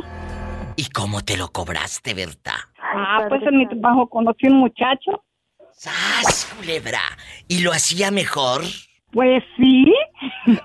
¿Y 0.96 0.98
cómo 0.98 1.22
te 1.22 1.36
lo 1.36 1.48
cobraste, 1.48 2.14
Berta? 2.14 2.70
Ah, 2.80 3.26
pues 3.28 3.42
en 3.42 3.58
mi 3.58 3.68
trabajo 3.68 4.08
conocí 4.08 4.46
un 4.46 4.60
muchacho. 4.60 5.22
¡Sas, 5.70 6.50
culebra! 6.56 7.02
¿Y 7.48 7.60
lo 7.60 7.72
hacía 7.72 8.10
mejor? 8.10 8.62
Pues 9.12 9.44
sí. 9.58 9.92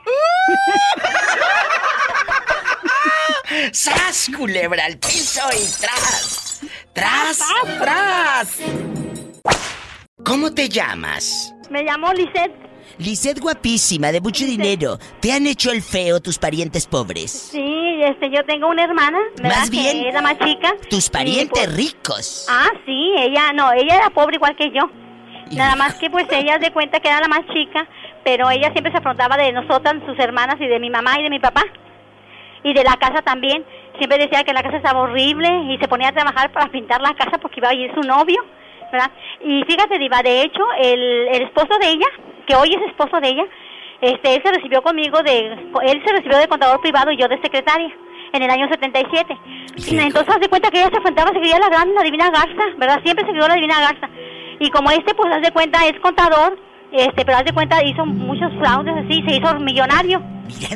¡Sas, 3.73 4.31
culebra 4.37 4.85
al 4.85 4.97
piso 4.99 5.41
y 5.51 5.67
tras! 5.81 6.61
¡Tras, 6.93 7.39
tras! 7.77 8.57
¿Cómo 10.23 10.53
te 10.53 10.69
llamas? 10.69 11.53
Me 11.69 11.83
llamo 11.83 12.13
Lisette. 12.13 12.60
Lisette 13.01 13.39
guapísima, 13.39 14.11
de 14.11 14.21
mucho 14.21 14.45
dinero. 14.45 14.97
¿Te 15.19 15.33
han 15.33 15.47
hecho 15.47 15.71
el 15.71 15.81
feo 15.81 16.19
tus 16.19 16.37
parientes 16.37 16.85
pobres? 16.85 17.31
Sí, 17.31 18.01
este, 18.03 18.29
yo 18.29 18.43
tengo 18.45 18.67
una 18.67 18.83
hermana, 18.83 19.17
¿verdad? 19.37 19.57
Más 19.57 19.69
bien, 19.71 20.03
Que 20.03 20.09
es 20.09 20.13
la 20.13 20.21
más 20.21 20.37
chica. 20.37 20.73
Tus 20.89 21.09
parientes 21.09 21.65
pues, 21.65 21.75
ricos. 21.75 22.47
Ah, 22.49 22.69
sí, 22.85 23.13
ella, 23.17 23.53
no, 23.53 23.71
ella 23.73 23.95
era 23.95 24.09
pobre 24.11 24.35
igual 24.35 24.55
que 24.55 24.69
yo. 24.71 24.89
Nada 25.51 25.75
más 25.75 25.95
que 25.95 26.09
pues 26.09 26.27
ella 26.31 26.59
de 26.59 26.71
cuenta 26.71 26.99
que 26.99 27.09
era 27.09 27.19
la 27.19 27.27
más 27.27 27.41
chica, 27.53 27.85
pero 28.23 28.49
ella 28.49 28.71
siempre 28.71 28.91
se 28.91 28.99
afrontaba 28.99 29.35
de 29.35 29.51
nosotras, 29.51 29.95
sus 30.05 30.17
hermanas 30.17 30.55
y 30.59 30.67
de 30.67 30.79
mi 30.79 30.89
mamá 30.89 31.19
y 31.19 31.23
de 31.23 31.29
mi 31.29 31.39
papá. 31.39 31.63
Y 32.63 32.73
de 32.73 32.83
la 32.83 32.95
casa 32.97 33.21
también. 33.21 33.65
Siempre 33.97 34.19
decía 34.19 34.43
que 34.43 34.53
la 34.53 34.63
casa 34.63 34.77
estaba 34.77 35.01
horrible 35.01 35.49
y 35.73 35.77
se 35.79 35.87
ponía 35.87 36.09
a 36.09 36.13
trabajar 36.13 36.51
para 36.51 36.71
pintar 36.71 37.01
la 37.01 37.13
casa 37.15 37.37
porque 37.39 37.59
iba 37.59 37.69
a 37.69 37.73
ir 37.73 37.91
su 37.93 38.01
novio, 38.01 38.41
¿verdad? 38.91 39.11
Y 39.43 39.63
fíjate, 39.63 39.97
Diva, 39.99 40.21
de 40.23 40.43
hecho, 40.43 40.63
el, 40.79 41.27
el 41.27 41.41
esposo 41.43 41.77
de 41.81 41.89
ella, 41.89 42.07
que 42.45 42.55
hoy 42.55 42.69
es 42.73 42.81
esposo 42.89 43.19
de 43.21 43.29
ella, 43.29 43.45
este, 44.01 44.35
él 44.35 44.41
se 44.43 44.51
recibió 44.51 44.81
conmigo 44.81 45.21
de, 45.23 45.37
él 45.83 46.03
se 46.05 46.13
recibió 46.13 46.37
de 46.37 46.47
contador 46.47 46.81
privado 46.81 47.11
y 47.11 47.17
yo 47.17 47.27
de 47.27 47.39
secretaria 47.41 47.93
en 48.33 48.41
el 48.43 48.49
año 48.49 48.67
77. 48.67 49.37
Y 49.77 49.99
entonces 49.99 50.33
haz 50.33 50.41
de 50.41 50.49
cuenta 50.49 50.69
que 50.71 50.79
ella 50.79 50.89
se 50.89 50.97
enfrentaba, 50.97 51.31
se 51.31 51.39
creía 51.39 51.59
la 51.59 51.69
gran, 51.69 51.93
la 51.93 52.01
divina 52.01 52.29
Garza, 52.29 52.63
¿verdad? 52.77 53.01
Siempre 53.03 53.25
se 53.25 53.31
creó 53.31 53.47
la 53.47 53.55
divina 53.55 53.79
Garza. 53.79 54.09
Y 54.59 54.69
como 54.69 54.89
este, 54.91 55.13
pues 55.13 55.33
haz 55.33 55.41
de 55.41 55.51
cuenta, 55.51 55.85
es 55.85 55.99
contador, 55.99 56.57
este, 56.91 57.25
pero 57.25 57.37
haz 57.37 57.45
de 57.45 57.53
cuenta, 57.53 57.83
hizo 57.83 58.05
muchos 58.05 58.51
fraudes 58.59 58.95
así, 59.05 59.23
se 59.27 59.35
hizo 59.35 59.55
millonario. 59.59 60.21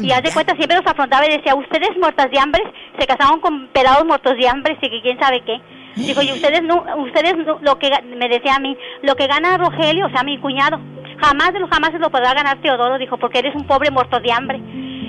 Y 0.01 0.11
haz 0.11 0.23
de 0.23 0.31
cuenta, 0.31 0.55
siempre 0.55 0.77
los 0.77 0.87
afrontaba 0.87 1.25
y 1.27 1.37
decía, 1.37 1.55
ustedes 1.55 1.97
muertas 1.97 2.31
de 2.31 2.39
hambre, 2.39 2.63
se 2.97 3.05
casaron 3.05 3.39
con 3.41 3.67
pelados 3.67 4.05
muertos 4.05 4.37
de 4.37 4.47
hambre, 4.47 4.77
y 4.81 4.89
que 4.89 5.01
quién 5.01 5.19
sabe 5.19 5.41
qué. 5.41 5.59
Dijo, 5.95 6.21
y 6.21 6.31
ustedes 6.31 6.61
no, 6.63 6.83
ustedes 6.97 7.35
no- 7.37 7.59
lo 7.61 7.77
que, 7.79 7.89
me 8.17 8.27
decía 8.27 8.55
a 8.55 8.59
mí, 8.59 8.77
lo 9.01 9.15
que 9.15 9.27
gana 9.27 9.57
Rogelio, 9.57 10.07
o 10.07 10.09
sea, 10.09 10.23
mi 10.23 10.37
cuñado, 10.39 10.79
jamás 11.19 11.53
de 11.53 11.59
los 11.59 11.69
jamás 11.69 11.91
se 11.91 11.99
lo 11.99 12.09
podrá 12.09 12.33
ganar 12.33 12.57
Teodoro, 12.61 12.97
dijo, 12.97 13.17
porque 13.17 13.39
eres 13.39 13.55
un 13.55 13.65
pobre 13.65 13.91
muerto 13.91 14.19
de 14.19 14.31
hambre. 14.31 14.57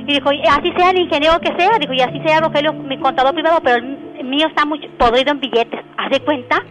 Y 0.08 0.12
dijo, 0.14 0.32
y 0.32 0.40
así 0.46 0.72
sea 0.76 0.90
el 0.90 0.98
ingeniero 0.98 1.40
que 1.40 1.52
sea, 1.58 1.78
dijo, 1.80 1.92
y 1.92 2.00
así 2.00 2.20
sea 2.24 2.40
Rogelio, 2.40 2.72
mi 2.72 2.96
contador 2.98 3.34
privado, 3.34 3.60
pero 3.62 3.76
el 3.76 4.24
mío 4.24 4.46
está 4.46 4.64
muy 4.64 4.78
podrido 4.98 5.32
en 5.32 5.40
billetes. 5.40 5.80
¿Haz 5.96 6.10
de 6.10 6.20
cuenta? 6.20 6.62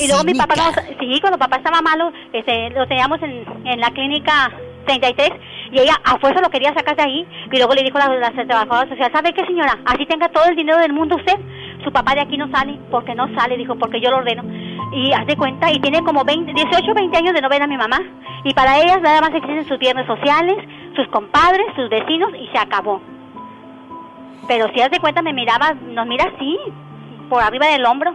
y 0.00 0.08
luego 0.08 0.24
mi 0.24 0.34
papá, 0.34 0.54
nos- 0.56 0.98
sí, 0.98 1.20
cuando 1.20 1.38
papá 1.38 1.56
estaba 1.56 1.80
malo, 1.82 2.12
este, 2.32 2.70
lo 2.70 2.86
teníamos 2.86 3.20
en, 3.22 3.44
en 3.66 3.80
la 3.80 3.90
clínica 3.90 4.50
33 4.86 5.30
y 5.72 5.80
ella 5.80 5.94
a 6.04 6.18
fuerza 6.18 6.42
lo 6.42 6.50
quería 6.50 6.74
sacar 6.74 6.94
de 6.94 7.02
ahí 7.02 7.26
y 7.50 7.56
luego 7.56 7.74
le 7.74 7.82
dijo 7.82 7.96
a 7.98 8.06
la, 8.06 8.30
la 8.30 8.46
trabajadora 8.46 8.88
social, 8.90 9.10
¿sabe 9.10 9.32
qué 9.32 9.44
señora? 9.46 9.78
Así 9.86 10.04
tenga 10.06 10.28
todo 10.28 10.44
el 10.44 10.54
dinero 10.54 10.78
del 10.78 10.92
mundo 10.92 11.16
usted, 11.16 11.38
su 11.82 11.90
papá 11.90 12.14
de 12.14 12.20
aquí 12.20 12.36
no 12.36 12.50
sale, 12.50 12.78
porque 12.90 13.14
no 13.14 13.26
sale, 13.34 13.56
dijo, 13.56 13.74
porque 13.76 14.00
yo 14.00 14.10
lo 14.10 14.18
ordeno. 14.18 14.44
Y 14.92 15.12
haz 15.12 15.26
de 15.26 15.36
cuenta, 15.36 15.72
y 15.72 15.80
tiene 15.80 16.02
como 16.02 16.24
20, 16.24 16.52
18, 16.52 16.94
20 16.94 17.16
años 17.16 17.34
de 17.34 17.40
no 17.40 17.48
ver 17.48 17.62
a 17.62 17.66
mi 17.66 17.78
mamá. 17.78 17.98
Y 18.44 18.52
para 18.52 18.80
ellas 18.80 19.00
nada 19.00 19.20
más 19.22 19.34
existen 19.34 19.66
sus 19.66 19.78
viernes 19.78 20.06
sociales, 20.06 20.56
sus 20.94 21.08
compadres, 21.08 21.66
sus 21.74 21.88
vecinos 21.88 22.30
y 22.38 22.48
se 22.48 22.58
acabó. 22.58 23.00
Pero 24.46 24.68
si 24.74 24.80
haz 24.80 24.90
de 24.90 25.00
cuenta 25.00 25.22
me 25.22 25.32
miraba, 25.32 25.72
nos 25.72 26.06
mira 26.06 26.30
así, 26.34 26.58
por 27.30 27.42
arriba 27.42 27.68
del 27.68 27.86
hombro. 27.86 28.14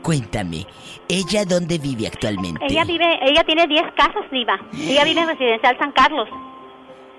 Cuéntame, 0.00 0.64
¿ella 1.08 1.44
dónde 1.44 1.78
vive 1.78 2.06
actualmente? 2.06 2.64
Ella 2.66 2.84
vive, 2.84 3.18
ella 3.22 3.44
tiene 3.44 3.66
10 3.66 3.92
casas, 3.94 4.24
Diva. 4.30 4.58
Ella 4.72 5.04
vive 5.04 5.20
en 5.20 5.28
Residencial 5.28 5.76
San 5.78 5.92
Carlos, 5.92 6.28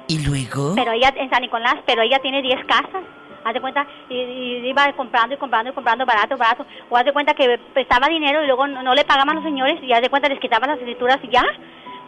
¿Y 0.09 0.25
luego? 0.25 0.73
pero 0.75 0.91
ella 0.91 1.13
en 1.15 1.29
San 1.29 1.41
Nicolás, 1.41 1.75
pero 1.85 2.01
ella 2.01 2.17
tiene 2.19 2.41
10 2.41 2.65
casas. 2.65 3.03
Haz 3.45 3.53
de 3.53 3.61
cuenta, 3.61 3.87
y, 4.09 4.15
iba 4.67 4.91
comprando 4.93 5.35
y 5.35 5.37
comprando 5.37 5.71
y 5.71 5.73
comprando 5.73 6.05
barato, 6.05 6.35
barato. 6.35 6.65
O 6.89 6.97
haz 6.97 7.05
de 7.05 7.13
cuenta 7.13 7.35
que 7.35 7.59
prestaba 7.73 8.09
dinero 8.09 8.43
y 8.43 8.47
luego 8.47 8.67
no, 8.67 8.81
no 8.81 8.95
le 8.95 9.05
pagaban 9.05 9.35
los 9.35 9.45
señores 9.45 9.81
y 9.83 9.93
haz 9.93 10.01
de 10.01 10.09
cuenta 10.09 10.27
les 10.27 10.39
quitaban 10.39 10.69
las 10.69 10.79
escrituras 10.79 11.19
y 11.23 11.29
ya. 11.29 11.43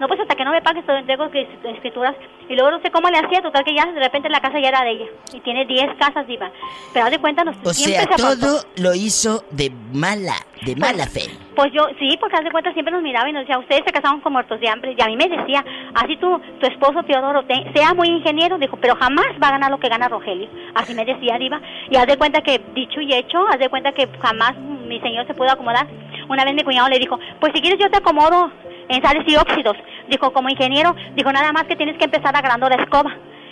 No, 0.02 0.08
pues 0.08 0.20
hasta 0.20 0.34
que 0.34 0.44
no 0.44 0.50
me 0.50 0.64
pagues, 0.64 0.84
te 0.84 0.98
entrego 0.98 1.30
escrituras. 1.64 2.16
Y 2.50 2.56
luego 2.56 2.72
no 2.72 2.82
sé 2.82 2.90
cómo 2.90 3.08
le 3.08 3.20
hacía, 3.20 3.40
total 3.44 3.64
que 3.64 3.76
ya 3.76 3.86
de 3.86 4.00
repente 4.00 4.30
la 4.30 4.40
casa 4.42 4.60
ya 4.60 4.70
era 4.70 4.84
de 4.84 4.92
ella. 4.94 5.06
Y 5.32 5.42
tiene 5.42 5.64
10 5.68 5.96
casas, 6.00 6.26
Diva. 6.26 6.50
Pero 6.92 7.06
haz 7.06 7.12
de 7.12 7.20
cuenta, 7.20 7.44
nos, 7.44 7.56
O 7.64 7.72
siempre 7.72 8.02
sea, 8.08 8.18
se 8.18 8.36
todo 8.38 8.64
lo 8.78 8.96
hizo 8.96 9.44
de 9.52 9.72
mala, 9.94 10.34
de 10.66 10.76
mala 10.76 11.06
fe. 11.06 11.30
Pues 11.56 11.72
yo, 11.72 11.86
sí, 12.00 12.18
porque 12.20 12.36
haz 12.36 12.44
de 12.44 12.50
cuenta 12.50 12.74
siempre 12.74 12.92
nos 12.92 13.04
miraba 13.04 13.30
y 13.30 13.34
nos 13.34 13.44
decía, 13.44 13.60
ustedes 13.60 13.84
se 13.86 13.92
casaron 13.94 14.22
con 14.22 14.34
muertos 14.34 14.60
de 14.60 14.70
hambre. 14.70 14.96
Y 14.98 15.02
a 15.04 15.06
mí 15.06 15.16
me 15.16 15.28
decía, 15.30 15.64
así 15.94 16.18
tu, 16.18 16.40
tu 16.60 16.66
esposo 16.66 17.04
Teodoro 17.04 17.44
te- 17.46 17.72
sea 17.76 17.94
muy 17.94 18.08
ingeniero, 18.08 18.58
dijo, 18.58 18.78
pero 18.82 18.96
jamás 18.96 19.28
va 19.42 19.50
a 19.50 19.52
ganar 19.52 19.70
lo 19.70 19.80
que 19.80 19.88
gana 19.88 20.08
Rogelio. 20.10 20.50
Así 20.74 20.96
me 20.96 21.06
decía 21.06 21.38
Diva. 21.38 21.62
Y 21.92 21.96
haz 21.98 22.08
de 22.08 22.18
cuenta 22.18 22.42
que, 22.42 22.60
dicho 22.74 23.02
y 23.02 23.14
hecho, 23.14 23.38
haz 23.50 23.60
de 23.60 23.70
cuenta 23.70 23.92
que 23.92 24.10
jamás 24.20 24.58
mi 24.58 25.00
señor 25.02 25.28
se 25.28 25.36
pudo 25.36 25.52
acomodar. 25.52 25.86
Una 26.28 26.44
vez 26.44 26.56
mi 26.56 26.64
cuñado 26.64 26.90
le 26.90 26.98
dijo, 26.98 27.20
pues 27.40 27.54
si 27.54 27.62
quieres 27.62 27.80
yo 27.80 27.90
te 27.92 27.98
acomodo 28.00 28.52
en 28.90 29.02
sales 29.04 29.24
y 29.28 29.36
óxidos. 29.36 29.78
Dijo, 30.08 30.32
como 30.34 30.50
ingeniero, 30.50 30.96
dijo, 31.16 31.32
nada 31.32 31.52
más 31.52 31.64
que 31.64 31.76
tienes 31.76 31.98
que 31.98 32.06
empezar 32.06 32.36
agarrando 32.36 32.68
la 32.70 32.76
escoba. 32.76 33.12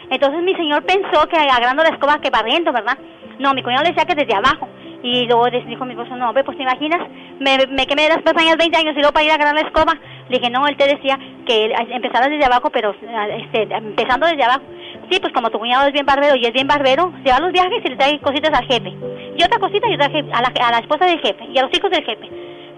Entonces 0.09 0.41
mi 0.41 0.53
señor 0.55 0.83
pensó 0.83 1.27
que 1.27 1.37
agarrando 1.37 1.83
la 1.83 1.89
escoba 1.89 2.19
que 2.19 2.29
barriendo, 2.29 2.71
¿verdad? 2.71 2.97
No, 3.37 3.53
mi 3.53 3.61
cuñado 3.63 3.83
le 3.83 3.89
decía 3.89 4.05
que 4.05 4.15
desde 4.15 4.35
abajo. 4.35 4.67
Y 5.01 5.27
luego 5.27 5.45
dijo 5.49 5.85
mi 5.85 5.91
esposo, 5.93 6.15
no, 6.17 6.27
hombre, 6.29 6.43
pues 6.43 6.57
te 6.57 6.63
imaginas, 6.63 6.99
me, 7.39 7.57
me 7.67 7.85
quemé 7.87 8.09
las 8.09 8.21
pestañas 8.21 8.57
20 8.57 8.77
años 8.77 8.93
y 8.97 8.99
luego 8.99 9.13
para 9.13 9.23
ir 9.25 9.31
a 9.31 9.35
agarrar 9.35 9.53
la 9.55 9.61
escoba. 9.61 9.93
Le 10.27 10.37
dije, 10.39 10.49
no, 10.51 10.67
él 10.67 10.75
te 10.75 10.87
decía 10.87 11.17
que 11.45 11.73
empezara 11.91 12.27
desde 12.27 12.43
abajo, 12.45 12.69
pero 12.69 12.93
este, 13.37 13.63
empezando 13.73 14.25
desde 14.27 14.43
abajo. 14.43 14.61
Sí, 15.09 15.19
pues 15.21 15.31
como 15.33 15.49
tu 15.49 15.57
cuñado 15.57 15.87
es 15.87 15.93
bien 15.93 16.05
barbero 16.05 16.35
y 16.35 16.45
es 16.45 16.51
bien 16.51 16.67
barbero, 16.67 17.13
se 17.23 17.29
va 17.31 17.37
a 17.37 17.39
los 17.39 17.51
viajes 17.53 17.79
y 17.83 17.89
le 17.89 17.95
trae 17.95 18.19
cositas 18.19 18.51
al 18.53 18.65
jefe. 18.67 18.89
Y 19.37 19.43
otra 19.43 19.57
cosita 19.59 19.87
y 19.89 19.93
otra 19.95 20.09
je- 20.09 20.29
a 20.33 20.41
la, 20.41 20.51
a 20.67 20.71
la 20.71 20.79
esposa 20.79 21.05
del 21.05 21.19
jefe 21.21 21.45
y 21.45 21.57
a 21.57 21.63
los 21.63 21.71
hijos 21.77 21.89
del 21.89 22.03
jefe. 22.03 22.29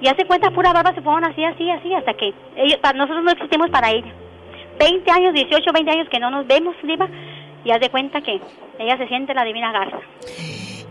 Y 0.01 0.07
hace 0.07 0.25
cuenta, 0.25 0.49
pura 0.49 0.73
barba 0.73 0.93
se 0.95 1.01
fueron 1.01 1.23
así, 1.23 1.43
así, 1.45 1.69
así, 1.69 1.93
hasta 1.93 2.13
que 2.15 2.33
ellos, 2.55 2.77
para 2.81 2.97
nosotros 2.97 3.23
no 3.23 3.31
existimos 3.31 3.69
para 3.69 3.91
ella. 3.91 4.11
20 4.79 5.11
años, 5.11 5.33
18, 5.33 5.71
20 5.71 5.91
años 5.91 6.09
que 6.09 6.19
no 6.19 6.31
nos 6.31 6.47
vemos, 6.47 6.75
Diva, 6.81 7.07
y 7.63 7.69
haz 7.69 7.79
de 7.79 7.89
cuenta 7.89 8.19
que 8.21 8.41
ella 8.79 8.97
se 8.97 9.07
siente 9.07 9.35
la 9.35 9.43
divina 9.43 9.71
garza. 9.71 9.99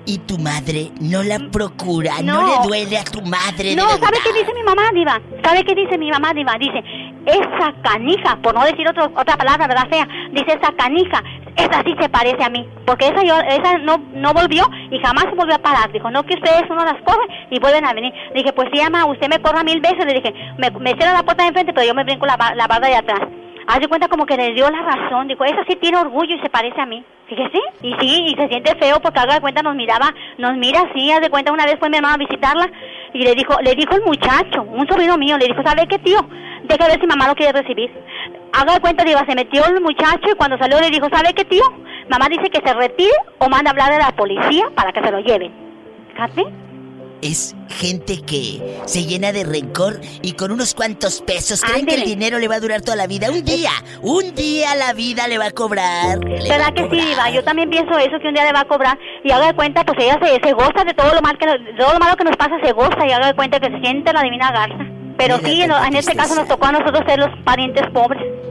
¿Y 0.06 0.18
tu 0.18 0.38
madre 0.38 0.90
no 1.00 1.22
la 1.22 1.38
procura? 1.52 2.14
¿No, 2.24 2.40
No. 2.40 2.46
le 2.62 2.68
duele 2.68 2.98
a 2.98 3.04
tu 3.04 3.20
madre? 3.22 3.76
No? 3.76 3.88
¿sabe 3.90 4.18
qué 4.24 4.32
dice 4.32 4.52
mi 4.54 4.62
mamá, 4.62 4.90
Diva? 4.92 5.20
¿Sabe 5.44 5.62
qué 5.64 5.74
dice 5.74 5.98
mi 5.98 6.10
mamá, 6.10 6.32
Diva? 6.34 6.54
Dice, 6.58 6.82
esa 7.26 7.72
canija, 7.82 8.36
por 8.42 8.54
no 8.54 8.64
decir 8.64 8.88
otro- 8.88 9.12
otra 9.14 9.36
palabra, 9.36 9.68
¿verdad, 9.68 9.88
fea? 9.88 10.08
Dice, 10.32 10.58
esa 10.60 10.72
canija, 10.72 11.22
esa 11.54 11.82
sí 11.84 11.94
se 12.00 12.08
parece 12.08 12.42
a 12.42 12.48
mí. 12.48 12.66
Porque 12.86 13.06
esa 13.08 13.22
yo, 13.22 13.38
esa 13.40 13.78
no, 13.78 13.98
no 14.14 14.32
volvió 14.32 14.64
y 14.90 14.98
jamás 15.00 15.24
se 15.24 15.36
volvió 15.36 15.54
a 15.54 15.58
parar. 15.58 15.92
Dijo, 15.92 16.10
no, 16.10 16.24
que 16.24 16.34
ustedes 16.34 16.64
uno 16.70 16.84
las 16.84 17.00
corre 17.02 17.26
y 17.50 17.60
vuelven 17.60 17.84
a 17.84 17.92
venir. 17.92 18.12
Le 18.34 18.40
dije, 18.40 18.52
pues 18.52 18.68
sí, 18.72 18.80
ama, 18.80 19.04
usted 19.04 19.28
me 19.28 19.40
corra 19.40 19.62
mil 19.62 19.80
veces. 19.80 20.04
Le 20.06 20.14
dije, 20.14 20.32
me, 20.58 20.70
me 20.70 20.94
cierra 20.94 21.12
la 21.12 21.22
puerta 21.22 21.42
de 21.44 21.48
enfrente, 21.48 21.72
pero 21.74 21.86
yo 21.86 21.94
me 21.94 22.04
brinco 22.04 22.26
la, 22.26 22.36
la 22.56 22.66
barda 22.66 22.88
de 22.88 22.96
atrás. 22.96 23.20
Haz 23.72 23.78
de 23.78 23.86
cuenta 23.86 24.08
como 24.08 24.26
que 24.26 24.36
le 24.36 24.52
dio 24.52 24.68
la 24.68 24.82
razón. 24.82 25.28
Dijo, 25.28 25.44
esa 25.44 25.64
sí 25.68 25.76
tiene 25.76 25.98
orgullo 25.98 26.34
y 26.34 26.40
se 26.40 26.50
parece 26.50 26.80
a 26.80 26.86
mí. 26.86 27.04
Fíjese. 27.28 27.58
Y 27.82 27.94
sí, 28.00 28.24
y 28.26 28.34
se 28.34 28.48
siente 28.48 28.74
feo 28.74 28.98
porque 29.00 29.20
haga 29.20 29.34
de 29.34 29.40
cuenta 29.40 29.62
nos 29.62 29.76
miraba, 29.76 30.12
nos 30.38 30.56
mira 30.56 30.80
así, 30.80 31.12
haz 31.12 31.20
de 31.20 31.30
cuenta 31.30 31.52
una 31.52 31.64
vez 31.64 31.76
fue 31.78 31.88
mi 31.88 31.98
hermano 31.98 32.16
a 32.16 32.18
visitarla 32.18 32.68
y 33.12 33.22
le 33.22 33.36
dijo, 33.36 33.54
le 33.62 33.76
dijo 33.76 33.94
el 33.94 34.02
muchacho, 34.02 34.62
un 34.62 34.88
sobrino 34.88 35.16
mío, 35.16 35.38
le 35.38 35.46
dijo, 35.46 35.62
¿sabe 35.62 35.86
qué 35.86 36.00
tío? 36.00 36.18
Deja 36.64 36.88
ver 36.88 37.00
si 37.00 37.06
mamá 37.06 37.28
lo 37.28 37.36
quiere 37.36 37.52
recibir. 37.52 37.92
Haga 38.52 38.74
de 38.74 38.80
cuenta, 38.80 39.04
digo, 39.04 39.20
se 39.24 39.36
metió 39.36 39.64
el 39.64 39.80
muchacho 39.80 40.30
y 40.32 40.34
cuando 40.34 40.58
salió 40.58 40.80
le 40.80 40.90
dijo, 40.90 41.06
¿sabe 41.08 41.32
qué 41.32 41.44
tío? 41.44 41.62
Mamá 42.08 42.26
dice 42.28 42.50
que 42.50 42.66
se 42.66 42.74
retire 42.74 43.14
o 43.38 43.48
manda 43.48 43.70
a 43.70 43.72
hablar 43.72 43.92
de 43.92 43.98
la 44.00 44.10
policía 44.10 44.66
para 44.74 44.92
que 44.92 45.00
se 45.00 45.12
lo 45.12 45.20
lleven. 45.20 45.52
Fíjate. 46.12 46.69
Es 47.22 47.54
gente 47.68 48.22
que 48.22 48.80
se 48.86 49.04
llena 49.04 49.32
de 49.32 49.44
rencor 49.44 50.00
y 50.22 50.32
con 50.32 50.50
unos 50.50 50.74
cuantos 50.74 51.20
pesos 51.20 51.60
creen 51.60 51.86
que 51.86 51.96
el 51.96 52.04
dinero 52.04 52.38
le 52.38 52.48
va 52.48 52.56
a 52.56 52.60
durar 52.60 52.80
toda 52.80 52.96
la 52.96 53.06
vida. 53.06 53.30
Un 53.30 53.44
día, 53.44 53.70
un 54.02 54.34
día 54.34 54.74
la 54.74 54.92
vida 54.92 55.28
le 55.28 55.38
va 55.38 55.46
a 55.46 55.50
cobrar. 55.50 56.16
a 56.16 56.18
¿Verdad 56.18 56.74
que 56.74 56.88
sí. 56.90 57.06
Diva? 57.06 57.30
Yo 57.30 57.44
también 57.44 57.70
pienso 57.70 57.96
eso, 57.98 58.18
que 58.20 58.28
un 58.28 58.34
día 58.34 58.44
le 58.44 58.52
va 58.52 58.60
a 58.60 58.68
cobrar 58.68 58.98
y 59.22 59.30
haga 59.30 59.48
de 59.48 59.54
cuenta, 59.54 59.84
pues 59.84 59.98
ella 60.00 60.18
se, 60.22 60.40
se 60.42 60.52
goza 60.52 60.84
de 60.84 60.94
todo 60.94 61.14
lo, 61.14 61.20
mal 61.20 61.36
que, 61.38 61.46
todo 61.78 61.92
lo 61.92 61.98
malo 61.98 62.16
que 62.16 62.24
nos 62.24 62.36
pasa, 62.36 62.52
se 62.62 62.72
goza 62.72 63.06
y 63.06 63.12
haga 63.12 63.28
de 63.28 63.34
cuenta 63.34 63.60
que 63.60 63.70
se 63.70 63.80
siente 63.80 64.12
la 64.12 64.22
divina 64.22 64.50
garza. 64.50 64.84
Pero 65.18 65.36
Mira, 65.38 65.48
sí, 65.48 65.62
en, 65.62 65.70
en 65.70 65.96
este 65.96 66.16
caso 66.16 66.34
nos 66.34 66.48
tocó 66.48 66.66
a 66.66 66.72
nosotros 66.72 67.02
ser 67.06 67.18
los 67.18 67.30
parientes 67.44 67.84
pobres. 67.92 68.49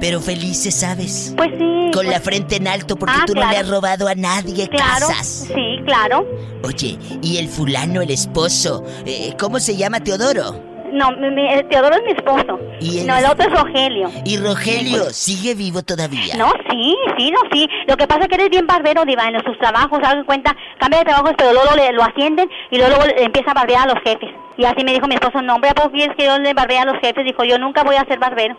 Pero 0.00 0.20
felices, 0.20 0.74
¿sabes? 0.74 1.32
Pues 1.36 1.50
sí. 1.50 1.90
Con 1.92 2.04
pues- 2.04 2.08
la 2.08 2.20
frente 2.20 2.56
en 2.56 2.68
alto 2.68 2.96
porque 2.96 3.14
Ah, 3.16 3.24
tú 3.26 3.34
no 3.34 3.48
le 3.48 3.56
has 3.56 3.68
robado 3.68 4.08
a 4.08 4.14
nadie 4.14 4.68
Claro, 4.68 5.06
casas. 5.08 5.48
sí, 5.54 5.78
claro. 5.86 6.26
Oye, 6.62 6.98
¿y 7.22 7.38
el 7.38 7.48
fulano, 7.48 8.02
el 8.02 8.10
esposo? 8.10 8.84
eh, 9.06 9.34
¿Cómo 9.38 9.60
se 9.60 9.76
llama 9.76 10.00
Teodoro? 10.00 10.72
No, 10.92 11.10
mi- 11.12 11.30
mi- 11.30 11.48
eh, 11.52 11.64
Teodoro 11.68 11.96
es 11.96 12.02
mi 12.04 12.12
esposo. 12.12 12.58
No, 13.06 13.16
el 13.16 13.24
otro 13.26 13.48
es 13.48 13.60
Rogelio. 13.60 14.10
¿Y 14.24 14.36
Rogelio 14.38 15.10
sigue 15.10 15.54
vivo 15.54 15.82
todavía? 15.82 16.36
No, 16.36 16.52
sí, 16.70 16.94
sí, 17.18 17.30
no, 17.32 17.38
sí. 17.52 17.68
Lo 17.88 17.96
que 17.96 18.06
pasa 18.06 18.22
es 18.22 18.28
que 18.28 18.36
eres 18.36 18.50
bien 18.50 18.66
barbero, 18.66 19.04
Diva, 19.04 19.24
en 19.26 19.42
sus 19.44 19.58
trabajos, 19.58 19.98
hagan 20.04 20.24
cuenta, 20.24 20.56
cambia 20.78 21.00
de 21.00 21.06
trabajo, 21.06 21.34
pero 21.36 21.52
luego 21.52 21.74
le, 21.74 21.90
lo 21.92 22.02
ascienden 22.04 22.48
y 22.70 22.76
luego, 22.78 22.94
luego 22.96 23.12
empieza 23.18 23.50
a 23.50 23.54
barbear 23.54 23.88
a 23.88 23.94
los 23.94 24.02
jefes. 24.04 24.30
Y 24.56 24.64
así 24.66 24.84
me 24.84 24.92
dijo 24.92 25.08
mi 25.08 25.14
esposo, 25.16 25.42
no, 25.42 25.56
hombre, 25.56 25.70
¿a 25.70 25.74
poco 25.74 25.90
quieres 25.90 26.14
que 26.16 26.26
yo 26.26 26.38
le 26.38 26.54
barbee 26.54 26.76
a 26.78 26.84
los 26.84 27.00
jefes? 27.00 27.24
Dijo, 27.24 27.42
yo 27.42 27.58
nunca 27.58 27.82
voy 27.82 27.96
a 27.96 28.04
ser 28.04 28.20
barbero. 28.20 28.56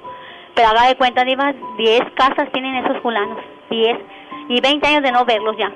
Pero 0.56 0.70
haga 0.70 0.88
de 0.88 0.98
cuenta, 0.98 1.24
Diva, 1.24 1.54
10 1.78 2.02
casas 2.16 2.52
tienen 2.54 2.84
esos 2.84 3.02
fulanos. 3.02 3.44
10. 3.70 3.98
Y 4.50 4.62
20 4.62 4.88
años 4.88 5.04
de 5.04 5.12
no 5.12 5.26
verlos 5.26 5.56
ya. 5.58 5.74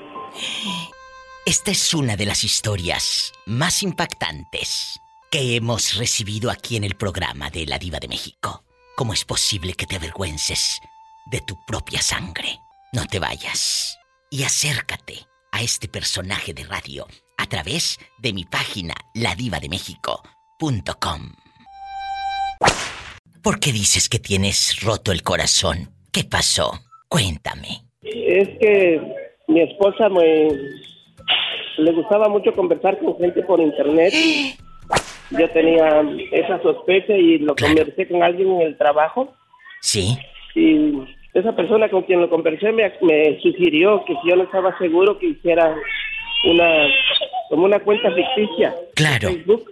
Esta 1.46 1.72
es 1.72 1.94
una 1.94 2.16
de 2.16 2.26
las 2.26 2.44
historias 2.44 3.34
más 3.46 3.84
impactantes 3.84 5.02
que 5.32 5.56
hemos 5.56 5.98
recibido 5.98 6.52
aquí 6.52 6.76
en 6.76 6.84
el 6.84 6.96
programa 6.96 7.50
de 7.50 7.66
La 7.66 7.80
Diva 7.80 8.00
de 8.00 8.08
México. 8.08 8.64
¿Cómo 8.96 9.14
es 9.14 9.26
posible 9.26 9.74
que 9.74 9.86
te 9.86 9.96
avergüences 9.96 10.82
de 11.26 11.42
tu 11.42 11.56
propia 11.66 12.02
sangre? 12.02 12.60
No 12.92 13.06
te 13.06 13.20
vayas 13.20 13.98
y 14.30 14.44
acércate 14.44 15.26
a 15.52 15.62
este 15.62 15.88
personaje 15.88 16.54
de 16.54 16.66
radio 16.66 17.08
a 17.38 17.46
través 17.48 18.00
de 18.18 18.34
mi 18.34 18.46
página 18.46 18.96
ladivademéxico.com. 19.14 21.49
¿Por 23.50 23.60
qué 23.60 23.72
dices 23.72 24.08
que 24.10 24.20
tienes 24.20 24.80
roto 24.84 25.12
el 25.12 25.24
corazón? 25.24 25.90
¿Qué 26.14 26.24
pasó? 26.24 26.70
Cuéntame. 27.08 27.82
Es 28.04 28.48
que 28.60 29.02
mi 29.48 29.62
esposa 29.62 30.08
me 30.08 30.50
le 31.80 31.92
gustaba 31.94 32.30
mucho 32.30 32.54
conversar 32.54 33.00
con 33.00 33.18
gente 33.18 33.42
por 33.42 33.60
internet. 33.60 34.14
Yo 35.32 35.50
tenía 35.50 36.04
esa 36.32 36.62
sospecha 36.62 37.18
y 37.18 37.40
lo 37.40 37.56
conversé 37.56 38.08
con 38.08 38.22
alguien 38.22 38.52
en 38.52 38.62
el 38.62 38.78
trabajo. 38.78 39.34
Sí. 39.82 40.16
Y 40.54 40.94
esa 41.34 41.56
persona 41.56 41.90
con 41.90 42.04
quien 42.04 42.22
lo 42.22 42.30
conversé 42.30 42.72
me, 42.72 42.94
me 43.02 43.42
sugirió 43.42 44.06
que 44.06 44.14
si 44.22 44.30
yo 44.30 44.36
no 44.36 44.44
estaba 44.44 44.78
seguro 44.78 45.18
que 45.18 45.26
hiciera 45.26 45.76
una 46.44 46.88
como 47.50 47.66
una 47.66 47.80
cuenta 47.80 48.12
ficticia. 48.14 48.76
Claro. 48.94 49.30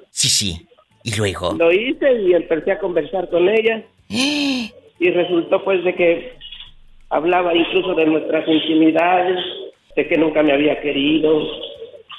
Sí, 0.09 0.29
sí. 0.29 0.67
Y 1.07 1.15
luego. 1.15 1.53
Lo 1.57 1.71
hice 1.71 2.21
y 2.21 2.33
empecé 2.33 2.73
a 2.73 2.79
conversar 2.79 3.29
con 3.29 3.47
ella. 3.47 3.81
Y 4.99 5.11
resultó 5.11 5.63
pues 5.63 5.83
de 5.83 5.93
que 5.93 6.33
hablaba 7.09 7.55
incluso 7.55 7.93
de 7.93 8.07
nuestras 8.07 8.47
intimidades, 8.47 9.37
de 9.95 10.07
que 10.07 10.17
nunca 10.17 10.41
me 10.41 10.53
había 10.53 10.81
querido, 10.81 11.39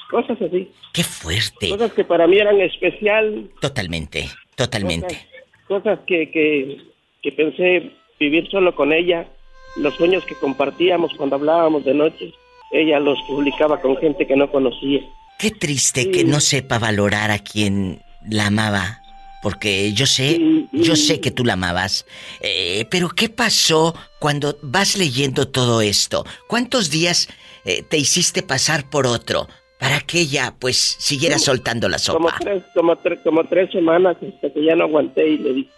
cosas 0.09 0.41
así. 0.41 0.71
¡Qué 0.93 1.03
fuerte! 1.03 1.67
Cosas 1.67 1.91
que 1.91 2.05
para 2.05 2.25
mí 2.25 2.37
eran 2.37 2.61
especial, 2.61 3.49
Totalmente, 3.59 4.29
totalmente. 4.55 5.27
cosas 5.67 5.99
que, 6.07 6.31
que, 6.31 6.77
que 7.21 7.31
pensé 7.33 7.91
vivir 8.17 8.49
solo 8.49 8.73
con 8.73 8.93
ella, 8.93 9.27
los 9.75 9.93
sueños 9.95 10.23
que 10.23 10.35
compartíamos 10.35 11.13
cuando 11.17 11.35
hablábamos 11.35 11.83
de 11.83 11.95
noche, 11.95 12.33
ella 12.71 13.01
los 13.01 13.19
publicaba 13.27 13.81
con 13.81 13.97
gente 13.97 14.25
que 14.25 14.37
no 14.37 14.49
conocía. 14.49 15.01
Qué 15.37 15.51
triste 15.51 16.11
que 16.11 16.23
no 16.23 16.39
sepa 16.39 16.79
valorar 16.79 17.29
a 17.29 17.39
quien 17.39 17.99
la 18.27 18.47
amaba. 18.47 19.01
Porque 19.41 19.93
yo 19.93 20.05
sé, 20.05 20.37
yo 20.73 20.97
sé 20.97 21.21
que 21.21 21.31
tú 21.31 21.45
la 21.45 21.53
amabas. 21.53 22.05
Eh, 22.41 22.85
pero 22.91 23.07
¿qué 23.07 23.29
pasó 23.29 23.95
cuando 24.19 24.57
vas 24.61 24.97
leyendo 24.97 25.47
todo 25.47 25.79
esto? 25.79 26.25
¿Cuántos 26.47 26.89
días 26.89 27.29
eh, 27.63 27.81
te 27.83 27.97
hiciste 27.97 28.43
pasar 28.43 28.89
por 28.89 29.07
otro 29.07 29.47
para 29.79 30.01
que 30.01 30.19
ella, 30.19 30.53
pues, 30.59 30.75
siguiera 30.99 31.39
soltando 31.39 31.87
la 31.87 31.99
Como 32.05 32.27
sopa? 32.29 32.37
tres, 32.41 32.63
como, 32.75 32.97
tres, 32.97 33.19
como 33.23 33.45
tres 33.45 33.71
semanas 33.71 34.17
hasta 34.21 34.53
que 34.53 34.61
ya 34.61 34.75
no 34.75 34.83
aguanté 34.83 35.25
y 35.29 35.37
le 35.37 35.53
dije. 35.53 35.69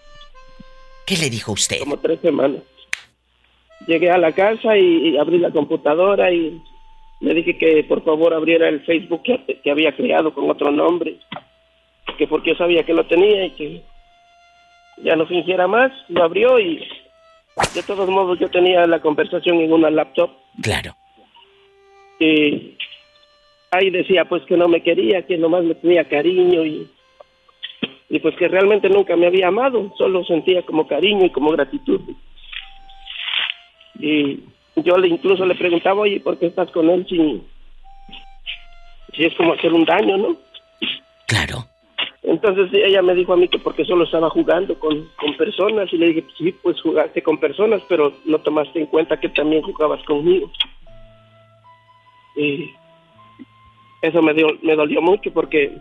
¿Qué 1.05 1.18
le 1.18 1.30
dijo 1.30 1.51
usted? 1.51 1.80
Como 1.81 1.99
tres 1.99 2.19
semanas. 2.22 2.63
Llegué 3.85 4.09
a 4.09 4.18
la 4.18 4.31
casa 4.31 4.76
y, 4.76 5.09
y 5.09 5.18
abrí 5.18 5.38
la 5.38 5.51
computadora 5.51 6.31
y 6.31 6.59
le 7.19 7.34
dije 7.35 7.59
que 7.59 7.84
por 7.84 8.03
favor 8.03 8.34
abriera 8.34 8.68
el 8.69 8.84
Facebook 8.85 9.22
que, 9.22 9.59
que 9.63 9.69
había 9.69 9.95
creado 9.95 10.34
con 10.34 10.49
otro 10.49 10.72
nombre, 10.72 11.19
que 12.16 12.28
porque 12.28 12.52
yo 12.52 12.56
sabía 12.58 12.84
que 12.84 12.94
lo 12.94 13.06
tenía 13.06 13.46
y 13.46 13.52
que 13.52 13.82
ya 15.04 15.16
no 15.16 15.26
fingiera 15.26 15.68
más, 15.68 15.92
lo 16.10 16.24
abrió 16.24 16.60
y 16.60 16.88
de 17.76 17.84
todos 17.84 18.10
modos 18.10 18.40
yo 18.40 18.50
tenía 18.50 18.86
la 18.86 19.00
conversación 19.02 19.60
en 19.60 19.74
una 19.74 19.90
laptop. 19.90 20.32
Claro. 20.62 20.96
Y 22.20 22.78
ahí 23.72 23.90
decía 23.90 24.26
pues 24.26 24.44
que 24.44 24.58
no 24.58 24.68
me 24.68 24.84
quería, 24.84 25.26
que 25.26 25.38
nomás 25.38 25.64
me 25.64 25.76
tenía 25.76 26.08
cariño 26.08 26.66
y, 26.66 26.88
y 28.10 28.20
pues 28.20 28.36
que 28.36 28.48
realmente 28.48 28.90
nunca 28.90 29.16
me 29.16 29.28
había 29.28 29.48
amado, 29.48 29.94
solo 29.98 30.24
sentía 30.26 30.62
como 30.64 30.88
cariño 30.88 31.26
y 31.26 31.32
como 31.32 31.52
gratitud. 31.52 32.02
Y 34.00 34.40
yo 34.76 34.98
le 34.98 35.08
incluso 35.08 35.46
le 35.46 35.56
preguntaba, 35.56 36.02
oye, 36.02 36.20
¿por 36.20 36.38
qué 36.38 36.48
estás 36.48 36.70
con 36.72 36.90
él 36.90 37.06
si, 37.08 37.42
si 39.16 39.26
es 39.26 39.34
como 39.36 39.54
hacer 39.54 39.72
un 39.74 39.86
daño, 39.86 40.18
no? 40.18 40.38
Claro. 41.28 41.70
Entonces 42.23 42.69
ella 42.72 43.02
me 43.02 43.15
dijo 43.15 43.34
a 43.34 43.38
mí 43.38 43.48
que 43.48 43.57
porque 43.57 43.84
solo 43.84 44.03
estaba 44.03 44.30
jugando 44.30 44.77
con, 44.77 45.10
con 45.18 45.35
personas 45.38 45.91
y 45.91 45.98
le 45.98 46.07
dije, 46.10 46.26
sí, 46.38 46.52
pues 46.61 46.80
jugaste 46.81 47.23
con 47.23 47.39
personas, 47.39 47.81
pero 47.89 48.14
no 48.26 48.39
tomaste 48.39 48.80
en 48.80 48.85
cuenta 48.85 49.19
que 49.19 49.30
también 49.30 49.64
jugabas 49.64 50.03
conmigo. 50.03 50.52
Y 52.35 52.69
eso 54.03 54.22
me, 54.22 54.34
dio, 54.34 54.48
me 54.61 54.76
dolió 54.76 55.02
mucho 55.02 55.31
porque 55.34 55.77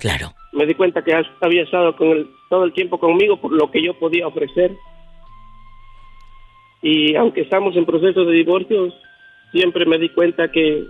Claro. 0.00 0.32
me 0.52 0.66
di 0.66 0.74
cuenta 0.74 1.02
que 1.04 1.14
había 1.40 1.62
estado 1.62 1.94
con 1.96 2.08
él 2.08 2.28
todo 2.50 2.64
el 2.64 2.72
tiempo 2.72 2.98
conmigo 2.98 3.36
por 3.36 3.52
lo 3.52 3.70
que 3.70 3.82
yo 3.82 3.94
podía 3.94 4.26
ofrecer. 4.26 4.72
Y 6.82 7.14
aunque 7.14 7.42
estamos 7.42 7.76
en 7.76 7.86
proceso 7.86 8.24
de 8.24 8.32
divorcio, 8.32 8.92
siempre 9.52 9.86
me 9.86 9.98
di 9.98 10.08
cuenta 10.08 10.50
que 10.50 10.88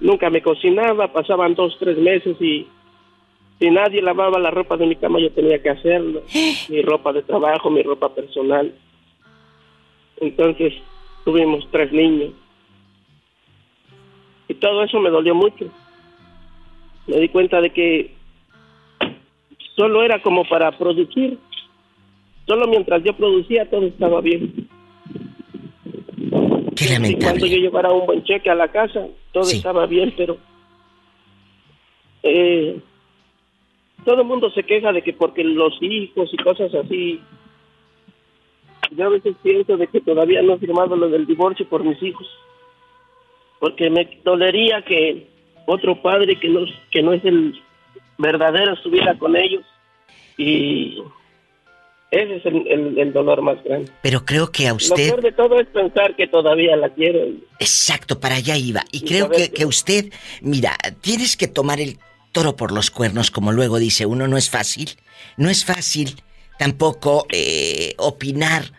nunca 0.00 0.30
me 0.30 0.42
cocinaba, 0.42 1.12
pasaban 1.12 1.54
dos, 1.54 1.76
tres 1.78 1.96
meses 1.98 2.36
y 2.40 2.66
si 3.58 3.70
nadie 3.70 4.02
lavaba 4.02 4.38
la 4.38 4.50
ropa 4.50 4.76
de 4.76 4.86
mi 4.86 4.96
cama 4.96 5.18
yo 5.20 5.30
tenía 5.32 5.62
que 5.62 5.70
hacerlo, 5.70 6.22
mi 6.68 6.82
ropa 6.82 7.12
de 7.12 7.22
trabajo, 7.22 7.70
mi 7.70 7.82
ropa 7.82 8.14
personal. 8.14 8.72
Entonces 10.20 10.74
tuvimos 11.24 11.66
tres 11.70 11.92
niños. 11.92 12.32
Y 14.48 14.54
todo 14.54 14.84
eso 14.84 15.00
me 15.00 15.10
dolió 15.10 15.34
mucho. 15.34 15.66
Me 17.06 17.18
di 17.18 17.28
cuenta 17.28 17.60
de 17.60 17.70
que 17.70 18.14
solo 19.74 20.02
era 20.02 20.20
como 20.22 20.44
para 20.44 20.70
producir. 20.76 21.38
Solo 22.46 22.68
mientras 22.68 23.02
yo 23.02 23.12
producía 23.14 23.68
todo 23.68 23.86
estaba 23.86 24.20
bien. 24.20 24.68
Qué 26.76 26.84
Y 26.84 26.88
cuando 26.88 27.08
lamentable. 27.08 27.50
yo 27.50 27.56
llevara 27.56 27.90
un 27.92 28.06
buen 28.06 28.22
cheque 28.24 28.50
a 28.50 28.54
la 28.54 28.68
casa, 28.68 29.06
todo 29.32 29.48
estaba 29.50 29.86
bien, 29.86 30.12
pero 30.16 30.36
eh, 32.22 32.78
todo 34.06 34.22
el 34.22 34.26
mundo 34.26 34.50
se 34.52 34.62
queja 34.62 34.90
de 34.92 35.02
que 35.02 35.12
porque 35.12 35.44
los 35.44 35.74
hijos 35.82 36.30
y 36.32 36.36
cosas 36.38 36.72
así. 36.74 37.20
Yo 38.92 39.04
a 39.06 39.08
veces 39.10 39.34
pienso 39.42 39.76
de 39.76 39.86
que 39.88 40.00
todavía 40.00 40.40
no 40.42 40.54
he 40.54 40.58
firmado 40.58 40.96
lo 40.96 41.08
del 41.10 41.26
divorcio 41.26 41.68
por 41.68 41.82
mis 41.84 42.00
hijos, 42.02 42.26
porque 43.58 43.90
me 43.90 44.20
dolería 44.24 44.82
que 44.82 45.26
otro 45.66 46.00
padre 46.00 46.38
que 46.38 46.48
no, 46.48 46.60
que 46.92 47.02
no 47.02 47.12
es 47.12 47.24
el 47.24 47.60
verdadero 48.16 48.74
estuviera 48.74 49.18
con 49.18 49.36
ellos 49.36 49.64
y 50.38 51.02
ese 52.12 52.36
es 52.36 52.46
el, 52.46 52.66
el- 52.68 52.98
el 52.98 53.12
dolor 53.12 53.42
más 53.42 53.62
grande. 53.64 53.90
Pero 54.02 54.24
creo 54.24 54.52
que 54.52 54.66
a 54.68 54.70
Lo 54.70 54.76
usted... 54.76 55.08
peor 55.08 55.20
de 55.22 55.32
todo 55.32 55.58
es 55.58 55.66
pensar 55.66 56.14
que 56.14 56.28
todavía 56.28 56.76
la 56.76 56.88
quiero. 56.90 57.18
Exacto, 57.58 58.20
para 58.20 58.36
allá 58.36 58.56
iba. 58.56 58.82
Y 58.92 58.98
Y 58.98 59.00
creo 59.00 59.28
que- 59.28 59.50
que 59.50 59.66
usted, 59.66 60.12
mira, 60.40 60.76
tienes 61.00 61.36
que 61.36 61.48
tomar 61.48 61.80
el 61.80 61.98
toro 62.36 62.54
por 62.54 62.70
los 62.70 62.90
cuernos, 62.90 63.30
como 63.30 63.50
luego 63.50 63.78
dice 63.78 64.04
uno, 64.04 64.28
no 64.28 64.36
es 64.36 64.50
fácil. 64.50 64.90
No 65.38 65.48
es 65.48 65.64
fácil 65.64 66.16
tampoco 66.58 67.26
eh, 67.30 67.94
opinar, 67.96 68.72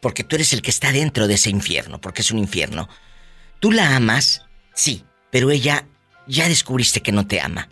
porque 0.00 0.24
tú 0.24 0.36
eres 0.36 0.54
el 0.54 0.62
que 0.62 0.70
está 0.70 0.92
dentro 0.92 1.26
de 1.26 1.34
ese 1.34 1.50
infierno, 1.50 2.00
porque 2.00 2.22
es 2.22 2.30
un 2.30 2.38
infierno. 2.38 2.88
Tú 3.60 3.70
la 3.70 3.96
amas, 3.96 4.46
sí, 4.72 5.04
pero 5.30 5.50
ella 5.50 5.84
ya 6.26 6.48
descubriste 6.48 7.02
que 7.02 7.12
no 7.12 7.26
te 7.26 7.38
ama. 7.38 7.68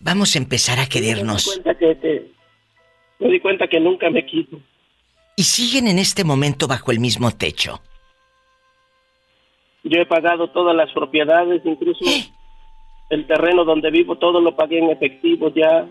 Vamos 0.00 0.34
a 0.34 0.38
empezar 0.38 0.80
a 0.80 0.82
Me 0.82 0.86
di 0.86 0.90
querernos. 0.90 1.44
cuenta 1.44 1.78
que, 1.78 2.32
me 3.20 3.28
di 3.28 3.38
cuenta 3.38 3.68
que 3.68 3.78
nunca 3.78 4.10
me 4.10 4.26
quiso. 4.26 4.58
Y 5.36 5.44
siguen 5.44 5.86
en 5.86 6.00
este 6.00 6.24
momento 6.24 6.66
bajo 6.66 6.90
el 6.90 6.98
mismo 6.98 7.30
techo. 7.30 7.80
Yo 9.84 10.00
he 10.00 10.06
pagado 10.06 10.50
todas 10.50 10.74
las 10.74 10.90
propiedades, 10.92 11.62
incluso 11.64 12.04
el 13.10 13.26
terreno 13.26 13.64
donde 13.64 13.90
vivo, 13.90 14.16
todo 14.16 14.40
lo 14.40 14.56
pagué 14.56 14.78
en 14.78 14.90
efectivo 14.90 15.52
ya. 15.54 15.86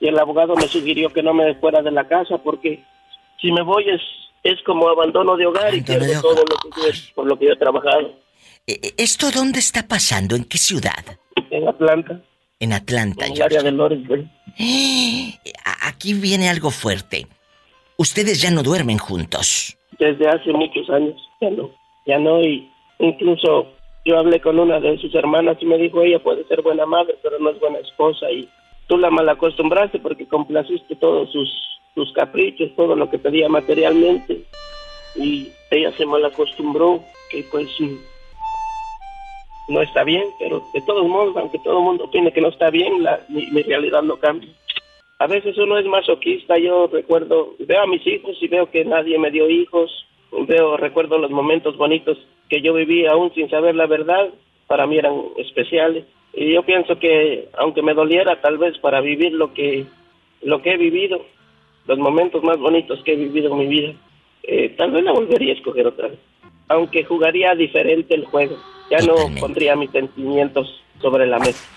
Y 0.00 0.08
el 0.08 0.18
abogado 0.18 0.54
me 0.56 0.68
sugirió 0.68 1.10
que 1.10 1.22
no 1.22 1.34
me 1.34 1.54
fuera 1.56 1.82
de 1.82 1.90
la 1.90 2.08
casa 2.08 2.38
porque 2.38 2.82
si 3.40 3.52
me 3.52 3.62
voy 3.62 3.84
es, 3.88 4.00
es 4.42 4.62
como 4.64 4.88
abandono 4.88 5.36
de 5.36 5.46
hogar 5.46 5.74
y 5.74 5.82
pierdo 5.82 6.20
todo 6.20 6.42
lo 6.42 6.70
que 6.70 6.80
yo, 6.80 7.14
por 7.14 7.26
lo 7.26 7.38
que 7.38 7.46
yo 7.46 7.52
he 7.52 7.56
trabajado. 7.56 8.14
Eh, 8.66 8.92
¿Esto 8.96 9.30
dónde 9.30 9.58
está 9.58 9.86
pasando? 9.86 10.36
¿En 10.36 10.44
qué 10.44 10.58
ciudad? 10.58 11.04
En 11.50 11.68
Atlanta. 11.68 12.20
En 12.58 12.72
Atlanta, 12.74 13.26
En 13.26 13.32
el 13.32 13.42
área 13.42 13.62
de 13.62 13.72
Lawrenceville. 13.72 14.28
Aquí 15.82 16.12
viene 16.14 16.50
algo 16.50 16.70
fuerte. 16.70 17.26
Ustedes 17.96 18.40
ya 18.40 18.50
no 18.50 18.62
duermen 18.62 18.98
juntos. 18.98 19.76
desde 19.98 20.28
hace 20.28 20.52
muchos 20.52 20.88
años. 20.90 21.14
Ya 21.40 21.50
no, 21.50 21.70
ya 22.06 22.18
no. 22.18 22.40
Y 22.42 22.70
incluso 22.98 23.66
yo 24.04 24.18
hablé 24.18 24.40
con 24.40 24.58
una 24.58 24.80
de 24.80 24.98
sus 24.98 25.14
hermanas 25.14 25.58
y 25.60 25.66
me 25.66 25.78
dijo, 25.78 26.02
ella 26.02 26.18
puede 26.18 26.44
ser 26.44 26.62
buena 26.62 26.86
madre, 26.86 27.16
pero 27.22 27.38
no 27.38 27.50
es 27.50 27.60
buena 27.60 27.78
esposa. 27.78 28.30
Y 28.30 28.48
tú 28.86 28.96
la 28.96 29.10
malacostumbraste 29.10 29.98
porque 29.98 30.26
complaciste 30.26 30.96
todos 30.96 31.30
sus, 31.30 31.50
sus 31.94 32.12
caprichos, 32.12 32.74
todo 32.76 32.96
lo 32.96 33.10
que 33.10 33.18
pedía 33.18 33.48
materialmente. 33.48 34.42
Y 35.16 35.48
ella 35.70 35.92
se 35.92 36.06
malacostumbró, 36.06 37.00
que 37.30 37.44
pues 37.50 37.68
no 39.68 39.82
está 39.82 40.02
bien, 40.02 40.24
pero 40.38 40.62
de 40.72 40.80
todos 40.82 41.06
modos, 41.06 41.36
aunque 41.36 41.58
todo 41.58 41.78
el 41.78 41.84
mundo 41.84 42.04
opine 42.04 42.32
que 42.32 42.40
no 42.40 42.48
está 42.48 42.70
bien, 42.70 43.02
la, 43.02 43.20
mi, 43.28 43.46
mi 43.50 43.62
realidad 43.62 44.02
no 44.02 44.16
cambia. 44.16 44.50
A 45.18 45.26
veces 45.26 45.56
uno 45.58 45.78
es 45.78 45.84
masoquista, 45.84 46.58
yo 46.58 46.86
recuerdo, 46.86 47.54
veo 47.58 47.82
a 47.82 47.86
mis 47.86 48.04
hijos 48.06 48.36
y 48.40 48.48
veo 48.48 48.70
que 48.70 48.84
nadie 48.86 49.18
me 49.18 49.30
dio 49.30 49.48
hijos, 49.50 50.06
veo, 50.46 50.76
recuerdo 50.76 51.18
los 51.18 51.30
momentos 51.30 51.76
bonitos 51.76 52.18
que 52.48 52.62
yo 52.62 52.74
viví 52.74 53.06
aún 53.06 53.32
sin 53.34 53.48
saber 53.48 53.74
la 53.74 53.86
verdad, 53.86 54.30
para 54.66 54.86
mí 54.86 54.98
eran 54.98 55.14
especiales. 55.36 56.04
Y 56.32 56.54
yo 56.54 56.62
pienso 56.62 56.98
que 56.98 57.48
aunque 57.58 57.82
me 57.82 57.94
doliera 57.94 58.40
tal 58.40 58.58
vez 58.58 58.78
para 58.78 59.00
vivir 59.00 59.32
lo 59.32 59.52
que, 59.52 59.86
lo 60.42 60.62
que 60.62 60.72
he 60.72 60.76
vivido, 60.76 61.24
los 61.86 61.98
momentos 61.98 62.42
más 62.42 62.58
bonitos 62.58 63.02
que 63.04 63.14
he 63.14 63.16
vivido 63.16 63.52
en 63.52 63.58
mi 63.58 63.66
vida, 63.66 63.92
eh, 64.44 64.74
tal 64.76 64.92
vez 64.92 65.04
la 65.04 65.12
volvería 65.12 65.52
a 65.52 65.56
escoger 65.56 65.86
otra 65.86 66.08
vez. 66.08 66.18
Aunque 66.68 67.04
jugaría 67.04 67.54
diferente 67.54 68.14
el 68.14 68.24
juego, 68.26 68.56
ya 68.90 68.98
no 68.98 69.14
pondría 69.40 69.74
mis 69.74 69.90
sentimientos 69.90 70.82
sobre 71.00 71.26
la 71.26 71.38
mesa. 71.38 71.68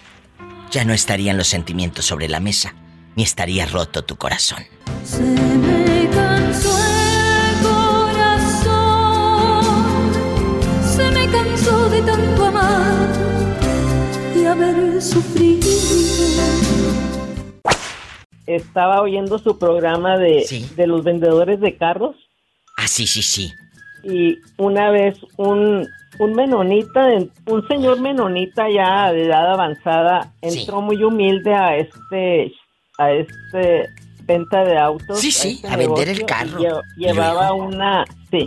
Ya 0.70 0.86
no 0.86 0.94
estarían 0.94 1.38
los 1.38 1.48
sentimientos 1.48 2.06
sobre 2.06 2.28
la 2.28 2.40
mesa, 2.40 2.76
ni 3.16 3.24
estaría 3.24 3.66
roto 3.66 4.04
tu 4.04 4.16
corazón. 4.18 4.60
Se 5.04 5.22
me 5.22 6.10
cansó 6.12 6.83
sufrido. 15.04 15.68
Estaba 18.46 19.02
oyendo 19.02 19.40
su 19.40 19.58
programa 19.58 20.18
de, 20.18 20.46
de 20.76 20.88
los 20.88 21.04
vendedores 21.04 21.60
de 21.62 21.78
carros 21.78 22.16
Ah, 22.78 22.88
sí, 22.88 23.06
sí, 23.08 23.22
sí. 23.22 23.54
y 24.04 24.38
una 24.58 24.90
vez 24.90 25.16
un, 25.38 25.88
un 26.20 26.34
menonita, 26.34 27.08
un 27.46 27.68
señor 27.68 28.02
menonita 28.02 28.68
ya 28.70 29.12
de 29.14 29.26
edad 29.28 29.52
avanzada, 29.54 30.34
entró 30.42 30.82
muy 30.82 31.02
humilde 31.04 31.54
a 31.54 31.78
este, 31.78 32.52
a 32.98 33.12
este 33.12 33.88
venta 34.24 34.64
de 34.66 34.78
autos. 34.78 35.20
Sí, 35.20 35.32
sí, 35.32 35.60
este 35.64 35.68
a 35.68 35.78
vender 35.78 36.10
el 36.10 36.26
carro. 36.26 36.60
y 36.60 36.64
lle- 36.66 36.82
¿Y 36.98 37.06
llevaba 37.06 37.50
luego? 37.52 37.66
una, 37.68 38.06
sí, 38.32 38.46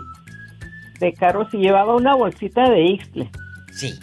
de 0.98 1.12
carros 1.14 1.46
y 1.54 1.58
llevaba 1.58 1.94
una 1.94 2.14
bolsita 2.16 2.68
de 2.68 2.82
Ixtle. 2.84 3.30
Sí. 3.72 3.94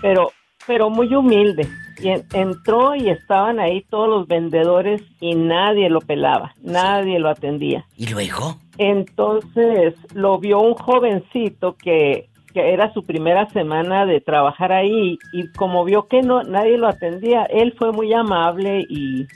Pero, 0.00 0.30
pero 0.66 0.88
muy 0.90 1.12
humilde. 1.14 1.68
Y 2.00 2.08
en- 2.08 2.24
entró 2.32 2.94
y 2.94 3.10
estaban 3.10 3.60
ahí 3.60 3.82
todos 3.90 4.08
los 4.08 4.26
vendedores 4.26 5.02
y 5.20 5.34
nadie 5.34 5.90
lo 5.90 6.00
pelaba, 6.00 6.54
nadie 6.62 7.18
lo 7.18 7.28
atendía. 7.28 7.84
¿Y 7.96 8.06
luego? 8.06 8.56
Entonces 8.78 9.94
lo 10.14 10.38
vio 10.38 10.60
un 10.60 10.74
jovencito 10.74 11.76
que, 11.76 12.28
que 12.54 12.72
era 12.72 12.92
su 12.92 13.02
primera 13.04 13.48
semana 13.50 14.06
de 14.06 14.20
trabajar 14.20 14.72
ahí 14.72 15.18
y 15.32 15.48
como 15.52 15.84
vio 15.84 16.06
que 16.08 16.22
no 16.22 16.42
nadie 16.42 16.78
lo 16.78 16.88
atendía, 16.88 17.44
él 17.44 17.74
fue 17.78 17.92
muy 17.92 18.12
amable 18.12 18.84
y, 18.88 19.26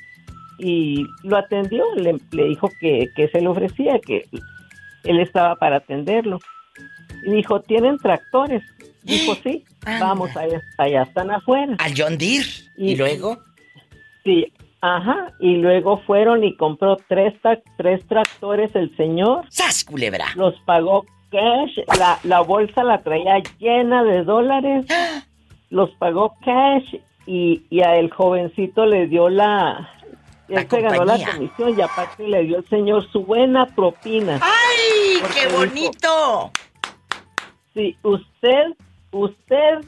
y 0.59 1.05
lo 1.23 1.37
atendió, 1.37 1.85
le, 1.97 2.17
le 2.33 2.45
dijo 2.47 2.69
que, 2.81 3.09
que 3.15 3.29
se 3.29 3.41
le 3.41 3.49
ofrecía, 3.49 3.99
que 4.01 4.25
él 5.05 5.21
estaba 5.21 5.57
para 5.57 5.77
atenderlo. 5.77 6.39
Y 7.25 7.31
dijo, 7.33 7.61
¿tienen 7.61 7.99
tractores? 7.99 8.63
Dijo, 9.03 9.35
sí, 9.43 9.65
vamos, 10.01 10.37
allá, 10.37 10.61
allá 10.79 11.03
están 11.03 11.31
afuera. 11.31 11.77
¿Al 11.79 11.95
John 11.97 12.19
Deere? 12.19 12.49
¿Y, 12.77 12.97
luego? 12.97 13.39
Sí, 14.25 14.53
ajá, 14.81 15.33
y 15.41 15.57
luego 15.57 15.99
fueron 16.07 16.45
y 16.45 16.57
compró 16.57 16.97
tres, 17.09 17.35
tra- 17.43 17.63
tres 17.77 18.07
tractores 18.07 18.75
el 18.75 18.95
señor. 18.97 19.45
¡Sas, 19.49 19.85
culebra! 19.85 20.27
Los 20.35 20.55
pagó 20.67 21.07
cash, 21.31 21.79
la, 21.99 22.19
la 22.25 22.41
bolsa 22.41 22.85
la 22.85 23.03
traía 23.03 23.43
llena 23.59 24.05
de 24.05 24.25
dólares, 24.25 24.87
los 25.71 25.91
pagó 25.93 26.35
cash 26.45 26.97
y, 27.27 27.65
y 27.71 27.83
a 27.83 27.97
el 27.97 28.11
jovencito 28.11 28.87
le 28.87 29.07
dio 29.07 29.29
la... 29.29 29.91
La 30.49 30.61
él 30.61 30.69
se 30.71 30.81
ganó 30.81 31.05
la 31.05 31.19
comisión 31.19 31.77
y 31.77 31.83
aparte 31.83 32.29
le 32.29 32.45
dio 32.45 32.59
el 32.59 32.69
señor 32.69 33.11
su 33.11 33.25
buena 33.25 33.67
propina. 33.67 34.39
¡Ay, 34.41 35.21
qué 35.35 35.47
dijo, 35.49 35.59
bonito! 35.59 36.53
Sí, 37.75 37.97
usted, 38.05 38.77
usted, 39.19 39.79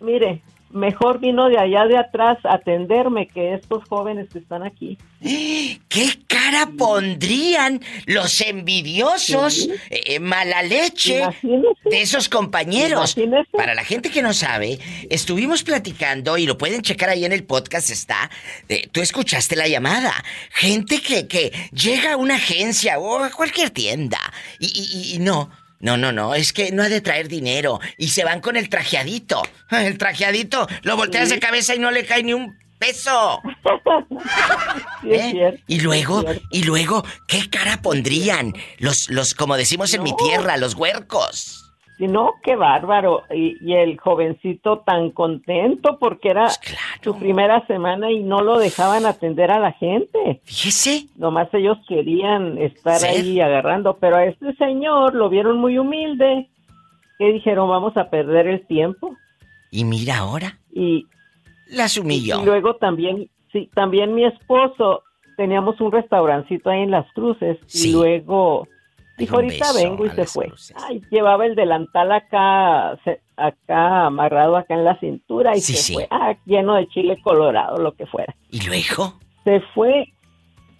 mire, 0.00 0.42
mejor 0.70 1.18
vino 1.18 1.48
de 1.48 1.58
allá 1.58 1.86
de 1.86 1.96
atrás 1.96 2.38
a 2.44 2.54
atenderme 2.56 3.26
que 3.26 3.54
estos 3.54 3.84
jóvenes 3.88 4.28
que 4.30 4.38
están 4.38 4.62
aquí. 4.62 4.98
¿Qué 5.88 6.18
cara 6.26 6.68
pondrían 6.76 7.80
los 8.06 8.40
envidiosos, 8.42 9.54
Sí. 9.54 9.72
eh, 9.90 10.20
mala 10.20 10.62
leche 10.62 11.20
Imagínese. 11.20 11.68
de 11.90 12.02
esos 12.02 12.28
compañeros? 12.28 13.16
Imagínese. 13.16 13.50
Para 13.52 13.74
la 13.74 13.82
gente 13.84 14.10
que 14.10 14.22
no 14.22 14.32
sabe, 14.34 14.78
estuvimos 15.10 15.62
platicando 15.62 16.36
y 16.38 16.46
lo 16.46 16.58
pueden 16.58 16.82
checar 16.82 17.08
ahí 17.08 17.24
en 17.24 17.32
el 17.32 17.44
podcast, 17.44 17.90
está. 17.90 18.30
eh, 18.68 18.88
Tú 18.92 19.00
escuchaste 19.00 19.56
la 19.56 19.66
llamada. 19.68 20.12
Gente 20.50 21.00
que, 21.00 21.26
que 21.26 21.50
llega 21.72 22.12
a 22.12 22.16
una 22.16 22.36
agencia 22.36 22.98
o 22.98 23.18
a 23.24 23.30
cualquier 23.30 23.70
tienda 23.70 24.20
y, 24.58 24.66
y- 24.66 25.14
y 25.14 25.18
no. 25.18 25.50
No, 25.80 25.96
no, 25.96 26.10
no, 26.10 26.34
es 26.34 26.52
que 26.52 26.72
no 26.72 26.82
ha 26.82 26.88
de 26.88 27.00
traer 27.00 27.28
dinero 27.28 27.80
y 27.96 28.08
se 28.08 28.24
van 28.24 28.40
con 28.40 28.56
el 28.56 28.68
trajeadito. 28.68 29.42
El 29.70 29.96
trajeadito 29.96 30.66
lo 30.82 30.96
volteas 30.96 31.28
de 31.28 31.38
cabeza 31.38 31.74
y 31.74 31.78
no 31.78 31.90
le 31.90 32.04
cae 32.04 32.22
ni 32.24 32.34
un 32.34 32.58
peso. 32.78 33.40
¿Eh? 35.04 35.62
Y 35.68 35.80
luego, 35.80 36.24
y 36.50 36.64
luego, 36.64 37.04
¿qué 37.28 37.48
cara 37.48 37.80
pondrían 37.80 38.54
los, 38.78 39.08
los, 39.10 39.34
como 39.34 39.56
decimos 39.56 39.94
en 39.94 40.02
mi 40.02 40.14
tierra, 40.16 40.56
los 40.56 40.74
huercos? 40.74 41.67
Y 41.98 42.06
no, 42.06 42.34
qué 42.44 42.54
bárbaro. 42.54 43.24
Y, 43.34 43.56
y 43.60 43.74
el 43.74 43.98
jovencito 43.98 44.78
tan 44.86 45.10
contento 45.10 45.98
porque 45.98 46.30
era 46.30 46.44
Pues 46.44 46.78
su 47.02 47.18
primera 47.18 47.66
semana 47.66 48.10
y 48.12 48.22
no 48.22 48.40
lo 48.42 48.58
dejaban 48.58 49.04
atender 49.04 49.50
a 49.50 49.58
la 49.58 49.72
gente. 49.72 50.40
Fíjese. 50.44 51.06
Nomás 51.16 51.48
ellos 51.54 51.76
querían 51.88 52.56
estar 52.58 52.98
Ser. 53.00 53.10
ahí 53.10 53.40
agarrando, 53.40 53.96
pero 53.98 54.16
a 54.16 54.24
este 54.26 54.54
señor 54.54 55.14
lo 55.14 55.28
vieron 55.28 55.58
muy 55.58 55.76
humilde. 55.78 56.48
Que 57.18 57.32
dijeron, 57.32 57.68
vamos 57.68 57.96
a 57.96 58.10
perder 58.10 58.46
el 58.46 58.64
tiempo. 58.68 59.16
Y 59.72 59.84
mira 59.84 60.18
ahora, 60.18 60.58
Y, 60.72 61.04
las 61.68 61.98
humilló. 61.98 62.40
y 62.40 62.44
luego 62.44 62.76
también, 62.76 63.28
sí, 63.52 63.68
también 63.74 64.14
mi 64.14 64.24
esposo, 64.24 65.02
teníamos 65.36 65.80
un 65.80 65.90
restaurancito 65.90 66.70
ahí 66.70 66.82
en 66.82 66.92
Las 66.92 67.12
Cruces. 67.12 67.58
Sí. 67.66 67.88
Y 67.88 67.92
luego 67.92 68.68
dijo, 69.18 69.36
ahorita 69.36 69.72
vengo 69.74 70.06
y 70.06 70.10
se 70.10 70.24
fue. 70.26 70.50
Ay, 70.76 71.02
llevaba 71.10 71.44
el 71.46 71.54
delantal 71.54 72.12
acá, 72.12 72.98
se- 73.04 73.20
acá 73.36 74.06
amarrado 74.06 74.56
acá 74.56 74.74
en 74.74 74.84
la 74.84 74.98
cintura 75.00 75.56
y 75.56 75.60
Sí, 75.60 75.74
se 75.74 75.82
sí. 75.82 75.92
fue. 75.94 76.08
Ah, 76.10 76.34
lleno 76.46 76.74
de 76.74 76.88
chile 76.88 77.20
colorado, 77.22 77.76
lo 77.78 77.92
que 77.92 78.06
fuera. 78.06 78.34
¿Y 78.50 78.60
luego? 78.66 79.14
Se 79.44 79.60
fue, 79.74 80.06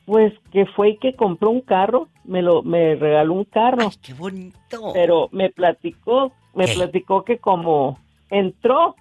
pues 0.07 0.33
que 0.53 0.67
fue 0.67 0.91
y 0.91 0.97
que 0.99 1.15
compró 1.15 1.51
un 1.51 1.61
carro, 1.61 2.09
me 2.25 2.43
lo, 2.43 2.63
me 2.63 2.95
regaló 2.95 3.35
un 3.35 3.45
carro. 3.45 3.91
qué 4.03 4.15
bonito. 4.15 4.93
Pero 4.95 5.29
me 5.33 5.51
platicó, 5.51 6.33
me 6.55 6.67
¿Qué? 6.67 6.75
platicó 6.75 7.25
que 7.25 7.39
como 7.39 7.99
entró 8.31 8.95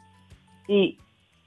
y 0.68 0.98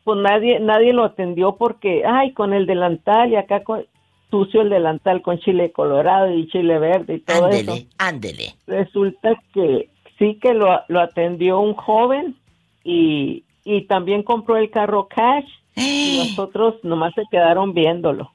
pues 0.04 0.18
nadie, 0.18 0.58
nadie 0.60 0.92
lo 0.92 1.04
atendió 1.04 1.56
porque, 1.56 2.02
ay, 2.06 2.32
con 2.32 2.52
el 2.54 2.66
delantal 2.66 3.30
y 3.30 3.36
acá 3.36 3.62
con, 3.62 3.84
sucio 4.30 4.62
el 4.62 4.70
delantal 4.70 5.22
con 5.22 5.38
chile 5.40 5.72
colorado 5.72 6.32
y 6.32 6.48
chile 6.48 6.78
verde 6.78 7.14
y 7.14 7.20
todo 7.20 7.48
eso. 7.48 7.72
Ándele, 7.72 7.86
ándele. 7.98 8.54
Resulta 8.66 9.30
que 9.52 9.88
sí 10.18 10.38
que 10.40 10.54
lo, 10.54 10.80
lo 10.88 11.00
atendió 11.00 11.60
un 11.60 11.74
joven 11.74 12.36
y, 12.84 13.44
y 13.64 13.82
también 13.86 14.22
compró 14.22 14.56
el 14.56 14.70
carro 14.70 15.08
cash 15.08 15.44
y 15.76 16.16
nosotros 16.18 16.74
nomás 16.82 17.14
se 17.14 17.22
quedaron 17.30 17.72
viéndolo. 17.74 18.32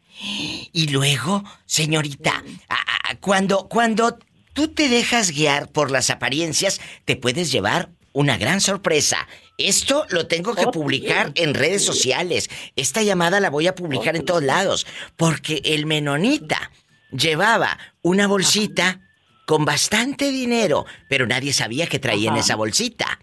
Y 0.71 0.87
luego, 0.91 1.43
señorita, 1.65 2.43
a- 2.69 3.11
a- 3.11 3.15
cuando, 3.19 3.67
cuando 3.67 4.17
tú 4.53 4.69
te 4.69 4.87
dejas 4.89 5.31
guiar 5.31 5.67
por 5.71 5.91
las 5.91 6.09
apariencias, 6.09 6.79
te 7.05 7.15
puedes 7.17 7.51
llevar 7.51 7.89
una 8.13 8.37
gran 8.37 8.61
sorpresa. 8.61 9.27
Esto 9.57 10.05
lo 10.09 10.27
tengo 10.27 10.53
que 10.53 10.67
publicar 10.67 11.31
en 11.35 11.53
redes 11.53 11.83
sociales. 11.83 12.49
Esta 12.75 13.03
llamada 13.03 13.39
la 13.39 13.49
voy 13.49 13.67
a 13.67 13.75
publicar 13.75 14.15
en 14.15 14.25
todos 14.25 14.43
lados. 14.43 14.85
Porque 15.15 15.61
el 15.63 15.85
menonita 15.85 16.71
llevaba 17.11 17.77
una 18.01 18.27
bolsita 18.27 19.01
con 19.45 19.63
bastante 19.63 20.31
dinero, 20.31 20.85
pero 21.07 21.27
nadie 21.27 21.53
sabía 21.53 21.87
que 21.87 21.99
traía 21.99 22.31
en 22.31 22.37
esa 22.37 22.55
bolsita. 22.55 23.19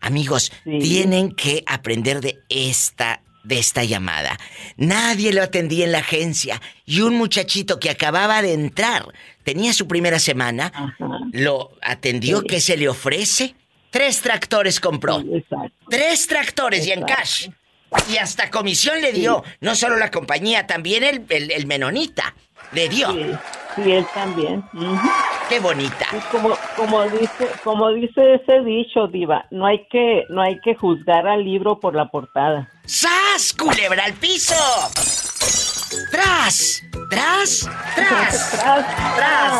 Amigos, 0.00 0.50
tienen 0.64 1.32
que 1.32 1.62
aprender 1.66 2.20
de 2.20 2.38
esta 2.48 3.22
de 3.42 3.58
esta 3.58 3.84
llamada. 3.84 4.38
Nadie 4.76 5.32
lo 5.32 5.42
atendía 5.42 5.86
en 5.86 5.92
la 5.92 5.98
agencia 6.00 6.60
y 6.84 7.00
un 7.00 7.16
muchachito 7.16 7.80
que 7.80 7.90
acababa 7.90 8.42
de 8.42 8.52
entrar, 8.52 9.06
tenía 9.44 9.72
su 9.72 9.88
primera 9.88 10.18
semana, 10.18 10.94
lo 11.32 11.72
atendió, 11.80 12.42
¿qué 12.42 12.60
se 12.60 12.76
le 12.76 12.88
ofrece? 12.88 13.54
Tres 13.90 14.20
tractores 14.20 14.80
compró. 14.80 15.22
Tres 15.88 16.26
tractores 16.26 16.86
y 16.86 16.92
en 16.92 17.02
cash. 17.02 17.48
Y 18.08 18.18
hasta 18.18 18.50
comisión 18.50 19.00
le 19.00 19.12
dio. 19.12 19.42
No 19.60 19.74
solo 19.74 19.96
la 19.96 20.10
compañía, 20.10 20.66
también 20.66 21.02
el, 21.02 21.26
el, 21.28 21.50
el 21.50 21.66
menonita. 21.66 22.34
Le 22.72 22.88
dio. 22.88 23.12
Sí, 23.74 23.90
él 23.90 24.06
también. 24.14 24.62
Qué 25.48 25.58
bonita. 25.58 26.06
Y 26.16 26.20
como, 26.30 26.56
como 26.76 27.02
dice, 27.08 27.48
como 27.64 27.90
dice 27.90 28.34
ese 28.34 28.60
dicho, 28.64 29.08
Diva, 29.08 29.46
no 29.50 29.66
hay 29.66 29.86
que, 29.90 30.24
no 30.28 30.40
hay 30.42 30.60
que 30.60 30.76
juzgar 30.76 31.26
al 31.26 31.44
libro 31.44 31.80
por 31.80 31.96
la 31.96 32.08
portada. 32.08 32.68
¡Sas! 32.84 33.52
¡Culebra 33.58 34.04
al 34.04 34.12
piso! 34.14 34.54
¡Tras! 36.12 36.82
¡Tras! 37.10 37.68
¡Tras! 37.96 38.50
¡Tras! 39.16 39.54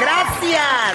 ¡Gracias! 0.00 0.94